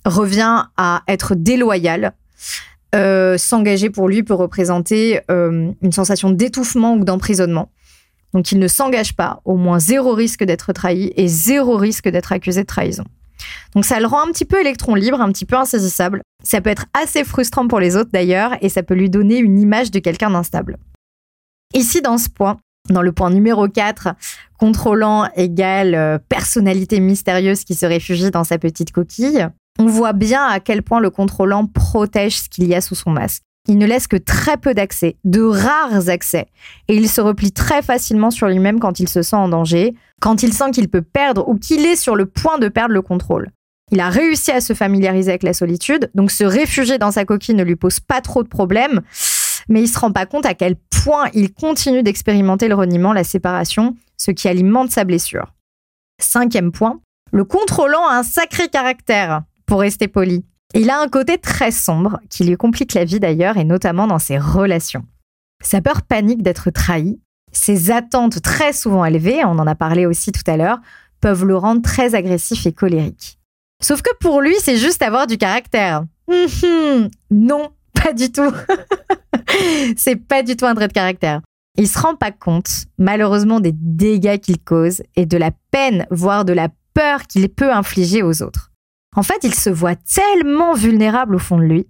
revient 0.06 0.66
à 0.78 1.04
être 1.08 1.36
déloyal. 1.36 2.14
Euh, 2.96 3.38
s'engager 3.38 3.92
pour 3.92 4.10
lui 4.10 4.24
peut 4.24 4.34
représenter 4.34 5.22
euh, 5.30 5.72
une 5.82 5.92
sensation 5.92 6.32
d'étouffement 6.32 6.96
ou 6.96 7.06
d'emprisonnement. 7.06 7.72
Donc 8.34 8.52
il 8.52 8.58
ne 8.58 8.68
s'engage 8.68 9.16
pas, 9.16 9.42
au 9.46 9.56
moins 9.56 9.78
zéro 9.78 10.14
risque 10.16 10.44
d'être 10.44 10.74
trahi 10.74 11.14
et 11.16 11.28
zéro 11.28 11.78
risque 11.78 12.10
d'être 12.10 12.32
accusé 12.32 12.62
de 12.62 12.68
trahison. 12.68 13.04
Donc 13.76 13.86
ça 13.86 14.00
le 14.00 14.08
rend 14.08 14.28
un 14.28 14.32
petit 14.32 14.46
peu 14.46 14.60
électron 14.60 14.96
libre, 14.96 15.22
un 15.22 15.32
petit 15.32 15.46
peu 15.46 15.58
insaisissable. 15.58 16.22
Ça 16.44 16.60
peut 16.60 16.70
être 16.72 16.86
assez 17.00 17.24
frustrant 17.24 17.68
pour 17.68 17.80
les 17.80 17.96
autres 17.96 18.10
d'ailleurs 18.12 18.56
et 18.62 18.70
ça 18.70 18.82
peut 18.82 18.96
lui 18.96 19.10
donner 19.10 19.38
une 19.38 19.60
image 19.60 19.92
de 19.92 20.00
quelqu'un 20.00 20.32
d'instable. 20.32 20.78
Ici, 21.76 22.02
dans 22.02 22.18
ce 22.18 22.30
point, 22.30 22.58
dans 22.92 23.02
le 23.02 23.12
point 23.12 23.30
numéro 23.30 23.68
4, 23.68 24.10
contrôlant 24.58 25.28
égale 25.36 25.96
euh, 25.96 26.18
personnalité 26.30 27.00
mystérieuse 27.00 27.64
qui 27.64 27.76
se 27.76 27.86
réfugie 27.86 28.32
dans 28.32 28.44
sa 28.44 28.58
petite 28.58 28.92
coquille, 28.92 29.48
on 29.80 29.86
voit 29.86 30.14
bien 30.14 30.46
à 30.46 30.60
quel 30.60 30.84
point 30.84 31.00
le 31.00 31.10
contrôlant 31.10 31.66
protège 31.66 32.40
ce 32.42 32.50
qu'il 32.50 32.68
y 32.68 32.76
a 32.76 32.82
sous 32.82 32.96
son 32.96 33.12
masque. 33.12 33.44
Il 33.68 33.78
ne 33.78 33.86
laisse 33.86 34.08
que 34.08 34.18
très 34.18 34.58
peu 34.58 34.74
d'accès, 34.74 35.18
de 35.24 35.42
rares 35.42 36.10
accès, 36.10 36.48
et 36.88 36.96
il 36.96 37.08
se 37.08 37.22
replie 37.22 37.52
très 37.52 37.82
facilement 37.82 38.32
sur 38.32 38.48
lui-même 38.48 38.80
quand 38.80 39.00
il 39.00 39.08
se 39.08 39.22
sent 39.22 39.36
en 39.36 39.50
danger, 39.50 39.94
quand 40.20 40.42
il 40.44 40.52
sent 40.52 40.72
qu'il 40.72 40.90
peut 40.90 41.04
perdre 41.04 41.48
ou 41.48 41.56
qu'il 41.56 41.86
est 41.86 41.96
sur 41.96 42.16
le 42.16 42.26
point 42.26 42.58
de 42.58 42.68
perdre 42.68 42.94
le 42.94 43.02
contrôle. 43.02 43.52
Il 43.92 44.00
a 44.00 44.10
réussi 44.10 44.52
à 44.52 44.62
se 44.62 44.74
familiariser 44.74 45.32
avec 45.32 45.44
la 45.44 45.54
solitude, 45.54 46.10
donc 46.16 46.32
se 46.32 46.46
réfugier 46.46 46.98
dans 46.98 47.12
sa 47.12 47.26
coquille 47.26 47.56
ne 47.56 47.64
lui 47.64 47.76
pose 47.76 48.00
pas 48.00 48.22
trop 48.22 48.42
de 48.42 48.48
problèmes, 48.48 49.02
mais 49.70 49.82
il 49.82 49.88
se 49.88 50.00
rend 50.00 50.12
pas 50.12 50.26
compte 50.26 50.46
à 50.46 50.54
quel 50.54 50.76
point 50.76 51.30
il 51.34 51.54
continue 51.54 52.04
d'expérimenter 52.04 52.68
le 52.68 52.76
reniement, 52.76 53.14
la 53.14 53.24
séparation, 53.24 53.96
ce 54.18 54.32
qui 54.32 54.48
alimente 54.48 54.92
sa 54.92 55.04
blessure. 55.04 55.54
Cinquième 56.20 56.72
point, 56.72 57.00
le 57.32 57.44
contrôlant 57.44 58.08
a 58.08 58.18
un 58.18 58.24
sacré 58.24 58.70
caractère, 58.70 59.44
pour 59.66 59.80
rester 59.80 60.08
poli. 60.08 60.46
Il 60.74 60.90
a 60.90 61.00
un 61.00 61.08
côté 61.08 61.38
très 61.38 61.72
sombre 61.72 62.20
qui 62.30 62.44
lui 62.44 62.58
complique 62.58 62.94
la 62.94 63.06
vie 63.06 63.20
d'ailleurs 63.20 63.58
et 63.58 63.64
notamment 63.64 64.08
dans 64.08 64.20
ses 64.20 64.38
relations. 64.38 65.06
Sa 65.62 65.82
peur 65.82 66.02
panique 66.02 66.44
d'être 66.44 66.70
trahi, 66.72 67.20
ses 67.52 67.92
attentes 67.92 68.42
très 68.42 68.74
souvent 68.74 69.06
élevées, 69.06 69.44
on 69.46 69.60
en 69.60 69.68
a 69.68 69.76
parlé 69.76 70.06
aussi 70.06 70.32
tout 70.32 70.50
à 70.50 70.58
l'heure, 70.58 70.80
peuvent 71.20 71.46
le 71.46 71.56
rendre 71.56 71.82
très 71.82 72.16
agressif 72.16 72.66
et 72.66 72.74
colérique. 72.74 73.40
Sauf 73.82 74.02
que 74.02 74.16
pour 74.20 74.42
lui, 74.42 74.56
c'est 74.60 74.78
juste 74.78 75.02
avoir 75.02 75.28
du 75.28 75.38
caractère. 75.38 76.04
Hum, 76.28 76.48
hum, 76.64 77.10
non, 77.30 77.72
pas 78.04 78.14
du 78.14 78.32
tout. 78.32 78.52
c'est 79.98 80.16
pas 80.16 80.44
du 80.44 80.56
tout 80.56 80.66
un 80.66 80.76
trait 80.76 80.88
de 80.88 80.94
caractère. 80.94 81.42
Il 81.78 81.88
se 81.88 82.00
rend 82.00 82.16
pas 82.16 82.32
compte, 82.32 82.86
malheureusement, 82.98 83.60
des 83.60 83.72
dégâts 83.74 84.40
qu'il 84.40 84.60
cause 84.60 85.02
et 85.16 85.26
de 85.26 85.38
la 85.38 85.52
peine, 85.72 86.06
voire 86.12 86.44
de 86.46 86.54
la 86.54 86.70
peur 86.94 87.24
qu'il 87.28 87.48
peut 87.50 87.72
infliger 87.72 88.24
aux 88.24 88.44
autres. 88.44 88.72
En 89.16 89.24
fait, 89.24 89.40
il 89.44 89.54
se 89.54 89.70
voit 89.70 89.96
tellement 89.96 90.74
vulnérable 90.74 91.36
au 91.36 91.40
fond 91.40 91.58
de 91.58 91.64
lui 91.64 91.88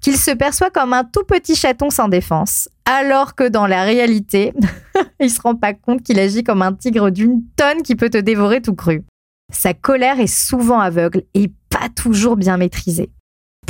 qu'il 0.00 0.16
se 0.16 0.30
perçoit 0.30 0.70
comme 0.70 0.94
un 0.94 1.04
tout 1.04 1.24
petit 1.24 1.54
chaton 1.54 1.90
sans 1.90 2.08
défense, 2.08 2.68
alors 2.86 3.34
que 3.34 3.46
dans 3.46 3.66
la 3.66 3.82
réalité, 3.82 4.54
il 5.20 5.30
se 5.30 5.40
rend 5.40 5.54
pas 5.54 5.74
compte 5.74 6.02
qu'il 6.02 6.18
agit 6.18 6.42
comme 6.42 6.62
un 6.62 6.72
tigre 6.72 7.10
d'une 7.10 7.42
tonne 7.56 7.82
qui 7.82 7.96
peut 7.96 8.08
te 8.08 8.16
dévorer 8.16 8.62
tout 8.62 8.74
cru. 8.74 9.04
Sa 9.52 9.74
colère 9.74 10.18
est 10.20 10.26
souvent 10.26 10.80
aveugle 10.80 11.24
et 11.34 11.52
pas 11.68 11.88
toujours 11.94 12.36
bien 12.36 12.56
maîtrisée. 12.56 13.10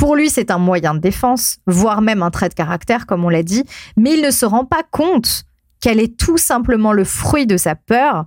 Pour 0.01 0.15
lui, 0.15 0.31
c'est 0.31 0.49
un 0.49 0.57
moyen 0.57 0.95
de 0.95 0.99
défense, 0.99 1.59
voire 1.67 2.01
même 2.01 2.23
un 2.23 2.31
trait 2.31 2.49
de 2.49 2.55
caractère, 2.55 3.05
comme 3.05 3.23
on 3.23 3.29
l'a 3.29 3.43
dit, 3.43 3.65
mais 3.95 4.15
il 4.15 4.23
ne 4.23 4.31
se 4.31 4.47
rend 4.47 4.65
pas 4.65 4.81
compte 4.89 5.43
qu'elle 5.79 5.99
est 5.99 6.17
tout 6.17 6.39
simplement 6.39 6.91
le 6.91 7.03
fruit 7.03 7.45
de 7.45 7.55
sa 7.55 7.75
peur 7.75 8.25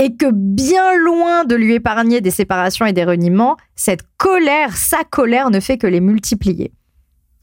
et 0.00 0.16
que 0.16 0.26
bien 0.32 0.92
loin 0.96 1.44
de 1.44 1.54
lui 1.54 1.74
épargner 1.74 2.20
des 2.20 2.32
séparations 2.32 2.84
et 2.84 2.92
des 2.92 3.04
reniements, 3.04 3.56
cette 3.76 4.02
colère, 4.16 4.76
sa 4.76 5.04
colère 5.04 5.50
ne 5.50 5.60
fait 5.60 5.78
que 5.78 5.86
les 5.86 6.00
multiplier. 6.00 6.72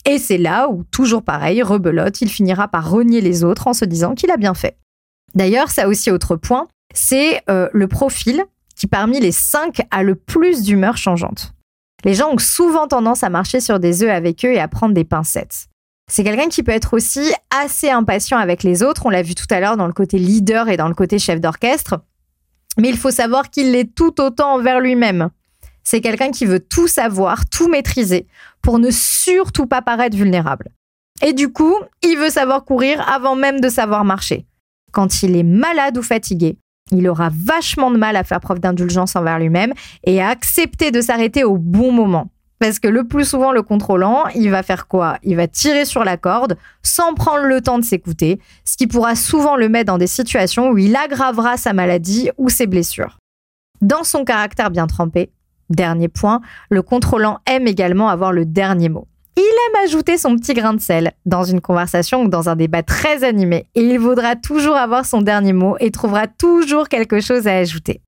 Et 0.05 0.17
c'est 0.17 0.38
là 0.38 0.67
où, 0.67 0.84
toujours 0.91 1.24
pareil, 1.24 1.63
rebelote, 1.63 2.19
il 2.19 2.28
finira 2.28 2.67
par 2.67 2.91
renier 2.91 3.22
les 3.22 3.45
autres 3.45 3.67
en 3.67 3.74
se 3.74 3.86
disant 3.86 4.15
qu'il 4.15 4.32
a 4.32 4.38
bien 4.38 4.53
fait. 4.53 4.76
D'ailleurs, 5.34 5.72
ça 5.72 5.88
aussi 5.88 6.11
autre 6.11 6.36
point, 6.36 6.67
c'est 6.93 7.41
euh, 7.49 7.69
le 7.72 7.88
profil 7.88 8.43
qui 8.76 8.88
parmi 8.88 9.22
les 9.22 9.32
cinq 9.32 9.82
a 9.91 10.03
le 10.03 10.15
plus 10.15 10.61
d'humeur 10.61 10.97
changeante. 10.97 11.53
Les 12.04 12.14
gens 12.14 12.32
ont 12.32 12.38
souvent 12.38 12.88
tendance 12.88 13.24
à 13.24 13.30
marcher 13.30 13.60
sur 13.60 13.80
des 13.80 14.04
œufs 14.04 14.10
avec 14.10 14.43
eux 14.45 14.54
et 14.54 14.60
à 14.60 14.68
prendre 14.68 14.93
des 14.93 15.04
pincettes. 15.04 15.68
C'est 16.10 16.24
quelqu'un 16.24 16.49
qui 16.49 16.64
peut 16.64 16.72
être 16.72 16.93
aussi 16.93 17.32
assez 17.64 17.89
impatient 17.89 18.38
avec 18.38 18.64
les 18.64 18.84
autres, 18.84 19.06
on 19.06 19.10
l'a 19.10 19.22
vu 19.22 19.36
tout 19.36 19.45
à 19.49 19.60
l'heure 19.60 19.78
dans 19.78 19.88
le 19.88 19.93
côté 19.93 20.18
leader 20.18 20.68
et 20.68 20.78
dans 20.78 20.88
le 20.88 20.93
côté 20.93 21.20
chef 21.20 21.39
d'orchestre, 21.39 22.02
mais 22.78 22.89
il 22.89 22.97
faut 22.97 23.12
savoir 23.12 23.49
qu'il 23.49 23.72
l'est 23.72 23.93
tout 23.93 24.20
autant 24.22 24.56
envers 24.56 24.80
lui-même. 24.80 25.30
C'est 25.84 26.02
quelqu'un 26.02 26.32
qui 26.32 26.45
veut 26.45 26.60
tout 26.60 26.88
savoir, 26.88 27.49
tout 27.49 27.68
maîtriser, 27.68 28.28
pour 28.62 28.80
ne 28.80 28.91
surtout 28.91 29.68
pas 29.68 29.82
paraître 29.82 30.16
vulnérable. 30.16 30.70
Et 31.24 31.34
du 31.34 31.52
coup, 31.52 31.76
il 32.02 32.18
veut 32.18 32.30
savoir 32.30 32.66
courir 32.66 33.08
avant 33.10 33.36
même 33.36 33.60
de 33.60 33.70
savoir 33.70 34.06
marcher. 34.06 34.45
Quand 34.91 35.24
il 35.24 35.36
est 35.36 35.43
malade 35.43 35.97
ou 35.97 36.04
fatigué, 36.04 36.58
il 36.92 37.08
aura 37.08 37.30
vachement 37.32 37.92
de 37.92 37.98
mal 37.98 38.16
à 38.16 38.24
faire 38.24 38.39
preuve 38.39 38.60
d'indulgence 38.60 39.16
envers 39.16 39.39
lui-même 39.39 39.74
et 40.04 40.22
à 40.22 40.30
accepter 40.30 40.92
de 40.92 41.02
s'arrêter 41.02 41.44
au 41.44 41.58
bon 41.58 41.92
moment. 41.92 42.30
Parce 42.60 42.78
que 42.78 42.88
le 42.88 43.08
plus 43.08 43.26
souvent, 43.26 43.52
le 43.52 43.64
contrôlant, 43.64 44.26
il 44.36 44.52
va 44.52 44.62
faire 44.62 44.88
quoi? 44.88 45.18
Il 45.24 45.36
va 45.36 45.48
tirer 45.48 45.84
sur 45.84 46.04
la 46.04 46.18
corde 46.18 46.58
sans 46.84 47.16
prendre 47.16 47.46
le 47.46 47.60
temps 47.62 47.80
de 47.80 47.84
s'écouter, 47.84 48.39
ce 48.66 48.78
qui 48.78 48.86
pourra 48.86 49.16
souvent 49.16 49.56
le 49.56 49.68
mettre 49.68 49.88
dans 49.88 49.98
des 49.98 50.06
situations 50.06 50.70
où 50.70 50.78
il 50.78 50.96
aggravera 50.96 51.58
sa 51.58 51.74
maladie 51.74 52.30
ou 52.38 52.50
ses 52.50 52.68
blessures. 52.68 53.18
Dans 53.82 54.04
son 54.04 54.24
caractère 54.24 54.70
bien 54.70 54.86
trempé, 54.86 55.32
Dernier 55.72 56.10
point, 56.10 56.42
le 56.70 56.82
contrôlant 56.82 57.39
aime 57.46 57.66
également 57.66 58.10
avoir 58.10 58.34
le 58.34 58.46
dernier 58.46 58.89
mot. 58.89 59.08
Il 59.38 59.41
aime 59.43 59.86
ajouter 59.86 60.17
son 60.17 60.36
petit 60.36 60.53
grain 60.53 60.73
de 60.73 60.82
sel 60.82 61.13
dans 61.25 61.43
une 61.43 61.61
conversation 61.61 62.23
ou 62.23 62.27
dans 62.27 62.49
un 62.49 62.55
débat 62.55 62.84
très 62.84 63.23
animé 63.23 63.67
et 63.75 63.82
il 63.82 63.99
voudra 63.99 64.36
toujours 64.36 64.75
avoir 64.75 65.05
son 65.05 65.21
dernier 65.21 65.53
mot 65.53 65.77
et 65.79 65.91
trouvera 65.91 66.27
toujours 66.27 66.89
quelque 66.89 67.21
chose 67.21 67.47
à 67.47 67.55
ajouter. 67.57 68.01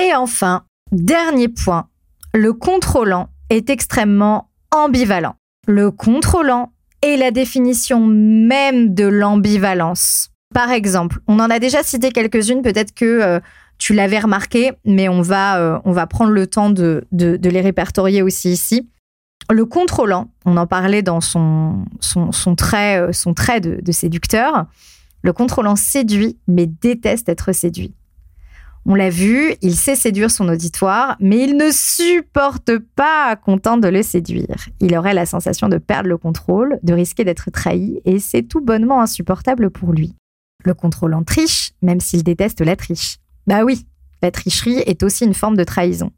Et 0.00 0.14
enfin, 0.14 0.64
dernier 0.92 1.48
point, 1.48 1.88
le 2.34 2.52
contrôlant 2.52 3.28
est 3.50 3.70
extrêmement 3.70 4.50
ambivalent. 4.70 5.34
Le 5.66 5.90
contrôlant 5.90 6.72
est 7.02 7.16
la 7.16 7.30
définition 7.30 8.06
même 8.06 8.94
de 8.94 9.04
l'ambivalence. 9.04 10.30
Par 10.54 10.70
exemple, 10.70 11.18
on 11.28 11.40
en 11.40 11.50
a 11.50 11.58
déjà 11.58 11.82
cité 11.82 12.10
quelques-unes, 12.10 12.62
peut-être 12.62 12.94
que 12.94 13.04
euh, 13.04 13.40
tu 13.78 13.94
l'avais 13.94 14.20
remarqué, 14.20 14.72
mais 14.84 15.08
on 15.08 15.22
va, 15.22 15.58
euh, 15.58 15.78
on 15.84 15.94
prendre 16.06 16.30
le 16.30 16.46
temps 16.46 16.70
de, 16.70 17.04
les 17.12 17.60
répertorier 17.60 18.22
aussi 18.22 18.50
ici. 18.50 18.88
Le 19.50 19.64
contrôlant, 19.64 20.30
on 20.44 20.56
en 20.56 20.66
parlait 20.66 21.02
dans 21.02 21.20
son, 21.20 21.84
son, 22.00 22.54
trait, 22.54 23.00
euh, 23.00 23.12
son 23.12 23.34
trait 23.34 23.60
de, 23.60 23.80
de 23.82 23.92
séducteur. 23.92 24.66
Le 25.22 25.32
contrôlant 25.32 25.76
séduit, 25.76 26.38
mais 26.48 26.66
déteste 26.66 27.28
être 27.28 27.52
séduit. 27.52 27.94
On 28.84 28.96
l'a 28.96 29.10
vu, 29.10 29.54
il 29.62 29.76
sait 29.76 29.94
séduire 29.94 30.30
son 30.30 30.48
auditoire, 30.48 31.16
mais 31.20 31.44
il 31.44 31.56
ne 31.56 31.70
supporte 31.70 32.78
pas 32.96 33.36
content 33.36 33.76
de 33.76 33.86
le 33.86 34.02
séduire. 34.02 34.56
Il 34.80 34.96
aurait 34.96 35.14
la 35.14 35.24
sensation 35.24 35.68
de 35.68 35.78
perdre 35.78 36.08
le 36.08 36.18
contrôle, 36.18 36.80
de 36.82 36.92
risquer 36.92 37.22
d'être 37.22 37.48
trahi, 37.52 38.00
et 38.04 38.18
c'est 38.18 38.42
tout 38.42 38.60
bonnement 38.60 39.00
insupportable 39.00 39.70
pour 39.70 39.92
lui. 39.92 40.16
Le 40.64 40.74
contrôlant 40.74 41.22
triche, 41.22 41.72
même 41.80 42.00
s'il 42.00 42.24
déteste 42.24 42.60
la 42.60 42.74
triche. 42.74 43.18
Bah 43.46 43.62
oui, 43.62 43.86
la 44.20 44.32
tricherie 44.32 44.78
est 44.78 45.04
aussi 45.04 45.24
une 45.24 45.34
forme 45.34 45.56
de 45.56 45.64
trahison. 45.64 46.10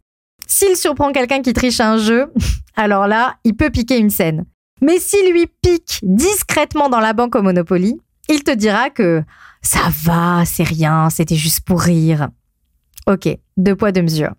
S'il 0.47 0.77
surprend 0.77 1.13
quelqu'un 1.13 1.43
qui 1.43 1.53
triche 1.53 1.81
un 1.81 1.97
jeu, 1.97 2.33
alors 2.77 3.07
là, 3.07 3.37
il 3.45 3.55
peut 3.57 3.71
piquer 3.71 3.99
une 3.99 4.11
scène. 4.11 4.45
Mais 4.81 4.99
s'il 4.99 5.33
lui 5.33 5.47
pique 5.63 6.01
discrètement 6.03 6.89
dans 6.89 7.01
la 7.01 7.13
banque 7.13 7.37
au 7.37 7.43
Monopoly, 7.43 8.01
il 8.29 8.45
te 8.45 8.51
dira 8.51 8.91
que 8.91 9.23
ça 9.63 9.89
va, 10.03 10.45
c'est 10.45 10.65
rien, 10.65 11.09
c'était 11.11 11.37
juste 11.37 11.63
pour 11.63 11.81
rire. 11.81 12.29
Ok, 13.07 13.29
deux 13.57 13.77
poids, 13.77 13.93
deux 13.93 14.03
mesures. 14.03 14.35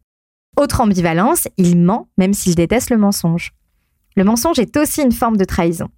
Autre 0.57 0.81
ambivalence, 0.81 1.47
il 1.57 1.77
ment 1.77 2.07
même 2.17 2.33
s'il 2.33 2.55
déteste 2.55 2.89
le 2.89 2.97
mensonge. 2.97 3.53
Le 4.15 4.23
mensonge 4.23 4.59
est 4.59 4.77
aussi 4.77 5.01
une 5.01 5.11
forme 5.11 5.37
de 5.37 5.45
trahison. 5.45 5.89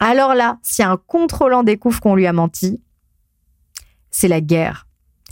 Alors 0.00 0.34
là, 0.34 0.58
si 0.62 0.82
un 0.82 0.96
contrôlant 0.96 1.62
découvre 1.62 2.00
qu'on 2.00 2.14
lui 2.14 2.26
a 2.26 2.32
menti, 2.32 2.80
c'est 4.10 4.28
la 4.28 4.40
guerre. 4.40 4.83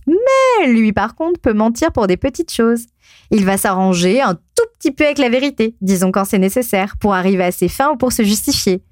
Mais 0.06 0.72
lui, 0.72 0.92
par 0.92 1.14
contre, 1.14 1.40
peut 1.40 1.52
mentir 1.52 1.92
pour 1.92 2.06
des 2.06 2.16
petites 2.16 2.52
choses. 2.52 2.86
Il 3.30 3.44
va 3.44 3.56
s'arranger 3.56 4.20
un 4.20 4.34
tout 4.34 4.66
petit 4.78 4.92
peu 4.92 5.04
avec 5.04 5.18
la 5.18 5.28
vérité, 5.28 5.74
disons 5.80 6.12
quand 6.12 6.24
c'est 6.24 6.38
nécessaire, 6.38 6.96
pour 6.98 7.14
arriver 7.14 7.44
à 7.44 7.52
ses 7.52 7.68
fins 7.68 7.90
ou 7.90 7.96
pour 7.96 8.12
se 8.12 8.22
justifier. 8.22 8.82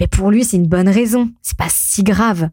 Mais 0.00 0.06
pour 0.06 0.30
lui, 0.30 0.44
c'est 0.44 0.56
une 0.56 0.68
bonne 0.68 0.88
raison, 0.88 1.30
c'est 1.42 1.56
pas 1.56 1.68
si 1.68 2.02
grave. 2.02 2.50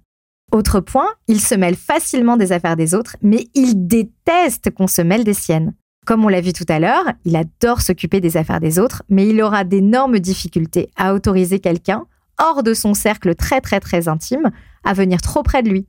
Autre 0.52 0.82
point, 0.82 1.08
il 1.28 1.40
se 1.40 1.56
mêle 1.56 1.76
facilement 1.76 2.36
des 2.36 2.52
affaires 2.52 2.76
des 2.76 2.94
autres, 2.94 3.16
mais 3.22 3.48
il 3.54 3.88
déteste 3.88 4.72
qu'on 4.72 4.88
se 4.88 5.02
mêle 5.02 5.24
des 5.24 5.34
siennes. 5.34 5.74
Comme 6.06 6.26
on 6.26 6.30
l'a 6.30 6.42
vu 6.42 6.52
tout 6.52 6.66
à 6.68 6.80
l'heure, 6.80 7.06
il 7.26 7.36
adore 7.36 7.82
s'occuper 7.82 8.20
des 8.20 8.36
affaires 8.36 8.60
des 8.60 8.80
autres, 8.80 9.04
mais 9.08 9.28
il 9.28 9.42
aura 9.42 9.64
d'énormes 9.64 10.20
difficultés 10.20 10.90
à 10.98 11.14
autoriser 11.14 11.60
quelqu'un, 11.60 12.06
hors 12.40 12.64
de 12.64 12.74
son 12.74 12.94
cercle 12.94 13.36
très 13.36 13.62
très 13.62 13.80
très 13.80 14.08
intime, 14.08 14.52
à 14.84 14.94
venir 14.94 15.22
trop 15.22 15.44
près 15.44 15.64
de 15.64 15.70
lui. 15.70 15.88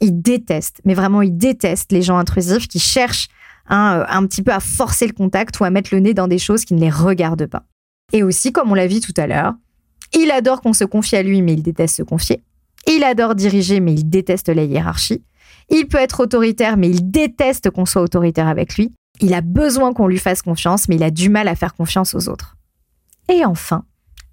Il 0.00 0.22
déteste, 0.22 0.80
mais 0.84 0.94
vraiment 0.94 1.22
il 1.22 1.36
déteste 1.36 1.92
les 1.92 2.02
gens 2.02 2.18
intrusifs 2.18 2.68
qui 2.68 2.78
cherchent 2.78 3.28
un, 3.68 4.00
euh, 4.00 4.04
un 4.08 4.26
petit 4.26 4.42
peu 4.42 4.52
à 4.52 4.60
forcer 4.60 5.06
le 5.06 5.12
contact 5.12 5.58
ou 5.60 5.64
à 5.64 5.70
mettre 5.70 5.90
le 5.92 6.00
nez 6.00 6.14
dans 6.14 6.28
des 6.28 6.38
choses 6.38 6.64
qui 6.64 6.74
ne 6.74 6.80
les 6.80 6.90
regardent 6.90 7.46
pas. 7.46 7.64
Et 8.12 8.22
aussi, 8.22 8.52
comme 8.52 8.70
on 8.70 8.74
l'a 8.74 8.86
vu 8.86 9.00
tout 9.00 9.14
à 9.16 9.26
l'heure, 9.26 9.54
il 10.14 10.30
adore 10.30 10.60
qu'on 10.60 10.72
se 10.72 10.84
confie 10.84 11.16
à 11.16 11.22
lui, 11.22 11.42
mais 11.42 11.52
il 11.52 11.62
déteste 11.62 11.96
se 11.96 12.02
confier. 12.02 12.42
Il 12.86 13.04
adore 13.04 13.34
diriger, 13.34 13.80
mais 13.80 13.92
il 13.92 14.08
déteste 14.08 14.48
la 14.48 14.64
hiérarchie. 14.64 15.22
Il 15.70 15.86
peut 15.86 15.98
être 15.98 16.20
autoritaire, 16.20 16.76
mais 16.76 16.88
il 16.88 17.10
déteste 17.10 17.70
qu'on 17.70 17.84
soit 17.84 18.02
autoritaire 18.02 18.48
avec 18.48 18.76
lui. 18.76 18.94
Il 19.20 19.34
a 19.34 19.40
besoin 19.40 19.92
qu'on 19.92 20.06
lui 20.06 20.18
fasse 20.18 20.42
confiance, 20.42 20.88
mais 20.88 20.96
il 20.96 21.02
a 21.02 21.10
du 21.10 21.28
mal 21.28 21.48
à 21.48 21.54
faire 21.54 21.74
confiance 21.74 22.14
aux 22.14 22.28
autres. 22.28 22.56
Et 23.28 23.44
enfin, 23.44 23.84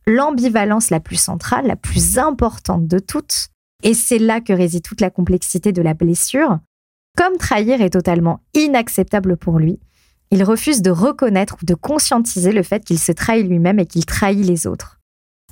l'ambivalence 0.07 0.89
la 0.89 1.01
plus 1.01 1.17
centrale, 1.17 1.67
la 1.67 1.75
plus 1.75 2.17
importante 2.17 2.87
de 2.87 2.99
toutes, 2.99 3.49
et 3.83 3.93
c'est 3.93 4.19
là 4.19 4.41
que 4.41 4.53
réside 4.53 4.83
toute 4.83 5.01
la 5.01 5.09
complexité 5.09 5.71
de 5.71 5.81
la 5.81 5.93
blessure. 5.93 6.59
Comme 7.17 7.37
trahir 7.37 7.81
est 7.81 7.91
totalement 7.91 8.41
inacceptable 8.53 9.37
pour 9.37 9.59
lui, 9.59 9.79
il 10.31 10.43
refuse 10.43 10.81
de 10.81 10.91
reconnaître 10.91 11.57
ou 11.61 11.65
de 11.65 11.75
conscientiser 11.75 12.51
le 12.51 12.63
fait 12.63 12.83
qu'il 12.83 12.99
se 12.99 13.11
trahit 13.11 13.47
lui-même 13.47 13.79
et 13.79 13.85
qu'il 13.85 14.05
trahit 14.05 14.45
les 14.45 14.67
autres. 14.67 14.99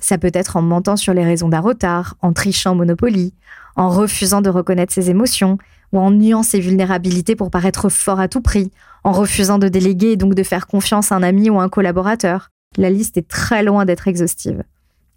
Ça 0.00 0.18
peut 0.18 0.30
être 0.34 0.56
en 0.56 0.62
mentant 0.62 0.96
sur 0.96 1.14
les 1.14 1.24
raisons 1.24 1.48
d'un 1.48 1.60
retard, 1.60 2.16
en 2.20 2.32
trichant 2.32 2.74
Monopoly, 2.74 3.32
en 3.76 3.88
refusant 3.88 4.42
de 4.42 4.50
reconnaître 4.50 4.92
ses 4.92 5.08
émotions, 5.08 5.58
ou 5.92 5.98
en 5.98 6.10
niant 6.10 6.42
ses 6.42 6.60
vulnérabilités 6.60 7.36
pour 7.36 7.50
paraître 7.50 7.88
fort 7.88 8.20
à 8.20 8.28
tout 8.28 8.40
prix, 8.40 8.70
en 9.04 9.12
refusant 9.12 9.58
de 9.58 9.68
déléguer 9.68 10.12
et 10.12 10.16
donc 10.16 10.34
de 10.34 10.42
faire 10.42 10.66
confiance 10.66 11.12
à 11.12 11.16
un 11.16 11.22
ami 11.22 11.48
ou 11.48 11.60
un 11.60 11.68
collaborateur. 11.68 12.50
La 12.76 12.90
liste 12.90 13.16
est 13.16 13.28
très 13.28 13.62
loin 13.62 13.84
d'être 13.84 14.08
exhaustive. 14.08 14.64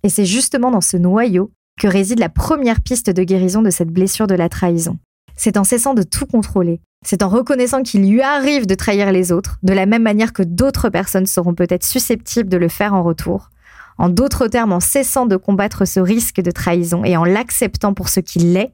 Et 0.04 0.10
c'est 0.10 0.26
justement 0.26 0.70
dans 0.72 0.82
ce 0.82 0.96
noyau 0.96 1.52
que 1.78 1.88
réside 1.88 2.20
la 2.20 2.30
première 2.30 2.82
piste 2.82 3.10
de 3.10 3.24
guérison 3.24 3.62
de 3.62 3.70
cette 3.70 3.92
blessure 3.92 4.28
de 4.28 4.36
la 4.36 4.50
trahison. 4.50 4.98
C'est 5.36 5.58
en 5.58 5.64
cessant 5.64 5.94
de 5.94 6.04
tout 6.04 6.26
contrôler. 6.26 6.82
C'est 7.06 7.22
en 7.22 7.30
reconnaissant 7.30 7.84
qu'il 7.84 8.10
lui 8.10 8.22
arrive 8.22 8.66
de 8.66 8.76
trahir 8.76 9.12
les 9.12 9.32
autres, 9.32 9.60
de 9.62 9.74
la 9.74 9.86
même 9.86 10.02
manière 10.02 10.34
que 10.34 10.42
d'autres 10.42 10.90
personnes 10.90 11.28
seront 11.28 11.54
peut-être 11.54 11.86
susceptibles 11.86 12.50
de 12.50 12.58
le 12.58 12.68
faire 12.68 12.96
en 12.96 13.04
retour. 13.04 13.52
En 14.00 14.10
d'autres 14.10 14.48
termes, 14.48 14.74
en 14.74 14.80
cessant 14.80 15.26
de 15.26 15.38
combattre 15.38 15.86
ce 15.86 16.00
risque 16.00 16.42
de 16.42 16.52
trahison 16.52 17.04
et 17.04 17.16
en 17.18 17.24
l'acceptant 17.24 17.94
pour 17.94 18.10
ce 18.10 18.20
qu'il 18.20 18.58
est, 18.58 18.74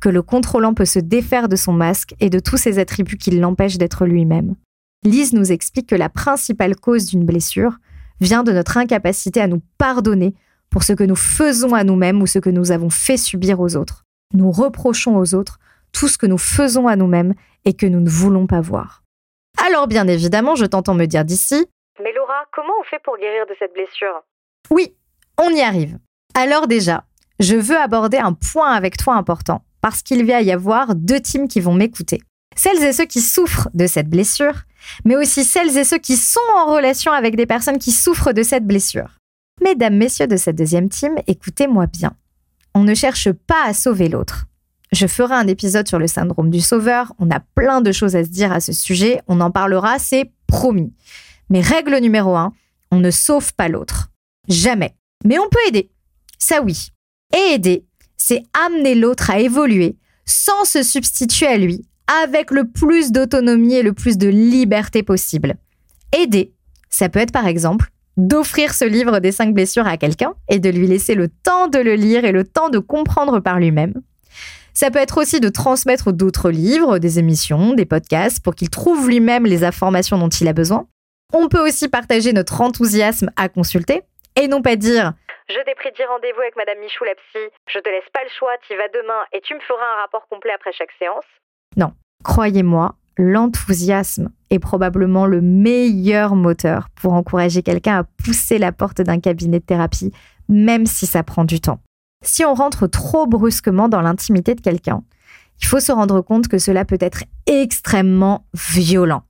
que 0.00 0.08
le 0.08 0.22
contrôlant 0.22 0.74
peut 0.74 0.84
se 0.84 0.98
défaire 0.98 1.48
de 1.48 1.56
son 1.56 1.72
masque 1.72 2.14
et 2.20 2.30
de 2.30 2.40
tous 2.40 2.56
ses 2.56 2.78
attributs 2.78 3.18
qui 3.18 3.30
l'empêchent 3.30 3.78
d'être 3.78 4.06
lui-même. 4.06 4.54
Lise 5.04 5.32
nous 5.32 5.52
explique 5.52 5.88
que 5.88 5.94
la 5.94 6.08
principale 6.08 6.76
cause 6.76 7.06
d'une 7.06 7.24
blessure 7.24 7.78
vient 8.20 8.42
de 8.42 8.52
notre 8.52 8.76
incapacité 8.76 9.40
à 9.40 9.46
nous 9.46 9.62
pardonner 9.78 10.34
pour 10.70 10.82
ce 10.82 10.92
que 10.92 11.04
nous 11.04 11.16
faisons 11.16 11.74
à 11.74 11.84
nous-mêmes 11.84 12.22
ou 12.22 12.26
ce 12.26 12.38
que 12.38 12.50
nous 12.50 12.70
avons 12.70 12.90
fait 12.90 13.16
subir 13.16 13.60
aux 13.60 13.76
autres. 13.76 14.04
Nous 14.34 14.50
reprochons 14.50 15.16
aux 15.16 15.34
autres 15.34 15.58
tout 15.92 16.08
ce 16.08 16.18
que 16.18 16.26
nous 16.26 16.38
faisons 16.38 16.86
à 16.86 16.96
nous-mêmes 16.96 17.34
et 17.64 17.74
que 17.74 17.86
nous 17.86 18.00
ne 18.00 18.08
voulons 18.08 18.46
pas 18.46 18.60
voir. 18.60 19.02
Alors 19.66 19.88
bien 19.88 20.06
évidemment, 20.06 20.54
je 20.54 20.66
t'entends 20.66 20.94
me 20.94 21.06
dire 21.06 21.24
d'ici 21.24 21.66
Mais 22.02 22.12
Laura, 22.12 22.44
comment 22.52 22.72
on 22.80 22.84
fait 22.84 23.00
pour 23.04 23.18
guérir 23.18 23.46
de 23.46 23.54
cette 23.58 23.74
blessure? 23.74 24.22
Oui, 24.70 24.94
on 25.38 25.50
y 25.50 25.60
arrive. 25.60 25.98
Alors 26.34 26.68
déjà, 26.68 27.04
je 27.40 27.56
veux 27.56 27.76
aborder 27.76 28.18
un 28.18 28.32
point 28.32 28.72
avec 28.72 28.96
toi 28.96 29.14
important, 29.14 29.64
parce 29.80 30.02
qu'il 30.02 30.24
va 30.26 30.42
y 30.42 30.52
avoir 30.52 30.94
deux 30.94 31.20
teams 31.20 31.48
qui 31.48 31.60
vont 31.60 31.74
m'écouter. 31.74 32.20
Celles 32.56 32.82
et 32.82 32.92
ceux 32.92 33.06
qui 33.06 33.20
souffrent 33.20 33.68
de 33.74 33.86
cette 33.86 34.08
blessure, 34.08 34.54
mais 35.04 35.16
aussi 35.16 35.44
celles 35.44 35.76
et 35.76 35.84
ceux 35.84 35.98
qui 35.98 36.16
sont 36.16 36.40
en 36.54 36.66
relation 36.66 37.12
avec 37.12 37.36
des 37.36 37.46
personnes 37.46 37.78
qui 37.78 37.92
souffrent 37.92 38.32
de 38.32 38.42
cette 38.42 38.66
blessure. 38.66 39.19
Mesdames, 39.62 39.96
messieurs 39.96 40.26
de 40.26 40.36
cette 40.36 40.56
deuxième 40.56 40.88
team, 40.88 41.14
écoutez-moi 41.26 41.86
bien. 41.86 42.12
On 42.74 42.82
ne 42.82 42.94
cherche 42.94 43.30
pas 43.32 43.64
à 43.66 43.74
sauver 43.74 44.08
l'autre. 44.08 44.46
Je 44.92 45.06
ferai 45.06 45.34
un 45.34 45.46
épisode 45.46 45.86
sur 45.86 45.98
le 45.98 46.06
syndrome 46.06 46.50
du 46.50 46.60
sauveur, 46.60 47.12
on 47.18 47.30
a 47.30 47.40
plein 47.40 47.80
de 47.80 47.92
choses 47.92 48.16
à 48.16 48.24
se 48.24 48.30
dire 48.30 48.52
à 48.52 48.60
ce 48.60 48.72
sujet, 48.72 49.20
on 49.28 49.40
en 49.40 49.50
parlera, 49.50 49.98
c'est 49.98 50.32
promis. 50.46 50.92
Mais 51.48 51.60
règle 51.60 51.98
numéro 51.98 52.36
un, 52.36 52.52
on 52.90 52.98
ne 52.98 53.10
sauve 53.10 53.54
pas 53.54 53.68
l'autre. 53.68 54.10
Jamais. 54.48 54.96
Mais 55.24 55.38
on 55.38 55.48
peut 55.48 55.60
aider. 55.68 55.90
Ça 56.38 56.62
oui. 56.62 56.88
Et 57.34 57.54
aider, 57.54 57.84
c'est 58.16 58.42
amener 58.66 58.94
l'autre 58.94 59.30
à 59.30 59.38
évoluer 59.38 59.96
sans 60.24 60.64
se 60.64 60.82
substituer 60.82 61.46
à 61.46 61.56
lui, 61.56 61.84
avec 62.24 62.50
le 62.50 62.68
plus 62.68 63.12
d'autonomie 63.12 63.74
et 63.74 63.82
le 63.82 63.92
plus 63.92 64.16
de 64.16 64.28
liberté 64.28 65.02
possible. 65.02 65.56
Aider, 66.16 66.52
ça 66.88 67.08
peut 67.08 67.18
être 67.18 67.32
par 67.32 67.46
exemple 67.46 67.90
d'offrir 68.20 68.74
ce 68.74 68.84
livre 68.84 69.18
des 69.18 69.32
cinq 69.32 69.54
blessures 69.54 69.86
à 69.86 69.96
quelqu'un 69.96 70.34
et 70.48 70.58
de 70.58 70.70
lui 70.70 70.86
laisser 70.86 71.14
le 71.14 71.28
temps 71.28 71.68
de 71.68 71.78
le 71.78 71.94
lire 71.94 72.24
et 72.24 72.32
le 72.32 72.44
temps 72.44 72.68
de 72.68 72.78
comprendre 72.78 73.40
par 73.40 73.58
lui-même. 73.58 73.94
Ça 74.74 74.90
peut 74.90 74.98
être 74.98 75.18
aussi 75.18 75.40
de 75.40 75.48
transmettre 75.48 76.12
d'autres 76.12 76.50
livres, 76.50 76.98
des 76.98 77.18
émissions, 77.18 77.74
des 77.74 77.86
podcasts 77.86 78.42
pour 78.42 78.54
qu'il 78.54 78.70
trouve 78.70 79.08
lui-même 79.08 79.44
les 79.44 79.64
informations 79.64 80.18
dont 80.18 80.28
il 80.28 80.48
a 80.48 80.52
besoin. 80.52 80.86
On 81.32 81.48
peut 81.48 81.60
aussi 81.60 81.88
partager 81.88 82.32
notre 82.32 82.60
enthousiasme 82.60 83.30
à 83.36 83.48
consulter 83.48 84.02
et 84.36 84.48
non 84.48 84.62
pas 84.62 84.76
dire 84.76 85.14
Je 85.48 85.62
t'ai 85.64 85.74
pris 85.74 85.90
10 85.96 86.04
rendez-vous 86.04 86.40
avec 86.40 86.56
Madame 86.56 86.78
Michou 86.78 87.04
la 87.04 87.14
psy, 87.14 87.44
je 87.68 87.78
te 87.78 87.88
laisse 87.88 88.08
pas 88.12 88.22
le 88.22 88.30
choix, 88.38 88.52
tu 88.68 88.76
vas 88.76 88.88
demain 88.88 89.24
et 89.32 89.40
tu 89.40 89.54
me 89.54 89.60
feras 89.60 89.84
un 89.84 90.02
rapport 90.02 90.26
complet 90.28 90.52
après 90.54 90.72
chaque 90.72 90.92
séance. 90.98 91.24
Non, 91.76 91.92
croyez-moi, 92.24 92.94
l'enthousiasme 93.16 94.30
est 94.50 94.58
probablement 94.58 95.26
le 95.26 95.40
meilleur 95.40 96.34
moteur 96.34 96.88
pour 97.00 97.12
encourager 97.12 97.62
quelqu'un 97.62 97.98
à 97.98 98.04
pousser 98.04 98.58
la 98.58 98.72
porte 98.72 99.00
d'un 99.00 99.20
cabinet 99.20 99.60
de 99.60 99.64
thérapie, 99.64 100.12
même 100.48 100.86
si 100.86 101.06
ça 101.06 101.22
prend 101.22 101.44
du 101.44 101.60
temps. 101.60 101.80
Si 102.22 102.44
on 102.44 102.54
rentre 102.54 102.86
trop 102.86 103.26
brusquement 103.26 103.88
dans 103.88 104.02
l'intimité 104.02 104.54
de 104.54 104.60
quelqu'un, 104.60 105.02
il 105.60 105.66
faut 105.66 105.80
se 105.80 105.92
rendre 105.92 106.20
compte 106.20 106.48
que 106.48 106.58
cela 106.58 106.84
peut 106.84 106.98
être 107.00 107.24
extrêmement 107.46 108.44
violent. 108.54 109.22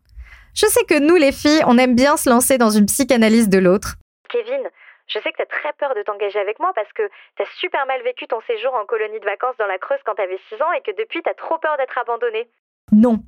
Je 0.54 0.66
sais 0.66 0.84
que 0.84 0.98
nous, 0.98 1.16
les 1.16 1.32
filles, 1.32 1.62
on 1.66 1.78
aime 1.78 1.94
bien 1.94 2.16
se 2.16 2.28
lancer 2.28 2.58
dans 2.58 2.70
une 2.70 2.86
psychanalyse 2.86 3.48
de 3.48 3.58
l'autre. 3.58 3.96
Kevin, 4.28 4.62
je 5.06 5.18
sais 5.18 5.32
que 5.32 5.38
t'as 5.38 5.46
très 5.46 5.72
peur 5.74 5.94
de 5.94 6.02
t'engager 6.02 6.38
avec 6.38 6.58
moi 6.60 6.72
parce 6.74 6.92
que 6.92 7.08
t'as 7.36 7.46
super 7.58 7.84
mal 7.86 8.02
vécu 8.02 8.26
ton 8.26 8.40
séjour 8.46 8.74
en 8.74 8.84
colonie 8.86 9.18
de 9.18 9.24
vacances 9.24 9.56
dans 9.58 9.66
la 9.66 9.78
Creuse 9.78 9.98
quand 10.04 10.14
t'avais 10.14 10.38
6 10.48 10.56
ans 10.62 10.72
et 10.76 10.82
que 10.82 10.96
depuis 10.96 11.22
t'as 11.22 11.34
trop 11.34 11.58
peur 11.58 11.76
d'être 11.78 11.98
abandonné. 11.98 12.48
Non, 12.92 13.20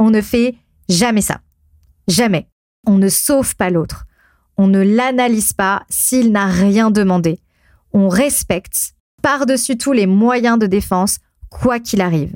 on 0.00 0.10
ne 0.10 0.22
fait 0.22 0.56
jamais 0.88 1.20
ça. 1.20 1.40
Jamais. 2.08 2.48
On 2.86 2.96
ne 2.96 3.08
sauve 3.08 3.54
pas 3.54 3.70
l'autre. 3.70 4.06
On 4.56 4.66
ne 4.66 4.82
l'analyse 4.82 5.52
pas 5.52 5.84
s'il 5.90 6.32
n'a 6.32 6.46
rien 6.46 6.90
demandé. 6.90 7.38
On 7.92 8.08
respecte 8.08 8.94
par-dessus 9.22 9.76
tout 9.76 9.92
les 9.92 10.06
moyens 10.06 10.58
de 10.58 10.66
défense, 10.66 11.18
quoi 11.50 11.78
qu'il 11.78 12.00
arrive. 12.00 12.34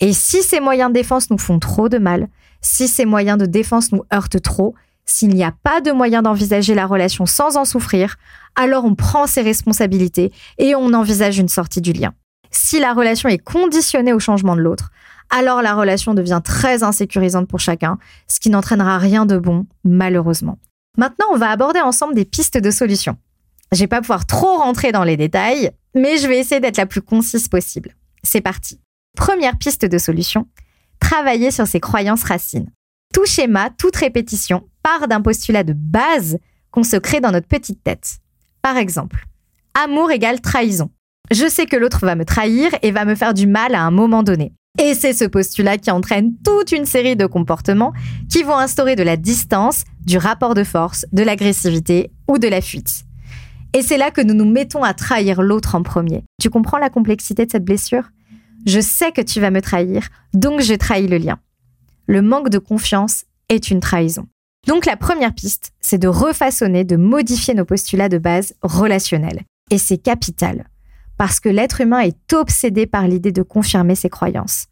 Et 0.00 0.12
si 0.12 0.42
ces 0.42 0.60
moyens 0.60 0.90
de 0.90 0.94
défense 0.94 1.30
nous 1.30 1.38
font 1.38 1.58
trop 1.58 1.88
de 1.88 1.96
mal, 1.96 2.28
si 2.60 2.86
ces 2.86 3.06
moyens 3.06 3.38
de 3.38 3.46
défense 3.46 3.92
nous 3.92 4.04
heurtent 4.12 4.42
trop, 4.42 4.74
s'il 5.06 5.30
n'y 5.30 5.44
a 5.44 5.54
pas 5.62 5.80
de 5.80 5.92
moyen 5.92 6.20
d'envisager 6.20 6.74
la 6.74 6.86
relation 6.86 7.24
sans 7.24 7.56
en 7.56 7.64
souffrir, 7.64 8.16
alors 8.56 8.84
on 8.84 8.94
prend 8.94 9.26
ses 9.26 9.40
responsabilités 9.40 10.32
et 10.58 10.74
on 10.74 10.92
envisage 10.92 11.38
une 11.38 11.48
sortie 11.48 11.80
du 11.80 11.92
lien. 11.92 12.12
Si 12.50 12.78
la 12.78 12.92
relation 12.92 13.28
est 13.30 13.38
conditionnée 13.38 14.12
au 14.12 14.18
changement 14.18 14.54
de 14.56 14.60
l'autre, 14.60 14.90
alors 15.30 15.62
la 15.62 15.74
relation 15.74 16.14
devient 16.14 16.40
très 16.44 16.82
insécurisante 16.82 17.48
pour 17.48 17.60
chacun, 17.60 17.98
ce 18.28 18.40
qui 18.40 18.50
n'entraînera 18.50 18.98
rien 18.98 19.26
de 19.26 19.38
bon, 19.38 19.66
malheureusement. 19.84 20.58
Maintenant, 20.96 21.26
on 21.32 21.36
va 21.36 21.50
aborder 21.50 21.80
ensemble 21.80 22.14
des 22.14 22.24
pistes 22.24 22.58
de 22.58 22.70
solutions. 22.70 23.16
Je 23.72 23.80
vais 23.80 23.86
pas 23.86 24.00
pouvoir 24.00 24.26
trop 24.26 24.58
rentrer 24.58 24.92
dans 24.92 25.04
les 25.04 25.16
détails, 25.16 25.72
mais 25.94 26.18
je 26.18 26.28
vais 26.28 26.38
essayer 26.38 26.60
d'être 26.60 26.76
la 26.76 26.86
plus 26.86 27.02
concise 27.02 27.48
possible. 27.48 27.96
C'est 28.22 28.40
parti. 28.40 28.80
Première 29.16 29.58
piste 29.58 29.84
de 29.84 29.98
solution, 29.98 30.46
travailler 31.00 31.50
sur 31.50 31.66
ses 31.66 31.80
croyances 31.80 32.24
racines. 32.24 32.70
Tout 33.12 33.26
schéma, 33.26 33.70
toute 33.70 33.96
répétition 33.96 34.68
part 34.82 35.08
d'un 35.08 35.20
postulat 35.20 35.64
de 35.64 35.72
base 35.72 36.38
qu'on 36.70 36.84
se 36.84 36.96
crée 36.96 37.20
dans 37.20 37.32
notre 37.32 37.48
petite 37.48 37.82
tête. 37.82 38.18
Par 38.62 38.76
exemple, 38.76 39.26
amour 39.74 40.10
égale 40.10 40.40
trahison. 40.40 40.90
Je 41.30 41.48
sais 41.48 41.66
que 41.66 41.76
l'autre 41.76 42.06
va 42.06 42.14
me 42.14 42.24
trahir 42.24 42.70
et 42.82 42.92
va 42.92 43.04
me 43.04 43.14
faire 43.14 43.34
du 43.34 43.46
mal 43.46 43.74
à 43.74 43.82
un 43.82 43.90
moment 43.90 44.22
donné. 44.22 44.52
Et 44.78 44.94
c'est 44.94 45.14
ce 45.14 45.24
postulat 45.24 45.78
qui 45.78 45.90
entraîne 45.90 46.34
toute 46.44 46.70
une 46.70 46.84
série 46.84 47.16
de 47.16 47.26
comportements 47.26 47.94
qui 48.30 48.42
vont 48.42 48.56
instaurer 48.56 48.94
de 48.94 49.02
la 49.02 49.16
distance, 49.16 49.84
du 50.04 50.18
rapport 50.18 50.54
de 50.54 50.64
force, 50.64 51.06
de 51.12 51.22
l'agressivité 51.22 52.10
ou 52.28 52.38
de 52.38 52.48
la 52.48 52.60
fuite. 52.60 53.04
Et 53.72 53.82
c'est 53.82 53.98
là 53.98 54.10
que 54.10 54.20
nous 54.20 54.34
nous 54.34 54.50
mettons 54.50 54.82
à 54.82 54.94
trahir 54.94 55.42
l'autre 55.42 55.74
en 55.74 55.82
premier. 55.82 56.24
Tu 56.40 56.50
comprends 56.50 56.78
la 56.78 56.90
complexité 56.90 57.46
de 57.46 57.50
cette 57.50 57.64
blessure? 57.64 58.10
Je 58.66 58.80
sais 58.80 59.12
que 59.12 59.20
tu 59.20 59.40
vas 59.40 59.50
me 59.50 59.62
trahir, 59.62 60.08
donc 60.34 60.60
je 60.60 60.74
trahis 60.74 61.08
le 61.08 61.18
lien. 61.18 61.38
Le 62.06 62.20
manque 62.20 62.50
de 62.50 62.58
confiance 62.58 63.24
est 63.48 63.70
une 63.70 63.80
trahison. 63.80 64.26
Donc 64.66 64.84
la 64.84 64.96
première 64.96 65.34
piste, 65.34 65.72
c'est 65.80 65.98
de 65.98 66.08
refaçonner, 66.08 66.84
de 66.84 66.96
modifier 66.96 67.54
nos 67.54 67.64
postulats 67.64 68.08
de 68.08 68.18
base 68.18 68.54
relationnels. 68.62 69.42
Et 69.70 69.78
c'est 69.78 69.98
capital 69.98 70.66
parce 71.16 71.40
que 71.40 71.48
l'être 71.48 71.80
humain 71.80 72.00
est 72.00 72.32
obsédé 72.32 72.86
par 72.86 73.06
l'idée 73.08 73.32
de 73.32 73.42
confirmer 73.42 73.94
ses 73.94 74.10
croyances. 74.10 74.66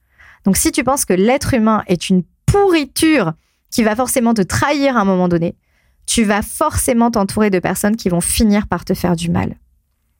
Donc 0.45 0.57
si 0.57 0.72
tu 0.72 0.84
penses 0.84 1.05
que 1.05 1.14
l'être 1.14 1.55
humain 1.55 1.82
est 1.86 2.09
une 2.09 2.22
pourriture 2.47 3.32
qui 3.70 3.82
va 3.82 3.97
forcément 3.97 4.34
te 4.34 4.42
trahir 4.42 4.97
à 4.97 5.01
un 5.01 5.05
moment 5.05 5.28
donné, 5.28 5.57
tu 6.07 6.24
vas 6.24 6.42
forcément 6.42 7.11
t'entourer 7.11 7.51
de 7.51 7.59
personnes 7.59 7.97
qui 7.97 8.09
vont 8.09 8.20
finir 8.20 8.66
par 8.66 8.84
te 8.84 8.95
faire 8.95 9.16
du 9.16 9.30
mal. 9.30 9.57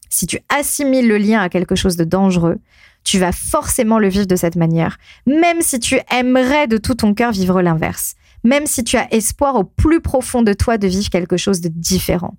Si 0.09 0.27
tu 0.27 0.39
assimiles 0.49 1.09
le 1.09 1.19
lien 1.19 1.41
à 1.41 1.49
quelque 1.49 1.75
chose 1.75 1.97
de 1.97 2.05
dangereux, 2.05 2.59
tu 3.03 3.19
vas 3.19 3.33
forcément 3.33 3.99
le 3.99 4.09
vivre 4.09 4.27
de 4.27 4.37
cette 4.37 4.57
manière, 4.57 4.97
même 5.27 5.61
si 5.61 5.79
tu 5.79 5.99
aimerais 6.11 6.67
de 6.67 6.79
tout 6.79 6.95
ton 6.95 7.15
cœur 7.15 7.33
vivre 7.33 7.61
l'inverse, 7.61 8.15
même 8.45 8.67
si 8.67 8.83
tu 8.83 8.97
as 8.97 9.13
espoir 9.13 9.57
au 9.57 9.65
plus 9.65 10.01
profond 10.01 10.43
de 10.43 10.53
toi 10.53 10.79
de 10.79 10.87
vivre 10.87 11.11
quelque 11.11 11.37
chose 11.37 11.61
de 11.61 11.69
différent. 11.69 12.35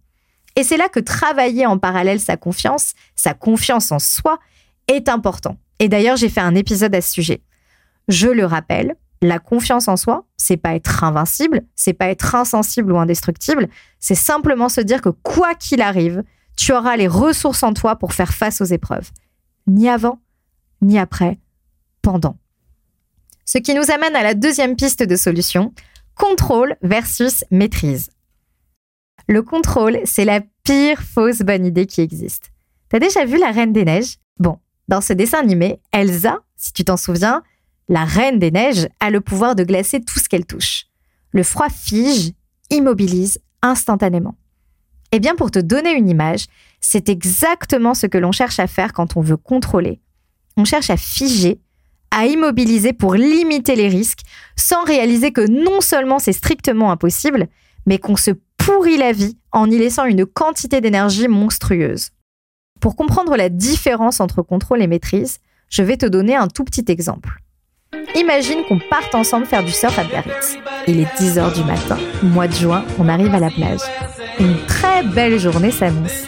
Et 0.56 0.64
c'est 0.64 0.77
là 0.77 0.88
que 0.90 0.99
travailler 0.99 1.65
en 1.65 1.77
parallèle 1.77 2.19
sa 2.19 2.38
confiance, 2.38 2.94
sa 3.15 3.34
confiance 3.34 3.91
en 3.91 3.99
soi, 3.99 4.40
est 4.88 5.10
important. 5.10 5.57
Et 5.80 5.90
d'ailleurs, 5.90 6.18
j'ai 6.18 6.30
fait 6.30 6.41
un 6.41 6.56
épisode 6.56 6.95
à 6.95 7.02
ce 7.02 7.11
sujet. 7.11 7.41
Je 8.07 8.27
le 8.27 8.45
rappelle, 8.45 8.95
la 9.22 9.40
confiance 9.40 9.88
en 9.88 9.98
soi, 9.98 10.26
c'est 10.38 10.57
pas 10.57 10.76
être 10.76 11.03
invincible, 11.03 11.64
c'est 11.76 11.94
pas 11.94 12.07
être 12.07 12.36
insensible 12.36 12.91
ou 12.91 12.98
indestructible, 12.98 13.68
c'est 13.99 14.15
simplement 14.15 14.69
se 14.69 14.82
dire 14.82 15.02
que 15.02 15.10
quoi 15.10 15.56
qu'il 15.56 15.82
arrive, 15.82 16.23
tu 16.56 16.72
auras 16.72 16.95
les 16.95 17.07
ressources 17.07 17.64
en 17.64 17.73
toi 17.73 17.95
pour 17.98 18.14
faire 18.14 18.34
face 18.34 18.61
aux 18.61 18.65
épreuves. 18.65 19.10
Ni 19.68 19.90
avant, 19.90 20.22
ni 20.82 20.99
après, 20.99 21.40
pendant. 22.02 22.38
Ce 23.45 23.57
qui 23.57 23.73
nous 23.73 23.91
amène 23.91 24.15
à 24.15 24.23
la 24.23 24.34
deuxième 24.34 24.76
piste 24.76 25.03
de 25.03 25.15
solution, 25.15 25.73
contrôle 26.15 26.76
versus 26.82 27.44
maîtrise. 27.52 28.10
Le 29.27 29.41
contrôle, 29.41 29.99
c'est 30.06 30.26
la 30.26 30.41
pire 30.64 31.02
fausse 31.02 31.39
bonne 31.39 31.65
idée 31.65 31.88
qui 31.88 32.02
existe. 32.02 32.52
T'as 32.89 32.99
déjà 32.99 33.26
vu 33.26 33.38
la 33.38 33.52
Reine 33.52 33.73
des 33.73 33.84
Neiges? 33.84 34.18
Bon, 34.39 34.60
dans 34.88 35.02
ce 35.02 35.14
dessin 35.14 35.39
animé, 35.39 35.80
Elsa, 35.91 36.39
si 36.56 36.73
tu 36.73 36.84
t'en 36.84 36.97
souviens, 36.97 37.41
la 37.89 38.06
Reine 38.06 38.38
des 38.38 38.52
Neiges 38.52 38.88
a 38.99 39.10
le 39.10 39.22
pouvoir 39.22 39.56
de 39.56 39.64
glacer 39.64 40.02
tout 40.02 40.19
ce 40.19 40.30
qu'elle 40.30 40.45
touche. 40.45 40.85
Le 41.31 41.43
froid 41.43 41.69
fige, 41.69 42.34
immobilise 42.69 43.39
instantanément. 43.61 44.35
Eh 45.11 45.19
bien, 45.19 45.35
pour 45.35 45.49
te 45.49 45.60
donner 45.60 45.93
une 45.93 46.10
image, 46.10 46.45
c'est 46.80 47.10
exactement 47.10 47.93
ce 47.93 48.06
que 48.06 48.18
l'on 48.18 48.31
cherche 48.31 48.60
à 48.60 48.68
faire 48.68 48.93
quand 48.93 49.18
on 49.18 49.22
veut 49.22 49.38
contrôler. 49.38 50.02
On 50.57 50.65
cherche 50.65 50.89
à 50.89 50.97
figer, 50.97 51.60
à 52.11 52.27
immobiliser 52.27 52.93
pour 52.93 53.15
limiter 53.15 53.76
les 53.76 53.88
risques, 53.88 54.22
sans 54.56 54.84
réaliser 54.84 55.31
que 55.31 55.47
non 55.47 55.81
seulement 55.81 56.19
c'est 56.19 56.34
strictement 56.34 56.91
impossible, 56.91 57.47
mais 57.85 57.97
qu'on 57.97 58.15
se 58.15 58.31
pourrit 58.65 58.97
la 58.97 59.11
vie 59.11 59.37
en 59.51 59.69
y 59.69 59.77
laissant 59.77 60.05
une 60.05 60.25
quantité 60.25 60.81
d'énergie 60.81 61.27
monstrueuse. 61.27 62.09
Pour 62.81 62.95
comprendre 62.95 63.37
la 63.37 63.49
différence 63.49 64.19
entre 64.19 64.41
contrôle 64.41 64.81
et 64.81 64.87
maîtrise, 64.87 65.37
je 65.69 65.83
vais 65.83 65.97
te 65.97 66.05
donner 66.07 66.35
un 66.35 66.47
tout 66.47 66.63
petit 66.63 66.85
exemple. 66.87 67.29
Imagine 68.15 68.65
qu'on 68.65 68.79
parte 68.79 69.13
ensemble 69.13 69.45
faire 69.45 69.63
du 69.63 69.71
surf 69.71 69.99
à 69.99 70.03
Biarritz. 70.03 70.57
Il 70.87 70.99
est 70.99 71.13
10h 71.15 71.53
du 71.53 71.63
matin, 71.63 71.97
mois 72.23 72.47
de 72.47 72.53
juin, 72.53 72.83
on 72.99 73.07
arrive 73.07 73.35
à 73.35 73.39
la 73.39 73.51
plage. 73.51 73.81
Une 74.39 74.57
très 74.65 75.03
belle 75.03 75.37
journée 75.37 75.71
s'annonce. 75.71 76.25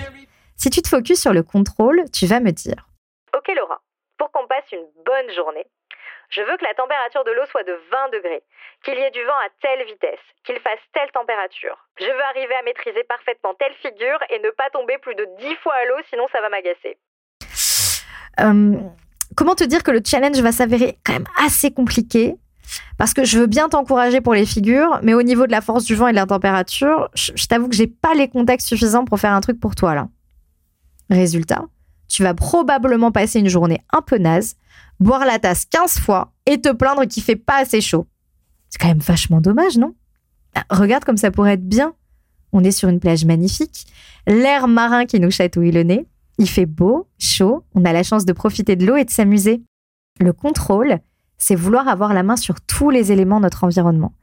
Si 0.55 0.69
tu 0.69 0.84
te 0.84 0.89
focuses 0.89 1.19
sur 1.19 1.34
le 1.34 1.41
contrôle, 1.41 2.05
tu 2.14 2.27
vas 2.27 2.39
me 2.39 2.51
dire 2.51 2.88
Ok 3.35 3.51
Laura, 3.55 3.81
pour 4.19 4.31
qu'on 4.31 4.45
passe 4.45 4.69
passe 4.69 4.72
une 4.73 4.85
bonne 5.03 5.35
journée. 5.35 5.65
Je 6.30 6.41
veux 6.41 6.57
que 6.57 6.65
la 6.65 6.73
température 6.76 7.23
de 7.23 7.31
l'eau 7.31 7.45
soit 7.49 7.64
de 7.64 7.73
20 7.91 8.09
degrés, 8.14 8.43
qu'il 8.88 8.97
y 8.97 9.01
ait 9.03 9.11
du 9.11 9.23
vent 9.26 9.39
à 9.43 9.51
telle 9.61 9.85
vitesse, 9.85 10.23
qu'il 10.45 10.55
fasse 10.64 10.80
telle 10.93 11.11
température. 11.11 11.76
Je 11.99 12.05
veux 12.05 12.23
arriver 12.31 12.55
à 12.55 12.64
maîtriser 12.64 13.03
parfaitement 13.03 13.53
telle 13.59 13.76
figure 13.81 14.19
et 14.30 14.39
ne 14.39 14.49
pas 14.51 14.69
tomber 14.72 14.97
plus 15.01 15.14
de 15.14 15.27
10 15.39 15.55
fois 15.61 15.73
à 15.73 15.85
l'eau, 15.85 16.01
sinon 16.09 16.23
ça 16.31 16.39
va 16.39 16.47
m'agacer. 16.47 16.95
Euh, 18.39 18.80
comment 19.35 19.55
te 19.55 19.65
dire 19.65 19.84
que 19.84 19.91
le 19.91 19.99
challenge 20.05 20.39
va 20.39 20.53
s'avérer 20.53 20.97
quand 21.05 21.11
même 21.11 21.27
assez 21.43 21.72
compliqué? 21.72 22.35
Parce 22.97 23.14
que 23.14 23.26
je 23.26 23.39
veux 23.39 23.47
bien 23.47 23.68
t'encourager 23.68 24.22
pour 24.22 24.34
les 24.34 24.45
figures, 24.45 24.99
mais 25.01 25.14
au 25.14 25.22
niveau 25.22 25.47
de 25.47 25.51
la 25.51 25.61
force 25.61 25.84
du 25.84 25.95
vent 25.95 26.07
et 26.07 26.11
de 26.11 26.18
la 26.18 26.26
température, 26.26 27.09
je, 27.14 27.34
je 27.35 27.45
t'avoue 27.47 27.68
que 27.68 27.76
j'ai 27.76 27.88
pas 27.88 28.14
les 28.14 28.30
contextes 28.30 28.68
suffisants 28.68 29.03
pour 29.03 29.19
faire 29.19 29.34
un 29.34 29.41
truc 29.41 29.59
pour 29.59 29.76
toi 29.76 29.95
là. 29.95 30.07
Résultat, 31.09 31.65
tu 32.07 32.23
vas 32.23 32.34
probablement 32.34 33.11
passer 33.11 33.39
une 33.39 33.49
journée 33.49 33.81
un 33.91 34.01
peu 34.01 34.18
naze, 34.18 34.55
boire 35.01 35.26
la 35.26 35.39
tasse 35.39 35.65
15 35.65 35.99
fois 35.99 36.31
et 36.45 36.61
te 36.61 36.69
plaindre 36.69 37.05
qu'il 37.05 37.23
fait 37.23 37.35
pas 37.35 37.57
assez 37.57 37.81
chaud. 37.81 38.07
C'est 38.69 38.80
quand 38.80 38.88
même 38.88 38.99
vachement 38.99 39.41
dommage, 39.41 39.77
non? 39.77 39.95
Ah, 40.56 40.64
Regarde 40.69 41.03
comme 41.03 41.18
ça 41.18 41.31
pourrait 41.31 41.53
être 41.53 41.68
bien. 41.68 41.94
On 42.53 42.64
est 42.64 42.72
sur 42.72 42.89
une 42.89 42.99
plage 42.99 43.26
magnifique, 43.26 43.85
l'air 44.26 44.68
marin 44.68 45.06
qui 45.06 45.19
nous 45.19 45.30
chatouille 45.31 45.72
le 45.72 45.84
nez, 45.84 46.06
il 46.38 46.49
fait 46.49 46.65
beau, 46.65 47.07
chaud, 47.19 47.64
on 47.76 47.84
a 47.84 47.91
la 47.91 48.03
chance 48.03 48.26
de 48.26 48.31
profiter 48.34 48.76
de 48.76 48.85
l'eau 48.85 48.95
et 48.95 49.06
de 49.06 49.10
s'amuser. 49.10 49.61
Le 50.19 50.34
contrôle, 50.34 50.99
c'est 51.38 51.56
vouloir 51.56 51.88
avoir 51.88 52.14
la 52.14 52.23
main 52.23 52.35
sur 52.35 52.61
tous 52.61 52.89
les 52.89 53.11
éléments 53.11 53.38
de 53.38 53.44
notre 53.44 53.64
environnement, 53.64 54.14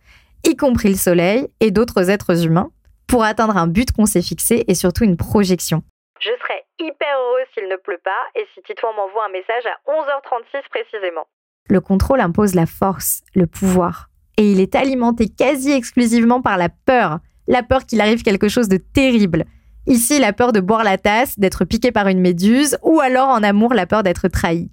y 0.44 0.56
compris 0.56 0.88
le 0.88 0.96
soleil 0.96 1.48
et 1.60 1.70
d'autres 1.70 2.08
êtres 2.10 2.46
humains, 2.46 2.70
pour 3.06 3.24
atteindre 3.24 3.56
un 3.56 3.66
but 3.66 3.92
qu'on 3.92 4.06
s'est 4.06 4.22
fixé 4.22 4.64
et 4.68 4.74
surtout 4.74 5.04
une 5.04 5.16
projection. 5.16 5.82
Je 6.20 6.30
serais 6.40 6.64
hyper 6.78 7.08
heureuse 7.18 7.46
s'il 7.52 7.68
ne 7.68 7.76
pleut 7.76 8.00
pas 8.02 8.10
et 8.40 8.44
si 8.54 8.62
Titouan 8.62 8.94
m'envoie 8.96 9.26
un 9.26 9.32
message 9.32 9.64
à 9.66 9.90
11h36 9.90 10.68
précisément. 10.70 11.26
Le 11.68 11.80
contrôle 11.80 12.20
impose 12.20 12.54
la 12.54 12.66
force, 12.66 13.22
le 13.34 13.46
pouvoir, 13.46 14.08
et 14.36 14.50
il 14.50 14.60
est 14.60 14.74
alimenté 14.74 15.28
quasi 15.28 15.70
exclusivement 15.70 16.42
par 16.42 16.56
la 16.56 16.68
peur, 16.68 17.20
la 17.46 17.62
peur 17.62 17.86
qu'il 17.86 18.00
arrive 18.00 18.22
quelque 18.22 18.48
chose 18.48 18.68
de 18.68 18.76
terrible. 18.76 19.44
Ici, 19.86 20.18
la 20.18 20.32
peur 20.32 20.52
de 20.52 20.60
boire 20.60 20.82
la 20.82 20.98
tasse, 20.98 21.38
d'être 21.38 21.64
piqué 21.64 21.92
par 21.92 22.08
une 22.08 22.20
méduse, 22.20 22.78
ou 22.82 23.00
alors 23.00 23.28
en 23.28 23.42
amour, 23.42 23.74
la 23.74 23.86
peur 23.86 24.02
d'être 24.02 24.28
trahi. 24.28 24.70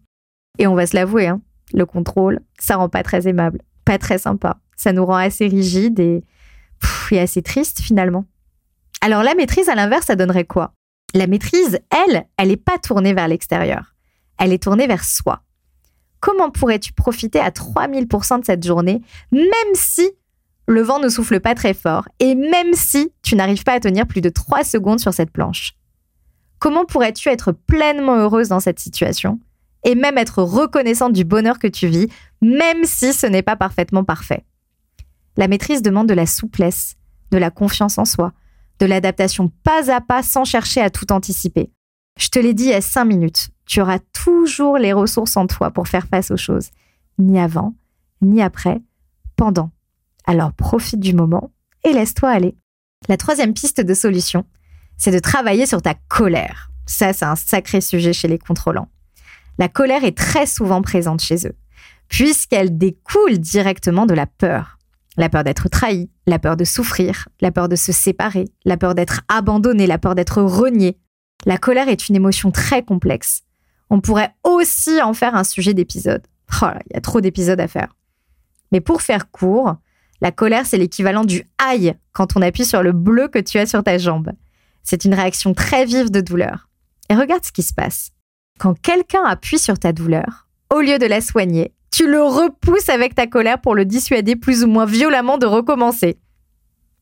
Et 0.58 0.68
on 0.68 0.76
va 0.76 0.88
se 0.88 0.96
l'avouer, 0.96 1.28
hein, 1.28 1.42
le 1.74 1.86
contrôle, 1.86 2.40
ça 2.60 2.78
rend 2.78 2.90
pas 2.90 3.04
très 3.04 3.28
aimable, 3.28 3.62
pas 3.86 3.98
très 3.98 4.18
sympa. 4.18 4.60
Ça 4.76 4.94
nous 4.94 5.06
rend 5.06 5.18
assez 5.18 5.48
rigide 5.48 6.00
et, 6.00 6.24
et 7.12 7.20
assez 7.20 7.42
triste 7.42 7.82
finalement. 7.82 8.26
Alors 9.02 9.24
la 9.24 9.36
maîtrise, 9.36 9.70
à 9.70 9.76
l'inverse, 9.76 10.06
ça 10.06 10.16
donnerait 10.16 10.46
quoi? 10.46 10.74
La 11.14 11.28
maîtrise, 11.28 11.80
elle, 12.08 12.26
elle 12.38 12.48
n'est 12.48 12.58
pas 12.58 12.78
tournée 12.78 13.14
vers 13.14 13.28
l'extérieur. 13.28 13.96
Elle 14.40 14.54
est 14.54 14.64
tournée 14.64 14.88
vers 14.88 15.04
soi. 15.04 15.44
Comment 16.22 16.52
pourrais-tu 16.52 16.93
profiter 16.93 17.39
à 17.39 17.49
3000% 17.49 18.39
de 18.39 18.45
cette 18.45 18.65
journée, 18.65 19.02
même 19.31 19.43
si 19.73 20.10
le 20.68 20.81
vent 20.81 20.99
ne 20.99 21.10
souffle 21.10 21.39
pas 21.39 21.56
très 21.56 21.73
fort 21.73 22.07
et 22.19 22.35
même 22.35 22.73
si 22.73 23.11
tu 23.23 23.35
n'arrives 23.35 23.64
pas 23.64 23.73
à 23.73 23.80
tenir 23.80 24.07
plus 24.07 24.22
de 24.22 24.30
3 24.30 24.64
secondes 24.64 24.99
sur 24.99 25.14
cette 25.14 25.31
planche? 25.31 25.73
Comment 26.60 26.85
pourrais-tu 26.85 27.30
être 27.30 27.52
pleinement 27.52 28.15
heureuse 28.15 28.49
dans 28.49 28.60
cette 28.60 28.80
situation 28.80 29.39
et 29.84 29.95
même 29.95 30.19
être 30.19 30.43
reconnaissante 30.43 31.14
du 31.14 31.23
bonheur 31.23 31.57
que 31.57 31.68
tu 31.68 31.88
vis, 31.88 32.07
même 32.39 32.84
si 32.84 33.14
ce 33.14 33.26
n'est 33.26 33.41
pas 33.41 33.56
parfaitement 33.56 34.03
parfait? 34.03 34.45
La 35.38 35.48
maîtrise 35.48 35.81
demande 35.81 36.07
de 36.07 36.14
la 36.14 36.27
souplesse, 36.27 36.98
de 37.31 37.39
la 37.39 37.49
confiance 37.49 37.98
en 37.98 38.06
soi, 38.06 38.31
de 38.77 38.85
l'adaptation 38.85 39.52
pas 39.64 39.91
à 39.91 40.02
pas 40.02 40.22
sans 40.22 40.45
chercher 40.45 40.81
à 40.81 40.91
tout 40.91 41.11
anticiper. 41.11 41.72
Je 42.18 42.30
te 42.30 42.40
l'ai 42.40 42.54
dit 42.54 42.66
il 42.66 42.70
y 42.70 42.74
a 42.74 42.82
5 42.82 43.06
minutes, 43.06 43.50
tu 43.66 43.82
auras 43.82 44.00
toujours 44.14 44.78
les 44.78 44.94
ressources 44.94 45.38
en 45.38 45.48
toi 45.48 45.72
pour 45.72 45.88
faire 45.88 46.08
face 46.08 46.32
aux 46.32 46.38
choses, 46.38 46.70
ni 47.18 47.40
avant, 47.40 47.76
ni 48.22 48.42
après, 48.42 48.82
pendant. 49.36 49.72
Alors 50.26 50.54
profite 50.54 51.00
du 51.00 51.14
moment 51.14 51.52
et 51.84 51.94
laisse-toi 51.94 52.30
aller. 52.30 52.56
La 53.08 53.18
troisième 53.18 53.54
piste 53.54 53.82
de 53.82 53.94
solution, 53.94 54.46
c'est 54.98 55.12
de 55.12 55.20
travailler 55.20 55.66
sur 55.66 55.82
ta 55.82 55.96
colère. 56.10 56.70
Ça, 56.86 57.14
c'est 57.14 57.26
un 57.26 57.36
sacré 57.36 57.82
sujet 57.82 58.14
chez 58.14 58.28
les 58.28 58.38
contrôlants. 58.38 58.90
La 59.58 59.70
colère 59.70 60.04
est 60.04 60.18
très 60.18 60.46
souvent 60.46 60.82
présente 60.82 61.22
chez 61.22 61.48
eux, 61.48 61.56
puisqu'elle 62.08 62.78
découle 62.78 63.40
directement 63.40 64.06
de 64.06 64.14
la 64.14 64.28
peur. 64.28 64.78
La 65.18 65.30
peur 65.30 65.44
d'être 65.44 65.70
trahi, 65.70 66.10
la 66.26 66.40
peur 66.40 66.56
de 66.56 66.64
souffrir, 66.64 67.28
la 67.42 67.52
peur 67.52 67.68
de 67.68 67.76
se 67.76 67.92
séparer, 67.92 68.46
la 68.66 68.78
peur 68.78 68.96
d'être 68.96 69.22
abandonné, 69.28 69.88
la 69.88 69.98
peur 69.98 70.16
d'être 70.16 70.42
renié. 70.42 70.98
La 71.45 71.57
colère 71.57 71.89
est 71.89 72.07
une 72.07 72.15
émotion 72.15 72.51
très 72.51 72.84
complexe. 72.84 73.43
On 73.89 73.99
pourrait 73.99 74.34
aussi 74.43 75.01
en 75.01 75.13
faire 75.13 75.35
un 75.35 75.43
sujet 75.43 75.73
d'épisode. 75.73 76.26
Oh 76.61 76.68
il 76.89 76.93
y 76.93 76.97
a 76.97 77.01
trop 77.01 77.22
d'épisodes 77.22 77.59
à 77.59 77.68
faire. 77.68 77.95
Mais 78.72 78.81
pour 78.81 79.01
faire 79.01 79.31
court, 79.31 79.76
la 80.22 80.31
colère, 80.31 80.65
c'est 80.65 80.77
l'équivalent 80.77 81.26
du 81.26 81.43
aïe 81.57 81.95
quand 82.13 82.38
on 82.38 82.41
appuie 82.41 82.65
sur 82.65 82.84
le 82.84 82.91
bleu 82.91 83.27
que 83.27 83.39
tu 83.39 83.57
as 83.57 83.65
sur 83.65 83.84
ta 83.84 83.97
jambe. 83.97 84.31
C'est 84.84 85.05
une 85.05 85.13
réaction 85.13 85.53
très 85.53 85.85
vive 85.85 86.11
de 86.11 86.22
douleur. 86.22 86.69
Et 87.09 87.15
regarde 87.15 87.43
ce 87.43 87.51
qui 87.51 87.63
se 87.63 87.73
passe. 87.73 88.11
Quand 88.59 88.80
quelqu'un 88.80 89.23
appuie 89.23 89.59
sur 89.59 89.80
ta 89.80 89.91
douleur, 89.91 90.47
au 90.73 90.80
lieu 90.80 90.99
de 90.99 91.05
la 91.05 91.22
soigner, 91.22 91.73
tu 91.91 92.09
le 92.09 92.22
repousses 92.22 92.89
avec 92.89 93.15
ta 93.15 93.27
colère 93.27 93.59
pour 93.59 93.76
le 93.76 93.84
dissuader 93.84 94.35
plus 94.35 94.63
ou 94.63 94.68
moins 94.68 94.85
violemment 94.85 95.38
de 95.38 95.45
recommencer. 95.45 96.19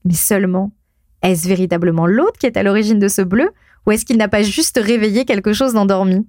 Mais 0.05 0.13
seulement, 0.13 0.71
est-ce 1.21 1.47
véritablement 1.47 2.07
l'autre 2.07 2.39
qui 2.39 2.45
est 2.45 2.57
à 2.57 2.63
l'origine 2.63 2.99
de 2.99 3.07
ce 3.07 3.21
bleu 3.21 3.51
ou 3.85 3.91
est-ce 3.91 4.05
qu'il 4.05 4.17
n'a 4.17 4.27
pas 4.27 4.43
juste 4.43 4.79
réveillé 4.81 5.25
quelque 5.25 5.53
chose 5.53 5.73
d'endormi? 5.73 6.27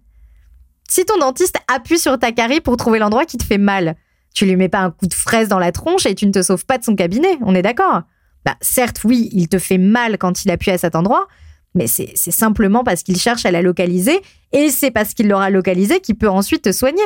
Si 0.89 1.05
ton 1.05 1.19
dentiste 1.19 1.57
appuie 1.73 1.99
sur 1.99 2.19
ta 2.19 2.33
carie 2.33 2.61
pour 2.61 2.77
trouver 2.77 2.99
l'endroit 2.99 3.25
qui 3.25 3.39
te 3.39 3.45
fait 3.45 3.59
mal, 3.59 3.97
tu 4.35 4.45
lui 4.45 4.57
mets 4.57 4.69
pas 4.69 4.81
un 4.81 4.91
coup 4.91 5.07
de 5.07 5.15
fraise 5.15 5.49
dans 5.49 5.59
la 5.59 5.73
tronche 5.73 6.07
et 6.07 6.15
tu 6.15 6.27
ne 6.27 6.33
te 6.33 6.43
sauves 6.43 6.67
pas 6.67 6.79
de 6.79 6.85
son 6.85 6.97
cabinet, 6.97 7.39
on 7.43 7.55
est 7.55 7.63
d'accord? 7.63 8.03
Bah 8.45 8.57
certes, 8.61 9.03
oui, 9.05 9.29
il 9.33 9.49
te 9.49 9.59
fait 9.59 9.79
mal 9.79 10.19
quand 10.19 10.45
il 10.45 10.51
appuie 10.51 10.71
à 10.71 10.79
cet 10.79 10.97
endroit, 10.97 11.29
mais 11.75 11.87
c'est 11.87 12.17
simplement 12.17 12.83
parce 12.83 13.03
qu'il 13.03 13.19
cherche 13.19 13.45
à 13.45 13.51
la 13.51 13.63
localiser 13.63 14.21
et 14.53 14.71
c'est 14.71 14.91
parce 14.91 15.15
qu'il 15.15 15.29
l'aura 15.29 15.51
localisée 15.51 16.01
qu'il 16.01 16.17
peut 16.17 16.29
ensuite 16.29 16.63
te 16.63 16.73
soigner. 16.73 17.05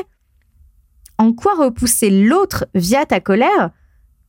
En 1.19 1.33
quoi 1.33 1.55
repousser 1.55 2.11
l'autre 2.11 2.67
via 2.75 3.05
ta 3.05 3.21
colère 3.21 3.71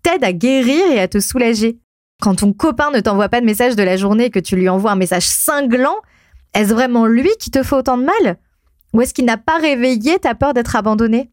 t'aide 0.03 0.23
à 0.23 0.33
guérir 0.33 0.91
et 0.91 0.99
à 0.99 1.07
te 1.07 1.19
soulager? 1.19 1.79
Quand 2.25 2.33
ton 2.33 2.53
copain 2.53 2.89
ne 2.89 3.01
t'envoie 3.01 3.29
pas 3.29 3.39
de 3.39 3.45
message 3.45 3.75
de 3.75 3.83
la 3.83 3.97
journée 3.97 4.31
que 4.31 4.39
tu 4.39 4.55
lui 4.55 4.67
envoies 4.67 4.89
un 4.89 4.95
message 4.95 5.27
cinglant, 5.27 5.97
est-ce 6.55 6.73
vraiment 6.73 7.05
lui 7.05 7.29
qui 7.39 7.51
te 7.51 7.61
fait 7.61 7.75
autant 7.75 7.99
de 7.99 8.03
mal? 8.03 8.37
Ou 8.93 9.01
est-ce 9.01 9.13
qu'il 9.13 9.25
n'a 9.25 9.37
pas 9.37 9.59
réveillé 9.59 10.17
ta 10.17 10.33
peur 10.33 10.55
d'être 10.55 10.75
abandonné? 10.75 11.29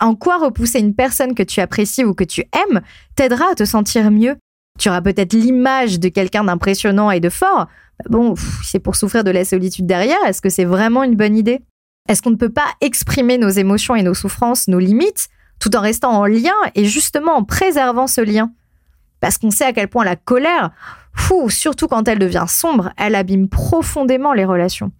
En 0.00 0.16
quoi 0.16 0.38
repousser 0.38 0.80
une 0.80 0.96
personne 0.96 1.36
que 1.36 1.44
tu 1.44 1.60
apprécies 1.60 2.02
ou 2.02 2.14
que 2.14 2.24
tu 2.24 2.40
aimes 2.40 2.80
t'aidera 3.14 3.52
à 3.52 3.54
te 3.54 3.64
sentir 3.64 4.10
mieux? 4.10 4.34
Tu 4.76 4.88
auras 4.88 5.02
peut-être 5.02 5.34
l'image 5.34 6.00
de 6.00 6.08
quelqu'un 6.08 6.42
d'impressionnant 6.42 7.12
et 7.12 7.20
de 7.20 7.28
fort. 7.28 7.68
Bon, 8.10 8.34
pff, 8.34 8.58
c'est 8.64 8.80
pour 8.80 8.96
souffrir 8.96 9.22
de 9.22 9.30
la 9.30 9.44
solitude 9.44 9.86
derrière, 9.86 10.18
est-ce 10.26 10.42
que 10.42 10.50
c'est 10.50 10.64
vraiment 10.64 11.04
une 11.04 11.14
bonne 11.14 11.36
idée? 11.36 11.60
Est-ce 12.08 12.22
qu'on 12.22 12.30
ne 12.30 12.36
peut 12.36 12.52
pas 12.52 12.66
exprimer 12.80 13.38
nos 13.38 13.50
émotions 13.50 13.94
et 13.94 14.02
nos 14.02 14.14
souffrances, 14.14 14.66
nos 14.66 14.80
limites, 14.80 15.28
tout 15.60 15.76
en 15.76 15.80
restant 15.80 16.10
en 16.10 16.26
lien 16.26 16.56
et 16.74 16.86
justement 16.86 17.36
en 17.36 17.44
préservant 17.44 18.08
ce 18.08 18.20
lien? 18.20 18.50
Parce 19.22 19.38
qu'on 19.38 19.52
sait 19.52 19.64
à 19.64 19.72
quel 19.72 19.86
point 19.86 20.04
la 20.04 20.16
colère, 20.16 20.72
fou, 21.14 21.48
surtout 21.48 21.86
quand 21.86 22.08
elle 22.08 22.18
devient 22.18 22.46
sombre, 22.48 22.90
elle 22.96 23.14
abîme 23.14 23.48
profondément 23.48 24.32
les 24.32 24.44
relations. 24.44 24.90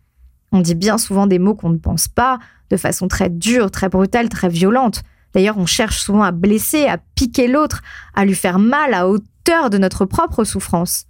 On 0.52 0.60
dit 0.60 0.76
bien 0.76 0.96
souvent 0.96 1.26
des 1.26 1.40
mots 1.40 1.56
qu'on 1.56 1.70
ne 1.70 1.78
pense 1.78 2.06
pas, 2.06 2.38
de 2.70 2.76
façon 2.76 3.08
très 3.08 3.30
dure, 3.30 3.72
très 3.72 3.88
brutale, 3.88 4.28
très 4.28 4.48
violente. 4.48 5.02
D'ailleurs, 5.34 5.58
on 5.58 5.66
cherche 5.66 5.98
souvent 5.98 6.22
à 6.22 6.30
blesser, 6.30 6.86
à 6.86 6.98
piquer 7.16 7.48
l'autre, 7.48 7.82
à 8.14 8.24
lui 8.24 8.36
faire 8.36 8.60
mal 8.60 8.94
à 8.94 9.08
hauteur 9.08 9.70
de 9.70 9.78
notre 9.78 10.04
propre 10.04 10.44
souffrance. 10.44 11.06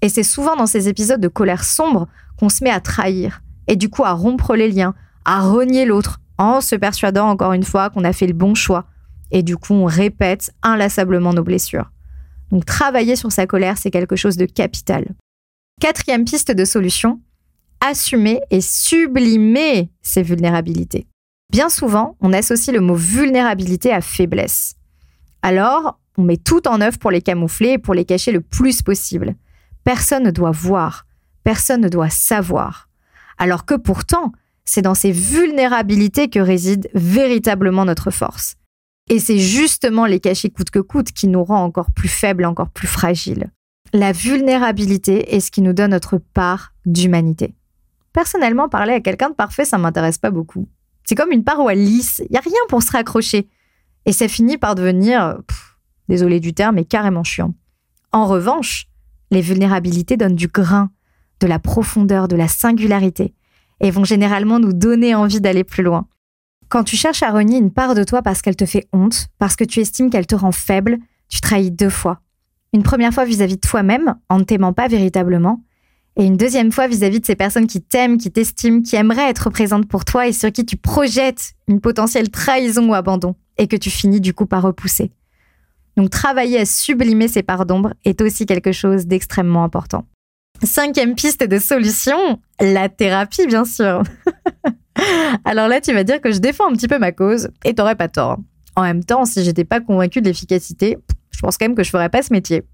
Et 0.00 0.08
c'est 0.08 0.22
souvent 0.22 0.54
dans 0.54 0.66
ces 0.66 0.88
épisodes 0.88 1.20
de 1.20 1.26
colère 1.26 1.64
sombre 1.64 2.06
qu'on 2.38 2.48
se 2.48 2.62
met 2.62 2.70
à 2.70 2.78
trahir, 2.78 3.42
et 3.66 3.74
du 3.74 3.88
coup 3.90 4.04
à 4.04 4.12
rompre 4.12 4.54
les 4.54 4.70
liens, 4.70 4.94
à 5.24 5.40
renier 5.40 5.84
l'autre, 5.84 6.20
en 6.38 6.60
se 6.60 6.76
persuadant 6.76 7.28
encore 7.28 7.54
une 7.54 7.64
fois 7.64 7.90
qu'on 7.90 8.04
a 8.04 8.12
fait 8.12 8.28
le 8.28 8.34
bon 8.34 8.54
choix. 8.54 8.84
Et 9.32 9.42
du 9.42 9.56
coup, 9.56 9.74
on 9.74 9.86
répète 9.86 10.52
inlassablement 10.62 11.32
nos 11.32 11.42
blessures. 11.42 11.90
Donc 12.50 12.64
travailler 12.64 13.16
sur 13.16 13.30
sa 13.32 13.46
colère, 13.46 13.78
c'est 13.78 13.90
quelque 13.90 14.16
chose 14.16 14.36
de 14.36 14.46
capital. 14.46 15.14
Quatrième 15.80 16.24
piste 16.24 16.50
de 16.50 16.64
solution, 16.64 17.20
assumer 17.80 18.40
et 18.50 18.60
sublimer 18.60 19.90
ses 20.02 20.22
vulnérabilités. 20.22 21.06
Bien 21.50 21.68
souvent, 21.68 22.16
on 22.20 22.32
associe 22.32 22.74
le 22.74 22.80
mot 22.80 22.94
vulnérabilité 22.94 23.92
à 23.92 24.00
faiblesse. 24.00 24.76
Alors, 25.42 25.98
on 26.16 26.22
met 26.22 26.36
tout 26.36 26.68
en 26.68 26.80
œuvre 26.80 26.98
pour 26.98 27.10
les 27.10 27.22
camoufler 27.22 27.70
et 27.70 27.78
pour 27.78 27.94
les 27.94 28.04
cacher 28.04 28.30
le 28.30 28.40
plus 28.40 28.82
possible. 28.82 29.34
Personne 29.84 30.24
ne 30.24 30.30
doit 30.30 30.50
voir, 30.50 31.06
personne 31.42 31.80
ne 31.80 31.88
doit 31.88 32.10
savoir. 32.10 32.88
Alors 33.38 33.64
que 33.64 33.74
pourtant, 33.74 34.32
c'est 34.64 34.82
dans 34.82 34.94
ces 34.94 35.10
vulnérabilités 35.10 36.28
que 36.28 36.38
réside 36.38 36.90
véritablement 36.94 37.84
notre 37.84 38.10
force. 38.10 38.56
Et 39.10 39.18
c'est 39.18 39.38
justement 39.38 40.06
les 40.06 40.20
cacher 40.20 40.50
coûte 40.50 40.70
que 40.70 40.78
coûte 40.78 41.10
qui 41.10 41.26
nous 41.26 41.42
rend 41.42 41.64
encore 41.64 41.90
plus 41.90 42.08
faibles, 42.08 42.44
encore 42.44 42.70
plus 42.70 42.86
fragiles. 42.86 43.50
La 43.92 44.12
vulnérabilité 44.12 45.34
est 45.34 45.40
ce 45.40 45.50
qui 45.50 45.62
nous 45.62 45.72
donne 45.72 45.90
notre 45.90 46.18
part 46.18 46.74
d'humanité. 46.86 47.56
Personnellement, 48.12 48.68
parler 48.68 48.92
à 48.92 49.00
quelqu'un 49.00 49.30
de 49.30 49.34
parfait, 49.34 49.64
ça 49.64 49.78
m'intéresse 49.78 50.18
pas 50.18 50.30
beaucoup. 50.30 50.68
C'est 51.04 51.16
comme 51.16 51.32
une 51.32 51.42
paroi 51.42 51.74
lisse, 51.74 52.22
il 52.30 52.32
y 52.32 52.38
a 52.38 52.40
rien 52.40 52.52
pour 52.68 52.84
se 52.84 52.92
raccrocher. 52.92 53.48
Et 54.06 54.12
ça 54.12 54.28
finit 54.28 54.58
par 54.58 54.76
devenir, 54.76 55.38
désolé 56.08 56.38
du 56.38 56.54
terme, 56.54 56.76
mais 56.76 56.84
carrément 56.84 57.24
chiant. 57.24 57.52
En 58.12 58.26
revanche, 58.26 58.86
les 59.32 59.40
vulnérabilités 59.40 60.16
donnent 60.16 60.36
du 60.36 60.46
grain, 60.46 60.92
de 61.40 61.48
la 61.48 61.58
profondeur, 61.58 62.28
de 62.28 62.36
la 62.36 62.46
singularité, 62.46 63.34
et 63.80 63.90
vont 63.90 64.04
généralement 64.04 64.60
nous 64.60 64.72
donner 64.72 65.16
envie 65.16 65.40
d'aller 65.40 65.64
plus 65.64 65.82
loin. 65.82 66.06
Quand 66.70 66.84
tu 66.84 66.96
cherches 66.96 67.24
à 67.24 67.32
renier 67.32 67.58
une 67.58 67.72
part 67.72 67.96
de 67.96 68.04
toi 68.04 68.22
parce 68.22 68.42
qu'elle 68.42 68.54
te 68.54 68.64
fait 68.64 68.88
honte, 68.92 69.26
parce 69.38 69.56
que 69.56 69.64
tu 69.64 69.80
estimes 69.80 70.08
qu'elle 70.08 70.28
te 70.28 70.36
rend 70.36 70.52
faible, 70.52 70.98
tu 71.28 71.40
trahis 71.40 71.72
deux 71.72 71.90
fois. 71.90 72.20
Une 72.72 72.84
première 72.84 73.12
fois 73.12 73.24
vis-à-vis 73.24 73.56
de 73.56 73.60
toi-même, 73.60 74.14
en 74.28 74.38
ne 74.38 74.44
t'aimant 74.44 74.72
pas 74.72 74.86
véritablement, 74.86 75.64
et 76.16 76.24
une 76.24 76.36
deuxième 76.36 76.70
fois 76.70 76.86
vis-à-vis 76.86 77.18
de 77.18 77.26
ces 77.26 77.34
personnes 77.34 77.66
qui 77.66 77.82
t'aiment, 77.82 78.18
qui 78.18 78.30
t'estiment, 78.30 78.82
qui 78.82 78.94
aimeraient 78.94 79.28
être 79.28 79.50
présentes 79.50 79.88
pour 79.88 80.04
toi 80.04 80.28
et 80.28 80.32
sur 80.32 80.52
qui 80.52 80.64
tu 80.64 80.76
projettes 80.76 81.54
une 81.66 81.80
potentielle 81.80 82.30
trahison 82.30 82.88
ou 82.88 82.94
abandon, 82.94 83.34
et 83.58 83.66
que 83.66 83.76
tu 83.76 83.90
finis 83.90 84.20
du 84.20 84.32
coup 84.32 84.46
par 84.46 84.62
repousser. 84.62 85.10
Donc 85.96 86.10
travailler 86.10 86.60
à 86.60 86.66
sublimer 86.66 87.26
ces 87.26 87.42
parts 87.42 87.66
d'ombre 87.66 87.94
est 88.04 88.20
aussi 88.20 88.46
quelque 88.46 88.70
chose 88.70 89.06
d'extrêmement 89.06 89.64
important. 89.64 90.06
Cinquième 90.62 91.16
piste 91.16 91.42
de 91.42 91.58
solution, 91.58 92.38
la 92.60 92.88
thérapie 92.88 93.48
bien 93.48 93.64
sûr. 93.64 94.04
Alors 95.44 95.68
là, 95.68 95.80
tu 95.80 95.92
vas 95.92 96.04
dire 96.04 96.20
que 96.20 96.32
je 96.32 96.38
défends 96.38 96.68
un 96.68 96.72
petit 96.72 96.88
peu 96.88 96.98
ma 96.98 97.12
cause 97.12 97.48
et 97.64 97.74
t'aurais 97.74 97.96
pas 97.96 98.08
tort. 98.08 98.38
En 98.76 98.82
même 98.82 99.04
temps, 99.04 99.24
si 99.24 99.44
j'étais 99.44 99.64
pas 99.64 99.80
convaincue 99.80 100.20
de 100.20 100.26
l'efficacité, 100.26 100.98
je 101.30 101.40
pense 101.40 101.56
quand 101.56 101.66
même 101.66 101.74
que 101.74 101.82
je 101.82 101.90
ferais 101.90 102.08
pas 102.08 102.22
ce 102.22 102.32
métier. 102.32 102.64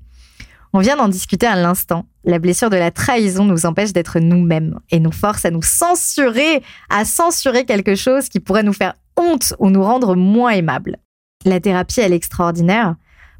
On 0.72 0.80
vient 0.80 0.96
d'en 0.96 1.08
discuter 1.08 1.46
à 1.46 1.56
l'instant. 1.56 2.06
La 2.24 2.38
blessure 2.38 2.70
de 2.70 2.76
la 2.76 2.90
trahison 2.90 3.44
nous 3.44 3.64
empêche 3.64 3.92
d'être 3.92 4.18
nous-mêmes 4.18 4.78
et 4.90 5.00
nous 5.00 5.12
force 5.12 5.44
à 5.44 5.50
nous 5.50 5.62
censurer, 5.62 6.62
à 6.90 7.04
censurer 7.04 7.64
quelque 7.64 7.94
chose 7.94 8.28
qui 8.28 8.40
pourrait 8.40 8.62
nous 8.62 8.72
faire 8.72 8.94
honte 9.16 9.54
ou 9.58 9.70
nous 9.70 9.82
rendre 9.82 10.16
moins 10.16 10.50
aimables. 10.50 10.98
La 11.44 11.60
thérapie, 11.60 12.00
elle 12.00 12.12
est 12.12 12.16
extraordinaire 12.16 12.96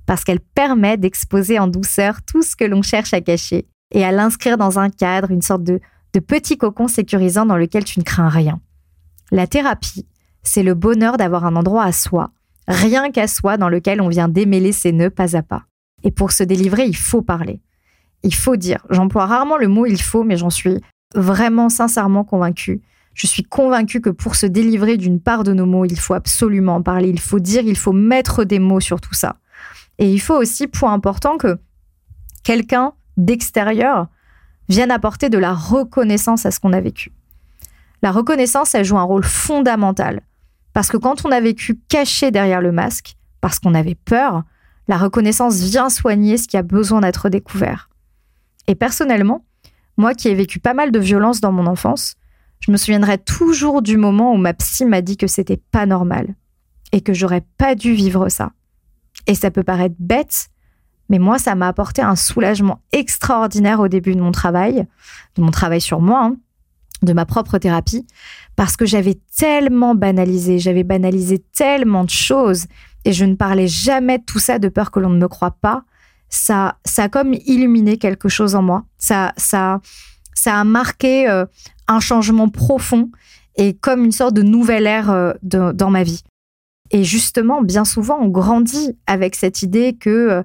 parce 0.06 0.24
qu'elle 0.24 0.40
permet 0.40 0.96
d'exposer 0.96 1.58
en 1.58 1.66
douceur 1.66 2.22
tout 2.22 2.42
ce 2.42 2.56
que 2.56 2.64
l'on 2.64 2.82
cherche 2.82 3.12
à 3.12 3.20
cacher 3.20 3.66
et 3.92 4.04
à 4.04 4.12
l'inscrire 4.12 4.56
dans 4.56 4.78
un 4.78 4.88
cadre, 4.88 5.30
une 5.30 5.42
sorte 5.42 5.64
de, 5.64 5.80
de 6.16 6.20
petit 6.20 6.56
cocon 6.56 6.88
sécurisant 6.88 7.44
dans 7.44 7.58
lequel 7.58 7.84
tu 7.84 7.98
ne 7.98 8.04
crains 8.04 8.30
rien. 8.30 8.58
La 9.30 9.46
thérapie, 9.46 10.06
c'est 10.42 10.62
le 10.62 10.72
bonheur 10.72 11.18
d'avoir 11.18 11.44
un 11.44 11.56
endroit 11.56 11.84
à 11.84 11.92
soi, 11.92 12.30
rien 12.66 13.10
qu'à 13.10 13.28
soi, 13.28 13.58
dans 13.58 13.68
lequel 13.68 14.00
on 14.00 14.08
vient 14.08 14.26
démêler 14.26 14.72
ses 14.72 14.92
nœuds 14.92 15.10
pas 15.10 15.36
à 15.36 15.42
pas. 15.42 15.64
Et 16.04 16.10
pour 16.10 16.32
se 16.32 16.42
délivrer, 16.42 16.86
il 16.86 16.96
faut 16.96 17.20
parler. 17.20 17.60
Il 18.22 18.34
faut 18.34 18.56
dire. 18.56 18.86
J'emploie 18.88 19.26
rarement 19.26 19.58
le 19.58 19.68
mot 19.68 19.84
il 19.84 20.00
faut, 20.00 20.24
mais 20.24 20.38
j'en 20.38 20.48
suis 20.48 20.80
vraiment 21.14 21.68
sincèrement 21.68 22.24
convaincue. 22.24 22.80
Je 23.12 23.26
suis 23.26 23.42
convaincue 23.42 24.00
que 24.00 24.08
pour 24.08 24.36
se 24.36 24.46
délivrer 24.46 24.96
d'une 24.96 25.20
part 25.20 25.44
de 25.44 25.52
nos 25.52 25.66
mots, 25.66 25.84
il 25.84 26.00
faut 26.00 26.14
absolument 26.14 26.76
en 26.76 26.82
parler, 26.82 27.10
il 27.10 27.20
faut 27.20 27.40
dire, 27.40 27.62
il 27.66 27.76
faut 27.76 27.92
mettre 27.92 28.44
des 28.44 28.58
mots 28.58 28.80
sur 28.80 29.02
tout 29.02 29.14
ça. 29.14 29.36
Et 29.98 30.10
il 30.10 30.20
faut 30.20 30.36
aussi, 30.36 30.66
point 30.66 30.94
important, 30.94 31.36
que 31.36 31.58
quelqu'un 32.42 32.94
d'extérieur 33.18 34.08
vienne 34.68 34.90
apporter 34.90 35.28
de 35.28 35.38
la 35.38 35.52
reconnaissance 35.52 36.46
à 36.46 36.50
ce 36.50 36.60
qu'on 36.60 36.72
a 36.72 36.80
vécu. 36.80 37.12
La 38.02 38.12
reconnaissance, 38.12 38.74
elle 38.74 38.84
joue 38.84 38.98
un 38.98 39.02
rôle 39.02 39.24
fondamental. 39.24 40.22
Parce 40.72 40.88
que 40.88 40.96
quand 40.96 41.24
on 41.24 41.32
a 41.32 41.40
vécu 41.40 41.78
caché 41.88 42.30
derrière 42.30 42.60
le 42.60 42.72
masque, 42.72 43.16
parce 43.40 43.58
qu'on 43.58 43.74
avait 43.74 43.94
peur, 43.94 44.42
la 44.88 44.98
reconnaissance 44.98 45.60
vient 45.60 45.88
soigner 45.88 46.36
ce 46.36 46.48
qui 46.48 46.56
a 46.56 46.62
besoin 46.62 47.00
d'être 47.00 47.28
découvert. 47.28 47.88
Et 48.66 48.74
personnellement, 48.74 49.44
moi 49.96 50.14
qui 50.14 50.28
ai 50.28 50.34
vécu 50.34 50.58
pas 50.58 50.74
mal 50.74 50.92
de 50.92 50.98
violence 50.98 51.40
dans 51.40 51.52
mon 51.52 51.66
enfance, 51.66 52.16
je 52.60 52.70
me 52.70 52.76
souviendrai 52.76 53.18
toujours 53.18 53.82
du 53.82 53.96
moment 53.96 54.32
où 54.32 54.36
ma 54.36 54.54
psy 54.54 54.84
m'a 54.84 55.00
dit 55.00 55.16
que 55.16 55.26
c'était 55.26 55.60
pas 55.70 55.86
normal 55.86 56.34
et 56.92 57.00
que 57.00 57.14
j'aurais 57.14 57.44
pas 57.58 57.74
dû 57.74 57.92
vivre 57.92 58.28
ça. 58.28 58.52
Et 59.26 59.34
ça 59.34 59.50
peut 59.50 59.64
paraître 59.64 59.96
bête, 59.98 60.48
mais 61.08 61.18
moi, 61.18 61.38
ça 61.38 61.54
m'a 61.54 61.68
apporté 61.68 62.02
un 62.02 62.16
soulagement 62.16 62.80
extraordinaire 62.92 63.80
au 63.80 63.88
début 63.88 64.14
de 64.14 64.20
mon 64.20 64.32
travail, 64.32 64.86
de 65.36 65.42
mon 65.42 65.50
travail 65.50 65.80
sur 65.80 66.00
moi, 66.00 66.24
hein, 66.24 66.36
de 67.02 67.12
ma 67.12 67.26
propre 67.26 67.58
thérapie, 67.58 68.06
parce 68.56 68.76
que 68.76 68.86
j'avais 68.86 69.18
tellement 69.36 69.94
banalisé, 69.94 70.58
j'avais 70.58 70.84
banalisé 70.84 71.38
tellement 71.54 72.04
de 72.04 72.10
choses, 72.10 72.66
et 73.04 73.12
je 73.12 73.24
ne 73.24 73.34
parlais 73.34 73.68
jamais 73.68 74.18
de 74.18 74.24
tout 74.24 74.40
ça 74.40 74.58
de 74.58 74.68
peur 74.68 74.90
que 74.90 74.98
l'on 74.98 75.10
ne 75.10 75.18
me 75.18 75.28
croie 75.28 75.52
pas. 75.52 75.84
Ça, 76.28 76.78
ça 76.84 77.04
a 77.04 77.08
comme 77.08 77.34
illuminé 77.34 77.98
quelque 77.98 78.28
chose 78.28 78.56
en 78.56 78.62
moi. 78.62 78.84
Ça, 78.98 79.32
ça, 79.36 79.80
ça 80.34 80.58
a 80.58 80.64
marqué 80.64 81.28
euh, 81.28 81.46
un 81.86 82.00
changement 82.00 82.48
profond 82.48 83.10
et 83.56 83.74
comme 83.74 84.04
une 84.04 84.12
sorte 84.12 84.34
de 84.34 84.42
nouvelle 84.42 84.86
ère 84.88 85.10
euh, 85.10 85.32
dans 85.42 85.90
ma 85.90 86.02
vie. 86.02 86.24
Et 86.90 87.04
justement, 87.04 87.62
bien 87.62 87.84
souvent, 87.84 88.18
on 88.20 88.28
grandit 88.28 88.96
avec 89.06 89.34
cette 89.34 89.62
idée 89.62 89.96
que 89.96 90.10
euh, 90.10 90.42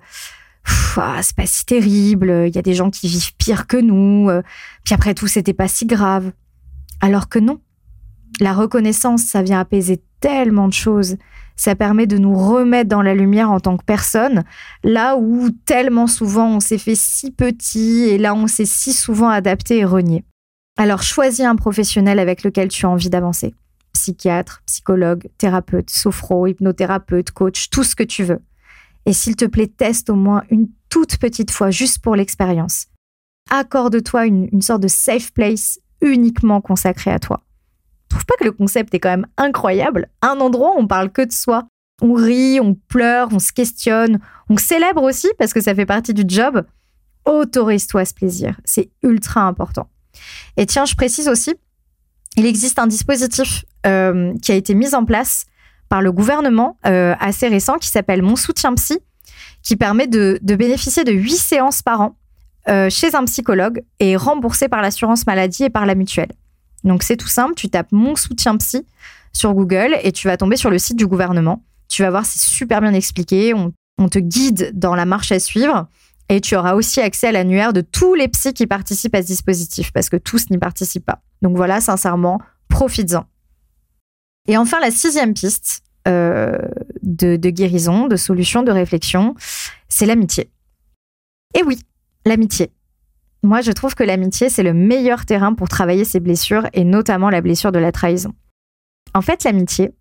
c'est 0.66 1.36
pas 1.36 1.46
si 1.46 1.66
terrible, 1.66 2.46
il 2.48 2.56
y 2.56 2.60
a 2.60 2.62
des 2.62 2.74
gens 2.74 2.90
qui 2.90 3.08
vivent 3.08 3.36
pire 3.38 3.68
que 3.68 3.78
nous, 3.78 4.30
euh, 4.30 4.42
puis 4.84 4.94
après 4.94 5.14
tout, 5.14 5.28
c'était 5.28 5.54
pas 5.54 5.68
si 5.68 5.86
grave. 5.86 6.32
Alors 7.02 7.30
que 7.30 7.40
non. 7.40 7.60
La 8.40 8.54
reconnaissance, 8.54 9.24
ça 9.24 9.42
vient 9.42 9.60
apaiser 9.60 10.02
tellement 10.20 10.68
de 10.68 10.74
choses. 10.74 11.18
Ça 11.56 11.76
permet 11.76 12.08
de 12.08 12.18
nous 12.18 12.36
remettre 12.36 12.90
dans 12.90 13.02
la 13.02 13.14
lumière 13.14 13.52
en 13.52 13.60
tant 13.60 13.78
que 13.78 13.84
personne, 13.84 14.44
là 14.84 15.16
où 15.18 15.50
tellement 15.66 16.08
souvent 16.08 16.56
on 16.56 16.60
s'est 16.60 16.78
fait 16.78 16.96
si 16.96 17.32
petit 17.32 18.04
et 18.04 18.18
là 18.18 18.34
on 18.34 18.48
s'est 18.48 18.66
si 18.66 18.94
souvent 18.94 19.30
adapté 19.30 19.80
et 19.80 19.86
renié. 19.86 20.24
Alors 20.78 21.04
choisis 21.04 21.46
un 21.46 21.56
professionnel 21.56 22.18
avec 22.20 22.44
lequel 22.44 22.70
tu 22.70 22.86
as 22.86 22.90
envie 22.90 23.10
d'avancer 23.10 23.54
psychiatre, 23.94 24.64
psychologue, 24.66 25.30
thérapeute, 25.38 25.90
sophro, 25.90 26.48
hypnothérapeute, 26.48 27.32
coach, 27.32 27.70
tout 27.70 27.84
ce 27.84 27.96
que 27.96 28.04
tu 28.04 28.24
veux. 28.24 28.40
Et 29.06 29.14
s'il 29.14 29.36
te 29.36 29.46
plaît, 29.46 29.68
teste 29.68 30.10
au 30.10 30.16
moins 30.16 30.44
une 30.50 30.68
toute 30.90 31.18
petite 31.18 31.52
fois, 31.52 31.72
juste 31.72 32.00
pour 32.00 32.16
l'expérience. 32.16 32.88
Accorde-toi 33.50 34.28
une, 34.28 34.62
sorte 34.62 34.82
de 34.82 34.88
safe 34.88 35.34
place 35.34 35.80
uniquement 36.02 36.62
consacrée 36.62 37.12
à 37.12 37.20
toi. 37.20 37.42
Trouve 38.10 38.26
pas 38.26 38.36
que 38.40 38.44
le 38.44 38.52
concept 38.52 38.94
est 38.94 39.00
quand 39.00 39.10
même 39.10 39.28
incroyable 39.38 40.10
Un 40.22 40.40
endroit 40.40 40.76
où 40.76 40.80
on 40.80 40.88
parle 40.88 41.12
que 41.12 41.22
de 41.22 41.32
soi. 41.32 41.68
On 42.02 42.14
rit, 42.14 42.60
on 42.60 42.74
pleure, 42.74 43.30
on 43.32 43.40
se 43.40 43.52
questionne, 43.52 44.20
on 44.50 44.58
célèbre 44.58 45.04
aussi 45.04 45.30
parce 45.38 45.54
que 45.54 45.62
ça 45.62 45.76
fait 45.76 45.86
partie 45.86 46.14
du 46.14 46.24
job. 46.28 46.66
Autorise-toi 47.26 48.06
ce 48.06 48.14
plaisir, 48.14 48.60
c'est 48.66 48.90
ultra 49.04 49.42
important. 49.42 49.88
Et 50.58 50.66
tiens, 50.66 50.86
je 50.86 50.96
précise 50.96 51.28
aussi, 51.28 51.54
il 52.38 52.46
existe 52.46 52.80
un 52.80 52.88
dispositif 52.88 53.66
euh, 53.86 54.34
qui 54.42 54.52
a 54.52 54.56
été 54.56 54.74
mis 54.74 54.96
en 54.96 55.06
place 55.06 55.46
par 55.92 56.02
le 56.02 56.14
gouvernement 56.14 56.78
euh, 56.86 57.16
assez 57.20 57.50
récent 57.50 57.78
qui 57.78 57.90
s'appelle 57.90 58.22
Mon 58.22 58.38
soutien 58.38 58.74
psy, 58.76 59.00
qui 59.62 59.76
permet 59.76 60.08
de, 60.08 60.40
bénéficier 60.42 61.04
de 61.04 61.12
huit 61.12 61.36
séances 61.36 61.82
par 61.82 62.00
an 62.00 62.18
euh, 62.70 62.90
chez 62.90 63.14
un 63.14 63.26
psychologue 63.26 63.84
et 64.00 64.16
remboursé 64.16 64.70
par 64.70 64.82
l'assurance 64.82 65.28
maladie 65.28 65.66
et 65.66 65.70
par 65.70 65.86
la 65.86 65.96
mutuelle. 65.96 66.32
Donc 66.86 67.04
c'est 67.04 67.18
tout 67.18 67.28
simple, 67.28 67.56
tu 67.56 67.70
tapes 67.70 67.92
Mon 67.92 68.16
soutien 68.16 68.56
psy 68.56 68.88
sur 69.34 69.54
Google 69.54 69.98
et 70.02 70.14
tu 70.14 70.30
vas 70.30 70.38
tomber 70.38 70.56
sur 70.56 70.70
le 70.70 70.80
site 70.80 70.96
du 70.96 71.08
gouvernement. 71.08 71.62
Tu 71.90 72.04
vas 72.04 72.10
voir, 72.10 72.26
c'est 72.26 72.40
super 72.40 72.80
bien 72.80 72.94
expliqué, 72.94 73.54
on, 73.54 73.74
on 73.98 74.08
te 74.08 74.20
guide 74.20 74.72
dans 74.74 74.96
la 74.96 75.04
marche 75.04 75.34
à 75.34 75.42
suivre. 75.42 75.90
Et 76.30 76.40
tu 76.40 76.56
auras 76.56 76.76
aussi 76.76 77.02
accès 77.02 77.28
à 77.28 77.32
l'annuaire 77.34 77.74
de 77.74 77.82
tous 77.82 78.16
les 78.16 78.30
psys 78.30 78.54
qui 78.54 78.66
participent 78.66 79.16
à 79.16 79.22
ce 79.22 79.28
dispositif, 79.28 79.92
parce 79.92 80.08
que 80.08 80.16
tous 80.16 80.50
n'y 80.52 80.58
participent 80.58 81.06
pas. 81.06 81.20
Donc 81.42 81.58
voilà, 81.58 81.82
sincèrement, 81.82 82.40
profites-en. 82.70 83.26
Et 84.48 84.58
enfin, 84.58 84.80
la 84.80 84.92
sixième 84.92 85.34
piste 85.34 85.84
euh, 86.08 86.58
de, 87.04 87.36
guérison, 87.50 88.08
de 88.08 88.16
solution, 88.16 88.64
de 88.64 88.72
réflexion, 88.72 89.36
c'est 89.88 90.06
l'amitié. 90.06 90.50
Et 91.58 91.64
oui, 91.64 91.80
l'amitié. 92.26 92.72
Moi, 93.44 93.62
je 93.62 93.72
trouve 93.72 93.96
que 93.96 94.04
l'amitié, 94.04 94.50
c'est 94.50 94.64
le 94.64 94.74
meilleur 94.74 95.26
terrain 95.26 95.54
pour 95.54 95.68
travailler 95.68 96.06
ses 96.06 96.20
blessures, 96.20 96.68
et 96.74 96.84
notamment 96.84 97.30
la 97.30 97.42
blessure 97.42 97.72
de 97.72 97.80
la 97.80 97.92
trahison. 97.92 98.34
En 99.14 99.22
fait, 99.22 99.44
l'amitié, 99.44 99.92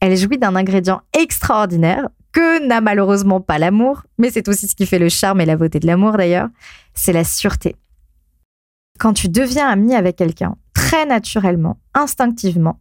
elle 0.00 0.16
jouit 0.16 0.38
d'un 0.38 0.56
ingrédient 0.56 1.02
extraordinaire 1.18 2.08
que 2.32 2.64
n'a 2.66 2.80
malheureusement 2.80 3.40
pas 3.40 3.58
l'amour, 3.58 4.04
mais 4.18 4.30
c'est 4.30 4.48
aussi 4.48 4.68
ce 4.68 4.74
qui 4.76 4.86
fait 4.86 4.98
le 4.98 5.08
charme 5.08 5.40
et 5.40 5.46
la 5.46 5.56
beauté 5.56 5.80
de 5.80 5.86
l'amour 5.86 6.16
d'ailleurs, 6.16 6.48
c'est 6.94 7.12
la 7.12 7.24
sûreté. 7.24 7.76
Quand 8.98 9.14
tu 9.14 9.28
deviens 9.28 9.68
ami 9.68 9.94
avec 9.94 10.16
quelqu'un, 10.16 10.56
très 10.74 11.06
naturellement, 11.06 11.78
instinctivement, 11.94 12.78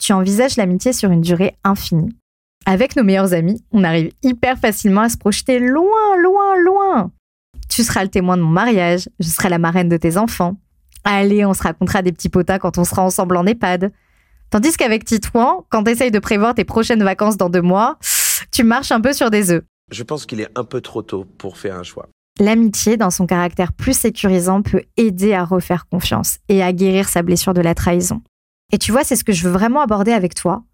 tu 0.00 0.12
envisages 0.12 0.56
l'amitié 0.56 0.92
sur 0.92 1.10
une 1.10 1.20
durée 1.20 1.56
infinie. 1.62 2.16
Avec 2.66 2.96
nos 2.96 3.04
meilleurs 3.04 3.32
amis, 3.32 3.62
on 3.70 3.84
arrive 3.84 4.10
hyper 4.22 4.58
facilement 4.58 5.02
à 5.02 5.08
se 5.08 5.16
projeter 5.16 5.58
loin, 5.58 6.16
loin, 6.22 6.56
loin. 6.64 7.10
Tu 7.68 7.82
seras 7.84 8.02
le 8.02 8.10
témoin 8.10 8.36
de 8.36 8.42
mon 8.42 8.50
mariage, 8.50 9.08
je 9.20 9.28
serai 9.28 9.48
la 9.48 9.58
marraine 9.58 9.88
de 9.88 9.96
tes 9.96 10.16
enfants. 10.16 10.56
Allez, 11.04 11.44
on 11.44 11.54
se 11.54 11.62
racontera 11.62 12.02
des 12.02 12.12
petits 12.12 12.28
potas 12.28 12.58
quand 12.58 12.78
on 12.78 12.84
sera 12.84 13.02
ensemble 13.02 13.36
en 13.36 13.46
EHPAD. 13.46 13.92
Tandis 14.50 14.76
qu'avec 14.76 15.04
Titouan, 15.04 15.64
quand 15.70 15.84
tu 15.84 15.90
essayes 15.92 16.10
de 16.10 16.18
prévoir 16.18 16.54
tes 16.54 16.64
prochaines 16.64 17.02
vacances 17.02 17.36
dans 17.36 17.48
deux 17.48 17.62
mois, 17.62 17.98
tu 18.50 18.64
marches 18.64 18.90
un 18.90 19.00
peu 19.00 19.12
sur 19.12 19.30
des 19.30 19.52
œufs. 19.52 19.62
Je 19.92 20.02
pense 20.02 20.26
qu'il 20.26 20.40
est 20.40 20.50
un 20.56 20.64
peu 20.64 20.80
trop 20.80 21.02
tôt 21.02 21.24
pour 21.38 21.56
faire 21.56 21.76
un 21.76 21.82
choix. 21.82 22.08
L'amitié, 22.38 22.96
dans 22.96 23.10
son 23.10 23.26
caractère 23.26 23.72
plus 23.72 23.96
sécurisant, 23.96 24.62
peut 24.62 24.82
aider 24.96 25.34
à 25.34 25.44
refaire 25.44 25.86
confiance 25.88 26.38
et 26.48 26.62
à 26.62 26.72
guérir 26.72 27.08
sa 27.08 27.22
blessure 27.22 27.54
de 27.54 27.60
la 27.60 27.74
trahison. 27.74 28.22
Et 28.72 28.78
tu 28.78 28.92
vois, 28.92 29.04
c'est 29.04 29.16
ce 29.16 29.24
que 29.24 29.32
je 29.32 29.46
veux 29.46 29.52
vraiment 29.52 29.80
aborder 29.80 30.12
avec 30.12 30.34
toi. 30.34 30.64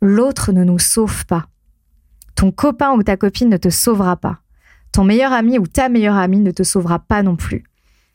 L'autre 0.00 0.52
ne 0.52 0.64
nous 0.64 0.78
sauve 0.78 1.26
pas. 1.26 1.46
Ton 2.34 2.52
copain 2.52 2.92
ou 2.92 3.02
ta 3.02 3.16
copine 3.16 3.48
ne 3.48 3.56
te 3.56 3.70
sauvera 3.70 4.16
pas. 4.16 4.40
Ton 4.92 5.04
meilleur 5.04 5.32
ami 5.32 5.58
ou 5.58 5.66
ta 5.66 5.88
meilleure 5.88 6.16
amie 6.16 6.40
ne 6.40 6.50
te 6.50 6.62
sauvera 6.62 6.98
pas 6.98 7.22
non 7.22 7.36
plus. 7.36 7.64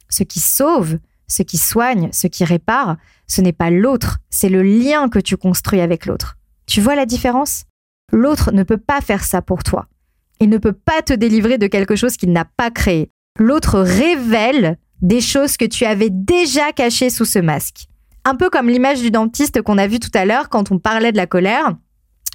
Ce 0.09 0.23
qui 0.23 0.39
sauve, 0.39 0.97
ce 1.27 1.43
qui 1.43 1.57
soigne, 1.57 2.09
ce 2.11 2.27
qui 2.27 2.43
répare, 2.43 2.97
ce 3.27 3.41
n'est 3.41 3.53
pas 3.53 3.69
l'autre, 3.69 4.19
c'est 4.29 4.49
le 4.49 4.61
lien 4.61 5.09
que 5.09 5.19
tu 5.19 5.37
construis 5.37 5.81
avec 5.81 6.05
l'autre. 6.05 6.37
Tu 6.65 6.81
vois 6.81 6.95
la 6.95 7.05
différence? 7.05 7.63
L'autre 8.11 8.51
ne 8.51 8.63
peut 8.63 8.77
pas 8.77 9.01
faire 9.01 9.23
ça 9.23 9.41
pour 9.41 9.63
toi. 9.63 9.87
Il 10.39 10.49
ne 10.49 10.57
peut 10.57 10.73
pas 10.73 11.01
te 11.01 11.13
délivrer 11.13 11.57
de 11.57 11.67
quelque 11.67 11.95
chose 11.95 12.17
qu'il 12.17 12.31
n'a 12.31 12.45
pas 12.45 12.71
créé. 12.71 13.09
L'autre 13.39 13.79
révèle 13.79 14.77
des 15.01 15.21
choses 15.21 15.57
que 15.57 15.65
tu 15.65 15.85
avais 15.85 16.09
déjà 16.09 16.71
cachées 16.73 17.09
sous 17.09 17.25
ce 17.25 17.39
masque. 17.39 17.87
Un 18.23 18.35
peu 18.35 18.49
comme 18.49 18.69
l'image 18.69 19.01
du 19.01 19.09
dentiste 19.09 19.61
qu'on 19.61 19.77
a 19.77 19.87
vu 19.87 19.99
tout 19.99 20.11
à 20.13 20.25
l'heure 20.25 20.49
quand 20.49 20.71
on 20.71 20.77
parlait 20.77 21.11
de 21.11 21.17
la 21.17 21.25
colère 21.25 21.75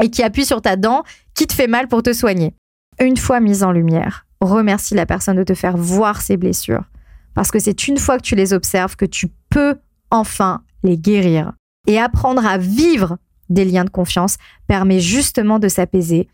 et 0.02 0.10
qui 0.10 0.22
appuie 0.22 0.44
sur 0.44 0.60
ta 0.60 0.76
dent 0.76 1.04
qui 1.34 1.46
te 1.46 1.54
fait 1.54 1.68
mal 1.68 1.86
pour 1.86 2.02
te 2.02 2.12
soigner. 2.12 2.54
Une 3.00 3.16
fois 3.16 3.40
mise 3.40 3.62
en 3.62 3.72
lumière, 3.72 4.26
remercie 4.40 4.94
la 4.94 5.06
personne 5.06 5.36
de 5.36 5.44
te 5.44 5.54
faire 5.54 5.76
voir 5.76 6.20
ses 6.20 6.36
blessures. 6.36 6.84
Parce 7.34 7.50
que 7.50 7.58
c'est 7.58 7.86
une 7.86 7.98
fois 7.98 8.16
que 8.16 8.22
tu 8.22 8.34
les 8.34 8.52
observes 8.52 8.96
que 8.96 9.04
tu 9.04 9.28
peux 9.50 9.76
enfin 10.10 10.62
les 10.82 10.98
guérir. 10.98 11.52
Et 11.86 11.98
apprendre 11.98 12.44
à 12.44 12.58
vivre 12.58 13.18
des 13.48 13.64
liens 13.64 13.84
de 13.84 13.90
confiance 13.90 14.38
permet 14.66 14.98
justement 15.00 15.58
de 15.58 15.68
s'apaiser, 15.68 16.28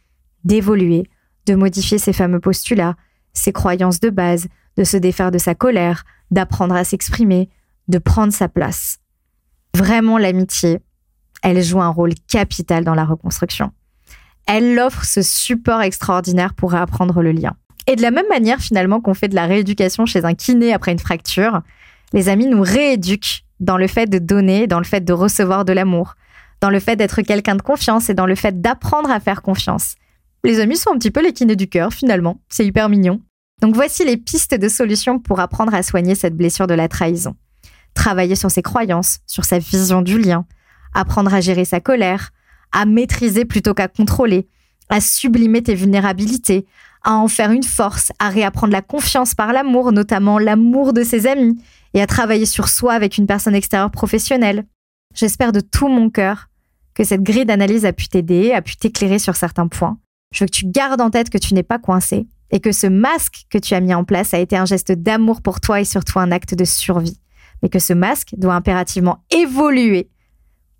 d'évoluer, 0.45 1.05
de 1.47 1.55
modifier 1.55 1.99
ses 1.99 2.13
fameux 2.13 2.41
postulats, 2.41 2.97
ses 3.35 3.53
croyances 3.53 4.01
de 4.01 4.11
base, 4.11 4.47
de 4.77 4.85
se 4.85 4.97
défaire 4.97 5.31
de 5.31 5.39
sa 5.39 5.55
colère, 5.55 6.05
d'apprendre 6.31 6.75
à 6.75 6.85
s'exprimer, 6.85 7.51
de 7.89 7.99
prendre 7.99 8.33
sa 8.33 8.49
place. 8.49 8.99
Vraiment, 9.75 10.19
l'amitié, 10.19 10.81
elle 11.43 11.63
joue 11.63 11.81
un 11.81 11.89
rôle 11.89 12.15
capital 12.29 12.85
dans 12.85 12.95
la 12.95 13.05
reconstruction. 13.05 13.73
Elle 14.47 14.79
offre 14.79 15.05
ce 15.05 15.23
support 15.23 15.83
extraordinaire 15.83 16.55
pour 16.55 16.73
réapprendre 16.73 17.23
le 17.23 17.33
lien. 17.33 17.55
Et 17.87 17.97
de 17.97 18.03
la 18.03 18.11
même 18.11 18.29
manière, 18.29 18.61
finalement, 18.61 19.01
qu'on 19.01 19.15
fait 19.15 19.29
de 19.29 19.35
la 19.35 19.47
rééducation 19.47 20.07
chez 20.07 20.25
un 20.25 20.35
kiné 20.35 20.73
après 20.73 20.93
une 20.93 20.99
fracture, 20.99 21.63
les 22.13 22.29
amis 22.29 22.47
nous 22.47 22.63
rééduquent 22.63 23.45
dans 23.61 23.77
le 23.77 23.87
fait 23.87 24.07
de 24.07 24.19
donner, 24.19 24.67
dans 24.67 24.79
le 24.79 24.85
fait 24.85 25.05
de 25.05 25.13
recevoir 25.13 25.65
de 25.65 25.73
l'amour, 25.73 26.15
dans 26.61 26.71
le 26.71 26.81
fait 26.81 26.97
d'être 26.97 27.23
quelqu'un 27.23 27.57
de 27.57 27.63
confiance 27.63 28.11
et 28.11 28.15
dans 28.15 28.27
le 28.27 28.35
fait 28.35 28.61
d'apprendre 28.61 29.11
à 29.11 29.21
faire 29.21 29.43
confiance. 29.43 29.95
Les 30.45 30.61
amis 30.61 30.77
sont 30.77 30.91
un 30.91 30.99
petit 30.99 31.11
peu 31.11 31.23
les 31.23 31.33
kinés 31.33 31.57
du 31.57 31.69
cœur, 31.69 31.93
finalement. 31.93 32.41
C'est 32.49 32.67
hyper 32.67 32.89
mignon. 32.89 33.21
Donc 33.61 33.75
voici 33.75 34.05
les 34.05 34.17
pistes 34.17 34.55
de 34.55 34.69
solutions 34.69 35.19
pour 35.19 35.41
apprendre 35.41 35.75
à 35.75 35.83
soigner 35.83 36.15
cette 36.15 36.37
blessure 36.37 36.67
de 36.67 36.75
la 36.75 36.89
trahison. 36.89 37.37
Travailler 37.95 38.35
sur 38.35 38.51
ses 38.51 38.63
croyances, 38.63 39.19
sur 39.27 39.45
sa 39.45 39.59
vision 39.59 40.03
du 40.03 40.19
lien, 40.19 40.47
apprendre 40.95 41.33
à 41.33 41.41
gérer 41.41 41.65
sa 41.65 41.81
colère, 41.81 42.31
à 42.73 42.87
maîtriser 42.87 43.45
plutôt 43.45 43.75
qu'à 43.75 43.89
contrôler, 43.89 44.49
à 44.89 45.01
sublimer 45.01 45.63
tes 45.63 45.75
vulnérabilités, 45.75 46.67
à 47.05 47.15
en 47.15 47.29
faire 47.29 47.51
une 47.51 47.63
force, 47.63 48.13
à 48.19 48.29
réapprendre 48.29 48.73
la 48.73 48.83
confiance 48.83 49.35
par 49.35 49.53
l'amour, 49.53 49.93
notamment 49.93 50.39
l'amour 50.39 50.93
de 50.93 51.03
ses 51.03 51.27
amis, 51.27 51.61
et 51.95 52.01
à 52.01 52.07
travailler 52.07 52.47
sur 52.47 52.69
soi 52.69 52.95
avec 52.95 53.19
une 53.19 53.27
personne 53.27 53.55
extérieure 53.55 53.91
professionnelle. 53.91 54.65
J'espère 55.15 55.53
de 55.53 55.61
tout 55.61 55.89
mon 55.89 56.11
cœur 56.11 56.49
que 56.95 57.05
cette 57.05 57.23
grille 57.23 57.47
d'analyse 57.47 57.85
a 57.85 57.93
pu 57.93 58.09
t'aider, 58.09 58.53
a 58.53 58.63
pu 58.63 58.77
t'éclairer 58.77 59.19
sur 59.19 59.37
certains 59.37 59.69
points. 59.69 59.99
Je 60.33 60.45
veux 60.45 60.47
que 60.47 60.57
tu 60.57 60.67
gardes 60.67 61.01
en 61.01 61.11
tête 61.11 61.31
que 61.31 61.39
tu 61.39 61.55
n'es 61.55 61.63
pas 61.63 61.79
coincé 61.79 62.27
et 62.51 62.61
que 62.61 62.73
ce 62.73 62.87
masque 62.87 63.45
que 63.51 63.59
tu 63.59 63.75
as 63.75 63.81
mis 63.81 63.95
en 63.95 64.05
place 64.05 64.35
a 64.35 64.39
été 64.39 64.57
un 64.57 64.65
geste 64.65 64.93
d'amour 64.93 65.43
pour 65.43 65.61
toi 65.61 65.81
et 65.81 65.85
surtout 65.85 66.19
un 66.19 66.31
acte 66.33 66.55
de 66.55 66.65
survie. 66.65 67.19
Mais 67.63 67.69
que 67.69 67.79
ce 67.79 67.93
masque 67.93 68.35
doit 68.37 68.55
impérativement 68.55 69.25
évoluer 69.31 70.09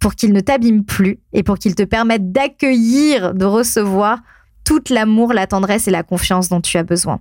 pour 0.01 0.15
qu'il 0.17 0.33
ne 0.33 0.41
t'abîme 0.41 0.85
plus 0.85 1.21
et 1.33 1.43
pour 1.43 1.59
qu'il 1.59 1.75
te 1.75 1.85
permette 1.85 2.33
d'accueillir, 2.33 3.35
de 3.35 3.45
recevoir 3.45 4.19
tout 4.65 4.83
l'amour, 4.91 5.33
la 5.33 5.47
tendresse 5.47 5.87
et 5.89 5.93
la 5.93 6.03
confiance 6.03 6.49
dont 6.49 6.61
tu 6.61 6.77
as 6.77 6.83
besoin. 6.83 7.21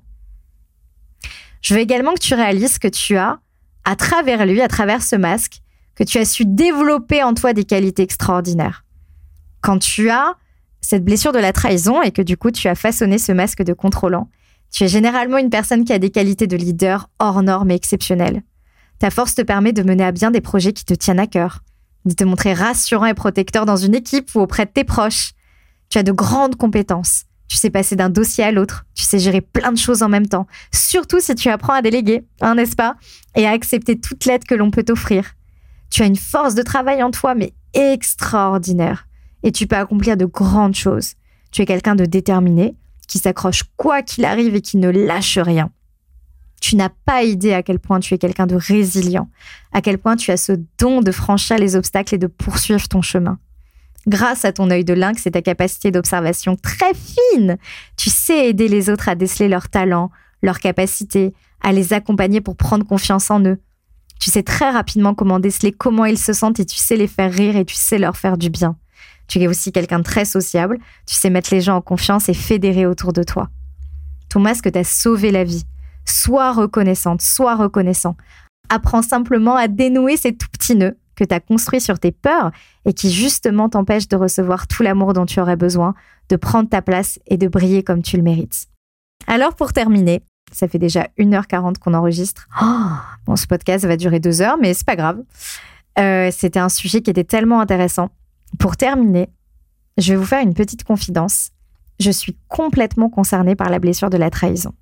Je 1.62 1.76
veux 1.76 1.80
également 1.80 2.14
que 2.14 2.20
tu 2.20 2.34
réalises 2.34 2.80
que 2.80 2.88
tu 2.88 3.18
as, 3.18 3.40
à 3.86 3.96
travers 3.96 4.46
lui, 4.46 4.62
à 4.62 4.68
travers 4.68 5.04
ce 5.04 5.16
masque, 5.16 5.62
que 5.96 6.04
tu 6.04 6.18
as 6.18 6.26
su 6.26 6.46
développer 6.46 7.22
en 7.22 7.34
toi 7.34 7.54
des 7.54 7.66
qualités 7.66 8.02
extraordinaires. 8.02 8.84
Quand 9.62 9.78
tu 9.78 10.10
as 10.10 10.36
cette 10.82 11.06
blessure 11.06 11.32
de 11.32 11.40
la 11.40 11.54
trahison 11.54 12.02
et 12.02 12.12
que 12.12 12.24
du 12.24 12.38
coup 12.38 12.50
tu 12.50 12.68
as 12.68 12.76
façonné 12.76 13.20
ce 13.20 13.32
masque 13.32 13.62
de 13.62 13.74
contrôlant, 13.74 14.30
tu 14.72 14.84
es 14.84 14.88
généralement 14.88 15.38
une 15.38 15.50
personne 15.50 15.86
qui 15.86 15.94
a 15.94 16.00
des 16.00 16.10
qualités 16.10 16.48
de 16.48 16.58
leader 16.58 17.10
hors 17.20 17.44
normes 17.44 17.70
et 17.70 17.76
exceptionnelles. 17.76 18.42
Ta 19.02 19.10
force 19.10 19.34
te 19.34 19.42
permet 19.42 19.74
de 19.74 19.82
mener 19.82 20.04
à 20.04 20.12
bien 20.12 20.30
des 20.30 20.42
projets 20.42 20.74
qui 20.74 20.86
te 20.86 20.94
tiennent 20.94 21.20
à 21.20 21.26
cœur, 21.26 21.62
de 22.06 22.14
te 22.14 22.24
montrer 22.24 22.54
rassurant 22.54 23.08
et 23.08 23.16
protecteur 23.16 23.66
dans 23.66 23.76
une 23.76 23.96
équipe 23.96 24.30
ou 24.36 24.42
auprès 24.42 24.68
de 24.68 24.70
tes 24.70 24.84
proches. 24.84 25.32
Tu 25.90 25.98
as 25.98 26.04
de 26.04 26.12
grandes 26.12 26.56
compétences. 26.56 27.24
Tu 27.48 27.58
sais 27.58 27.72
passer 27.72 27.96
d'un 27.96 28.12
dossier 28.12 28.44
à 28.44 28.52
l'autre. 28.52 28.86
Tu 28.94 29.04
sais 29.04 29.18
gérer 29.18 29.42
plein 29.42 29.72
de 29.72 29.78
choses 29.80 30.04
en 30.04 30.08
même 30.08 30.28
temps. 30.28 30.46
Surtout 30.72 31.20
si 31.20 31.34
tu 31.34 31.50
apprends 31.50 31.74
à 31.74 31.82
déléguer, 31.82 32.28
hein, 32.42 32.54
n'est-ce 32.54 32.76
pas? 32.76 32.96
Et 33.36 33.48
à 33.48 33.50
accepter 33.50 34.00
toute 34.00 34.26
l'aide 34.26 34.44
que 34.44 34.54
l'on 34.54 34.70
peut 34.70 34.84
t'offrir. 34.84 35.34
Tu 35.90 36.04
as 36.04 36.06
une 36.06 36.16
force 36.16 36.54
de 36.54 36.62
travail 36.62 37.02
en 37.02 37.10
toi, 37.10 37.34
mais 37.34 37.56
extraordinaire. 37.74 39.08
Et 39.42 39.52
tu 39.52 39.66
peux 39.66 39.78
accomplir 39.78 40.16
de 40.16 40.26
grandes 40.26 40.76
choses. 40.76 41.14
Tu 41.52 41.64
es 41.64 41.66
quelqu'un 41.66 41.96
de 41.96 42.06
déterminé, 42.06 42.76
qui 43.08 43.18
s'accroche 43.18 43.64
quoi 43.78 44.04
qu'il 44.04 44.26
arrive 44.26 44.54
et 44.54 44.62
qui 44.62 44.78
ne 44.78 44.90
lâche 44.90 45.40
rien. 45.40 45.72
Tu 46.62 46.78
n'as 46.78 46.90
pas 47.06 47.24
idée 47.24 47.54
à 47.54 47.64
quel 47.64 47.80
point 47.80 48.00
tu 48.00 48.14
es 48.14 48.18
quelqu'un 48.18 48.48
de 48.48 48.56
résilient, 48.56 49.30
à 49.74 49.82
quel 49.82 49.98
point 49.98 50.16
tu 50.16 50.32
as 50.32 50.38
ce 50.38 50.54
don 50.78 51.02
de 51.02 51.12
franchir 51.12 51.58
les 51.58 51.76
obstacles 51.76 52.16
et 52.16 52.18
de 52.18 52.28
poursuivre 52.28 52.88
ton 52.88 53.02
chemin. 53.02 53.40
Grâce 54.08 54.46
à 54.46 54.52
ton 54.52 54.70
œil 54.72 54.86
de 54.86 54.94
lynx 54.94 55.26
et 55.28 55.32
ta 55.32 55.42
capacité 55.42 55.92
d'observation 55.92 56.56
très 56.56 56.94
fine, 56.94 57.58
tu 57.98 58.10
sais 58.10 58.48
aider 58.48 58.68
les 58.68 58.90
autres 58.90 59.10
à 59.10 59.16
déceler 59.16 59.50
leurs 59.50 59.70
talents, 59.70 60.12
leurs 60.42 60.60
capacités, 60.60 61.34
à 61.62 61.72
les 61.72 61.94
accompagner 61.94 62.42
pour 62.42 62.56
prendre 62.56 62.86
confiance 62.86 63.30
en 63.30 63.44
eux. 63.44 63.60
Tu 64.20 64.30
sais 64.30 64.44
très 64.44 64.70
rapidement 64.70 65.16
comment 65.16 65.40
déceler 65.40 65.72
comment 65.72 66.06
ils 66.06 66.18
se 66.18 66.34
sentent 66.34 66.60
et 66.60 66.66
tu 66.66 66.78
sais 66.78 66.96
les 66.96 67.08
faire 67.08 67.34
rire 67.34 67.56
et 67.56 67.66
tu 67.66 67.76
sais 67.76 67.98
leur 67.98 68.18
faire 68.18 68.38
du 68.38 68.52
bien. 68.52 68.76
Tu 69.28 69.40
es 69.40 69.48
aussi 69.48 69.72
quelqu'un 69.72 70.00
de 70.00 70.04
très 70.04 70.26
sociable, 70.26 70.78
tu 71.08 71.16
sais 71.16 71.32
mettre 71.32 71.54
les 71.54 71.62
gens 71.62 71.78
en 71.78 71.82
confiance 71.82 72.30
et 72.30 72.34
fédérer 72.36 72.86
autour 72.86 73.14
de 73.14 73.24
toi. 73.24 73.50
Ton 74.30 74.40
masque 74.40 74.72
t'a 74.72 74.84
sauvé 74.84 75.32
la 75.32 75.44
vie. 75.44 75.64
Sois 76.06 76.52
reconnaissante, 76.52 77.22
sois 77.22 77.56
reconnaissant. 77.56 78.16
Apprends 78.70 79.02
simplement 79.02 79.56
à 79.56 79.68
dénouer 79.68 80.18
ces 80.18 80.36
tout 80.36 80.48
petits 80.52 80.76
nœuds 80.76 80.98
que 81.16 81.24
tu 81.24 81.34
as 81.34 81.40
construits 81.40 81.82
sur 81.82 82.00
tes 82.00 82.12
peurs 82.12 82.52
et 82.86 82.94
qui 82.94 83.12
justement 83.12 83.70
t'empêchent 83.70 84.08
de 84.08 84.16
recevoir 84.16 84.68
tout 84.68 84.84
l'amour 84.84 85.14
dont 85.14 85.26
tu 85.26 85.40
aurais 85.40 85.56
besoin, 85.56 85.94
de 86.30 86.36
prendre 86.36 86.70
ta 86.70 86.82
place 86.82 87.20
et 87.28 87.38
de 87.38 87.48
briller 87.48 87.84
comme 87.84 88.02
tu 88.02 88.18
le 88.18 88.24
mérites. 88.24 88.68
Alors 89.28 89.56
pour 89.56 89.74
terminer, 89.74 90.24
ça 90.52 90.68
fait 90.68 90.80
déjà 90.80 91.08
1h40 91.18 91.78
qu'on 91.78 91.94
enregistre. 91.94 92.48
Oh, 92.62 92.66
bon, 93.26 93.36
ce 93.36 93.48
podcast 93.48 93.86
va 93.86 93.98
durer 93.98 94.20
deux 94.20 94.42
heures, 94.42 94.58
mais 94.60 94.74
c'est 94.74 94.86
pas 94.86 94.96
grave. 94.96 95.22
Euh, 96.00 96.30
c'était 96.32 96.60
un 96.60 96.70
sujet 96.70 97.02
qui 97.02 97.10
était 97.10 97.24
tellement 97.24 97.60
intéressant. 97.60 98.10
Pour 98.60 98.76
terminer, 98.78 99.30
je 99.98 100.14
vais 100.14 100.18
vous 100.18 100.26
faire 100.26 100.42
une 100.42 100.54
petite 100.54 100.84
confidence. 100.84 101.52
Je 102.00 102.12
suis 102.12 102.38
complètement 102.48 103.10
concernée 103.10 103.56
par 103.56 103.70
la 103.70 103.80
blessure 103.80 104.10
de 104.10 104.18
la 104.18 104.30
trahison. 104.30 104.74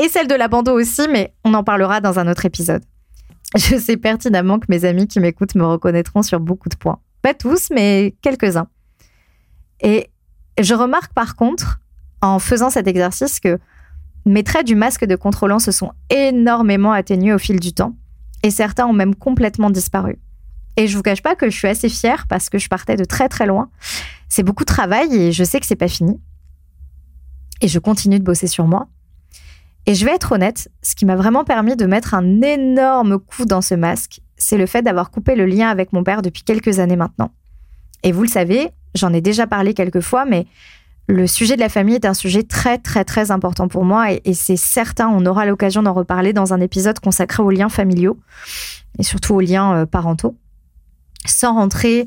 Et 0.00 0.08
celle 0.08 0.28
de 0.28 0.34
l'abandon 0.34 0.72
aussi, 0.72 1.08
mais 1.08 1.34
on 1.44 1.54
en 1.54 1.64
parlera 1.64 2.00
dans 2.00 2.18
un 2.18 2.28
autre 2.28 2.46
épisode. 2.46 2.84
Je 3.56 3.76
sais 3.76 3.96
pertinemment 3.96 4.58
que 4.58 4.66
mes 4.68 4.84
amis 4.84 5.08
qui 5.08 5.20
m'écoutent 5.20 5.54
me 5.54 5.64
reconnaîtront 5.64 6.22
sur 6.22 6.38
beaucoup 6.38 6.68
de 6.68 6.76
points. 6.76 7.00
Pas 7.22 7.34
tous, 7.34 7.68
mais 7.70 8.14
quelques-uns. 8.22 8.68
Et 9.80 10.10
je 10.60 10.74
remarque 10.74 11.12
par 11.14 11.34
contre, 11.34 11.80
en 12.20 12.38
faisant 12.38 12.70
cet 12.70 12.86
exercice, 12.86 13.40
que 13.40 13.58
mes 14.24 14.44
traits 14.44 14.66
du 14.66 14.74
masque 14.74 15.04
de 15.04 15.16
contrôlant 15.16 15.58
se 15.58 15.72
sont 15.72 15.92
énormément 16.10 16.92
atténués 16.92 17.32
au 17.32 17.38
fil 17.38 17.58
du 17.58 17.72
temps, 17.72 17.96
et 18.42 18.50
certains 18.50 18.86
ont 18.86 18.92
même 18.92 19.14
complètement 19.14 19.70
disparu. 19.70 20.18
Et 20.76 20.86
je 20.86 20.96
vous 20.96 21.02
cache 21.02 21.22
pas 21.22 21.34
que 21.34 21.50
je 21.50 21.56
suis 21.56 21.66
assez 21.66 21.88
fière 21.88 22.26
parce 22.28 22.50
que 22.50 22.58
je 22.58 22.68
partais 22.68 22.96
de 22.96 23.04
très 23.04 23.28
très 23.28 23.46
loin. 23.46 23.68
C'est 24.28 24.44
beaucoup 24.44 24.62
de 24.62 24.72
travail 24.72 25.12
et 25.16 25.32
je 25.32 25.42
sais 25.42 25.58
que 25.58 25.66
c'est 25.66 25.74
pas 25.74 25.88
fini. 25.88 26.20
Et 27.60 27.66
je 27.66 27.80
continue 27.80 28.20
de 28.20 28.24
bosser 28.24 28.46
sur 28.46 28.66
moi. 28.68 28.86
Et 29.88 29.94
je 29.94 30.04
vais 30.04 30.14
être 30.14 30.32
honnête, 30.32 30.68
ce 30.82 30.94
qui 30.94 31.06
m'a 31.06 31.16
vraiment 31.16 31.44
permis 31.44 31.74
de 31.74 31.86
mettre 31.86 32.12
un 32.12 32.42
énorme 32.42 33.18
coup 33.18 33.46
dans 33.46 33.62
ce 33.62 33.74
masque, 33.74 34.20
c'est 34.36 34.58
le 34.58 34.66
fait 34.66 34.82
d'avoir 34.82 35.10
coupé 35.10 35.34
le 35.34 35.46
lien 35.46 35.70
avec 35.70 35.94
mon 35.94 36.04
père 36.04 36.20
depuis 36.20 36.42
quelques 36.42 36.78
années 36.78 36.94
maintenant. 36.94 37.30
Et 38.02 38.12
vous 38.12 38.20
le 38.20 38.28
savez, 38.28 38.68
j'en 38.94 39.14
ai 39.14 39.22
déjà 39.22 39.46
parlé 39.46 39.72
quelques 39.72 40.02
fois, 40.02 40.26
mais 40.26 40.46
le 41.06 41.26
sujet 41.26 41.56
de 41.56 41.60
la 41.60 41.70
famille 41.70 41.94
est 41.94 42.04
un 42.04 42.12
sujet 42.12 42.42
très 42.42 42.76
très 42.76 43.02
très 43.06 43.30
important 43.30 43.66
pour 43.66 43.86
moi 43.86 44.12
et, 44.12 44.34
c'est 44.34 44.58
certain, 44.58 45.08
on 45.08 45.24
aura 45.24 45.46
l'occasion 45.46 45.82
d'en 45.82 45.94
reparler 45.94 46.34
dans 46.34 46.52
un 46.52 46.60
épisode 46.60 47.00
consacré 47.00 47.42
aux 47.42 47.50
liens 47.50 47.70
familiaux 47.70 48.18
et 48.98 49.02
surtout 49.02 49.36
aux 49.36 49.40
liens 49.40 49.74
euh, 49.74 49.86
parentaux. 49.86 50.36
Sans 51.24 51.54
rentrer 51.54 52.06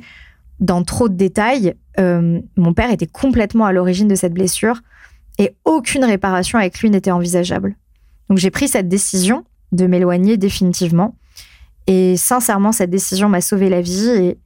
dans 0.60 0.84
trop 0.84 1.10
de 1.10 1.16
détails, 1.16 1.74
euh, 2.00 2.42
mon 2.58 2.76
père 2.76 2.92
était 2.92 3.08
complètement 3.08 3.66
à 3.66 3.72
l'origine 3.72 4.08
de 4.08 4.14
cette 4.14 4.36
blessure 4.36 4.82
et 5.42 5.56
aucune 5.66 6.06
réparation 6.06 6.58
avec 6.58 6.80
lui 6.80 6.90
n'était 6.90 7.12
envisageable. 7.12 7.76
Donc 8.30 8.38
j'ai 8.38 8.52
pris 8.52 8.70
cette 8.70 8.88
décision 8.88 9.44
de 9.74 9.88
m'éloigner 9.88 10.38
définitivement. 10.38 11.18
Et 11.88 12.16
sincèrement, 12.16 12.72
cette 12.72 12.92
décision 12.92 13.28
m'a 13.28 13.42
sauvé 13.42 13.68
la 13.68 13.82
vie 13.82 14.08
et, 14.08 14.38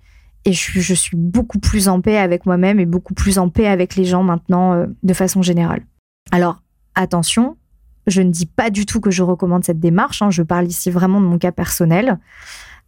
Et 0.47 0.53
je 0.53 0.59
suis, 0.59 0.81
je 0.81 0.93
suis 0.93 1.17
beaucoup 1.17 1.59
plus 1.59 1.87
en 1.87 2.01
paix 2.01 2.17
avec 2.17 2.45
moi-même 2.45 2.79
et 2.79 2.85
beaucoup 2.85 3.15
plus 3.15 3.39
en 3.39 3.49
paix 3.49 3.67
avec 3.67 3.95
les 3.95 4.05
gens 4.05 4.23
maintenant 4.23 4.73
euh, 4.73 4.85
de 5.01 5.13
façon 5.13 5.41
générale. 5.41 5.81
Alors, 6.31 6.61
attention, 6.93 7.57
je 8.05 8.21
ne 8.21 8.29
dis 8.29 8.45
pas 8.45 8.69
du 8.69 8.85
tout 8.85 9.01
que 9.01 9.11
je 9.11 9.23
recommande 9.23 9.63
cette 9.63 9.79
démarche. 9.79 10.21
hein, 10.21 10.29
je 10.29 10.43
parle 10.43 10.67
ici 10.67 10.91
vraiment 10.91 11.19
de 11.19 11.25
mon 11.25 11.39
cas 11.39 11.51
personnel. 11.51 12.19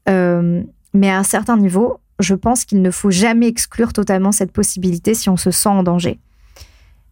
Euh, 0.07 0.63
mais 0.93 1.09
à 1.09 1.17
un 1.17 1.23
certain 1.23 1.57
niveau, 1.57 1.99
je 2.19 2.35
pense 2.35 2.63
qu'il 2.63 2.81
ne 2.81 2.91
faut 2.91 3.11
jamais 3.11 3.47
exclure 3.47 3.91
totalement 3.91 4.31
cette 4.31 4.51
possibilité 4.51 5.15
si 5.15 5.27
on 5.29 5.37
se 5.37 5.51
sent 5.51 5.69
en 5.69 5.83
danger. 5.83 6.19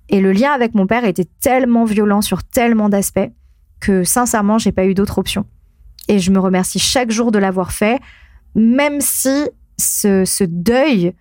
Et 0.09 0.21
le 0.21 0.31
lien 0.31 0.51
avec 0.51 0.75
mon 0.75 0.87
père 0.87 1.05
était 1.05 1.27
tellement 1.41 1.85
violent 1.85 2.21
sur 2.21 2.43
tellement 2.43 2.89
d'aspects 2.89 3.31
que 3.79 4.03
sincèrement, 4.03 4.57
j'ai 4.57 4.71
pas 4.71 4.85
eu 4.85 4.93
d'autre 4.93 5.17
option. 5.17 5.45
Et 6.07 6.19
je 6.19 6.31
me 6.31 6.39
remercie 6.39 6.79
chaque 6.79 7.11
jour 7.11 7.31
de 7.31 7.39
l'avoir 7.39 7.71
fait, 7.71 7.99
même 8.53 9.01
si 9.01 9.49
ce, 9.77 10.23
ce 10.25 10.43
deuil 10.43 11.13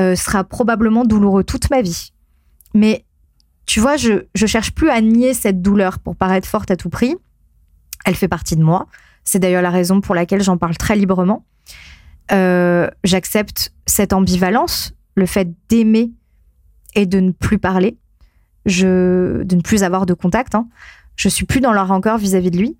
euh, 0.00 0.14
sera 0.14 0.44
probablement 0.44 1.04
douloureux 1.04 1.44
toute 1.44 1.70
ma 1.70 1.82
vie. 1.82 2.12
Mais 2.74 3.04
tu 3.66 3.80
vois, 3.80 3.96
je, 3.96 4.26
je 4.34 4.46
cherche 4.46 4.72
plus 4.72 4.90
à 4.90 5.00
nier 5.00 5.34
cette 5.34 5.60
douleur 5.60 5.98
pour 5.98 6.16
paraître 6.16 6.48
forte 6.48 6.70
à 6.70 6.76
tout 6.76 6.88
prix. 6.88 7.16
Elle 8.04 8.14
fait 8.14 8.28
partie 8.28 8.56
de 8.56 8.62
moi. 8.62 8.86
C'est 9.24 9.40
d'ailleurs 9.40 9.62
la 9.62 9.70
raison 9.70 10.00
pour 10.00 10.14
laquelle 10.14 10.42
j'en 10.42 10.56
parle 10.56 10.76
très 10.76 10.96
librement. 10.96 11.44
Euh, 12.32 12.88
J'accepte 13.04 13.72
cette 13.86 14.12
ambivalence, 14.12 14.94
le 15.16 15.26
fait 15.26 15.48
d'aimer 15.68 16.12
et 16.94 17.04
de 17.06 17.20
ne 17.20 17.32
plus 17.32 17.58
parler, 17.58 17.98
de 18.66 19.44
ne 19.50 19.60
plus 19.60 19.82
avoir 19.82 20.06
de 20.06 20.14
contact. 20.14 20.54
Hein. 20.54 20.68
Je 21.16 21.28
suis 21.28 21.46
plus 21.46 21.60
dans 21.60 21.72
la 21.72 21.84
rancœur 21.84 22.18
vis-à-vis 22.18 22.50
de 22.50 22.58
lui. 22.58 22.76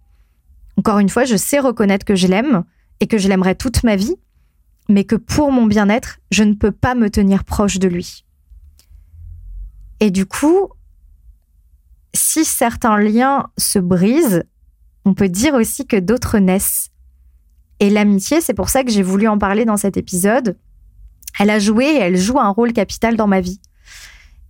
Encore 0.77 0.99
une 0.99 1.09
fois, 1.09 1.25
je 1.25 1.37
sais 1.37 1.59
reconnaître 1.59 2.05
que 2.05 2.15
je 2.15 2.27
l'aime 2.27 2.65
et 3.01 3.07
que 3.07 3.19
je 3.19 3.29
l'aimerai 3.29 3.55
toute 3.55 3.83
ma 3.83 3.97
vie, 3.97 4.15
mais 4.89 5.05
que 5.05 5.17
pour 5.17 5.51
mon 5.51 5.67
bien-être, 5.67 6.19
je 6.31 6.45
ne 6.45 6.55
peux 6.55 6.71
pas 6.71 6.95
me 6.95 7.11
tenir 7.11 7.45
proche 7.45 7.79
de 7.79 7.89
lui. 7.89 8.25
Et 10.01 10.11
du 10.11 10.27
coup, 10.27 10.69
si 12.15 12.45
certains 12.45 12.99
liens 12.99 13.51
se 13.59 13.79
brisent, 13.79 14.45
on 15.05 15.15
peut 15.15 15.29
dire 15.29 15.55
aussi 15.55 15.87
que 15.87 15.97
d'autres 15.97 16.39
naissent. 16.39 16.91
Et 17.81 17.91
l'amitié, 17.91 18.41
c'est 18.41 18.55
pour 18.55 18.69
ça 18.69 18.85
que 18.85 18.91
j'ai 18.91 19.03
voulu 19.03 19.29
en 19.29 19.39
parler 19.39 19.65
dans 19.65 19.77
cet 19.77 19.97
épisode. 19.97 20.57
Elle 21.39 21.51
a 21.51 21.59
joué 21.59 21.85
et 21.85 21.99
elle 21.99 22.17
joue 22.17 22.39
un 22.39 22.49
rôle 22.51 22.73
capital 22.73 23.17
dans 23.17 23.27
ma 23.27 23.41
vie. 23.41 23.61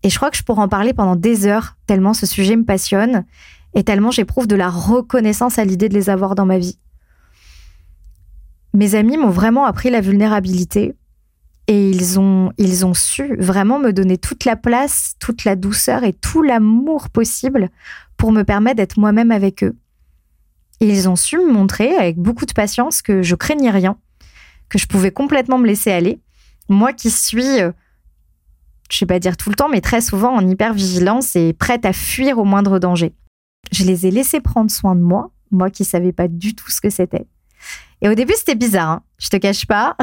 Et 0.03 0.11
je 0.11 0.17
crois 0.17 0.31
que 0.31 0.37
je 0.37 0.43
pourrais 0.43 0.63
en 0.63 0.69
parler 0.69 0.93
pendant 0.93 1.17
des 1.17 1.47
heures, 1.47 1.77
tellement 1.87 2.15
ce 2.15 2.27
sujet 2.27 2.57
me 2.57 2.65
passionne 2.65 3.25
et 3.75 3.85
tellement 3.85 4.11
j'éprouve 4.11 4.47
de 4.47 4.57
la 4.57 4.71
reconnaissance 4.71 5.59
à 5.59 5.65
l'idée 5.65 5.89
de 5.89 5.95
les 5.95 6.11
avoir 6.11 6.35
dans 6.35 6.47
ma 6.47 6.59
vie. 6.59 6.79
Mes 8.75 8.95
amis 8.95 9.17
m'ont 9.17 9.31
vraiment 9.31 9.65
appris 9.65 9.91
la 9.91 10.01
vulnérabilité 10.01 10.95
et 11.67 11.91
ils 11.91 12.19
ont, 12.19 12.53
ils 12.59 12.87
ont 12.87 12.95
su 12.95 13.37
vraiment 13.37 13.79
me 13.79 13.93
donner 13.93 14.19
toute 14.19 14.45
la 14.45 14.57
place, 14.57 15.15
toute 15.19 15.45
la 15.45 15.57
douceur 15.57 16.05
et 16.05 16.13
tout 16.13 16.43
l'amour 16.43 17.11
possible 17.11 17.71
pour 18.17 18.33
me 18.33 18.43
permettre 18.43 18.77
d'être 18.77 18.99
moi-même 18.99 19.31
avec 19.31 19.63
eux. 19.65 19.77
Ils 20.81 21.09
ont 21.09 21.17
su 21.17 21.39
me 21.39 21.53
montrer 21.53 21.97
avec 21.97 22.19
beaucoup 22.19 22.47
de 22.47 22.53
patience 22.53 23.03
que 23.03 23.23
je 23.23 23.35
craignais 23.35 23.71
rien, 23.71 23.99
que 24.69 24.79
je 24.79 24.87
pouvais 24.87 25.11
complètement 25.11 25.59
me 25.59 25.67
laisser 25.67 25.91
aller. 25.91 26.21
Moi 26.69 26.93
qui 26.93 27.11
suis, 27.11 27.61
euh, 27.61 27.73
je 28.91 28.99
sais 28.99 29.07
pas 29.07 29.19
dire 29.19 29.37
tout 29.37 29.51
le 29.51 29.55
temps, 29.55 29.69
mais 29.69 29.81
très 29.81 30.01
souvent 30.01 30.35
en 30.35 30.47
hypervigilance 30.47 31.37
et 31.37 31.53
prête 31.53 31.85
à 31.85 31.93
fuir 31.93 32.39
au 32.39 32.45
moindre 32.45 32.79
danger. 32.79 33.15
Je 33.71 33.85
les 33.85 34.07
ai 34.07 34.11
laissés 34.11 34.41
prendre 34.41 34.71
soin 34.71 34.95
de 34.95 35.01
moi, 35.01 35.31
moi 35.51 35.71
qui 35.71 35.85
savais 35.85 36.13
pas 36.13 36.29
du 36.29 36.55
tout 36.55 36.71
ce 36.71 36.81
que 36.81 36.91
c'était. 36.91 37.27
Et 38.01 38.09
au 38.09 38.15
début, 38.15 38.35
c'était 38.37 38.55
bizarre, 38.55 38.89
hein, 38.89 39.03
je 39.19 39.29
te 39.29 39.37
cache 39.37 39.67
pas. 39.67 39.97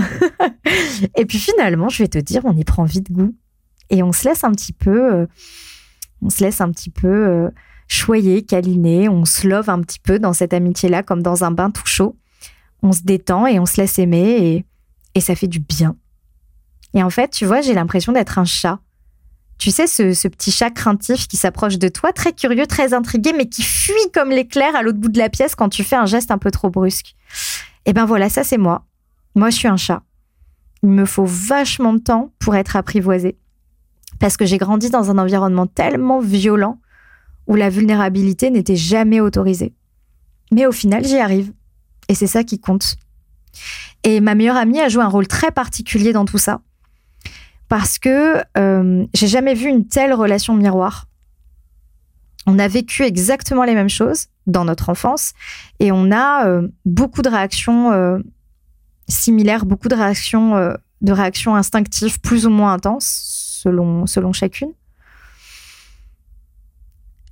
et 1.17 1.25
puis 1.25 1.39
finalement, 1.39 1.89
je 1.89 2.03
vais 2.03 2.07
te 2.07 2.17
dire, 2.17 2.41
on 2.45 2.55
y 2.55 2.63
prend 2.63 2.83
vite 2.83 3.11
goût. 3.11 3.33
Et 3.89 4.03
on 4.03 4.11
se 4.11 4.27
laisse 4.27 4.43
un 4.43 4.51
petit 4.51 4.73
peu, 4.73 5.13
euh, 5.13 5.25
on 6.21 6.29
se 6.29 6.43
laisse 6.43 6.61
un 6.61 6.69
petit 6.71 6.89
peu 6.89 7.07
euh, 7.07 7.49
choyer, 7.87 8.43
câliner, 8.43 9.09
on 9.09 9.25
se 9.25 9.47
love 9.47 9.69
un 9.69 9.81
petit 9.81 9.99
peu 9.99 10.19
dans 10.19 10.33
cette 10.33 10.53
amitié-là, 10.53 11.03
comme 11.03 11.23
dans 11.23 11.43
un 11.43 11.51
bain 11.51 11.71
tout 11.71 11.85
chaud. 11.85 12.17
On 12.83 12.91
se 12.91 13.03
détend 13.03 13.47
et 13.47 13.59
on 13.59 13.65
se 13.65 13.79
laisse 13.79 13.97
aimer 13.97 14.65
et 15.15 15.21
ça 15.21 15.35
fait 15.35 15.47
du 15.47 15.59
bien. 15.59 15.95
Et 16.95 17.03
en 17.03 17.09
fait, 17.09 17.29
tu 17.29 17.45
vois, 17.45 17.61
j'ai 17.61 17.73
l'impression 17.73 18.13
d'être 18.13 18.39
un 18.39 18.45
chat. 18.45 18.79
Tu 19.57 19.71
sais, 19.71 19.87
ce, 19.87 20.27
petit 20.27 20.51
chat 20.51 20.69
craintif 20.69 21.27
qui 21.27 21.37
s'approche 21.37 21.77
de 21.77 21.87
toi, 21.87 22.11
très 22.11 22.33
curieux, 22.33 22.67
très 22.67 22.93
intrigué, 22.93 23.33
mais 23.33 23.47
qui 23.47 23.63
fuit 23.63 23.93
comme 24.13 24.29
l'éclair 24.29 24.75
à 24.75 24.81
l'autre 24.81 24.97
bout 24.97 25.09
de 25.09 25.17
la 25.17 25.29
pièce 25.29 25.55
quand 25.55 25.69
tu 25.69 25.83
fais 25.83 25.95
un 25.95 26.05
geste 26.05 26.31
un 26.31 26.37
peu 26.37 26.51
trop 26.51 26.69
brusque. 26.69 27.15
Et 27.85 27.93
ben 27.93 28.05
voilà, 28.05 28.29
ça 28.29 28.43
c'est 28.43 28.57
moi. 28.57 28.85
Moi, 29.35 29.49
je 29.49 29.57
suis 29.57 29.67
un 29.67 29.77
chat. 29.77 30.03
Il 30.83 30.89
me 30.89 31.05
faut 31.05 31.25
vachement 31.25 31.93
de 31.93 31.99
temps 31.99 32.31
pour 32.39 32.55
être 32.55 32.75
apprivoisé. 32.75 33.37
Parce 34.19 34.37
que 34.37 34.45
j'ai 34.45 34.57
grandi 34.57 34.89
dans 34.89 35.11
un 35.11 35.17
environnement 35.17 35.67
tellement 35.67 36.19
violent 36.19 36.79
où 37.47 37.55
la 37.55 37.69
vulnérabilité 37.69 38.49
n'était 38.49 38.77
jamais 38.77 39.19
autorisée. 39.19 39.73
Mais 40.51 40.65
au 40.65 40.71
final, 40.71 41.05
j'y 41.05 41.17
arrive. 41.17 41.51
Et 42.07 42.15
c'est 42.15 42.27
ça 42.27 42.43
qui 42.43 42.59
compte. 42.59 42.95
Et 44.03 44.21
ma 44.21 44.35
meilleure 44.35 44.57
amie 44.57 44.79
a 44.79 44.89
joué 44.89 45.03
un 45.03 45.09
rôle 45.09 45.27
très 45.27 45.51
particulier 45.51 46.13
dans 46.13 46.25
tout 46.25 46.37
ça. 46.37 46.61
Parce 47.67 47.97
que 47.97 48.43
euh, 48.57 49.05
j'ai 49.13 49.27
jamais 49.27 49.53
vu 49.53 49.67
une 49.69 49.87
telle 49.87 50.13
relation 50.13 50.53
miroir. 50.53 51.07
On 52.47 52.59
a 52.59 52.67
vécu 52.67 53.03
exactement 53.03 53.63
les 53.63 53.73
mêmes 53.73 53.89
choses 53.89 54.27
dans 54.45 54.65
notre 54.65 54.89
enfance 54.89 55.33
et 55.79 55.91
on 55.91 56.11
a 56.11 56.47
euh, 56.47 56.67
beaucoup 56.85 57.23
de 57.23 57.29
réactions 57.29 57.91
euh, 57.91 58.19
similaires, 59.07 59.65
beaucoup 59.65 59.87
de 59.87 59.95
réactions, 59.95 60.55
euh, 60.55 60.73
de 61.01 61.11
réactions 61.11 61.55
instinctives 61.55 62.19
plus 62.21 62.45
ou 62.45 62.49
moins 62.49 62.73
intenses 62.73 63.61
selon, 63.63 64.05
selon 64.05 64.31
chacune. 64.31 64.73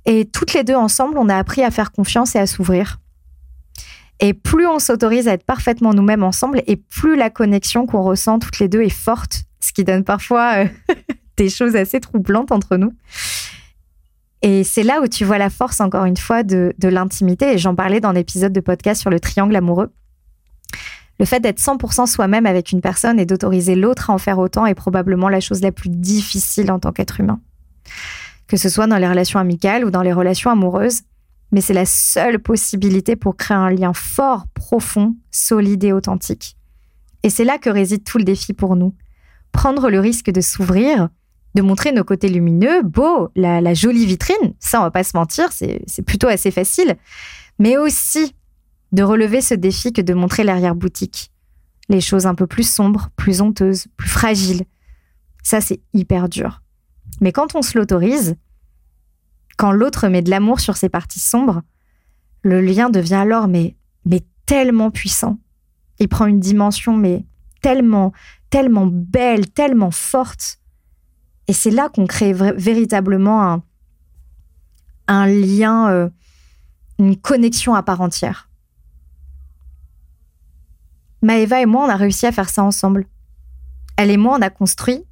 Et 0.06 0.26
toutes 0.26 0.52
les 0.52 0.64
deux 0.64 0.74
ensemble, 0.74 1.16
on 1.16 1.28
a 1.28 1.36
appris 1.36 1.62
à 1.62 1.70
faire 1.70 1.92
confiance 1.92 2.34
et 2.34 2.38
à 2.38 2.46
s'ouvrir. 2.46 2.98
Et 4.20 4.34
plus 4.34 4.66
on 4.66 4.78
s'autorise 4.78 5.28
à 5.28 5.32
être 5.32 5.44
parfaitement 5.44 5.92
nous-mêmes 5.94 6.22
ensemble, 6.22 6.62
et 6.66 6.76
plus 6.76 7.16
la 7.16 7.30
connexion 7.30 7.86
qu'on 7.86 8.02
ressent 8.02 8.38
toutes 8.38 8.58
les 8.58 8.68
deux 8.68 8.82
est 8.82 8.88
forte, 8.88 9.44
ce 9.64 9.72
qui 9.72 9.84
donne 9.84 10.04
parfois 10.04 10.64
euh, 10.64 10.68
des 11.36 11.48
choses 11.48 11.76
assez 11.76 12.00
troublantes 12.00 12.52
entre 12.52 12.76
nous. 12.76 12.92
Et 14.42 14.62
c'est 14.62 14.82
là 14.82 15.00
où 15.02 15.08
tu 15.08 15.24
vois 15.24 15.38
la 15.38 15.48
force, 15.48 15.80
encore 15.80 16.04
une 16.04 16.18
fois, 16.18 16.42
de, 16.42 16.74
l'intimité. 16.82 17.54
Et 17.54 17.58
j'en 17.58 17.74
parlais 17.74 18.00
dans 18.00 18.12
l'épisode 18.12 18.52
de 18.52 18.60
podcast 18.60 19.00
sur 19.00 19.08
le 19.08 19.18
triangle 19.18 19.56
amoureux. 19.56 19.90
Le 21.18 21.24
fait 21.24 21.40
d'être 21.40 21.60
100% 21.60 22.06
soi-même 22.06 22.44
avec 22.44 22.70
une 22.70 22.82
personne 22.82 23.18
et 23.18 23.24
d'autoriser 23.24 23.74
l'autre 23.74 24.10
à 24.10 24.12
en 24.12 24.18
faire 24.18 24.38
autant 24.38 24.66
est 24.66 24.74
probablement 24.74 25.30
la 25.30 25.40
chose 25.40 25.62
la 25.62 25.72
plus 25.72 25.88
difficile 25.88 26.70
en 26.70 26.78
tant 26.78 26.92
qu'être 26.92 27.20
humain. 27.20 27.40
Que 28.46 28.58
ce 28.58 28.68
soit 28.68 28.86
dans 28.86 28.98
les 28.98 29.08
relations 29.08 29.38
amicales 29.38 29.84
ou 29.84 29.90
dans 29.90 30.02
les 30.02 30.12
relations 30.12 30.50
amoureuses, 30.50 31.02
mais 31.50 31.62
c'est 31.62 31.72
la 31.72 31.86
seule 31.86 32.38
possibilité 32.38 33.16
pour 33.16 33.36
créer 33.36 33.56
un 33.56 33.70
lien 33.70 33.94
fort, 33.94 34.46
profond, 34.52 35.14
solide 35.30 35.84
et 35.84 35.92
authentique. 35.92 36.58
Et 37.22 37.30
c'est 37.30 37.44
là 37.44 37.56
que 37.56 37.70
réside 37.70 38.04
tout 38.04 38.18
le 38.18 38.24
défi 38.24 38.52
pour 38.52 38.76
nous. 38.76 38.94
Prendre 39.54 39.88
le 39.88 40.00
risque 40.00 40.30
de 40.30 40.40
s'ouvrir, 40.40 41.08
de 41.54 41.62
montrer 41.62 41.92
nos 41.92 42.04
côtés 42.04 42.28
lumineux, 42.28 42.82
beaux, 42.82 43.30
la, 43.36 43.60
la 43.60 43.72
jolie 43.72 44.04
vitrine, 44.04 44.54
ça 44.58 44.80
on 44.80 44.82
va 44.82 44.90
pas 44.90 45.04
se 45.04 45.16
mentir, 45.16 45.50
c'est 45.52 46.02
plutôt 46.04 46.26
assez 46.26 46.50
facile, 46.50 46.96
mais 47.58 47.78
aussi 47.78 48.34
de 48.92 49.02
relever 49.02 49.40
ce 49.40 49.54
défi 49.54 49.92
que 49.92 50.02
de 50.02 50.12
montrer 50.12 50.44
l'arrière-boutique, 50.44 51.30
les 51.88 52.00
choses 52.00 52.26
un 52.26 52.34
peu 52.34 52.46
plus 52.46 52.68
sombres, 52.68 53.08
plus 53.16 53.40
honteuses, 53.40 53.86
plus 53.96 54.08
fragiles. 54.08 54.64
Ça 55.42 55.60
c'est 55.60 55.80
hyper 55.94 56.28
dur. 56.28 56.62
Mais 57.20 57.32
quand 57.32 57.54
on 57.54 57.62
se 57.62 57.78
l'autorise, 57.78 58.36
quand 59.56 59.70
l'autre 59.70 60.08
met 60.08 60.22
de 60.22 60.30
l'amour 60.30 60.58
sur 60.58 60.76
ses 60.76 60.88
parties 60.88 61.20
sombres, 61.20 61.62
le 62.42 62.60
lien 62.60 62.90
devient 62.90 63.14
alors 63.14 63.46
mais, 63.46 63.76
mais 64.04 64.22
tellement 64.46 64.90
puissant. 64.90 65.38
Il 66.00 66.08
prend 66.08 66.26
une 66.26 66.40
dimension 66.40 66.96
mais 66.96 67.24
tellement, 67.62 68.12
tellement 68.54 68.86
belle, 68.86 69.50
tellement 69.50 69.90
forte. 69.90 70.60
Et 71.48 71.52
c'est 71.52 71.72
là 71.72 71.88
qu'on 71.88 72.06
crée 72.06 72.32
véritablement 72.32 73.60
un, 75.08 75.26
lien, 75.26 75.90
euh, 75.90 76.08
une 77.00 77.16
connexion 77.16 77.74
à 77.74 77.82
part 77.82 78.00
entière. 78.00 78.48
Maëva 81.20 81.62
et 81.62 81.66
moi, 81.66 81.84
on 81.84 81.88
a 81.88 81.96
réussi 81.96 82.26
à 82.26 82.32
faire 82.32 82.48
ça 82.48 82.62
ensemble. 82.62 83.08
Elle 83.96 84.12
et 84.12 84.16
moi, 84.16 84.36
on 84.38 84.42
a 84.42 84.50
construit, 84.50 85.02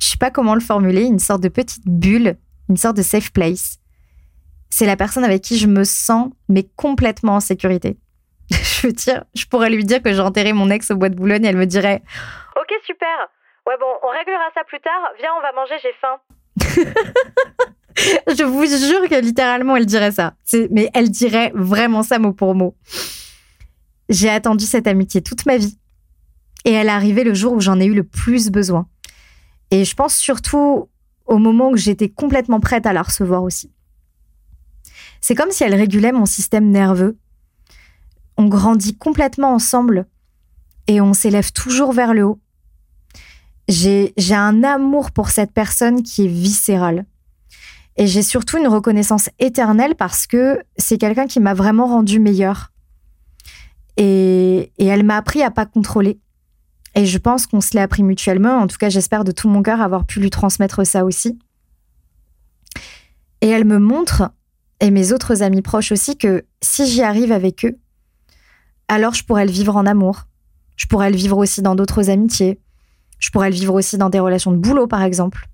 je 0.00 0.06
sais 0.06 0.16
pas 0.16 0.30
comment 0.30 0.54
le 0.54 0.62
formuler, 0.62 1.02
une 1.02 1.18
sorte 1.18 1.42
de 1.42 1.50
petite 1.50 1.86
bulle, 1.86 2.38
une 2.70 2.78
sorte 2.78 2.96
de 2.96 3.02
safe 3.02 3.30
place. 3.30 3.78
C'est 4.70 4.86
la 4.86 4.96
personne 4.96 5.24
avec 5.24 5.42
qui 5.42 5.58
je 5.58 5.66
me 5.66 5.84
sens, 5.84 6.30
mais 6.48 6.66
complètement 6.76 7.34
en 7.34 7.40
sécurité. 7.40 7.98
je 8.50 8.86
veux 8.86 8.94
dire, 8.94 9.24
je 9.34 9.44
pourrais 9.44 9.68
lui 9.68 9.84
dire 9.84 10.00
que 10.00 10.14
j'ai 10.14 10.20
enterré 10.20 10.54
mon 10.54 10.70
ex 10.70 10.90
au 10.92 10.96
bois 10.96 11.10
de 11.10 11.14
Boulogne 11.14 11.44
et 11.44 11.48
elle 11.48 11.58
me 11.58 11.66
dirait 11.66 12.02
Ok, 12.68 12.76
super. 12.84 13.28
Ouais, 13.66 13.74
bon, 13.78 13.86
on 14.02 14.08
réglera 14.08 14.50
ça 14.54 14.64
plus 14.64 14.80
tard. 14.80 15.12
Viens, 15.18 15.30
on 15.38 15.42
va 15.42 15.52
manger, 15.52 15.74
j'ai 15.82 15.92
faim. 16.00 16.18
Je 18.36 18.42
vous 18.42 18.66
jure 18.66 19.08
que 19.08 19.20
littéralement, 19.20 19.76
elle 19.76 19.86
dirait 19.86 20.10
ça. 20.10 20.34
Mais 20.70 20.90
elle 20.94 21.10
dirait 21.10 21.52
vraiment 21.54 22.02
ça 22.02 22.18
mot 22.18 22.32
pour 22.32 22.56
mot. 22.56 22.76
J'ai 24.08 24.28
attendu 24.28 24.64
cette 24.64 24.88
amitié 24.88 25.22
toute 25.22 25.46
ma 25.46 25.58
vie. 25.58 25.78
Et 26.64 26.72
elle 26.72 26.88
est 26.88 26.90
arrivée 26.90 27.22
le 27.22 27.34
jour 27.34 27.52
où 27.52 27.60
j'en 27.60 27.78
ai 27.78 27.86
eu 27.86 27.94
le 27.94 28.02
plus 28.02 28.50
besoin. 28.50 28.88
Et 29.70 29.84
je 29.84 29.94
pense 29.94 30.16
surtout 30.16 30.88
au 31.26 31.38
moment 31.38 31.70
où 31.70 31.76
j'étais 31.76 32.08
complètement 32.08 32.58
prête 32.58 32.86
à 32.86 32.92
la 32.92 33.02
recevoir 33.02 33.44
aussi. 33.44 33.72
C'est 35.20 35.36
comme 35.36 35.52
si 35.52 35.62
elle 35.62 35.74
régulait 35.74 36.12
mon 36.12 36.26
système 36.26 36.70
nerveux. 36.70 37.16
On 38.36 38.46
grandit 38.46 38.96
complètement 38.96 39.54
ensemble 39.54 40.06
et 40.88 41.00
on 41.00 41.12
s'élève 41.12 41.52
toujours 41.52 41.92
vers 41.92 42.12
le 42.12 42.24
haut. 42.24 42.40
J'ai 43.68 44.12
un 44.30 44.62
amour 44.62 45.10
pour 45.10 45.30
cette 45.30 45.52
personne 45.52 46.02
qui 46.02 46.24
est 46.24 46.28
viscéral. 46.28 47.04
Et 47.96 48.06
j'ai 48.06 48.22
surtout 48.22 48.58
une 48.58 48.68
reconnaissance 48.68 49.30
éternelle 49.38 49.94
parce 49.94 50.26
que 50.26 50.62
c'est 50.76 50.98
quelqu'un 50.98 51.26
qui 51.26 51.40
m'a 51.40 51.54
vraiment 51.54 51.86
rendu 51.86 52.20
meilleure. 52.20 52.72
Et, 53.96 54.70
elle 54.78 55.04
m'a 55.04 55.16
appris 55.16 55.42
à 55.42 55.50
pas 55.50 55.66
contrôler. 55.66 56.20
Et 56.94 57.06
je 57.06 57.18
pense 57.18 57.46
qu'on 57.46 57.60
se 57.60 57.74
l'est 57.74 57.80
appris 57.80 58.02
mutuellement. 58.02 58.58
En 58.58 58.66
tout 58.66 58.76
cas, 58.76 58.88
j'espère 58.88 59.24
de 59.24 59.32
tout 59.32 59.48
mon 59.48 59.62
cœur 59.62 59.80
avoir 59.80 60.04
pu 60.04 60.20
lui 60.20 60.30
transmettre 60.30 60.86
ça 60.86 61.04
aussi. 61.04 61.38
Et 63.40 63.48
elle 63.48 63.64
me 63.64 63.78
montre, 63.78 64.30
et 64.80 64.90
mes 64.90 65.12
autres 65.12 65.42
amis 65.42 65.62
proches 65.62 65.92
aussi, 65.92 66.16
que 66.16 66.44
si 66.62 66.86
j'y 66.86 67.02
arrive 67.02 67.32
avec 67.32 67.64
eux, 67.64 67.78
alors 68.88 69.14
je 69.14 69.24
pourrais 69.24 69.46
le 69.46 69.52
vivre 69.52 69.76
en 69.76 69.86
amour. 69.86 70.26
Je 70.76 70.86
pourrais 70.86 71.10
le 71.10 71.16
vivre 71.16 71.38
aussi 71.38 71.62
dans 71.62 71.74
d'autres 71.74 72.10
amitiés. 72.10 72.60
Je 73.18 73.30
pourrais 73.30 73.50
le 73.50 73.56
vivre 73.56 73.74
aussi 73.74 73.98
dans 73.98 74.10
des 74.10 74.20
relations 74.20 74.52
de 74.52 74.56
boulot, 74.56 74.86
par 74.86 75.02
exemple. 75.02 75.48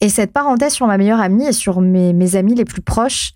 Et 0.00 0.08
cette 0.08 0.32
parenthèse 0.32 0.72
sur 0.72 0.86
ma 0.86 0.98
meilleure 0.98 1.20
amie 1.20 1.46
et 1.46 1.52
sur 1.52 1.80
mes, 1.80 2.36
amis 2.36 2.54
les 2.54 2.64
plus 2.64 2.82
proches, 2.82 3.32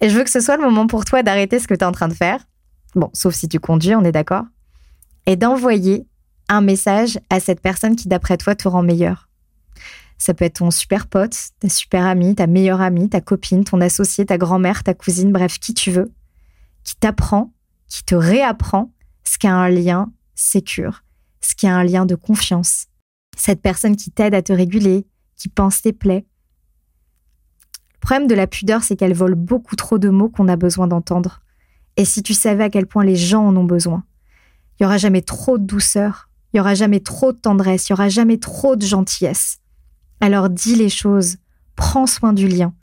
et 0.00 0.08
je 0.08 0.16
veux 0.16 0.24
que 0.24 0.30
ce 0.30 0.40
soit 0.40 0.56
le 0.56 0.64
moment 0.64 0.86
pour 0.86 1.04
toi 1.04 1.22
d'arrêter 1.22 1.58
ce 1.58 1.68
que 1.68 1.74
tu 1.74 1.80
es 1.80 1.84
en 1.84 1.92
train 1.92 2.08
de 2.08 2.14
faire. 2.14 2.40
Bon, 2.94 3.10
sauf 3.12 3.34
si 3.34 3.48
tu 3.48 3.58
conduis, 3.58 3.94
on 3.94 4.04
est 4.04 4.12
d'accord. 4.12 4.44
Et 5.26 5.36
d'envoyer 5.36 6.06
un 6.48 6.60
message 6.60 7.18
à 7.30 7.40
cette 7.40 7.60
personne 7.60 7.96
qui, 7.96 8.08
d'après 8.08 8.36
toi, 8.36 8.54
te 8.54 8.68
rend 8.68 8.82
meilleur. 8.82 9.28
Ça 10.18 10.34
peut 10.34 10.44
être 10.44 10.58
ton 10.58 10.70
super 10.70 11.06
pote, 11.06 11.36
ta 11.60 11.68
super 11.68 12.04
amie, 12.04 12.34
ta 12.34 12.46
meilleure 12.46 12.80
amie, 12.80 13.08
ta 13.08 13.20
copine, 13.20 13.64
ton 13.64 13.80
associé, 13.80 14.26
ta 14.26 14.36
grand-mère, 14.36 14.84
ta 14.84 14.94
cousine, 14.94 15.32
bref, 15.32 15.58
qui 15.58 15.74
tu 15.74 15.90
veux, 15.90 16.12
qui 16.82 16.96
t'apprend, 16.96 17.52
qui 17.88 18.04
te 18.04 18.14
réapprend 18.14 18.92
ce 19.24 19.46
a 19.46 19.52
un 19.52 19.68
lien 19.68 20.12
sécure, 20.34 21.03
ce 21.44 21.54
qui 21.54 21.66
a 21.66 21.76
un 21.76 21.84
lien 21.84 22.06
de 22.06 22.14
confiance. 22.14 22.86
Cette 23.36 23.60
personne 23.60 23.96
qui 23.96 24.10
t'aide 24.10 24.34
à 24.34 24.42
te 24.42 24.52
réguler, 24.52 25.06
qui 25.36 25.48
pense 25.48 25.82
tes 25.82 25.92
plaies. 25.92 26.24
Le 27.94 27.98
problème 28.00 28.26
de 28.26 28.34
la 28.34 28.46
pudeur, 28.46 28.82
c'est 28.82 28.96
qu'elle 28.96 29.14
vole 29.14 29.34
beaucoup 29.34 29.76
trop 29.76 29.98
de 29.98 30.08
mots 30.08 30.28
qu'on 30.28 30.48
a 30.48 30.56
besoin 30.56 30.86
d'entendre. 30.86 31.40
Et 31.96 32.04
si 32.04 32.22
tu 32.22 32.34
savais 32.34 32.64
à 32.64 32.70
quel 32.70 32.86
point 32.86 33.04
les 33.04 33.16
gens 33.16 33.46
en 33.46 33.56
ont 33.56 33.64
besoin, 33.64 34.04
il 34.78 34.82
y 34.82 34.86
aura 34.86 34.98
jamais 34.98 35.22
trop 35.22 35.58
de 35.58 35.64
douceur, 35.64 36.28
il 36.52 36.58
y 36.58 36.60
aura 36.60 36.74
jamais 36.74 37.00
trop 37.00 37.32
de 37.32 37.38
tendresse, 37.38 37.88
il 37.88 37.92
y 37.92 37.94
aura 37.94 38.08
jamais 38.08 38.38
trop 38.38 38.76
de 38.76 38.84
gentillesse. 38.84 39.58
Alors 40.20 40.50
dis 40.50 40.76
les 40.76 40.88
choses, 40.88 41.36
prends 41.76 42.06
soin 42.06 42.32
du 42.32 42.48
lien. 42.48 42.74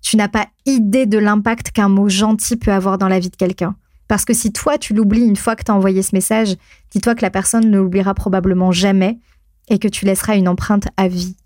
Tu 0.00 0.16
n'as 0.16 0.28
pas 0.28 0.46
idée 0.66 1.06
de 1.06 1.18
l'impact 1.18 1.70
qu'un 1.70 1.88
mot 1.88 2.08
gentil 2.08 2.56
peut 2.56 2.72
avoir 2.72 2.98
dans 2.98 3.08
la 3.08 3.18
vie 3.18 3.30
de 3.30 3.36
quelqu'un. 3.36 3.76
Parce 4.08 4.24
que 4.24 4.34
si 4.34 4.52
toi, 4.52 4.78
tu 4.78 4.94
l'oublies 4.94 5.24
une 5.24 5.36
fois 5.36 5.56
que 5.56 5.64
tu 5.64 5.70
as 5.70 5.74
envoyé 5.74 6.02
ce 6.02 6.14
message, 6.14 6.56
dis-toi 6.90 7.14
que 7.14 7.22
la 7.22 7.30
personne 7.30 7.70
ne 7.70 7.78
l'oubliera 7.78 8.14
probablement 8.14 8.72
jamais 8.72 9.18
et 9.68 9.78
que 9.78 9.88
tu 9.88 10.04
laisseras 10.04 10.36
une 10.36 10.48
empreinte 10.48 10.88
à 10.96 11.08
vie. 11.08 11.36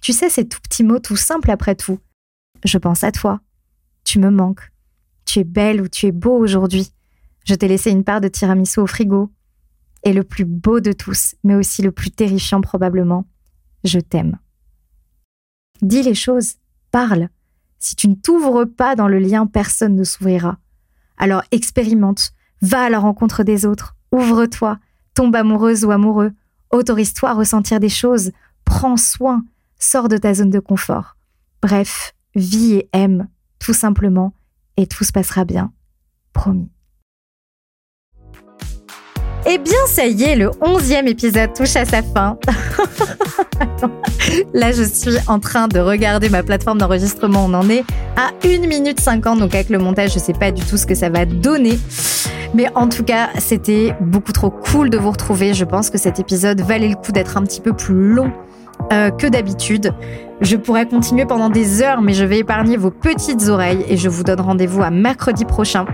Tu 0.00 0.12
sais, 0.12 0.28
ces 0.28 0.46
tout 0.48 0.60
petits 0.60 0.84
mots 0.84 0.98
tout 0.98 1.16
simples 1.16 1.50
après 1.50 1.74
tout. 1.74 1.98
Je 2.64 2.78
pense 2.78 3.04
à 3.04 3.12
toi. 3.12 3.40
Tu 4.04 4.18
me 4.18 4.30
manques. 4.30 4.70
Tu 5.24 5.40
es 5.40 5.44
belle 5.44 5.80
ou 5.80 5.88
tu 5.88 6.06
es 6.06 6.12
beau 6.12 6.36
aujourd'hui. 6.36 6.92
Je 7.44 7.54
t'ai 7.54 7.68
laissé 7.68 7.90
une 7.90 8.04
part 8.04 8.20
de 8.20 8.28
tiramisu 8.28 8.80
au 8.80 8.86
frigo. 8.86 9.30
Et 10.02 10.12
le 10.12 10.24
plus 10.24 10.44
beau 10.44 10.80
de 10.80 10.92
tous, 10.92 11.34
mais 11.44 11.54
aussi 11.54 11.82
le 11.82 11.92
plus 11.92 12.10
terrifiant 12.10 12.62
probablement, 12.62 13.26
je 13.84 14.00
t'aime. 14.00 14.38
Dis 15.82 16.02
les 16.02 16.14
choses, 16.14 16.54
parle. 16.90 17.28
Si 17.78 17.96
tu 17.96 18.08
ne 18.08 18.14
t'ouvres 18.14 18.64
pas 18.64 18.96
dans 18.96 19.08
le 19.08 19.18
lien, 19.18 19.46
personne 19.46 19.96
ne 19.96 20.04
s'ouvrira. 20.04 20.58
Alors 21.20 21.42
expérimente, 21.52 22.32
va 22.62 22.84
à 22.84 22.88
la 22.88 22.98
rencontre 22.98 23.44
des 23.44 23.66
autres, 23.66 23.94
ouvre-toi, 24.10 24.78
tombe 25.14 25.36
amoureuse 25.36 25.84
ou 25.84 25.90
amoureux, 25.90 26.32
autorise-toi 26.70 27.28
à 27.28 27.34
ressentir 27.34 27.78
des 27.78 27.90
choses, 27.90 28.32
prends 28.64 28.96
soin, 28.96 29.44
sors 29.78 30.08
de 30.08 30.16
ta 30.16 30.32
zone 30.32 30.48
de 30.48 30.60
confort. 30.60 31.16
Bref, 31.60 32.14
vis 32.34 32.76
et 32.76 32.88
aime, 32.94 33.28
tout 33.58 33.74
simplement, 33.74 34.32
et 34.78 34.86
tout 34.86 35.04
se 35.04 35.12
passera 35.12 35.44
bien. 35.44 35.72
Promis. 36.32 36.70
Eh 39.46 39.58
bien, 39.58 39.86
ça 39.88 40.06
y 40.06 40.22
est, 40.22 40.36
le 40.36 40.50
onzième 40.62 41.06
épisode 41.06 41.52
touche 41.52 41.76
à 41.76 41.84
sa 41.84 42.02
fin. 42.02 42.38
Là, 44.54 44.72
je 44.72 44.82
suis 44.82 45.16
en 45.26 45.38
train 45.38 45.68
de 45.68 45.78
regarder 45.78 46.28
ma 46.28 46.42
plateforme 46.42 46.78
d'enregistrement. 46.78 47.46
On 47.46 47.54
en 47.54 47.68
est 47.68 47.84
à 48.16 48.30
1 48.44 48.66
minute 48.66 49.00
50. 49.00 49.38
Donc, 49.38 49.54
avec 49.54 49.68
le 49.70 49.78
montage, 49.78 50.12
je 50.12 50.18
sais 50.18 50.32
pas 50.32 50.50
du 50.50 50.62
tout 50.62 50.76
ce 50.76 50.86
que 50.86 50.94
ça 50.94 51.08
va 51.08 51.24
donner. 51.24 51.78
Mais 52.54 52.66
en 52.74 52.88
tout 52.88 53.04
cas, 53.04 53.28
c'était 53.38 53.94
beaucoup 54.00 54.32
trop 54.32 54.50
cool 54.50 54.90
de 54.90 54.98
vous 54.98 55.10
retrouver. 55.10 55.54
Je 55.54 55.64
pense 55.64 55.90
que 55.90 55.98
cet 55.98 56.18
épisode 56.18 56.60
valait 56.60 56.88
le 56.88 56.96
coup 56.96 57.12
d'être 57.12 57.36
un 57.36 57.42
petit 57.42 57.60
peu 57.60 57.72
plus 57.72 58.12
long 58.12 58.32
euh, 58.92 59.10
que 59.10 59.26
d'habitude. 59.26 59.92
Je 60.40 60.56
pourrais 60.56 60.86
continuer 60.86 61.26
pendant 61.26 61.50
des 61.50 61.82
heures, 61.82 62.00
mais 62.00 62.12
je 62.12 62.24
vais 62.24 62.38
épargner 62.38 62.76
vos 62.76 62.90
petites 62.90 63.48
oreilles 63.48 63.84
et 63.88 63.96
je 63.96 64.08
vous 64.08 64.24
donne 64.24 64.40
rendez-vous 64.40 64.82
à 64.82 64.90
mercredi 64.90 65.44
prochain 65.44 65.86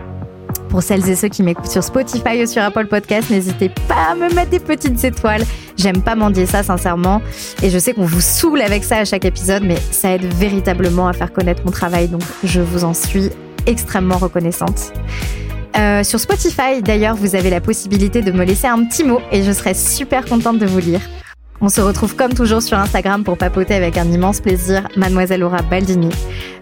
pour 0.69 0.83
celles 0.83 1.09
et 1.09 1.17
ceux 1.17 1.29
qui 1.29 1.43
m'écoutent 1.43 1.71
sur 1.71 1.83
Spotify 1.83 2.43
ou 2.43 2.47
sur 2.47 2.63
Apple 2.63 2.87
Podcast, 2.87 3.31
n'hésitez 3.31 3.69
pas 3.89 4.13
à 4.13 4.15
me 4.15 4.33
mettre 4.35 4.51
des 4.51 4.61
petites 4.61 5.03
étoiles. 5.05 5.43
J'aime 5.77 6.03
pas 6.03 6.15
mendier 6.15 6.47
ça, 6.47 6.63
sincèrement. 6.63 7.21
Et 7.63 7.71
je 7.71 7.79
sais 7.79 7.93
qu'on 7.93 8.05
vous 8.05 8.21
saoule 8.21 8.61
avec 8.63 8.85
ça 8.85 8.99
à 8.99 9.05
chaque 9.05 9.25
épisode, 9.25 9.63
mais 9.65 9.77
ça 9.91 10.15
aide 10.15 10.25
véritablement 10.35 11.09
à 11.09 11.13
faire 11.13 11.33
connaître 11.33 11.63
mon 11.65 11.71
travail. 11.71 12.09
Donc, 12.09 12.23
je 12.45 12.61
vous 12.61 12.85
en 12.85 12.95
suis 12.95 13.31
extrêmement 13.67 14.19
reconnaissante. 14.19 14.93
Euh, 15.77 16.03
sur 16.03 16.19
Spotify, 16.19 16.83
d'ailleurs, 16.83 17.17
vous 17.17 17.35
avez 17.35 17.51
la 17.51 17.61
possibilité 17.61 18.23
de 18.23 18.33
me 18.33 18.45
laisser 18.45 18.67
un 18.67 18.85
petit 18.85 19.05
mot 19.05 19.21
et 19.31 19.43
je 19.43 19.53
serai 19.53 19.75
super 19.75 20.25
contente 20.25 20.59
de 20.59 20.67
vous 20.67 20.79
lire. 20.79 21.01
On 21.61 21.69
se 21.69 21.81
retrouve 21.81 22.15
comme 22.17 22.35
toujours 22.35 22.63
sur 22.63 22.79
Instagram 22.79 23.25
pour 23.25 23.39
papoter 23.39 23.75
avec 23.75 23.97
un 23.97 24.05
immense 24.05 24.41
plaisir, 24.41 24.89
Mademoiselle 24.97 25.41
Laura 25.41 25.63
Baldini. 25.63 26.11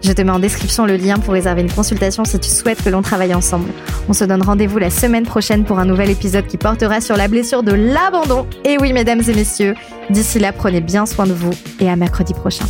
Je 0.01 0.11
te 0.11 0.21
mets 0.21 0.31
en 0.31 0.39
description 0.39 0.85
le 0.85 0.95
lien 0.95 1.17
pour 1.17 1.33
réserver 1.33 1.61
une 1.61 1.71
consultation 1.71 2.23
si 2.23 2.39
tu 2.39 2.49
souhaites 2.49 2.83
que 2.83 2.89
l'on 2.89 3.01
travaille 3.01 3.33
ensemble. 3.33 3.69
On 4.07 4.13
se 4.13 4.23
donne 4.23 4.41
rendez-vous 4.41 4.77
la 4.77 4.89
semaine 4.89 5.25
prochaine 5.25 5.65
pour 5.65 5.79
un 5.79 5.85
nouvel 5.85 6.09
épisode 6.09 6.47
qui 6.47 6.57
portera 6.57 7.01
sur 7.01 7.17
la 7.17 7.27
blessure 7.27 7.63
de 7.63 7.73
l'abandon. 7.73 8.47
Et 8.63 8.77
oui, 8.77 8.93
mesdames 8.93 9.21
et 9.27 9.33
messieurs, 9.33 9.75
d'ici 10.09 10.39
là, 10.39 10.53
prenez 10.53 10.81
bien 10.81 11.05
soin 11.05 11.25
de 11.25 11.33
vous 11.33 11.51
et 11.79 11.89
à 11.89 11.95
mercredi 11.95 12.33
prochain. 12.33 12.65